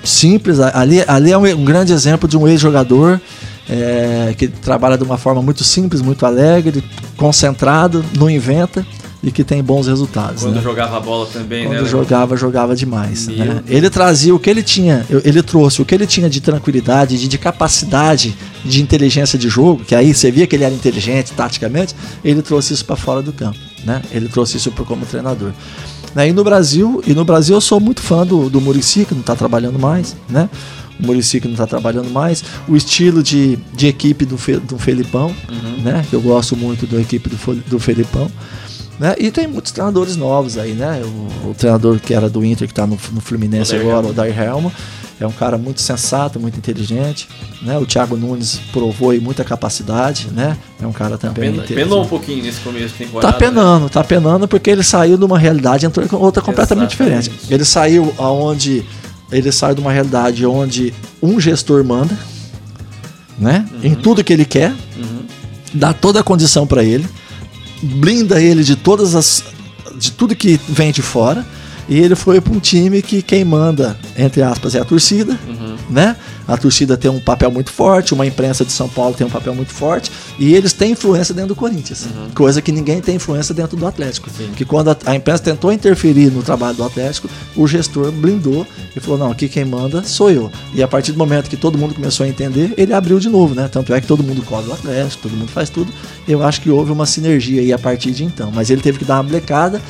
simples. 0.04 0.60
Ali, 0.60 1.02
ali 1.08 1.32
é 1.32 1.36
um, 1.36 1.44
um 1.44 1.64
grande 1.64 1.92
exemplo 1.92 2.28
de 2.28 2.36
um 2.36 2.46
ex-jogador 2.46 3.20
é, 3.68 4.34
que 4.38 4.46
trabalha 4.46 4.96
de 4.96 5.02
uma 5.02 5.18
forma 5.18 5.42
muito 5.42 5.64
simples, 5.64 6.00
muito 6.00 6.24
alegre, 6.24 6.84
concentrado, 7.16 8.04
não 8.16 8.30
inventa 8.30 8.86
e 9.22 9.30
que 9.30 9.44
tem 9.44 9.62
bons 9.62 9.86
resultados. 9.86 10.42
Quando 10.42 10.56
né? 10.56 10.62
jogava 10.62 10.96
a 10.96 11.00
bola 11.00 11.26
também, 11.26 11.66
Quando 11.66 11.82
né? 11.82 11.88
jogava, 11.88 12.36
jogava 12.36 12.74
demais. 12.74 13.28
Né? 13.28 13.62
Ele 13.68 13.88
trazia 13.88 14.34
o 14.34 14.38
que 14.38 14.50
ele 14.50 14.62
tinha, 14.62 15.06
ele 15.24 15.42
trouxe 15.42 15.80
o 15.80 15.84
que 15.84 15.94
ele 15.94 16.06
tinha 16.06 16.28
de 16.28 16.40
tranquilidade, 16.40 17.18
de, 17.18 17.28
de, 17.28 17.38
capacidade 17.38 18.36
de 18.64 18.82
inteligência 18.82 19.38
de 19.38 19.48
jogo, 19.48 19.84
que 19.84 19.94
aí 19.94 20.12
você 20.12 20.30
via 20.30 20.46
que 20.46 20.56
ele 20.56 20.64
era 20.64 20.74
inteligente 20.74 21.32
taticamente, 21.32 21.94
ele 22.24 22.42
trouxe 22.42 22.74
isso 22.74 22.84
para 22.84 22.96
fora 22.96 23.22
do 23.22 23.32
campo. 23.32 23.58
Né? 23.84 24.02
Ele 24.10 24.28
trouxe 24.28 24.56
isso 24.56 24.70
como 24.72 25.06
treinador. 25.06 25.52
Né? 26.14 26.28
E 26.28 26.32
no 26.32 26.42
Brasil, 26.42 27.02
e 27.06 27.14
no 27.14 27.24
Brasil 27.24 27.56
eu 27.56 27.60
sou 27.60 27.78
muito 27.78 28.02
fã 28.02 28.26
do, 28.26 28.50
do 28.50 28.60
Murici, 28.60 29.04
que 29.04 29.14
não 29.14 29.20
está 29.20 29.34
trabalhando 29.34 29.78
mais, 29.78 30.16
né? 30.28 30.48
O 31.00 31.06
Murici 31.06 31.40
que 31.40 31.48
não 31.48 31.54
está 31.54 31.66
trabalhando 31.66 32.10
mais. 32.10 32.44
O 32.68 32.76
estilo 32.76 33.22
de, 33.22 33.58
de 33.74 33.86
equipe 33.86 34.24
do, 34.24 34.36
Fe, 34.36 34.56
do 34.56 34.78
Felipão, 34.78 35.34
uhum. 35.48 35.82
né? 35.82 36.04
Eu 36.12 36.20
gosto 36.20 36.56
muito 36.56 36.86
da 36.86 37.00
equipe 37.00 37.30
do, 37.30 37.54
do 37.54 37.78
Felipão. 37.78 38.30
Né? 39.02 39.16
E 39.18 39.32
tem 39.32 39.48
muitos 39.48 39.72
treinadores 39.72 40.16
novos 40.16 40.56
aí, 40.56 40.74
né? 40.74 41.02
O, 41.04 41.50
o 41.50 41.54
treinador 41.54 41.98
que 41.98 42.14
era 42.14 42.30
do 42.30 42.44
Inter, 42.44 42.68
que 42.68 42.72
está 42.72 42.86
no, 42.86 42.96
no, 43.10 43.20
Fluminense 43.20 43.74
o 43.74 43.80
agora, 43.80 44.06
o 44.06 44.12
Dair 44.12 44.40
Helmo, 44.40 44.72
é 45.18 45.26
um 45.26 45.32
cara 45.32 45.58
muito 45.58 45.80
sensato, 45.80 46.38
muito 46.38 46.56
inteligente. 46.56 47.28
Né? 47.62 47.76
O 47.78 47.84
Thiago 47.84 48.16
Nunes 48.16 48.60
provou 48.72 49.10
aí 49.10 49.18
muita 49.18 49.42
capacidade, 49.42 50.28
né? 50.30 50.56
É 50.80 50.86
um 50.86 50.92
cara 50.92 51.18
também. 51.18 51.52
Tá 51.52 51.64
penou 51.64 52.04
um 52.04 52.06
pouquinho 52.06 52.44
nesse 52.44 52.60
começo 52.60 52.90
de 52.90 53.06
temporada. 53.06 53.32
Tá 53.32 53.36
penando, 53.36 53.86
né? 53.86 53.90
tá 53.92 54.04
penando 54.04 54.46
porque 54.46 54.70
ele 54.70 54.84
saiu 54.84 55.16
de 55.16 55.24
uma 55.24 55.36
realidade 55.36 55.84
e 55.84 55.88
entrou 55.88 56.06
em 56.06 56.14
outra 56.14 56.40
completamente 56.40 56.94
Exatamente. 56.94 57.28
diferente. 57.28 57.52
Ele 57.52 57.64
saiu 57.64 58.14
aonde. 58.18 58.86
Ele 59.32 59.50
saiu 59.50 59.74
de 59.74 59.80
uma 59.80 59.90
realidade 59.90 60.46
onde 60.46 60.94
um 61.20 61.40
gestor 61.40 61.82
manda, 61.82 62.16
né? 63.36 63.66
Uhum. 63.72 63.80
Em 63.82 63.94
tudo 63.96 64.22
que 64.22 64.32
ele 64.32 64.44
quer, 64.44 64.70
uhum. 64.70 65.24
dá 65.74 65.92
toda 65.92 66.20
a 66.20 66.22
condição 66.22 66.68
para 66.68 66.84
ele 66.84 67.04
blinda 67.82 68.40
ele 68.40 68.62
de 68.62 68.76
todas 68.76 69.14
as 69.14 69.44
de 69.96 70.12
tudo 70.12 70.34
que 70.34 70.58
vem 70.68 70.92
de 70.92 71.02
fora 71.02 71.44
e 71.88 71.98
ele 71.98 72.14
foi 72.14 72.40
para 72.40 72.52
um 72.52 72.60
time 72.60 73.02
que 73.02 73.20
quem 73.20 73.44
manda, 73.44 73.98
entre 74.16 74.40
aspas, 74.42 74.74
é 74.74 74.80
a 74.80 74.84
torcida, 74.84 75.38
uhum. 75.46 75.76
né? 75.90 76.16
A 76.46 76.56
torcida 76.56 76.96
tem 76.96 77.10
um 77.10 77.20
papel 77.20 77.50
muito 77.50 77.70
forte, 77.70 78.14
uma 78.14 78.26
imprensa 78.26 78.64
de 78.64 78.72
São 78.72 78.88
Paulo 78.88 79.14
tem 79.14 79.26
um 79.26 79.30
papel 79.30 79.54
muito 79.54 79.72
forte, 79.72 80.10
e 80.38 80.54
eles 80.54 80.72
têm 80.72 80.92
influência 80.92 81.34
dentro 81.34 81.48
do 81.48 81.56
Corinthians, 81.56 82.06
uhum. 82.06 82.30
coisa 82.34 82.60
que 82.60 82.72
ninguém 82.72 83.00
tem 83.00 83.16
influência 83.16 83.54
dentro 83.54 83.76
do 83.76 83.86
Atlético. 83.86 84.28
Sim. 84.30 84.50
Que 84.54 84.64
quando 84.64 84.90
a, 84.90 84.96
a, 85.06 85.14
imprensa 85.14 85.42
tentou 85.42 85.72
interferir 85.72 86.30
no 86.30 86.42
trabalho 86.42 86.76
do 86.76 86.84
Atlético, 86.84 87.28
o 87.56 87.66
gestor 87.66 88.10
blindou 88.10 88.66
e 88.94 89.00
falou: 89.00 89.18
não, 89.18 89.30
aqui 89.30 89.48
quem 89.48 89.64
manda 89.64 90.02
sou 90.02 90.30
eu. 90.30 90.50
E 90.74 90.82
a 90.82 90.88
partir 90.88 91.12
do 91.12 91.18
momento 91.18 91.48
que 91.48 91.56
todo 91.56 91.78
mundo 91.78 91.94
começou 91.94 92.24
a 92.24 92.28
entender, 92.28 92.74
ele 92.76 92.92
abriu 92.92 93.18
de 93.18 93.28
novo, 93.28 93.54
né? 93.54 93.68
Tanto 93.70 93.94
é 93.94 94.00
que 94.00 94.06
todo 94.06 94.22
mundo 94.22 94.42
cobre 94.42 94.70
o 94.70 94.72
Atlético, 94.72 95.24
todo 95.24 95.36
mundo 95.36 95.50
faz 95.50 95.70
tudo. 95.70 95.92
Eu 96.26 96.42
acho 96.42 96.60
que 96.60 96.70
houve 96.70 96.92
uma 96.92 97.06
sinergia 97.06 97.60
aí 97.60 97.72
a 97.72 97.78
partir 97.78 98.10
de 98.12 98.24
então. 98.24 98.50
Mas 98.52 98.70
ele 98.70 98.80
teve 98.80 98.98
que 98.98 99.04
dar 99.04 99.16
uma 99.16 99.24
blecada 99.24 99.80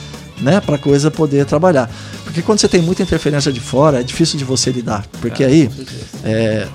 né, 0.41 0.61
para 0.61 0.79
coisa 0.79 1.11
poder 1.11 1.45
trabalhar. 1.47 1.91
Porque 2.25 2.43
quando 2.43 2.61
você 2.61 2.69
tem 2.69 2.83
muita 2.83 3.03
interferência 3.03 3.53
de 3.53 3.61
fora, 3.61 4.01
é 4.01 4.03
difícil 4.03 4.39
de 4.39 4.45
você 4.45 4.71
lidar, 4.71 5.07
porque 5.21 5.45
aí 5.45 5.71
é, 6.25 6.67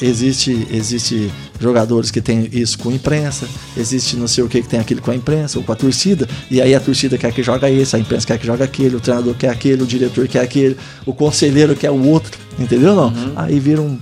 existe 0.00 0.66
existe 0.70 1.30
jogadores 1.60 2.10
que 2.10 2.20
tem 2.20 2.48
isso 2.52 2.78
com 2.78 2.90
imprensa, 2.92 3.46
existe 3.76 4.16
não 4.16 4.28
sei 4.28 4.44
o 4.44 4.48
que 4.48 4.62
que 4.62 4.68
tem 4.68 4.78
aquilo 4.78 5.02
com 5.02 5.10
a 5.10 5.14
imprensa 5.14 5.58
ou 5.58 5.64
com 5.64 5.72
a 5.72 5.76
torcida, 5.76 6.28
e 6.50 6.60
aí 6.60 6.74
a 6.74 6.80
torcida 6.80 7.18
quer 7.18 7.32
que 7.32 7.42
joga 7.42 7.70
esse, 7.70 7.96
a 7.96 7.98
imprensa 7.98 8.26
quer 8.26 8.38
que 8.38 8.46
joga 8.46 8.64
aquele, 8.64 8.96
o 8.96 9.00
treinador 9.00 9.34
quer 9.34 9.50
aquele, 9.50 9.82
o 9.82 9.86
diretor 9.86 10.26
quer 10.28 10.40
aquele, 10.40 10.76
o 11.04 11.12
conselheiro 11.12 11.74
quer 11.74 11.90
o 11.90 12.04
outro, 12.06 12.38
entendeu 12.58 12.94
não? 12.94 13.08
Uhum. 13.08 13.32
Aí 13.36 13.58
vira 13.58 13.80
um 13.80 13.98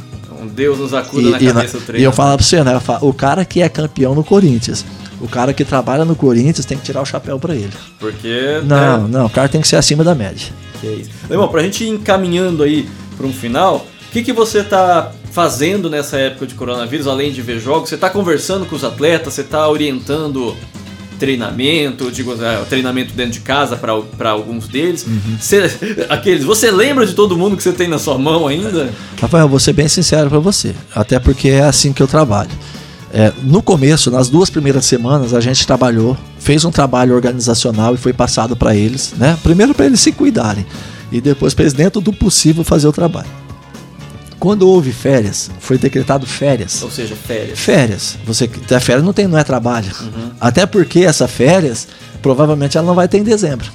Deus 0.55 0.79
nos 0.79 0.95
acuda 0.95 1.23
e, 1.23 1.31
na 1.31 1.53
cabeça 1.53 1.77
e, 1.77 1.81
o 1.81 1.83
treino. 1.83 2.03
E 2.03 2.05
eu 2.05 2.13
falo 2.13 2.37
pra 2.37 2.45
você, 2.45 2.63
né? 2.63 2.79
Falo, 2.81 3.09
o 3.09 3.13
cara 3.13 3.45
que 3.45 3.63
é 3.63 3.69
campeão 3.69 4.15
no 4.15 4.23
Corinthians, 4.23 4.85
o 5.21 5.29
cara 5.29 5.53
que 5.53 5.65
trabalha 5.65 6.05
no 6.05 6.15
Corinthians 6.15 6.65
tem 6.67 6.77
que 6.77 6.85
tirar 6.85 7.03
o 7.03 7.07
chapéu 7.07 7.39
para 7.39 7.55
ele. 7.55 7.73
Porque. 7.99 8.61
Não, 8.65 9.05
né? 9.05 9.19
não, 9.19 9.27
o 9.27 9.31
cara 9.31 9.49
tem 9.49 9.61
que 9.61 9.69
ser 9.69 9.77
acima 9.77 10.05
da 10.05 10.15
média. 10.15 10.53
Que 10.81 10.87
isso. 10.87 11.11
Irmão, 11.31 11.49
pra 11.49 11.63
gente 11.63 11.85
ir 11.85 11.89
encaminhando 11.89 12.63
aí 12.63 12.89
para 13.17 13.27
um 13.27 13.33
final, 13.33 13.87
o 14.09 14.13
que, 14.13 14.23
que 14.23 14.33
você 14.33 14.63
tá 14.63 15.13
fazendo 15.33 15.89
nessa 15.91 16.19
época 16.19 16.47
de 16.47 16.55
coronavírus, 16.55 17.07
além 17.07 17.33
de 17.33 17.43
ver 17.43 17.59
jogos? 17.59 17.89
Você 17.89 17.97
tá 17.97 18.11
conversando 18.11 18.67
com 18.67 18.77
os 18.77 18.85
atletas, 18.85 19.35
você 19.35 19.43
tá 19.43 19.69
orientando 19.69 20.57
treinamento, 21.19 22.11
digo, 22.11 22.35
é, 22.43 22.57
treinamento 22.65 23.15
dentro 23.15 23.33
de 23.33 23.41
casa 23.41 23.77
para 23.77 24.31
alguns 24.31 24.69
deles. 24.69 25.07
Uhum. 25.07 25.37
aqueles, 26.09 26.45
você 26.45 26.71
lembra 26.71 27.07
de 27.07 27.15
todo 27.15 27.37
mundo 27.37 27.57
que 27.57 27.63
você 27.63 27.73
tem 27.73 27.89
na 27.89 27.99
sua 27.99 28.19
mão 28.19 28.47
ainda? 28.47 28.91
Rafael, 29.21 29.49
vou 29.49 29.59
ser 29.59 29.73
bem 29.73 29.89
sincero 29.89 30.29
para 30.29 30.39
você, 30.39 30.75
até 30.95 31.19
porque 31.19 31.49
é 31.49 31.63
assim 31.63 31.93
que 31.93 32.03
eu 32.03 32.07
trabalho. 32.07 32.51
É, 33.19 33.33
no 33.43 33.63
começo, 33.63 34.11
nas 34.11 34.29
duas 34.29 34.51
primeiras 34.51 34.85
semanas, 34.85 35.33
a 35.33 35.41
gente 35.41 35.67
trabalhou, 35.67 36.15
fez 36.39 36.67
um 36.67 36.71
trabalho 36.71 37.15
organizacional 37.15 37.95
e 37.95 37.97
foi 37.97 38.13
passado 38.13 38.55
para 38.55 38.77
eles, 38.77 39.15
né? 39.17 39.39
Primeiro 39.43 39.73
para 39.73 39.87
eles 39.87 40.01
se 40.01 40.13
cuidarem 40.13 40.67
e 41.11 41.19
depois 41.19 41.55
para 41.55 41.63
eles, 41.63 41.73
dentro 41.73 41.99
do 42.03 42.13
possível, 42.13 42.63
fazer 42.63 42.87
o 42.87 42.93
trabalho. 42.93 43.31
Quando 44.39 44.69
houve 44.69 44.93
férias, 44.93 45.51
foi 45.61 45.79
decretado 45.79 46.27
férias. 46.27 46.83
Ou 46.83 46.91
seja, 46.91 47.17
férias. 47.17 47.59
Férias. 47.59 48.19
Você 48.27 48.51
a 48.71 48.81
férias 48.81 49.03
não 49.03 49.15
tem, 49.15 49.27
não 49.27 49.39
é 49.39 49.45
trabalho. 49.45 49.91
Até 50.39 50.67
porque 50.67 51.01
essa 51.01 51.27
férias 51.27 51.89
provavelmente 52.21 52.77
ela 52.77 52.87
não 52.87 52.95
vai 52.95 53.09
ter 53.09 53.17
em 53.17 53.25
dezembro. 53.25 53.67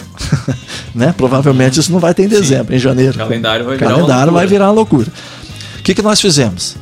né? 0.94 1.16
Provavelmente 1.18 1.80
isso 1.80 1.92
não 1.92 2.00
vai 2.00 2.14
ter 2.14 2.26
em 2.26 2.28
dezembro, 2.28 2.76
em 2.76 2.80
janeiro. 2.80 3.16
O 3.16 3.18
calendário 3.18 3.66
vai 3.66 3.76
virar 3.76 3.88
uma 3.88 3.96
calendário 3.96 4.26
loucura. 4.26 4.39
vai 4.39 4.48
virar 4.48 4.66
uma 4.68 4.74
loucura. 4.74 5.08
O 5.80 5.82
que, 5.82 5.96
que 5.96 6.02
nós 6.04 6.22
fizemos? 6.22 6.78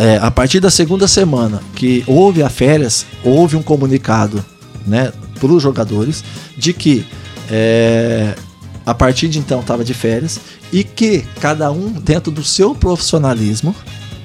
É, 0.00 0.16
a 0.22 0.30
partir 0.30 0.60
da 0.60 0.70
segunda 0.70 1.08
semana 1.08 1.60
que 1.74 2.04
houve 2.06 2.40
a 2.40 2.48
férias, 2.48 3.04
houve 3.24 3.56
um 3.56 3.62
comunicado 3.62 4.44
né, 4.86 5.12
para 5.40 5.50
os 5.50 5.60
jogadores 5.60 6.22
de 6.56 6.72
que 6.72 7.04
é, 7.50 8.32
a 8.86 8.94
partir 8.94 9.26
de 9.26 9.40
então 9.40 9.58
estava 9.58 9.82
de 9.82 9.92
férias 9.92 10.40
e 10.72 10.84
que 10.84 11.24
cada 11.40 11.72
um, 11.72 11.90
dentro 11.90 12.30
do 12.30 12.44
seu 12.44 12.76
profissionalismo, 12.76 13.74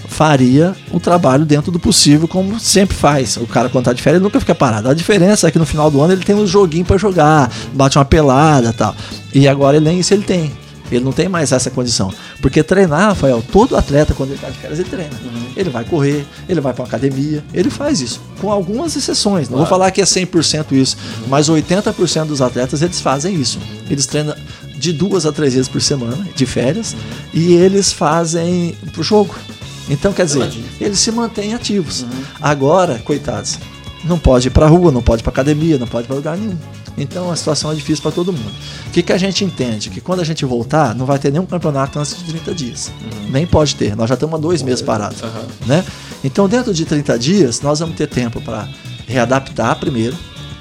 faria 0.07 0.75
o 0.91 0.99
trabalho 0.99 1.43
dentro 1.43 1.71
do 1.71 1.79
possível, 1.79 2.27
como 2.27 2.59
sempre 2.59 2.95
faz. 2.95 3.35
O 3.37 3.47
cara, 3.47 3.67
quando 3.67 3.85
tá 3.85 3.93
de 3.93 4.01
férias, 4.01 4.21
nunca 4.21 4.39
fica 4.39 4.53
parado. 4.53 4.87
A 4.87 4.93
diferença 4.93 5.47
é 5.47 5.51
que 5.51 5.57
no 5.57 5.65
final 5.65 5.89
do 5.89 5.99
ano 5.99 6.13
ele 6.13 6.23
tem 6.23 6.35
um 6.35 6.45
joguinho 6.45 6.85
para 6.85 6.97
jogar, 6.97 7.51
bate 7.73 7.97
uma 7.97 8.05
pelada 8.05 8.71
tal. 8.71 8.95
E 9.33 9.47
agora 9.47 9.79
nem 9.79 9.99
isso 9.99 10.13
ele 10.13 10.23
tem. 10.23 10.51
Ele 10.95 11.05
não 11.05 11.11
tem 11.11 11.29
mais 11.29 11.51
essa 11.51 11.69
condição. 11.69 12.11
Porque 12.41 12.63
treinar, 12.63 13.09
Rafael, 13.09 13.43
todo 13.51 13.75
atleta, 13.75 14.13
quando 14.13 14.31
ele 14.31 14.39
tá 14.39 14.49
de 14.49 14.57
férias, 14.57 14.79
ele 14.79 14.89
treina. 14.89 15.13
Ele 15.55 15.69
vai 15.69 15.83
correr, 15.83 16.25
ele 16.47 16.61
vai 16.61 16.73
para 16.73 16.85
academia, 16.85 17.43
ele 17.53 17.69
faz 17.69 18.01
isso. 18.01 18.21
Com 18.39 18.51
algumas 18.51 18.95
exceções. 18.95 19.49
Não 19.49 19.57
vou 19.57 19.67
falar 19.67 19.91
que 19.91 20.01
é 20.01 20.05
100% 20.05 20.71
isso, 20.71 20.97
mas 21.27 21.49
80% 21.49 22.25
dos 22.25 22.41
atletas, 22.41 22.81
eles 22.81 22.99
fazem 22.99 23.35
isso. 23.35 23.59
Eles 23.89 24.05
treinam 24.05 24.35
de 24.75 24.91
duas 24.91 25.25
a 25.25 25.31
três 25.31 25.53
vezes 25.53 25.67
por 25.69 25.81
semana, 25.81 26.27
de 26.35 26.45
férias, 26.45 26.95
e 27.33 27.53
eles 27.53 27.93
fazem 27.93 28.75
pro 28.91 29.03
jogo. 29.03 29.33
Então, 29.89 30.13
quer 30.13 30.25
dizer, 30.25 30.49
eles 30.79 30.99
se 30.99 31.11
mantêm 31.11 31.53
ativos. 31.53 32.05
Agora, 32.41 32.99
coitados, 32.99 33.57
não 34.03 34.17
pode 34.17 34.47
ir 34.47 34.51
pra 34.51 34.67
rua, 34.67 34.91
não 34.91 35.01
pode 35.01 35.21
ir 35.21 35.23
pra 35.23 35.31
academia, 35.31 35.77
não 35.77 35.87
pode 35.87 36.05
ir 36.05 36.07
pra 36.07 36.15
lugar 36.15 36.37
nenhum. 36.37 36.57
Então 36.97 37.31
a 37.31 37.35
situação 37.35 37.71
é 37.71 37.75
difícil 37.75 38.01
para 38.01 38.11
todo 38.11 38.31
mundo. 38.31 38.53
O 38.87 38.91
que, 38.91 39.01
que 39.01 39.11
a 39.11 39.17
gente 39.17 39.43
entende? 39.43 39.89
Que 39.89 39.99
quando 39.99 40.19
a 40.19 40.23
gente 40.23 40.45
voltar, 40.45 40.93
não 40.93 41.05
vai 41.05 41.17
ter 41.17 41.31
nenhum 41.31 41.45
campeonato 41.45 41.99
antes 41.99 42.17
de 42.17 42.23
30 42.25 42.53
dias. 42.53 42.91
Nem 43.29 43.45
pode 43.45 43.75
ter. 43.75 43.95
Nós 43.95 44.09
já 44.09 44.13
estamos 44.13 44.35
há 44.35 44.37
dois 44.37 44.61
meses 44.61 44.81
parados. 44.81 45.21
Aham. 45.23 45.45
Né? 45.65 45.83
Então, 46.23 46.47
dentro 46.47 46.73
de 46.73 46.85
30 46.85 47.17
dias, 47.19 47.61
nós 47.61 47.79
vamos 47.79 47.95
ter 47.95 48.07
tempo 48.07 48.39
para 48.41 48.67
readaptar 49.07 49.77
primeiro. 49.79 50.15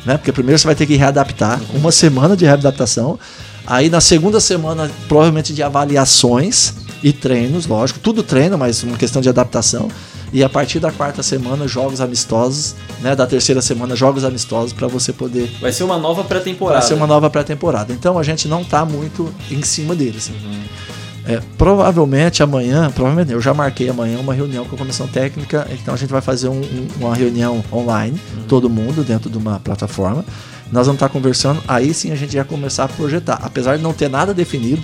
Né? 0.05 0.17
Porque 0.17 0.33
primeiro 0.33 0.59
você 0.59 0.67
vai 0.67 0.75
ter 0.75 0.87
que 0.87 0.97
readaptar. 0.97 1.61
Uma 1.75 1.93
semana 1.93 2.37
de 2.37 2.45
readaptação. 2.45 3.19
Aí 3.67 3.89
na 3.89 4.01
segunda 4.01 4.41
semana, 4.41 4.91
provavelmente 5.07 5.55
de 5.55 5.63
avaliações 5.63 6.75
e 7.03 7.13
treinos, 7.13 7.67
lógico. 7.67 8.01
Tudo 8.01 8.23
treino, 8.23 8.59
mas 8.59 8.83
uma 8.83 8.97
questão 8.97 9.23
de 9.23 9.29
adaptação. 9.29 9.89
E 10.33 10.43
a 10.43 10.49
partir 10.49 10.81
da 10.81 10.91
quarta 10.91 11.23
semana, 11.23 11.69
jogos 11.69 12.01
amistosos, 12.01 12.75
né? 13.01 13.15
Da 13.15 13.27
terceira 13.27 13.61
semana, 13.61 13.95
jogos 13.95 14.25
amistosos 14.25 14.73
para 14.73 14.89
você 14.89 15.13
poder 15.13 15.51
Vai 15.61 15.73
ser 15.73 15.85
uma 15.85 15.99
nova 15.99 16.25
pré-temporada. 16.25 16.79
Vai 16.81 16.89
ser 16.89 16.95
uma 16.95 17.07
nova 17.07 17.29
pré-temporada. 17.29 17.93
Então 17.93 18.19
a 18.19 18.23
gente 18.23 18.49
não 18.49 18.65
tá 18.65 18.85
muito 18.85 19.33
em 19.51 19.63
cima 19.63 19.95
deles. 19.95 20.31
É, 21.25 21.41
provavelmente 21.57 22.43
amanhã, 22.43 22.91
provavelmente 22.91 23.33
eu 23.33 23.41
já 23.41 23.55
marquei 23.55 23.89
amanhã 23.89 24.19
uma 24.19 24.35
reunião 24.35 24.65
com 24.65 24.75
a 24.75 24.79
comissão 24.79 25.07
técnica, 25.07 25.69
então 25.71 25.95
a 25.95 25.97
gente 25.97 26.11
vai 26.11 26.21
fazer 26.21 26.49
um- 26.49 26.61
um- 26.61 26.89
uma 26.99 27.15
reunião 27.15 27.63
online, 27.73 28.21
todo 28.49 28.69
mundo 28.69 29.05
dentro 29.05 29.31
de 29.31 29.39
uma 29.39 29.61
plataforma. 29.61 30.25
Nós 30.73 30.87
vamos 30.87 30.97
estar 30.97 31.09
conversando, 31.11 31.63
aí 31.69 31.95
sim 31.95 32.11
a 32.11 32.17
gente 32.17 32.35
vai 32.35 32.45
começar 32.45 32.85
a 32.85 32.89
projetar. 32.89 33.39
Apesar 33.43 33.77
de 33.77 33.83
não 33.83 33.93
ter 33.93 34.09
nada 34.09 34.35
definido, 34.35 34.83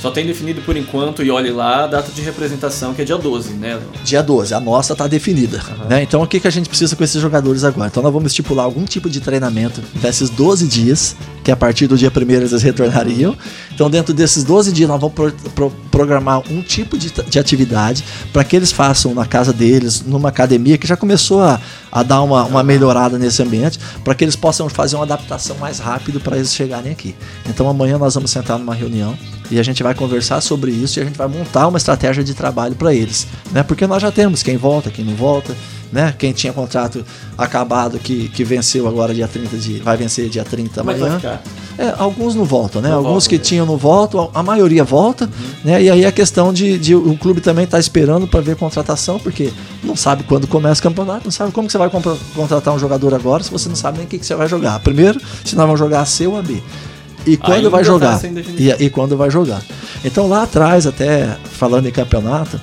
Só 0.00 0.10
tem 0.12 0.24
definido 0.26 0.60
por 0.62 0.76
enquanto, 0.76 1.24
e 1.24 1.30
olhe 1.30 1.50
lá, 1.50 1.84
a 1.84 1.86
data 1.88 2.12
de 2.12 2.20
representação, 2.22 2.94
que 2.94 3.02
é 3.02 3.04
dia 3.04 3.18
12, 3.18 3.54
né? 3.54 3.80
dia 4.04 4.22
12, 4.22 4.54
a 4.54 4.60
nossa 4.60 4.92
está 4.92 5.06
definida. 5.08 5.60
né? 5.88 6.02
Então 6.02 6.22
o 6.22 6.26
que, 6.26 6.38
que 6.38 6.46
a 6.46 6.50
gente 6.50 6.68
precisa 6.68 6.94
com 6.94 7.02
esses 7.02 7.20
jogadores 7.20 7.64
agora? 7.64 7.88
Então 7.88 8.02
nós 8.02 8.12
vamos 8.12 8.30
estipular 8.30 8.64
algum 8.64 8.84
tipo 8.84 9.10
de 9.10 9.20
treinamento 9.20 9.82
desses 10.00 10.30
12 10.30 10.68
dias, 10.68 11.16
que 11.42 11.50
a 11.50 11.56
partir 11.56 11.86
do 11.88 11.96
dia 11.96 12.12
1 12.14 12.30
eles 12.30 12.62
retornariam. 12.62 13.36
Então 13.74 13.90
dentro 13.90 14.14
desses 14.14 14.44
12 14.44 14.70
dias 14.72 14.88
nós 14.88 15.00
vamos 15.00 15.14
pro- 15.14 15.32
pro- 15.54 15.72
programar 15.90 16.42
um 16.48 16.62
tipo 16.62 16.96
de, 16.96 17.10
de 17.28 17.38
atividade 17.38 18.04
para 18.32 18.44
que 18.44 18.54
eles 18.54 18.70
façam 18.70 19.12
na 19.14 19.26
casa 19.26 19.52
deles, 19.52 20.02
numa 20.06 20.28
academia 20.28 20.78
que 20.78 20.86
já 20.86 20.96
começou 20.96 21.42
a, 21.42 21.60
a 21.90 22.02
dar 22.04 22.22
uma, 22.22 22.44
uma 22.44 22.62
melhorada 22.62 23.18
nesse 23.18 23.42
ambiente, 23.42 23.80
para 24.04 24.14
que 24.14 24.22
eles 24.24 24.36
possam 24.36 24.68
fazer 24.68 24.94
uma 24.94 25.04
adaptação 25.04 25.56
mais 25.58 25.80
rápido 25.80 26.20
para 26.20 26.36
eles 26.36 26.54
chegarem 26.54 26.92
aqui. 26.92 27.16
Então 27.48 27.68
amanhã 27.68 27.98
nós 27.98 28.14
vamos 28.14 28.30
sentar 28.30 28.58
numa 28.60 28.74
reunião 28.74 29.18
e 29.50 29.58
a 29.58 29.62
gente 29.62 29.82
vai 29.82 29.94
conversar 29.94 30.40
sobre 30.40 30.70
isso 30.70 30.98
e 30.98 31.02
a 31.02 31.04
gente 31.04 31.16
vai 31.16 31.28
montar 31.28 31.66
uma 31.68 31.78
estratégia 31.78 32.22
de 32.22 32.34
trabalho 32.34 32.74
para 32.74 32.94
eles, 32.94 33.26
né? 33.52 33.62
Porque 33.62 33.86
nós 33.86 34.02
já 34.02 34.10
temos 34.10 34.42
quem 34.42 34.56
volta, 34.56 34.90
quem 34.90 35.04
não 35.04 35.14
volta, 35.14 35.54
né? 35.92 36.14
Quem 36.18 36.32
tinha 36.32 36.52
contrato 36.52 37.04
acabado 37.36 37.98
que, 37.98 38.28
que 38.28 38.44
venceu 38.44 38.86
agora 38.86 39.14
dia 39.14 39.26
30 39.26 39.56
de 39.56 39.78
vai 39.80 39.96
vencer 39.96 40.28
dia 40.28 40.44
30 40.44 40.80
Como 40.80 40.90
é 40.90 40.94
amanhã. 40.94 41.40
É, 41.78 41.94
alguns 41.96 42.34
não 42.34 42.44
voltam, 42.44 42.82
né? 42.82 42.88
Não 42.88 42.96
alguns 42.96 43.10
voltam, 43.10 43.28
que 43.28 43.38
né? 43.38 43.42
tinham 43.42 43.64
não 43.64 43.76
voltam, 43.76 44.30
a 44.34 44.42
maioria 44.42 44.84
volta, 44.84 45.30
né? 45.64 45.82
E 45.82 45.90
aí 45.90 46.04
a 46.04 46.12
questão 46.12 46.52
de, 46.52 46.76
de 46.76 46.94
o 46.94 47.16
clube 47.16 47.40
também 47.40 47.66
tá 47.66 47.78
esperando 47.78 48.26
para 48.26 48.40
ver 48.40 48.56
contratação, 48.56 49.18
porque 49.18 49.52
não 49.82 49.96
sabe 49.96 50.24
quando 50.24 50.46
começa 50.46 50.80
o 50.80 50.82
campeonato, 50.82 51.24
não 51.24 51.30
sabe 51.32 51.52
como 51.52 51.68
que 51.68 51.72
você 51.72 51.78
vai 51.78 51.90
contratar 52.34 52.74
um 52.74 52.78
jogador 52.78 53.14
agora 53.14 53.42
se 53.42 53.50
você 53.50 53.68
não 53.68 53.76
sabe 53.76 53.98
nem 53.98 54.06
o 54.06 54.10
que, 54.10 54.18
que 54.18 54.26
você 54.26 54.34
vai 54.34 54.48
jogar. 54.48 54.78
Primeiro, 54.80 55.20
se 55.44 55.54
nós 55.54 55.66
vamos 55.66 55.78
jogar 55.78 56.00
a 56.00 56.04
C 56.04 56.26
ou 56.26 56.36
a 56.36 56.42
B. 56.42 56.60
E 57.28 57.36
quando 57.36 57.52
Ainda 57.56 57.70
vai 57.70 57.80
tá 57.80 57.86
jogar? 57.86 58.18
definição. 58.18 58.54
E, 58.58 58.84
e 58.84 58.90
quando 58.90 59.16
vai 59.16 59.30
jogar? 59.30 59.62
Então 60.04 60.28
lá 60.28 60.44
atrás, 60.44 60.86
até 60.86 61.36
falando 61.44 61.86
em 61.86 61.92
campeonato, 61.92 62.60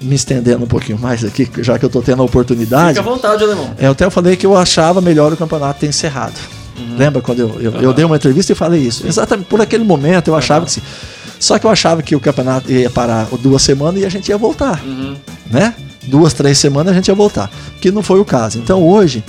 me 0.00 0.14
estendendo 0.14 0.64
um 0.64 0.68
pouquinho 0.68 0.98
mais 0.98 1.24
aqui, 1.24 1.48
já 1.58 1.78
que 1.78 1.84
eu 1.84 1.90
tô 1.90 2.02
tendo 2.02 2.22
a 2.22 2.24
oportunidade. 2.24 2.98
Fica 2.98 3.00
à 3.00 3.12
vontade, 3.12 3.42
alemão. 3.44 3.70
É, 3.78 3.86
eu 3.86 3.92
até 3.92 4.08
falei 4.10 4.36
que 4.36 4.46
eu 4.46 4.56
achava 4.56 5.00
melhor 5.00 5.32
o 5.32 5.36
campeonato 5.36 5.80
ter 5.80 5.86
encerrado. 5.86 6.34
Lembra 6.96 7.20
quando 7.20 7.40
eu, 7.40 7.60
eu, 7.60 7.72
eu 7.80 7.92
dei 7.92 8.04
uma 8.04 8.16
entrevista 8.16 8.52
e 8.52 8.54
falei 8.54 8.80
isso? 8.80 9.06
Exatamente 9.06 9.46
por 9.46 9.60
aquele 9.60 9.84
momento 9.84 10.28
eu 10.28 10.34
achava 10.34 10.64
que 10.64 10.72
sim. 10.72 10.82
Só 11.38 11.58
que 11.58 11.66
eu 11.66 11.70
achava 11.70 12.02
que 12.02 12.16
o 12.16 12.20
campeonato 12.20 12.70
ia 12.70 12.90
parar 12.90 13.26
duas 13.40 13.62
semanas 13.62 14.02
e 14.02 14.06
a 14.06 14.08
gente 14.08 14.28
ia 14.28 14.36
voltar. 14.38 14.82
Né? 15.50 15.74
Duas, 16.06 16.32
três 16.32 16.58
semanas 16.58 16.92
a 16.92 16.94
gente 16.94 17.08
ia 17.08 17.14
voltar. 17.14 17.50
Que 17.80 17.90
não 17.90 18.02
foi 18.02 18.18
o 18.20 18.24
caso. 18.24 18.58
Então 18.58 18.82
hoje, 18.82 19.22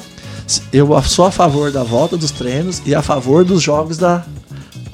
eu 0.74 1.02
sou 1.04 1.26
a 1.26 1.32
favor 1.32 1.72
da 1.72 1.84
volta 1.84 2.18
dos 2.18 2.32
treinos 2.32 2.82
e 2.86 2.94
a 2.96 3.02
favor 3.02 3.44
dos 3.46 3.62
jogos 3.62 3.98
da. 3.98 4.24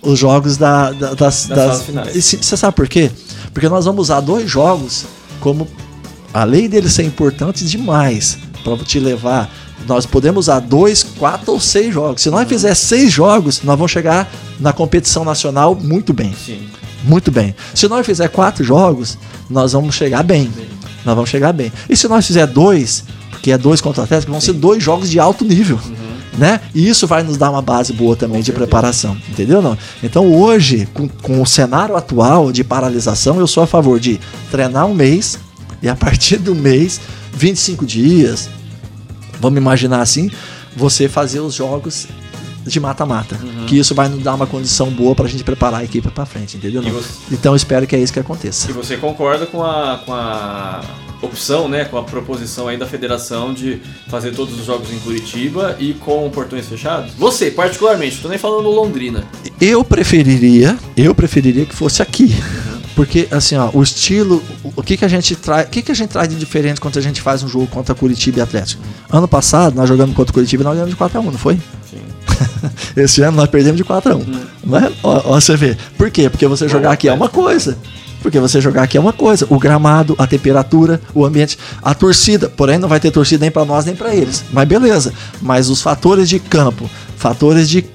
Os 0.08 0.18
jogos 0.20 0.58
da, 0.58 0.92
da- 0.92 1.14
das, 1.14 1.46
Das 1.48 1.58
fases 1.58 1.84
finais. 1.86 2.16
E 2.16 2.22
se- 2.22 2.38
Você 2.38 2.56
sabe 2.58 2.76
por 2.76 2.88
quê? 2.88 3.12
Porque 3.54 3.68
nós 3.70 3.86
vamos 3.86 4.02
usar 4.04 4.22
dois 4.22 4.50
jogos 4.50 5.06
como 5.40 5.68
além 6.34 6.68
deles 6.70 6.94
ser 6.94 7.04
importantes 7.04 7.70
demais 7.70 8.38
para 8.64 8.78
te 8.78 9.00
levar, 9.00 9.50
nós 9.88 10.06
podemos 10.06 10.46
usar 10.46 10.60
dois, 10.60 11.04
quatro 11.04 11.54
ou 11.54 11.60
seis 11.60 11.94
jogos. 11.94 12.22
Se 12.22 12.30
nós 12.30 12.48
fizer 12.48 12.74
seis 12.76 13.12
jogos, 13.12 13.62
nós 13.64 13.78
vamos 13.78 13.92
chegar 13.92 14.30
na 14.60 14.74
competição 14.74 15.24
nacional 15.24 15.76
muito 15.76 16.14
bem. 16.14 16.34
Sim. 16.46 16.68
Muito 17.04 17.32
bem. 17.32 17.56
Se 17.74 17.88
nós 17.88 18.06
fizer 18.06 18.28
quatro 18.30 18.64
jogos, 18.64 19.18
nós 19.50 19.74
vamos 19.74 19.96
chegar 19.96 20.24
bem. 20.24 20.52
Nós 21.06 21.16
vamos 21.16 21.30
chegar 21.30 21.54
bem. 21.54 21.72
E 21.90 21.96
se 21.96 22.08
nós 22.08 22.26
fizer 22.26 22.46
dois, 22.48 23.04
porque 23.32 23.52
é 23.52 23.58
dois 23.58 23.80
contra 23.80 24.04
Atlético, 24.04 24.32
vão 24.32 24.42
ser 24.42 24.54
dois 24.54 24.84
jogos 24.84 25.10
de 25.10 25.20
alto 25.20 25.46
nível. 25.46 25.80
Né? 26.38 26.62
E 26.76 26.88
isso 26.88 27.08
vai 27.08 27.24
nos 27.24 27.36
dar 27.36 27.50
uma 27.50 27.62
base 27.64 27.92
boa 27.94 28.16
também 28.16 28.44
de 28.44 28.52
preparação, 28.52 29.18
entendeu? 29.28 29.60
Não? 29.62 29.76
Então 30.04 30.32
hoje, 30.32 30.88
com, 30.94 31.08
com 31.08 31.42
o 31.42 31.46
cenário 31.48 31.96
atual 31.96 32.52
de 32.52 32.64
paralisação, 32.64 33.40
eu 33.40 33.48
sou 33.48 33.64
a 33.64 33.68
favor 33.68 34.00
de 34.00 34.20
treinar 34.52 34.86
um 34.86 34.94
mês 34.94 35.40
e 35.82 35.90
a 35.90 35.96
partir 35.96 36.38
do 36.38 36.54
mês, 36.54 37.02
25 37.34 37.86
dias, 37.88 38.50
vamos 39.40 39.58
imaginar 39.58 40.02
assim, 40.02 40.30
você 40.76 41.10
fazer 41.10 41.40
os 41.40 41.56
jogos 41.56 42.06
de 42.66 42.80
mata-mata. 42.80 43.36
Que 43.66 43.80
isso 43.80 43.96
vai 43.96 44.08
nos 44.10 44.22
dar 44.22 44.36
uma 44.36 44.46
condição 44.46 44.90
boa 44.92 45.16
pra 45.16 45.28
gente 45.28 45.44
preparar 45.44 45.80
a 45.80 45.84
equipe 45.84 46.08
pra 46.12 46.26
frente, 46.26 46.58
entendeu? 46.58 46.82
Você- 46.84 47.10
Então 47.32 47.54
eu 47.54 47.56
espero 47.56 47.88
que 47.88 47.96
é 47.96 48.00
isso 48.00 48.14
que 48.14 48.20
aconteça. 48.20 48.70
E 48.70 48.74
você 48.74 48.96
concorda 48.98 49.46
com 49.48 49.64
a, 49.64 50.02
com 50.06 50.14
a 50.14 50.82
opção, 51.22 51.68
né, 51.68 51.86
com 51.86 51.98
a 51.98 52.04
proposição 52.04 52.68
aí 52.68 52.78
da 52.78 52.86
federação 52.86 53.54
de 53.54 53.82
fazer 54.10 54.32
todos 54.34 54.58
os 54.60 54.66
jogos 54.66 54.92
em 54.92 55.00
Curitiba 55.00 55.76
e 55.80 55.94
com 55.94 56.30
portões 56.30 56.68
fechados? 56.68 57.12
Você, 57.18 57.52
particularmente, 57.52 58.20
tô 58.22 58.28
nem 58.30 58.38
falando 58.38 58.70
Londrina. 58.70 59.24
Eu 59.60 59.84
preferiria, 59.84 60.78
eu 60.96 61.14
preferiria 61.16 61.66
que 61.66 61.76
fosse 61.76 62.02
aqui. 62.02 62.36
Porque 62.96 63.28
assim, 63.30 63.56
ó, 63.56 63.70
o 63.74 63.84
estilo, 63.84 64.42
o- 64.76 64.82
que 64.82 64.98
que 64.98 65.06
a 65.06 65.08
gente 65.08 65.36
traz, 65.36 65.68
o 65.68 65.70
que 65.70 65.84
que 65.84 65.92
a 65.92 65.96
gente 65.96 66.10
traz 66.10 66.28
de 66.28 66.36
diferente 66.36 66.82
quando 66.82 66.98
a 66.98 67.02
gente 67.02 67.22
faz 67.22 67.44
um 67.44 67.48
jogo 67.48 67.68
contra 67.68 67.94
Curitiba 67.94 68.40
e 68.40 68.42
Atlético? 68.42 68.82
Ano 69.08 69.28
passado 69.28 69.76
nós 69.76 69.88
jogamos 69.88 70.16
contra 70.16 70.34
Curitiba 70.34 70.64
e 70.64 70.66
nós 70.66 70.74
ganhamos 70.74 70.92
de 70.92 70.98
4 70.98 71.16
a 71.20 71.22
1, 71.22 71.26
não 71.26 71.34
foi? 71.38 71.60
Sim. 71.88 71.98
Esse 72.98 73.22
ano 73.22 73.38
nós 73.38 73.50
perdemos 73.50 73.78
de 73.78 73.84
4 73.84 74.14
a 74.14 74.16
1. 74.16 74.20
Né? 74.64 74.92
Ó, 75.04 75.22
ó, 75.26 75.40
você 75.40 75.56
vê. 75.56 75.78
Por 75.96 76.10
quê? 76.10 76.28
Porque 76.28 76.48
você 76.48 76.68
jogar 76.68 76.92
aqui 76.92 77.08
é 77.08 77.14
uma 77.14 77.30
coisa. 77.30 77.78
Porque 78.22 78.40
você 78.40 78.60
jogar 78.60 78.84
aqui 78.84 78.98
é 78.98 79.00
uma 79.00 79.14
coisa. 79.14 79.46
O 79.50 79.60
gramado, 79.60 80.16
a 80.18 80.26
temperatura, 80.26 81.00
o 81.14 81.26
ambiente, 81.26 81.58
a 81.82 81.94
torcida. 81.94 82.50
Porém, 82.50 82.78
não 82.78 82.90
vai 82.90 83.00
ter 83.00 83.12
torcida 83.12 83.42
nem 83.42 83.52
pra 83.52 83.66
nós 83.66 83.86
nem 83.86 83.96
pra 83.96 84.14
eles. 84.14 84.44
Mas 84.52 84.68
beleza. 84.68 85.14
Mas 85.42 85.70
os 85.70 85.82
fatores 85.82 86.28
de 86.28 86.40
campo, 86.40 86.90
fatores 87.16 87.70
de, 87.70 87.86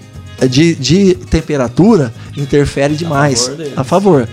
de, 0.49 0.75
de 0.75 1.15
temperatura 1.15 2.13
interferem 2.37 2.97
demais. 2.97 3.43
favor 3.43 3.57
deles. 3.57 3.73
A 3.77 3.85
favor. 3.85 4.29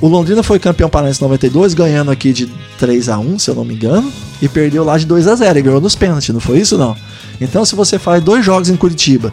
O 0.00 0.08
Londrina 0.08 0.42
foi 0.42 0.58
campeão 0.58 0.88
paranaense 0.88 1.20
em 1.20 1.24
92, 1.24 1.74
ganhando 1.74 2.10
aqui 2.10 2.32
de 2.32 2.46
3 2.78 3.10
a 3.10 3.18
1 3.18 3.38
se 3.38 3.50
eu 3.50 3.54
não 3.54 3.66
me 3.66 3.74
engano, 3.74 4.10
e 4.40 4.48
perdeu 4.48 4.82
lá 4.82 4.96
de 4.96 5.04
2 5.04 5.28
a 5.28 5.34
0 5.34 5.58
e 5.58 5.62
ganhou 5.62 5.80
nos 5.80 5.94
pênaltis, 5.94 6.30
não 6.30 6.40
foi 6.40 6.58
isso 6.58 6.78
não? 6.78 6.96
Então, 7.38 7.66
se 7.66 7.74
você 7.74 7.98
faz 7.98 8.22
dois 8.22 8.42
jogos 8.42 8.70
em 8.70 8.76
Curitiba, 8.76 9.30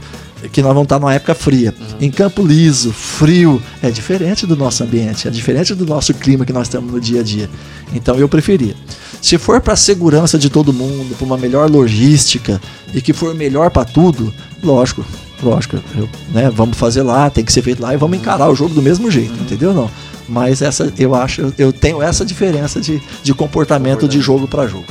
que 0.52 0.62
nós 0.62 0.70
vamos 0.70 0.84
estar 0.84 1.00
numa 1.00 1.14
época 1.14 1.34
fria, 1.34 1.74
em 2.00 2.12
campo 2.12 2.46
liso, 2.46 2.92
frio, 2.92 3.62
é 3.82 3.90
diferente 3.90 4.46
do 4.46 4.56
nosso 4.56 4.84
ambiente, 4.84 5.28
é 5.28 5.32
diferente 5.32 5.74
do 5.74 5.86
nosso 5.86 6.14
clima 6.14 6.46
que 6.46 6.54
nós 6.54 6.68
estamos 6.68 6.92
no 6.92 7.00
dia 7.00 7.22
a 7.22 7.24
dia. 7.24 7.50
Então, 7.94 8.16
eu 8.16 8.30
preferia. 8.30 8.76
Se 9.22 9.38
for 9.38 9.60
para 9.60 9.76
segurança 9.76 10.38
de 10.38 10.50
todo 10.50 10.72
mundo, 10.72 11.16
para 11.16 11.26
uma 11.26 11.38
melhor 11.38 11.70
logística 11.70 12.62
e 12.94 13.02
que 13.02 13.14
for 13.14 13.34
melhor 13.34 13.72
para 13.72 13.84
tudo, 13.84 14.34
lógico, 14.64 15.04
lógico, 15.42 15.80
eu, 15.96 16.08
né, 16.32 16.50
vamos 16.50 16.78
fazer 16.78 17.02
lá, 17.02 17.30
tem 17.30 17.44
que 17.44 17.52
ser 17.52 17.62
feito 17.62 17.82
lá 17.82 17.94
e 17.94 17.98
vamos 17.98 18.18
encarar 18.18 18.50
o 18.50 18.56
jogo 18.56 18.74
do 18.74 18.82
mesmo 18.82 19.10
jeito, 19.10 19.34
entendeu 19.34 19.74
não? 19.74 19.90
Mas 20.30 20.62
essa, 20.62 20.94
eu 21.00 21.16
acho, 21.16 21.54
eu 21.58 21.72
tenho 21.72 22.02
essa 22.02 22.26
diferença 22.26 22.82
de, 22.82 23.02
de 23.24 23.34
comportamento 23.34 24.08
de 24.08 24.20
jogo 24.20 24.48
para 24.48 24.68
jogo. 24.68 24.86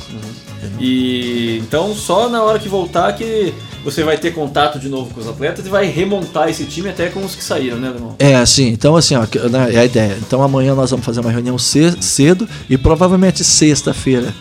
E 0.81 1.59
então 1.59 1.95
só 1.95 2.29
na 2.29 2.43
hora 2.43 2.59
que 2.59 2.69
voltar 2.69 3.13
que 3.13 3.53
você 3.87 4.03
vai 4.03 4.19
ter 4.19 4.35
contato 4.35 4.79
de 4.81 4.89
novo 4.89 5.15
com 5.15 5.21
os 5.21 5.29
atletas 5.29 5.65
e 5.65 5.69
vai 5.69 5.87
remontar 5.87 6.49
esse 6.49 6.65
time 6.65 6.89
até 6.89 7.09
com 7.09 7.25
os 7.25 7.35
que 7.37 7.43
saíram, 7.43 7.79
né, 7.79 7.89
Lemão? 7.89 8.17
É, 8.19 8.35
assim, 8.35 8.67
então 8.69 8.97
assim, 8.97 9.15
ó, 9.15 9.21
né, 9.49 9.75
é 9.75 9.79
a 9.79 9.85
ideia. 9.85 10.19
Então 10.21 10.43
amanhã 10.43 10.75
nós 10.75 10.91
vamos 10.91 11.07
fazer 11.07 11.21
uma 11.21 11.31
reunião 11.31 11.57
ce- 11.57 11.97
cedo 12.03 12.49
e 12.69 12.77
provavelmente 12.77 13.45
sexta-feira 13.45 14.35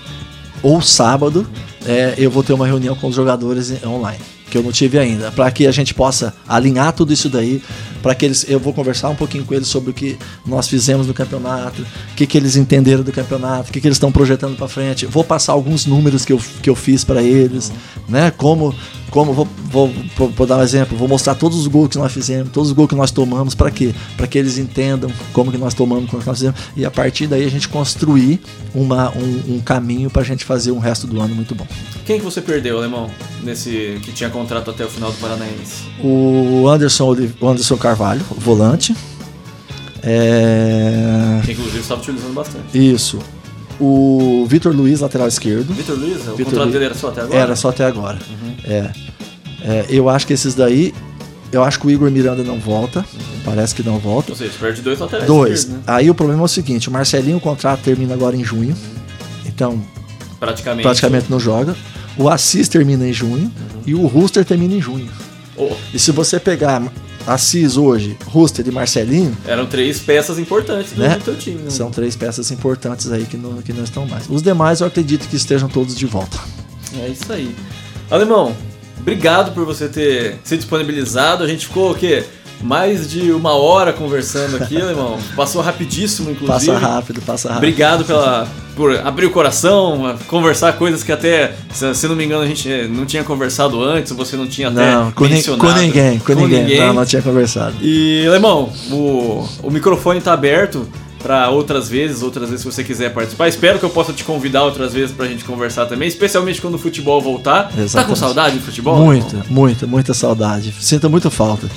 ou 0.63 0.81
sábado 0.81 1.47
é, 1.85 2.15
eu 2.17 2.31
vou 2.31 2.43
ter 2.43 2.53
uma 2.53 2.65
reunião 2.65 2.95
com 2.95 3.07
os 3.07 3.15
jogadores 3.15 3.71
online, 3.85 4.17
que 4.49 4.57
eu 4.57 4.63
não 4.63 4.71
tive 4.71 4.97
ainda, 4.97 5.31
para 5.31 5.51
que 5.51 5.67
a 5.67 5.71
gente 5.71 5.93
possa 5.93 6.33
alinhar 6.47 6.91
tudo 6.93 7.13
isso 7.13 7.29
daí, 7.29 7.61
para 8.01 8.15
que 8.15 8.25
eles, 8.25 8.45
eu 8.49 8.59
vou 8.59 8.73
conversar 8.73 9.09
um 9.09 9.15
pouquinho 9.15 9.45
com 9.45 9.53
eles 9.53 9.67
sobre 9.67 9.91
o 9.91 9.93
que 9.93 10.17
nós 10.47 10.67
fizemos 10.67 11.05
no 11.05 11.13
campeonato, 11.13 11.83
o 11.83 12.15
que, 12.15 12.25
que 12.25 12.37
eles 12.37 12.55
entenderam 12.55 13.03
do 13.03 13.11
campeonato, 13.11 13.69
o 13.69 13.73
que, 13.73 13.79
que 13.79 13.87
eles 13.87 13.97
estão 13.97 14.11
projetando 14.11 14.55
para 14.57 14.67
frente. 14.67 15.05
Vou 15.05 15.23
passar 15.23 15.53
alguns 15.53 15.85
números 15.85 16.25
que 16.25 16.33
eu, 16.33 16.41
que 16.63 16.69
eu 16.69 16.75
fiz 16.75 17.03
para 17.03 17.21
eles, 17.21 17.71
né? 18.09 18.31
Como 18.35 18.73
como 19.15 19.31
vou, 19.31 19.47
vou, 19.71 19.93
vou, 20.17 20.45
dar 20.45 20.57
um 20.57 20.61
exemplo, 20.61 20.97
vou 20.97 21.07
mostrar 21.07 21.35
todos 21.35 21.57
os 21.57 21.67
gols 21.67 21.87
que 21.87 21.97
nós 21.97 22.11
fizemos, 22.11 22.51
todos 22.51 22.71
os 22.71 22.75
gols 22.75 22.89
que 22.89 22.95
nós 22.95 23.11
tomamos, 23.11 23.55
para 23.55 23.71
quê? 23.71 23.95
Para 24.17 24.27
que 24.27 24.37
eles 24.37 24.57
entendam 24.57 25.09
como 25.31 25.53
que 25.53 25.57
nós 25.57 25.73
tomamos, 25.73 26.09
como 26.09 26.21
que 26.21 26.27
nós 26.27 26.37
fizemos, 26.37 26.59
e 26.75 26.83
a 26.83 26.91
partir 26.91 27.25
daí 27.25 27.45
a 27.45 27.49
gente 27.49 27.69
construir 27.69 28.41
uma, 28.73 29.09
um, 29.15 29.55
um 29.55 29.61
caminho 29.61 30.09
para 30.09 30.21
a 30.21 30.25
gente 30.25 30.43
fazer 30.43 30.73
um 30.73 30.79
resto 30.79 31.07
do 31.07 31.21
ano 31.21 31.33
muito 31.33 31.55
bom. 31.55 31.65
Quem 32.05 32.19
que 32.19 32.25
você 32.25 32.41
perdeu, 32.41 32.77
Alemão, 32.77 33.09
nesse 33.41 34.01
que 34.03 34.11
tinha 34.11 34.29
contrato 34.29 34.69
até 34.69 34.83
o 34.83 34.89
final 34.89 35.13
do 35.13 35.17
Paranaense? 35.17 35.85
O 36.03 36.67
Anderson, 36.67 37.15
o 37.39 37.47
Anderson 37.47 37.77
Carvalho, 37.77 38.25
volante. 38.37 38.93
É, 40.03 41.39
Que 41.45 41.53
inclusive 41.53 41.79
estava 41.79 42.01
utilizando 42.01 42.33
bastante. 42.33 42.77
Isso. 42.77 43.19
O 43.79 44.45
Vitor 44.47 44.73
Luiz, 44.73 45.01
lateral 45.01 45.27
esquerdo. 45.27 45.73
Vitor 45.73 45.97
Luiz, 45.97 46.27
o 46.27 46.35
Vitor 46.35 46.53
contrato 46.53 46.71
dele 46.71 46.85
era 46.85 46.95
só 46.95 47.09
até 47.09 47.21
agora? 47.21 47.39
Era 47.39 47.55
só 47.55 47.69
até 47.69 47.85
agora. 47.85 48.19
É. 48.63 48.89
É, 49.63 49.85
eu 49.89 50.07
acho 50.09 50.25
que 50.27 50.33
esses 50.33 50.53
daí. 50.55 50.93
Eu 51.51 51.63
acho 51.63 51.79
que 51.79 51.87
o 51.87 51.91
Igor 51.91 52.09
Miranda 52.11 52.43
não 52.43 52.59
volta. 52.59 53.05
Parece 53.43 53.73
que 53.75 53.83
não 53.83 53.97
volta. 53.99 54.31
Ou 54.31 54.37
seja, 54.37 54.51
perde 54.59 54.81
dois 54.81 54.99
laterais 54.99 55.27
Dois. 55.27 55.59
esquerdos, 55.59 55.85
né? 55.85 55.93
Aí 55.95 56.09
o 56.09 56.15
problema 56.15 56.41
é 56.41 56.45
o 56.45 56.47
seguinte: 56.47 56.89
o 56.89 56.91
Marcelinho, 56.91 57.37
o 57.37 57.41
contrato 57.41 57.81
termina 57.81 58.13
agora 58.13 58.35
em 58.35 58.43
junho. 58.43 58.75
Então, 59.45 59.81
Praticamente. 60.39 60.83
praticamente 60.83 61.25
não 61.29 61.39
joga. 61.39 61.75
O 62.17 62.29
Assis 62.29 62.67
termina 62.67 63.07
em 63.07 63.13
junho. 63.13 63.51
E 63.85 63.93
o 63.93 64.05
Ruster 64.07 64.43
termina 64.43 64.73
em 64.73 64.81
junho. 64.81 65.07
Oh, 65.57 65.69
E 65.93 65.99
se 65.99 66.11
você 66.11 66.39
pegar 66.39 66.81
Assis 67.27 67.75
hoje, 67.75 68.15
Ruster 68.25 68.67
e 68.67 68.71
Marcelinho, 68.71 69.35
eram 69.47 69.65
três 69.65 69.99
peças 69.99 70.37
importantes 70.37 70.91
do 70.93 71.01
Né? 71.01 71.19
teu 71.23 71.35
time. 71.35 71.63
Né? 71.63 71.69
são 71.71 71.89
três 71.89 72.15
peças 72.15 72.51
importantes 72.51 73.11
aí 73.11 73.25
que 73.25 73.35
não, 73.35 73.61
que 73.61 73.73
não 73.73 73.83
estão 73.83 74.05
mais. 74.05 74.29
Os 74.29 74.41
demais 74.43 74.81
eu 74.81 74.87
acredito 74.87 75.27
que 75.27 75.35
estejam 75.35 75.67
todos 75.67 75.95
de 75.95 76.05
volta. 76.05 76.37
É 77.01 77.07
isso 77.07 77.31
aí. 77.33 77.53
Alemão, 78.11 78.55
obrigado 78.99 79.53
por 79.53 79.65
você 79.65 79.87
ter 79.87 80.39
se 80.43 80.55
disponibilizado. 80.55 81.43
A 81.43 81.47
gente 81.47 81.65
ficou 81.67 81.91
o 81.91 81.95
quê? 81.95 82.23
Mais 82.65 83.07
de 83.07 83.31
uma 83.31 83.53
hora 83.53 83.93
conversando 83.93 84.57
aqui, 84.57 84.81
Alemão. 84.81 85.19
Passou 85.35 85.61
rapidíssimo, 85.61 86.31
inclusive. 86.31 86.71
Passa 86.71 86.77
rápido, 86.77 87.21
passa 87.21 87.47
rápido. 87.49 87.57
Obrigado 87.59 88.05
pela, 88.05 88.47
por 88.75 88.97
abrir 88.97 89.27
o 89.27 89.29
coração, 89.29 90.17
conversar 90.27 90.73
coisas 90.73 91.03
que 91.03 91.11
até, 91.11 91.53
se, 91.71 92.07
não 92.07 92.15
me 92.15 92.25
engano, 92.25 92.41
a 92.41 92.47
gente 92.47 92.67
eh, 92.67 92.87
não 92.87 93.05
tinha 93.05 93.23
conversado 93.23 93.83
antes, 93.83 94.11
você 94.13 94.35
não 94.35 94.47
tinha 94.47 94.69
até 94.69 94.95
Não, 94.95 95.11
com, 95.11 95.25
mencionado. 95.25 95.63
com 95.63 95.79
ninguém, 95.79 96.17
com, 96.17 96.33
ninguém. 96.33 96.79
Não, 96.79 96.93
não 96.93 97.05
tinha 97.05 97.21
conversado. 97.21 97.75
E, 97.81 98.25
Alemão, 98.27 98.73
o, 98.89 99.47
o 99.61 99.69
microfone 99.69 100.19
tá 100.19 100.33
aberto 100.33 100.87
para 101.21 101.49
outras 101.49 101.87
vezes, 101.87 102.23
outras 102.23 102.49
vezes 102.49 102.61
se 102.65 102.71
você 102.71 102.83
quiser 102.83 103.13
participar. 103.13 103.47
Espero 103.47 103.79
que 103.79 103.85
eu 103.85 103.89
possa 103.89 104.11
te 104.11 104.23
convidar 104.23 104.63
outras 104.63 104.93
vezes 104.93 105.11
pra 105.15 105.27
gente 105.27 105.43
conversar 105.43 105.85
também, 105.85 106.07
especialmente 106.07 106.61
quando 106.61 106.75
o 106.75 106.79
futebol 106.79 107.21
voltar. 107.21 107.65
Tá 107.65 107.73
com 107.73 107.81
Exatamente. 107.81 108.19
saudade 108.19 108.57
do 108.57 108.63
futebol? 108.63 108.97
Muita, 108.97 109.45
muita, 109.49 109.87
muita 109.87 110.13
saudade. 110.13 110.73
Sinto 110.79 111.09
muito 111.09 111.31
falta. 111.31 111.67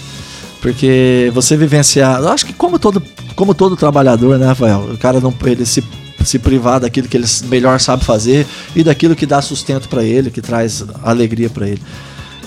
Porque 0.60 1.30
você 1.32 1.56
vivenciar. 1.56 2.20
Eu 2.20 2.28
acho 2.28 2.44
que 2.44 2.52
como 2.52 2.78
todo, 2.78 3.02
como 3.36 3.54
todo 3.54 3.76
trabalhador, 3.76 4.38
né, 4.38 4.46
Rafael? 4.46 4.90
O 4.92 4.98
cara 4.98 5.20
não 5.20 5.34
ele 5.44 5.64
se, 5.64 5.84
se 6.24 6.38
privar 6.38 6.80
daquilo 6.80 7.08
que 7.08 7.16
ele 7.16 7.26
melhor 7.44 7.78
sabe 7.78 8.04
fazer 8.04 8.46
e 8.74 8.82
daquilo 8.82 9.14
que 9.14 9.26
dá 9.26 9.40
sustento 9.40 9.88
pra 9.88 10.02
ele, 10.02 10.30
que 10.30 10.40
traz 10.40 10.84
alegria 11.02 11.48
pra 11.48 11.68
ele. 11.68 11.82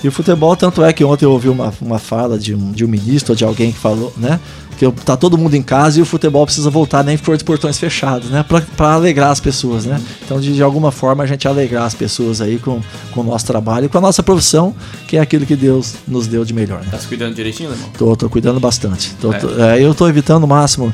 E 0.02 0.08
o 0.08 0.12
futebol, 0.12 0.56
tanto 0.56 0.82
é 0.84 0.92
que 0.92 1.04
ontem 1.04 1.24
eu 1.24 1.30
ouvi 1.30 1.48
uma, 1.48 1.72
uma 1.80 1.98
fala 1.98 2.38
de 2.38 2.54
um, 2.54 2.72
de 2.72 2.84
um 2.84 2.88
ministro 2.88 3.32
ou 3.32 3.36
de 3.36 3.44
alguém 3.44 3.70
que 3.70 3.78
falou, 3.78 4.12
né? 4.16 4.40
Que 4.76 4.90
tá 4.90 5.16
todo 5.16 5.38
mundo 5.38 5.54
em 5.54 5.62
casa 5.62 6.00
e 6.00 6.02
o 6.02 6.04
futebol 6.04 6.44
precisa 6.44 6.68
voltar 6.70 7.04
nem 7.04 7.16
que 7.16 7.24
for 7.24 7.36
de 7.36 7.44
portões 7.44 7.78
fechados, 7.78 8.28
né? 8.30 8.42
Pra, 8.42 8.60
pra 8.76 8.94
alegrar 8.94 9.30
as 9.30 9.38
pessoas, 9.38 9.84
né? 9.84 10.00
Então, 10.24 10.40
de, 10.40 10.52
de 10.54 10.62
alguma 10.62 10.90
forma, 10.90 11.22
a 11.22 11.26
gente 11.26 11.46
alegrar 11.46 11.84
as 11.84 11.94
pessoas 11.94 12.40
aí 12.40 12.58
com, 12.58 12.80
com 13.12 13.20
o 13.20 13.24
nosso 13.24 13.46
trabalho 13.46 13.86
e 13.86 13.88
com 13.88 13.98
a 13.98 14.00
nossa 14.00 14.24
profissão, 14.24 14.74
que 15.06 15.16
é 15.16 15.20
aquilo 15.20 15.46
que 15.46 15.54
Deus 15.54 15.94
nos 16.08 16.26
deu 16.26 16.44
de 16.44 16.52
melhor, 16.52 16.80
né? 16.80 16.88
Tá 16.90 16.98
se 16.98 17.06
cuidando 17.06 17.34
direitinho, 17.36 17.68
Alemão? 17.68 17.88
Tô, 17.96 18.16
tô 18.16 18.28
cuidando 18.28 18.58
bastante. 18.58 19.14
Tô- 19.20 19.32
É. 19.32 19.38
tô- 19.38 19.62
é, 19.62 19.80
eu 19.80 19.94
tô 19.94 20.08
evitando 20.08 20.42
o 20.44 20.48
máximo 20.48 20.92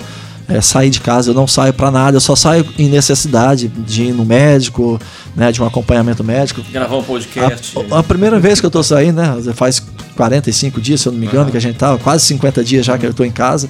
é, 0.49 0.61
sair 0.61 0.89
de 0.91 1.01
casa, 1.01 1.31
eu 1.31 1.35
não 1.35 1.47
saio 1.47 1.73
pra 1.75 1.91
nada, 1.91 2.17
eu 2.17 2.21
só 2.21 2.35
saio 2.35 2.67
em 2.79 2.89
necessidade 2.89 3.69
de 3.69 4.05
ir 4.05 4.13
no 4.13 4.25
médico, 4.25 4.99
né? 5.37 5.53
De 5.53 5.63
um 5.63 5.67
acompanhamento 5.67 6.25
médico. 6.25 6.63
Gravar 6.73 6.97
um 6.97 7.03
podcast. 7.03 7.75
A, 7.91 7.99
a 7.99 8.03
primeira 8.03 8.41
vez 8.41 8.59
que 8.61 8.67
eu 8.67 8.71
tô 8.71 8.83
saindo, 8.83 9.21
né? 9.21 9.37
Faz 9.55 9.83
45 10.17 10.81
dias, 10.81 11.01
se 11.03 11.09
eu 11.09 11.13
não 11.13 11.19
me 11.21 11.27
engano, 11.27 11.43
Aham. 11.43 11.51
que 11.51 11.57
a 11.57 11.61
gente 11.61 11.77
tá, 11.77 11.97
quase 11.99 12.25
50 12.27 12.65
dias 12.65 12.85
já 12.87 12.97
que 12.97 13.07
eu 13.07 13.13
tô 13.15 13.25
em 13.25 13.31
casa. 13.31 13.69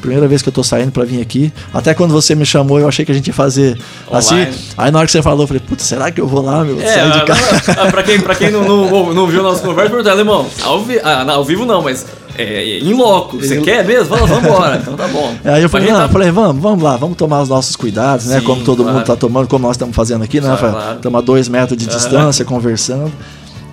Primeira 0.00 0.28
vez 0.28 0.42
que 0.42 0.48
eu 0.48 0.52
tô 0.52 0.62
saindo 0.62 0.92
pra 0.92 1.04
vir 1.04 1.20
aqui. 1.20 1.52
Até 1.74 1.92
quando 1.92 2.12
você 2.12 2.32
me 2.32 2.46
chamou, 2.46 2.78
eu 2.78 2.86
achei 2.86 3.04
que 3.04 3.10
a 3.10 3.14
gente 3.14 3.26
ia 3.26 3.34
fazer 3.34 3.76
assim. 4.12 4.34
Online. 4.36 4.54
Aí 4.76 4.90
na 4.92 4.98
hora 4.98 5.06
que 5.06 5.12
você 5.12 5.20
falou, 5.22 5.42
eu 5.42 5.48
falei, 5.48 5.60
putz, 5.66 5.82
será 5.84 6.08
que 6.12 6.20
eu 6.20 6.26
vou 6.28 6.40
lá, 6.40 6.62
meu? 6.64 6.80
É, 6.80 6.86
sair 6.94 7.10
de 7.10 7.18
a- 7.18 7.24
casa. 7.24 7.72
a- 7.72 7.90
pra 7.90 8.02
quem, 8.04 8.20
pra 8.20 8.34
quem 8.36 8.48
não, 8.48 8.62
não, 8.62 9.12
não 9.12 9.26
viu 9.26 9.42
nosso 9.42 9.60
conversa, 9.60 9.90
perguntar, 9.90 10.12
Alemão, 10.12 10.46
ao, 10.62 10.84
vi, 10.84 11.00
ah, 11.02 11.26
ao 11.32 11.44
vivo 11.44 11.66
não, 11.66 11.82
mas 11.82 12.06
é, 12.38 12.78
em 12.78 12.94
loco, 12.94 13.38
você 13.38 13.60
quer 13.60 13.84
mesmo? 13.84 14.14
Vamos, 14.16 14.30
vamos 14.30 14.44
embora. 14.48 14.78
Então 14.88 14.94
tá 14.96 15.08
bom. 15.08 15.34
Aí 15.44 15.62
eu 15.62 15.68
falei, 15.68 15.90
não, 15.90 15.98
tá- 15.98 16.04
eu 16.04 16.08
falei, 16.08 16.30
vamos, 16.30 16.62
vamos 16.62 16.82
lá, 16.82 16.96
vamos 16.96 17.16
tomar 17.16 17.42
os 17.42 17.48
nossos 17.48 17.74
cuidados, 17.74 18.26
né? 18.26 18.38
Sim, 18.38 18.44
como 18.44 18.62
todo 18.62 18.82
claro. 18.82 18.98
mundo 18.98 19.06
tá 19.06 19.16
tomando, 19.16 19.48
como 19.48 19.66
nós 19.66 19.76
estamos 19.76 19.94
fazendo 19.94 20.22
aqui, 20.22 20.40
né, 20.40 20.56
Claro, 20.56 21.16
a 21.16 21.20
dois 21.20 21.48
metros 21.48 21.76
de 21.76 21.86
distância, 21.86 22.44
conversando. 22.44 23.12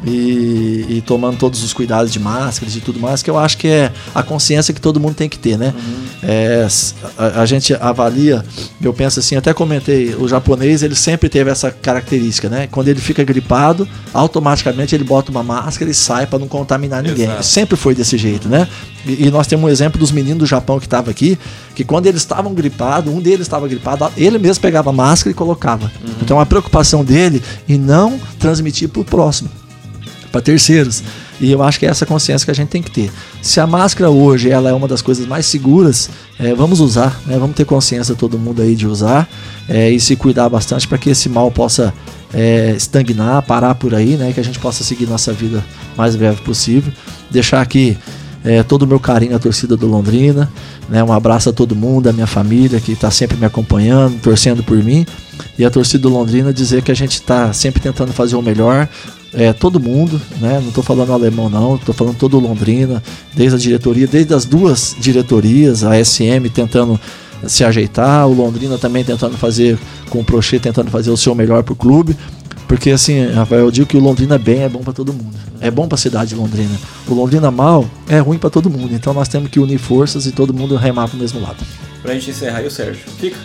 E, 0.06 0.86
e 0.88 1.04
tomando 1.06 1.38
todos 1.38 1.64
os 1.64 1.74
cuidados 1.74 2.12
de 2.12 2.20
máscaras 2.20 2.76
e 2.76 2.80
tudo 2.82 3.00
mais, 3.00 3.24
que 3.24 3.30
eu 3.30 3.38
acho 3.38 3.58
que 3.58 3.68
é 3.68 3.92
a 4.14 4.22
consciência 4.22 4.74
que 4.74 4.80
todo 4.80 5.00
mundo 5.00 5.16
tem 5.16 5.28
que 5.28 5.38
ter, 5.38 5.58
né? 5.58 5.74
Uhum. 5.76 6.06
É, 6.22 6.68
a, 7.18 7.42
a 7.42 7.46
gente 7.46 7.74
avalia, 7.74 8.46
eu 8.82 8.94
penso 8.94 9.20
assim, 9.20 9.36
até 9.36 9.54
comentei, 9.54 10.14
o 10.16 10.28
japonês 10.28 10.84
ele 10.84 10.96
sempre 10.96 11.28
teve 11.28 11.50
essa 11.50 11.72
característica, 11.72 12.48
né? 12.48 12.68
Quando 12.70 12.88
ele 12.88 13.00
fica 13.00 13.24
gripado, 13.24 13.88
automaticamente 14.14 14.94
ele 14.94 15.04
bota 15.04 15.32
uma 15.32 15.42
máscara 15.42 15.90
e 15.90 15.94
sai 15.94 16.28
para 16.28 16.38
não 16.38 16.48
contaminar 16.48 17.02
ninguém. 17.02 17.26
Exato. 17.26 17.44
Sempre 17.44 17.76
foi 17.76 17.96
desse 17.96 18.18
jeito, 18.18 18.48
né? 18.48 18.68
E, 19.06 19.28
e 19.28 19.32
nós 19.32 19.48
temos 19.48 19.66
um 19.66 19.70
exemplo 19.70 20.00
dos 20.00 20.12
meninos 20.12 20.40
do 20.40 20.46
Japão 20.46 20.80
que 20.80 20.86
estavam 20.86 21.10
aqui, 21.10 21.38
que 21.74 21.84
quando 21.84 22.06
eles 22.06 22.22
estavam 22.22 22.54
gripados, 22.54 23.12
um 23.12 23.20
deles 23.20 23.42
estava 23.42 23.68
gripado, 23.68 24.12
ele 24.16 24.38
mesmo 24.38 24.62
pegava 24.62 24.90
a 24.92 24.94
máscara 24.94 25.32
e 25.32 25.34
colocava. 25.34 25.92
Então 26.22 26.40
a 26.40 26.46
preocupação 26.46 27.04
dele 27.04 27.42
em 27.68 27.78
não 27.78 28.20
transmitir 28.40 28.90
para 28.90 29.02
o 29.02 29.06
próximo 29.06 29.50
para 30.36 30.42
terceiros. 30.42 31.02
E 31.40 31.50
eu 31.50 31.64
acho 31.64 31.80
que 31.80 31.86
é 31.86 31.90
essa 31.90 32.06
consciência 32.06 32.44
que 32.44 32.52
a 32.52 32.54
gente 32.54 32.68
tem 32.68 32.82
que 32.82 32.92
ter. 32.92 33.10
Se 33.42 33.62
a 33.62 33.68
máscara 33.68 34.10
hoje 34.10 34.50
ela 34.50 34.70
é 34.70 34.74
uma 34.74 34.88
das 34.88 35.02
coisas 35.02 35.26
mais 35.26 35.46
seguras, 35.46 36.10
é, 36.38 36.54
vamos 36.54 36.82
usar, 36.82 37.22
né? 37.26 37.38
vamos 37.38 37.56
ter 37.56 37.64
consciência 37.64 38.14
todo 38.16 38.38
mundo 38.38 38.62
aí 38.62 38.76
de 38.76 38.86
usar 38.86 39.30
é, 39.70 39.90
e 39.90 39.98
se 39.98 40.16
cuidar 40.18 40.50
bastante 40.50 40.88
para 40.90 40.98
que 40.98 41.10
esse 41.10 41.30
mal 41.30 41.50
possa 41.50 41.94
é, 42.34 42.74
estagnar, 42.76 43.42
parar 43.44 43.76
por 43.76 43.96
aí, 43.96 44.18
né? 44.18 44.34
Que 44.34 44.42
a 44.42 44.44
gente 44.44 44.60
possa 44.60 44.84
seguir 44.84 45.08
nossa 45.08 45.32
vida 45.32 45.64
mais 45.96 46.18
breve 46.18 46.42
possível. 46.42 46.92
Deixar 47.32 47.62
aqui 47.62 47.98
é, 48.44 48.62
todo 48.62 48.84
o 48.84 48.88
meu 48.88 49.00
carinho 49.00 49.36
à 49.38 49.40
torcida 49.40 49.78
do 49.78 49.88
Londrina, 49.88 50.52
né? 50.90 51.02
Um 51.02 51.14
abraço 51.14 51.50
a 51.50 51.54
todo 51.54 51.76
mundo, 51.76 52.10
a 52.10 52.14
minha 52.14 52.28
família 52.28 52.82
que 52.82 52.92
está 52.92 53.10
sempre 53.10 53.38
me 53.38 53.46
acompanhando, 53.46 54.20
torcendo 54.20 54.64
por 54.64 54.84
mim. 54.84 55.06
E 55.58 55.64
a 55.64 55.72
torcida 55.72 56.02
do 56.02 56.10
Londrina 56.10 56.54
dizer 56.54 56.82
que 56.82 56.92
a 56.92 56.96
gente 56.96 57.14
está 57.14 57.54
sempre 57.54 57.82
tentando 57.82 58.12
fazer 58.12 58.36
o 58.36 58.42
melhor. 58.42 58.90
É, 59.38 59.52
todo 59.52 59.80
mundo, 59.80 60.20
né? 60.40 60.60
Não 60.62 60.70
estou 60.70 60.84
falando 60.84 61.12
alemão 61.12 61.50
não, 61.50 61.76
estou 61.76 61.94
falando 61.94 62.16
todo 62.16 62.38
o 62.38 62.40
Londrina, 62.40 63.04
desde 63.34 63.56
a 63.56 63.60
diretoria, 63.60 64.08
desde 64.08 64.34
as 64.34 64.46
duas 64.46 64.96
diretorias, 64.98 65.84
a 65.84 66.04
SM 66.04 66.50
tentando 66.54 67.00
se 67.46 67.64
ajeitar, 67.64 68.28
o 68.28 68.34
Londrina 68.34 68.78
também 68.78 69.04
tentando 69.04 69.38
fazer, 69.38 69.78
com 70.10 70.20
o 70.20 70.24
Prochê 70.24 70.58
tentando 70.58 70.90
fazer 70.90 71.12
o 71.12 71.18
seu 71.18 71.36
melhor 71.36 71.64
pro 71.64 71.76
clube. 71.76 72.16
Porque 72.68 72.90
assim, 72.92 73.26
Rafael, 73.28 73.66
eu 73.66 73.72
digo 73.72 73.88
que 73.88 73.98
o 73.98 74.00
Londrina 74.00 74.38
bem 74.38 74.64
é 74.64 74.70
bom 74.70 74.80
para 74.80 74.94
todo 74.94 75.14
mundo. 75.14 75.36
É 75.62 75.70
bom 75.70 75.88
para 75.88 75.96
a 75.96 76.00
cidade 76.00 76.30
de 76.30 76.36
Londrina. 76.36 76.76
O 77.08 77.14
Londrina 77.14 77.52
mal 77.52 77.86
é 78.08 78.20
ruim 78.20 78.38
para 78.38 78.50
todo 78.50 78.70
mundo. 78.70 78.94
Então 78.94 79.14
nós 79.14 79.28
temos 79.28 79.50
que 79.50 79.60
unir 79.60 79.78
forças 79.78 80.26
e 80.26 80.32
todo 80.32 80.54
mundo 80.54 80.76
remar 80.76 81.08
pro 81.08 81.18
mesmo 81.18 81.40
lado. 81.40 81.64
Pra 82.02 82.14
gente 82.14 82.32
encerrar, 82.32 82.64
e 82.64 82.68
o 82.68 82.72
Sérgio? 82.72 83.04
Fica? 83.20 83.38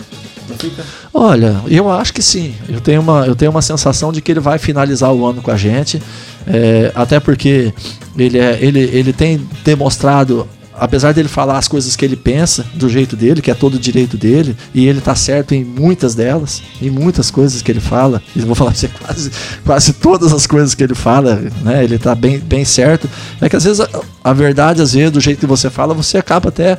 Olha, 1.13 1.61
eu 1.69 1.91
acho 1.91 2.13
que 2.13 2.23
sim. 2.23 2.55
Eu 2.69 2.81
tenho 2.81 3.01
uma, 3.01 3.27
eu 3.27 3.35
tenho 3.35 3.51
uma 3.51 3.63
sensação 3.63 4.13
de 4.13 4.21
que 4.21 4.31
ele 4.33 4.41
vai 4.41 4.59
finalizar 4.59 5.13
o 5.13 5.27
ano 5.27 5.43
com 5.43 5.51
a 5.51 5.57
gente. 5.57 6.01
É, 6.47 6.93
até 6.95 7.21
porque 7.21 7.73
ele, 8.17 8.39
é, 8.39 8.59
ele, 8.61 8.81
ele 8.81 9.13
tem 9.13 9.47
demonstrado 9.65 10.49
apesar 10.81 11.13
dele 11.13 11.29
falar 11.29 11.59
as 11.59 11.69
coisas 11.69 11.95
que 11.95 12.05
ele 12.05 12.17
pensa, 12.17 12.65
do 12.75 12.89
jeito 12.89 13.15
dele, 13.15 13.43
que 13.43 13.51
é 13.51 13.55
todo 13.55 13.79
direito 13.79 14.17
dele, 14.17 14.57
e 14.75 14.89
ele 14.89 15.01
tá 15.01 15.15
certo 15.15 15.55
em 15.55 15.63
muitas 15.63 16.15
delas, 16.15 16.63
em 16.81 16.89
muitas 16.89 17.31
coisas 17.31 17.61
que 17.61 17.71
ele 17.71 17.81
fala, 17.81 18.23
e 18.35 18.41
vou 18.41 18.55
falar 18.55 18.71
pra 18.71 18.81
você 18.81 18.89
quase, 18.89 19.31
quase 19.65 19.93
todas 19.93 20.33
as 20.33 20.47
coisas 20.47 20.75
que 20.75 20.83
ele 20.83 20.95
fala, 20.95 21.37
né? 21.63 21.85
Ele 21.85 21.99
tá 21.99 22.15
bem, 22.15 22.39
bem 22.39 22.65
certo. 22.65 23.09
É 23.41 23.49
que 23.49 23.57
às 23.57 23.65
vezes 23.65 23.81
a, 23.81 23.89
a 24.25 24.33
verdade, 24.33 24.81
às 24.81 24.95
vezes, 24.95 25.11
do 25.13 25.21
jeito 25.21 25.39
que 25.39 25.47
você 25.47 25.69
fala, 25.69 25.93
você 25.93 26.17
acaba 26.17 26.49
até 26.49 26.79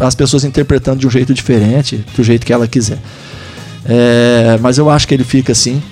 as 0.00 0.14
pessoas 0.14 0.42
interpretando 0.42 1.00
de 1.00 1.06
um 1.06 1.10
jeito 1.10 1.34
diferente, 1.34 2.02
do 2.16 2.24
jeito 2.24 2.46
que 2.46 2.52
ela 2.52 2.66
quiser. 2.66 2.98
É, 3.84 4.58
mas 4.60 4.78
eu 4.78 4.88
acho 4.88 5.06
que 5.06 5.14
ele 5.14 5.24
fica 5.24 5.52
assim. 5.52 5.82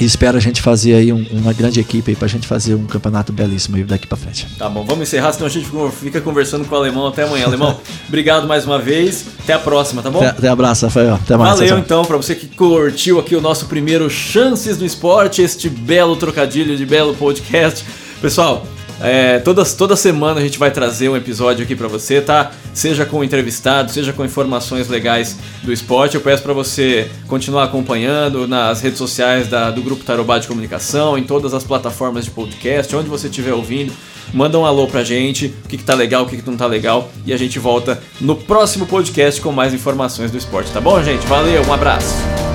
E 0.00 0.04
espero 0.04 0.36
a 0.36 0.40
gente 0.40 0.62
fazer 0.62 0.94
aí 0.94 1.12
um, 1.12 1.26
uma 1.32 1.52
grande 1.52 1.80
equipe 1.80 2.10
aí 2.10 2.16
pra 2.16 2.28
gente 2.28 2.46
fazer 2.46 2.74
um 2.74 2.86
campeonato 2.86 3.32
belíssimo 3.32 3.76
aí 3.76 3.84
daqui 3.84 4.06
pra 4.06 4.16
frente. 4.16 4.46
Tá 4.56 4.68
bom, 4.68 4.84
vamos 4.84 5.02
encerrar, 5.02 5.32
senão 5.32 5.46
a 5.46 5.50
gente 5.50 5.68
fica 6.00 6.20
conversando 6.20 6.64
com 6.64 6.74
o 6.74 6.78
Alemão 6.78 7.06
até 7.06 7.24
amanhã. 7.24 7.46
Alemão, 7.46 7.78
obrigado 8.06 8.46
mais 8.46 8.64
uma 8.64 8.78
vez. 8.78 9.24
Até 9.42 9.54
a 9.54 9.58
próxima, 9.58 10.02
tá 10.02 10.10
bom? 10.10 10.18
Até, 10.18 10.28
até 10.28 10.48
abraço, 10.48 10.86
Rafael. 10.86 11.14
Até 11.14 11.36
mais. 11.36 11.54
Valeu 11.54 11.68
tchau, 11.68 11.78
então, 11.78 12.04
pra 12.04 12.16
você 12.16 12.34
que 12.34 12.46
curtiu 12.46 13.18
aqui 13.18 13.34
o 13.34 13.40
nosso 13.40 13.66
primeiro 13.66 14.08
Chances 14.08 14.78
no 14.78 14.86
Esporte, 14.86 15.42
este 15.42 15.68
belo 15.68 16.16
trocadilho 16.16 16.76
de 16.76 16.86
belo 16.86 17.14
podcast. 17.14 17.84
Pessoal, 18.20 18.66
é, 19.00 19.38
todas, 19.38 19.74
toda 19.74 19.94
semana 19.96 20.40
a 20.40 20.42
gente 20.42 20.58
vai 20.58 20.70
trazer 20.70 21.08
um 21.08 21.16
episódio 21.16 21.64
aqui 21.64 21.76
para 21.76 21.88
você, 21.88 22.20
tá? 22.20 22.50
Seja 22.74 23.04
com 23.04 23.22
entrevistado, 23.22 23.90
seja 23.90 24.12
com 24.12 24.24
informações 24.24 24.88
legais 24.88 25.36
do 25.62 25.72
esporte. 25.72 26.16
Eu 26.16 26.20
peço 26.20 26.42
para 26.42 26.52
você 26.52 27.10
continuar 27.26 27.64
acompanhando 27.64 28.48
nas 28.48 28.80
redes 28.80 28.98
sociais 28.98 29.48
da, 29.48 29.70
do 29.70 29.82
Grupo 29.82 30.04
Tarobá 30.04 30.38
de 30.38 30.48
Comunicação, 30.48 31.16
em 31.16 31.24
todas 31.24 31.54
as 31.54 31.64
plataformas 31.64 32.24
de 32.24 32.30
podcast, 32.30 32.94
onde 32.94 33.08
você 33.08 33.28
estiver 33.28 33.52
ouvindo. 33.52 33.92
Manda 34.32 34.58
um 34.58 34.66
alô 34.66 34.86
pra 34.86 35.02
gente, 35.02 35.46
o 35.64 35.68
que, 35.68 35.78
que 35.78 35.84
tá 35.84 35.94
legal, 35.94 36.24
o 36.24 36.26
que, 36.26 36.36
que 36.36 36.48
não 36.48 36.56
tá 36.56 36.66
legal. 36.66 37.10
E 37.24 37.32
a 37.32 37.36
gente 37.36 37.58
volta 37.58 38.00
no 38.20 38.36
próximo 38.36 38.86
podcast 38.86 39.40
com 39.40 39.52
mais 39.52 39.72
informações 39.72 40.30
do 40.30 40.36
esporte, 40.36 40.70
tá 40.70 40.80
bom, 40.80 41.02
gente? 41.02 41.26
Valeu, 41.26 41.64
um 41.64 41.72
abraço! 41.72 42.47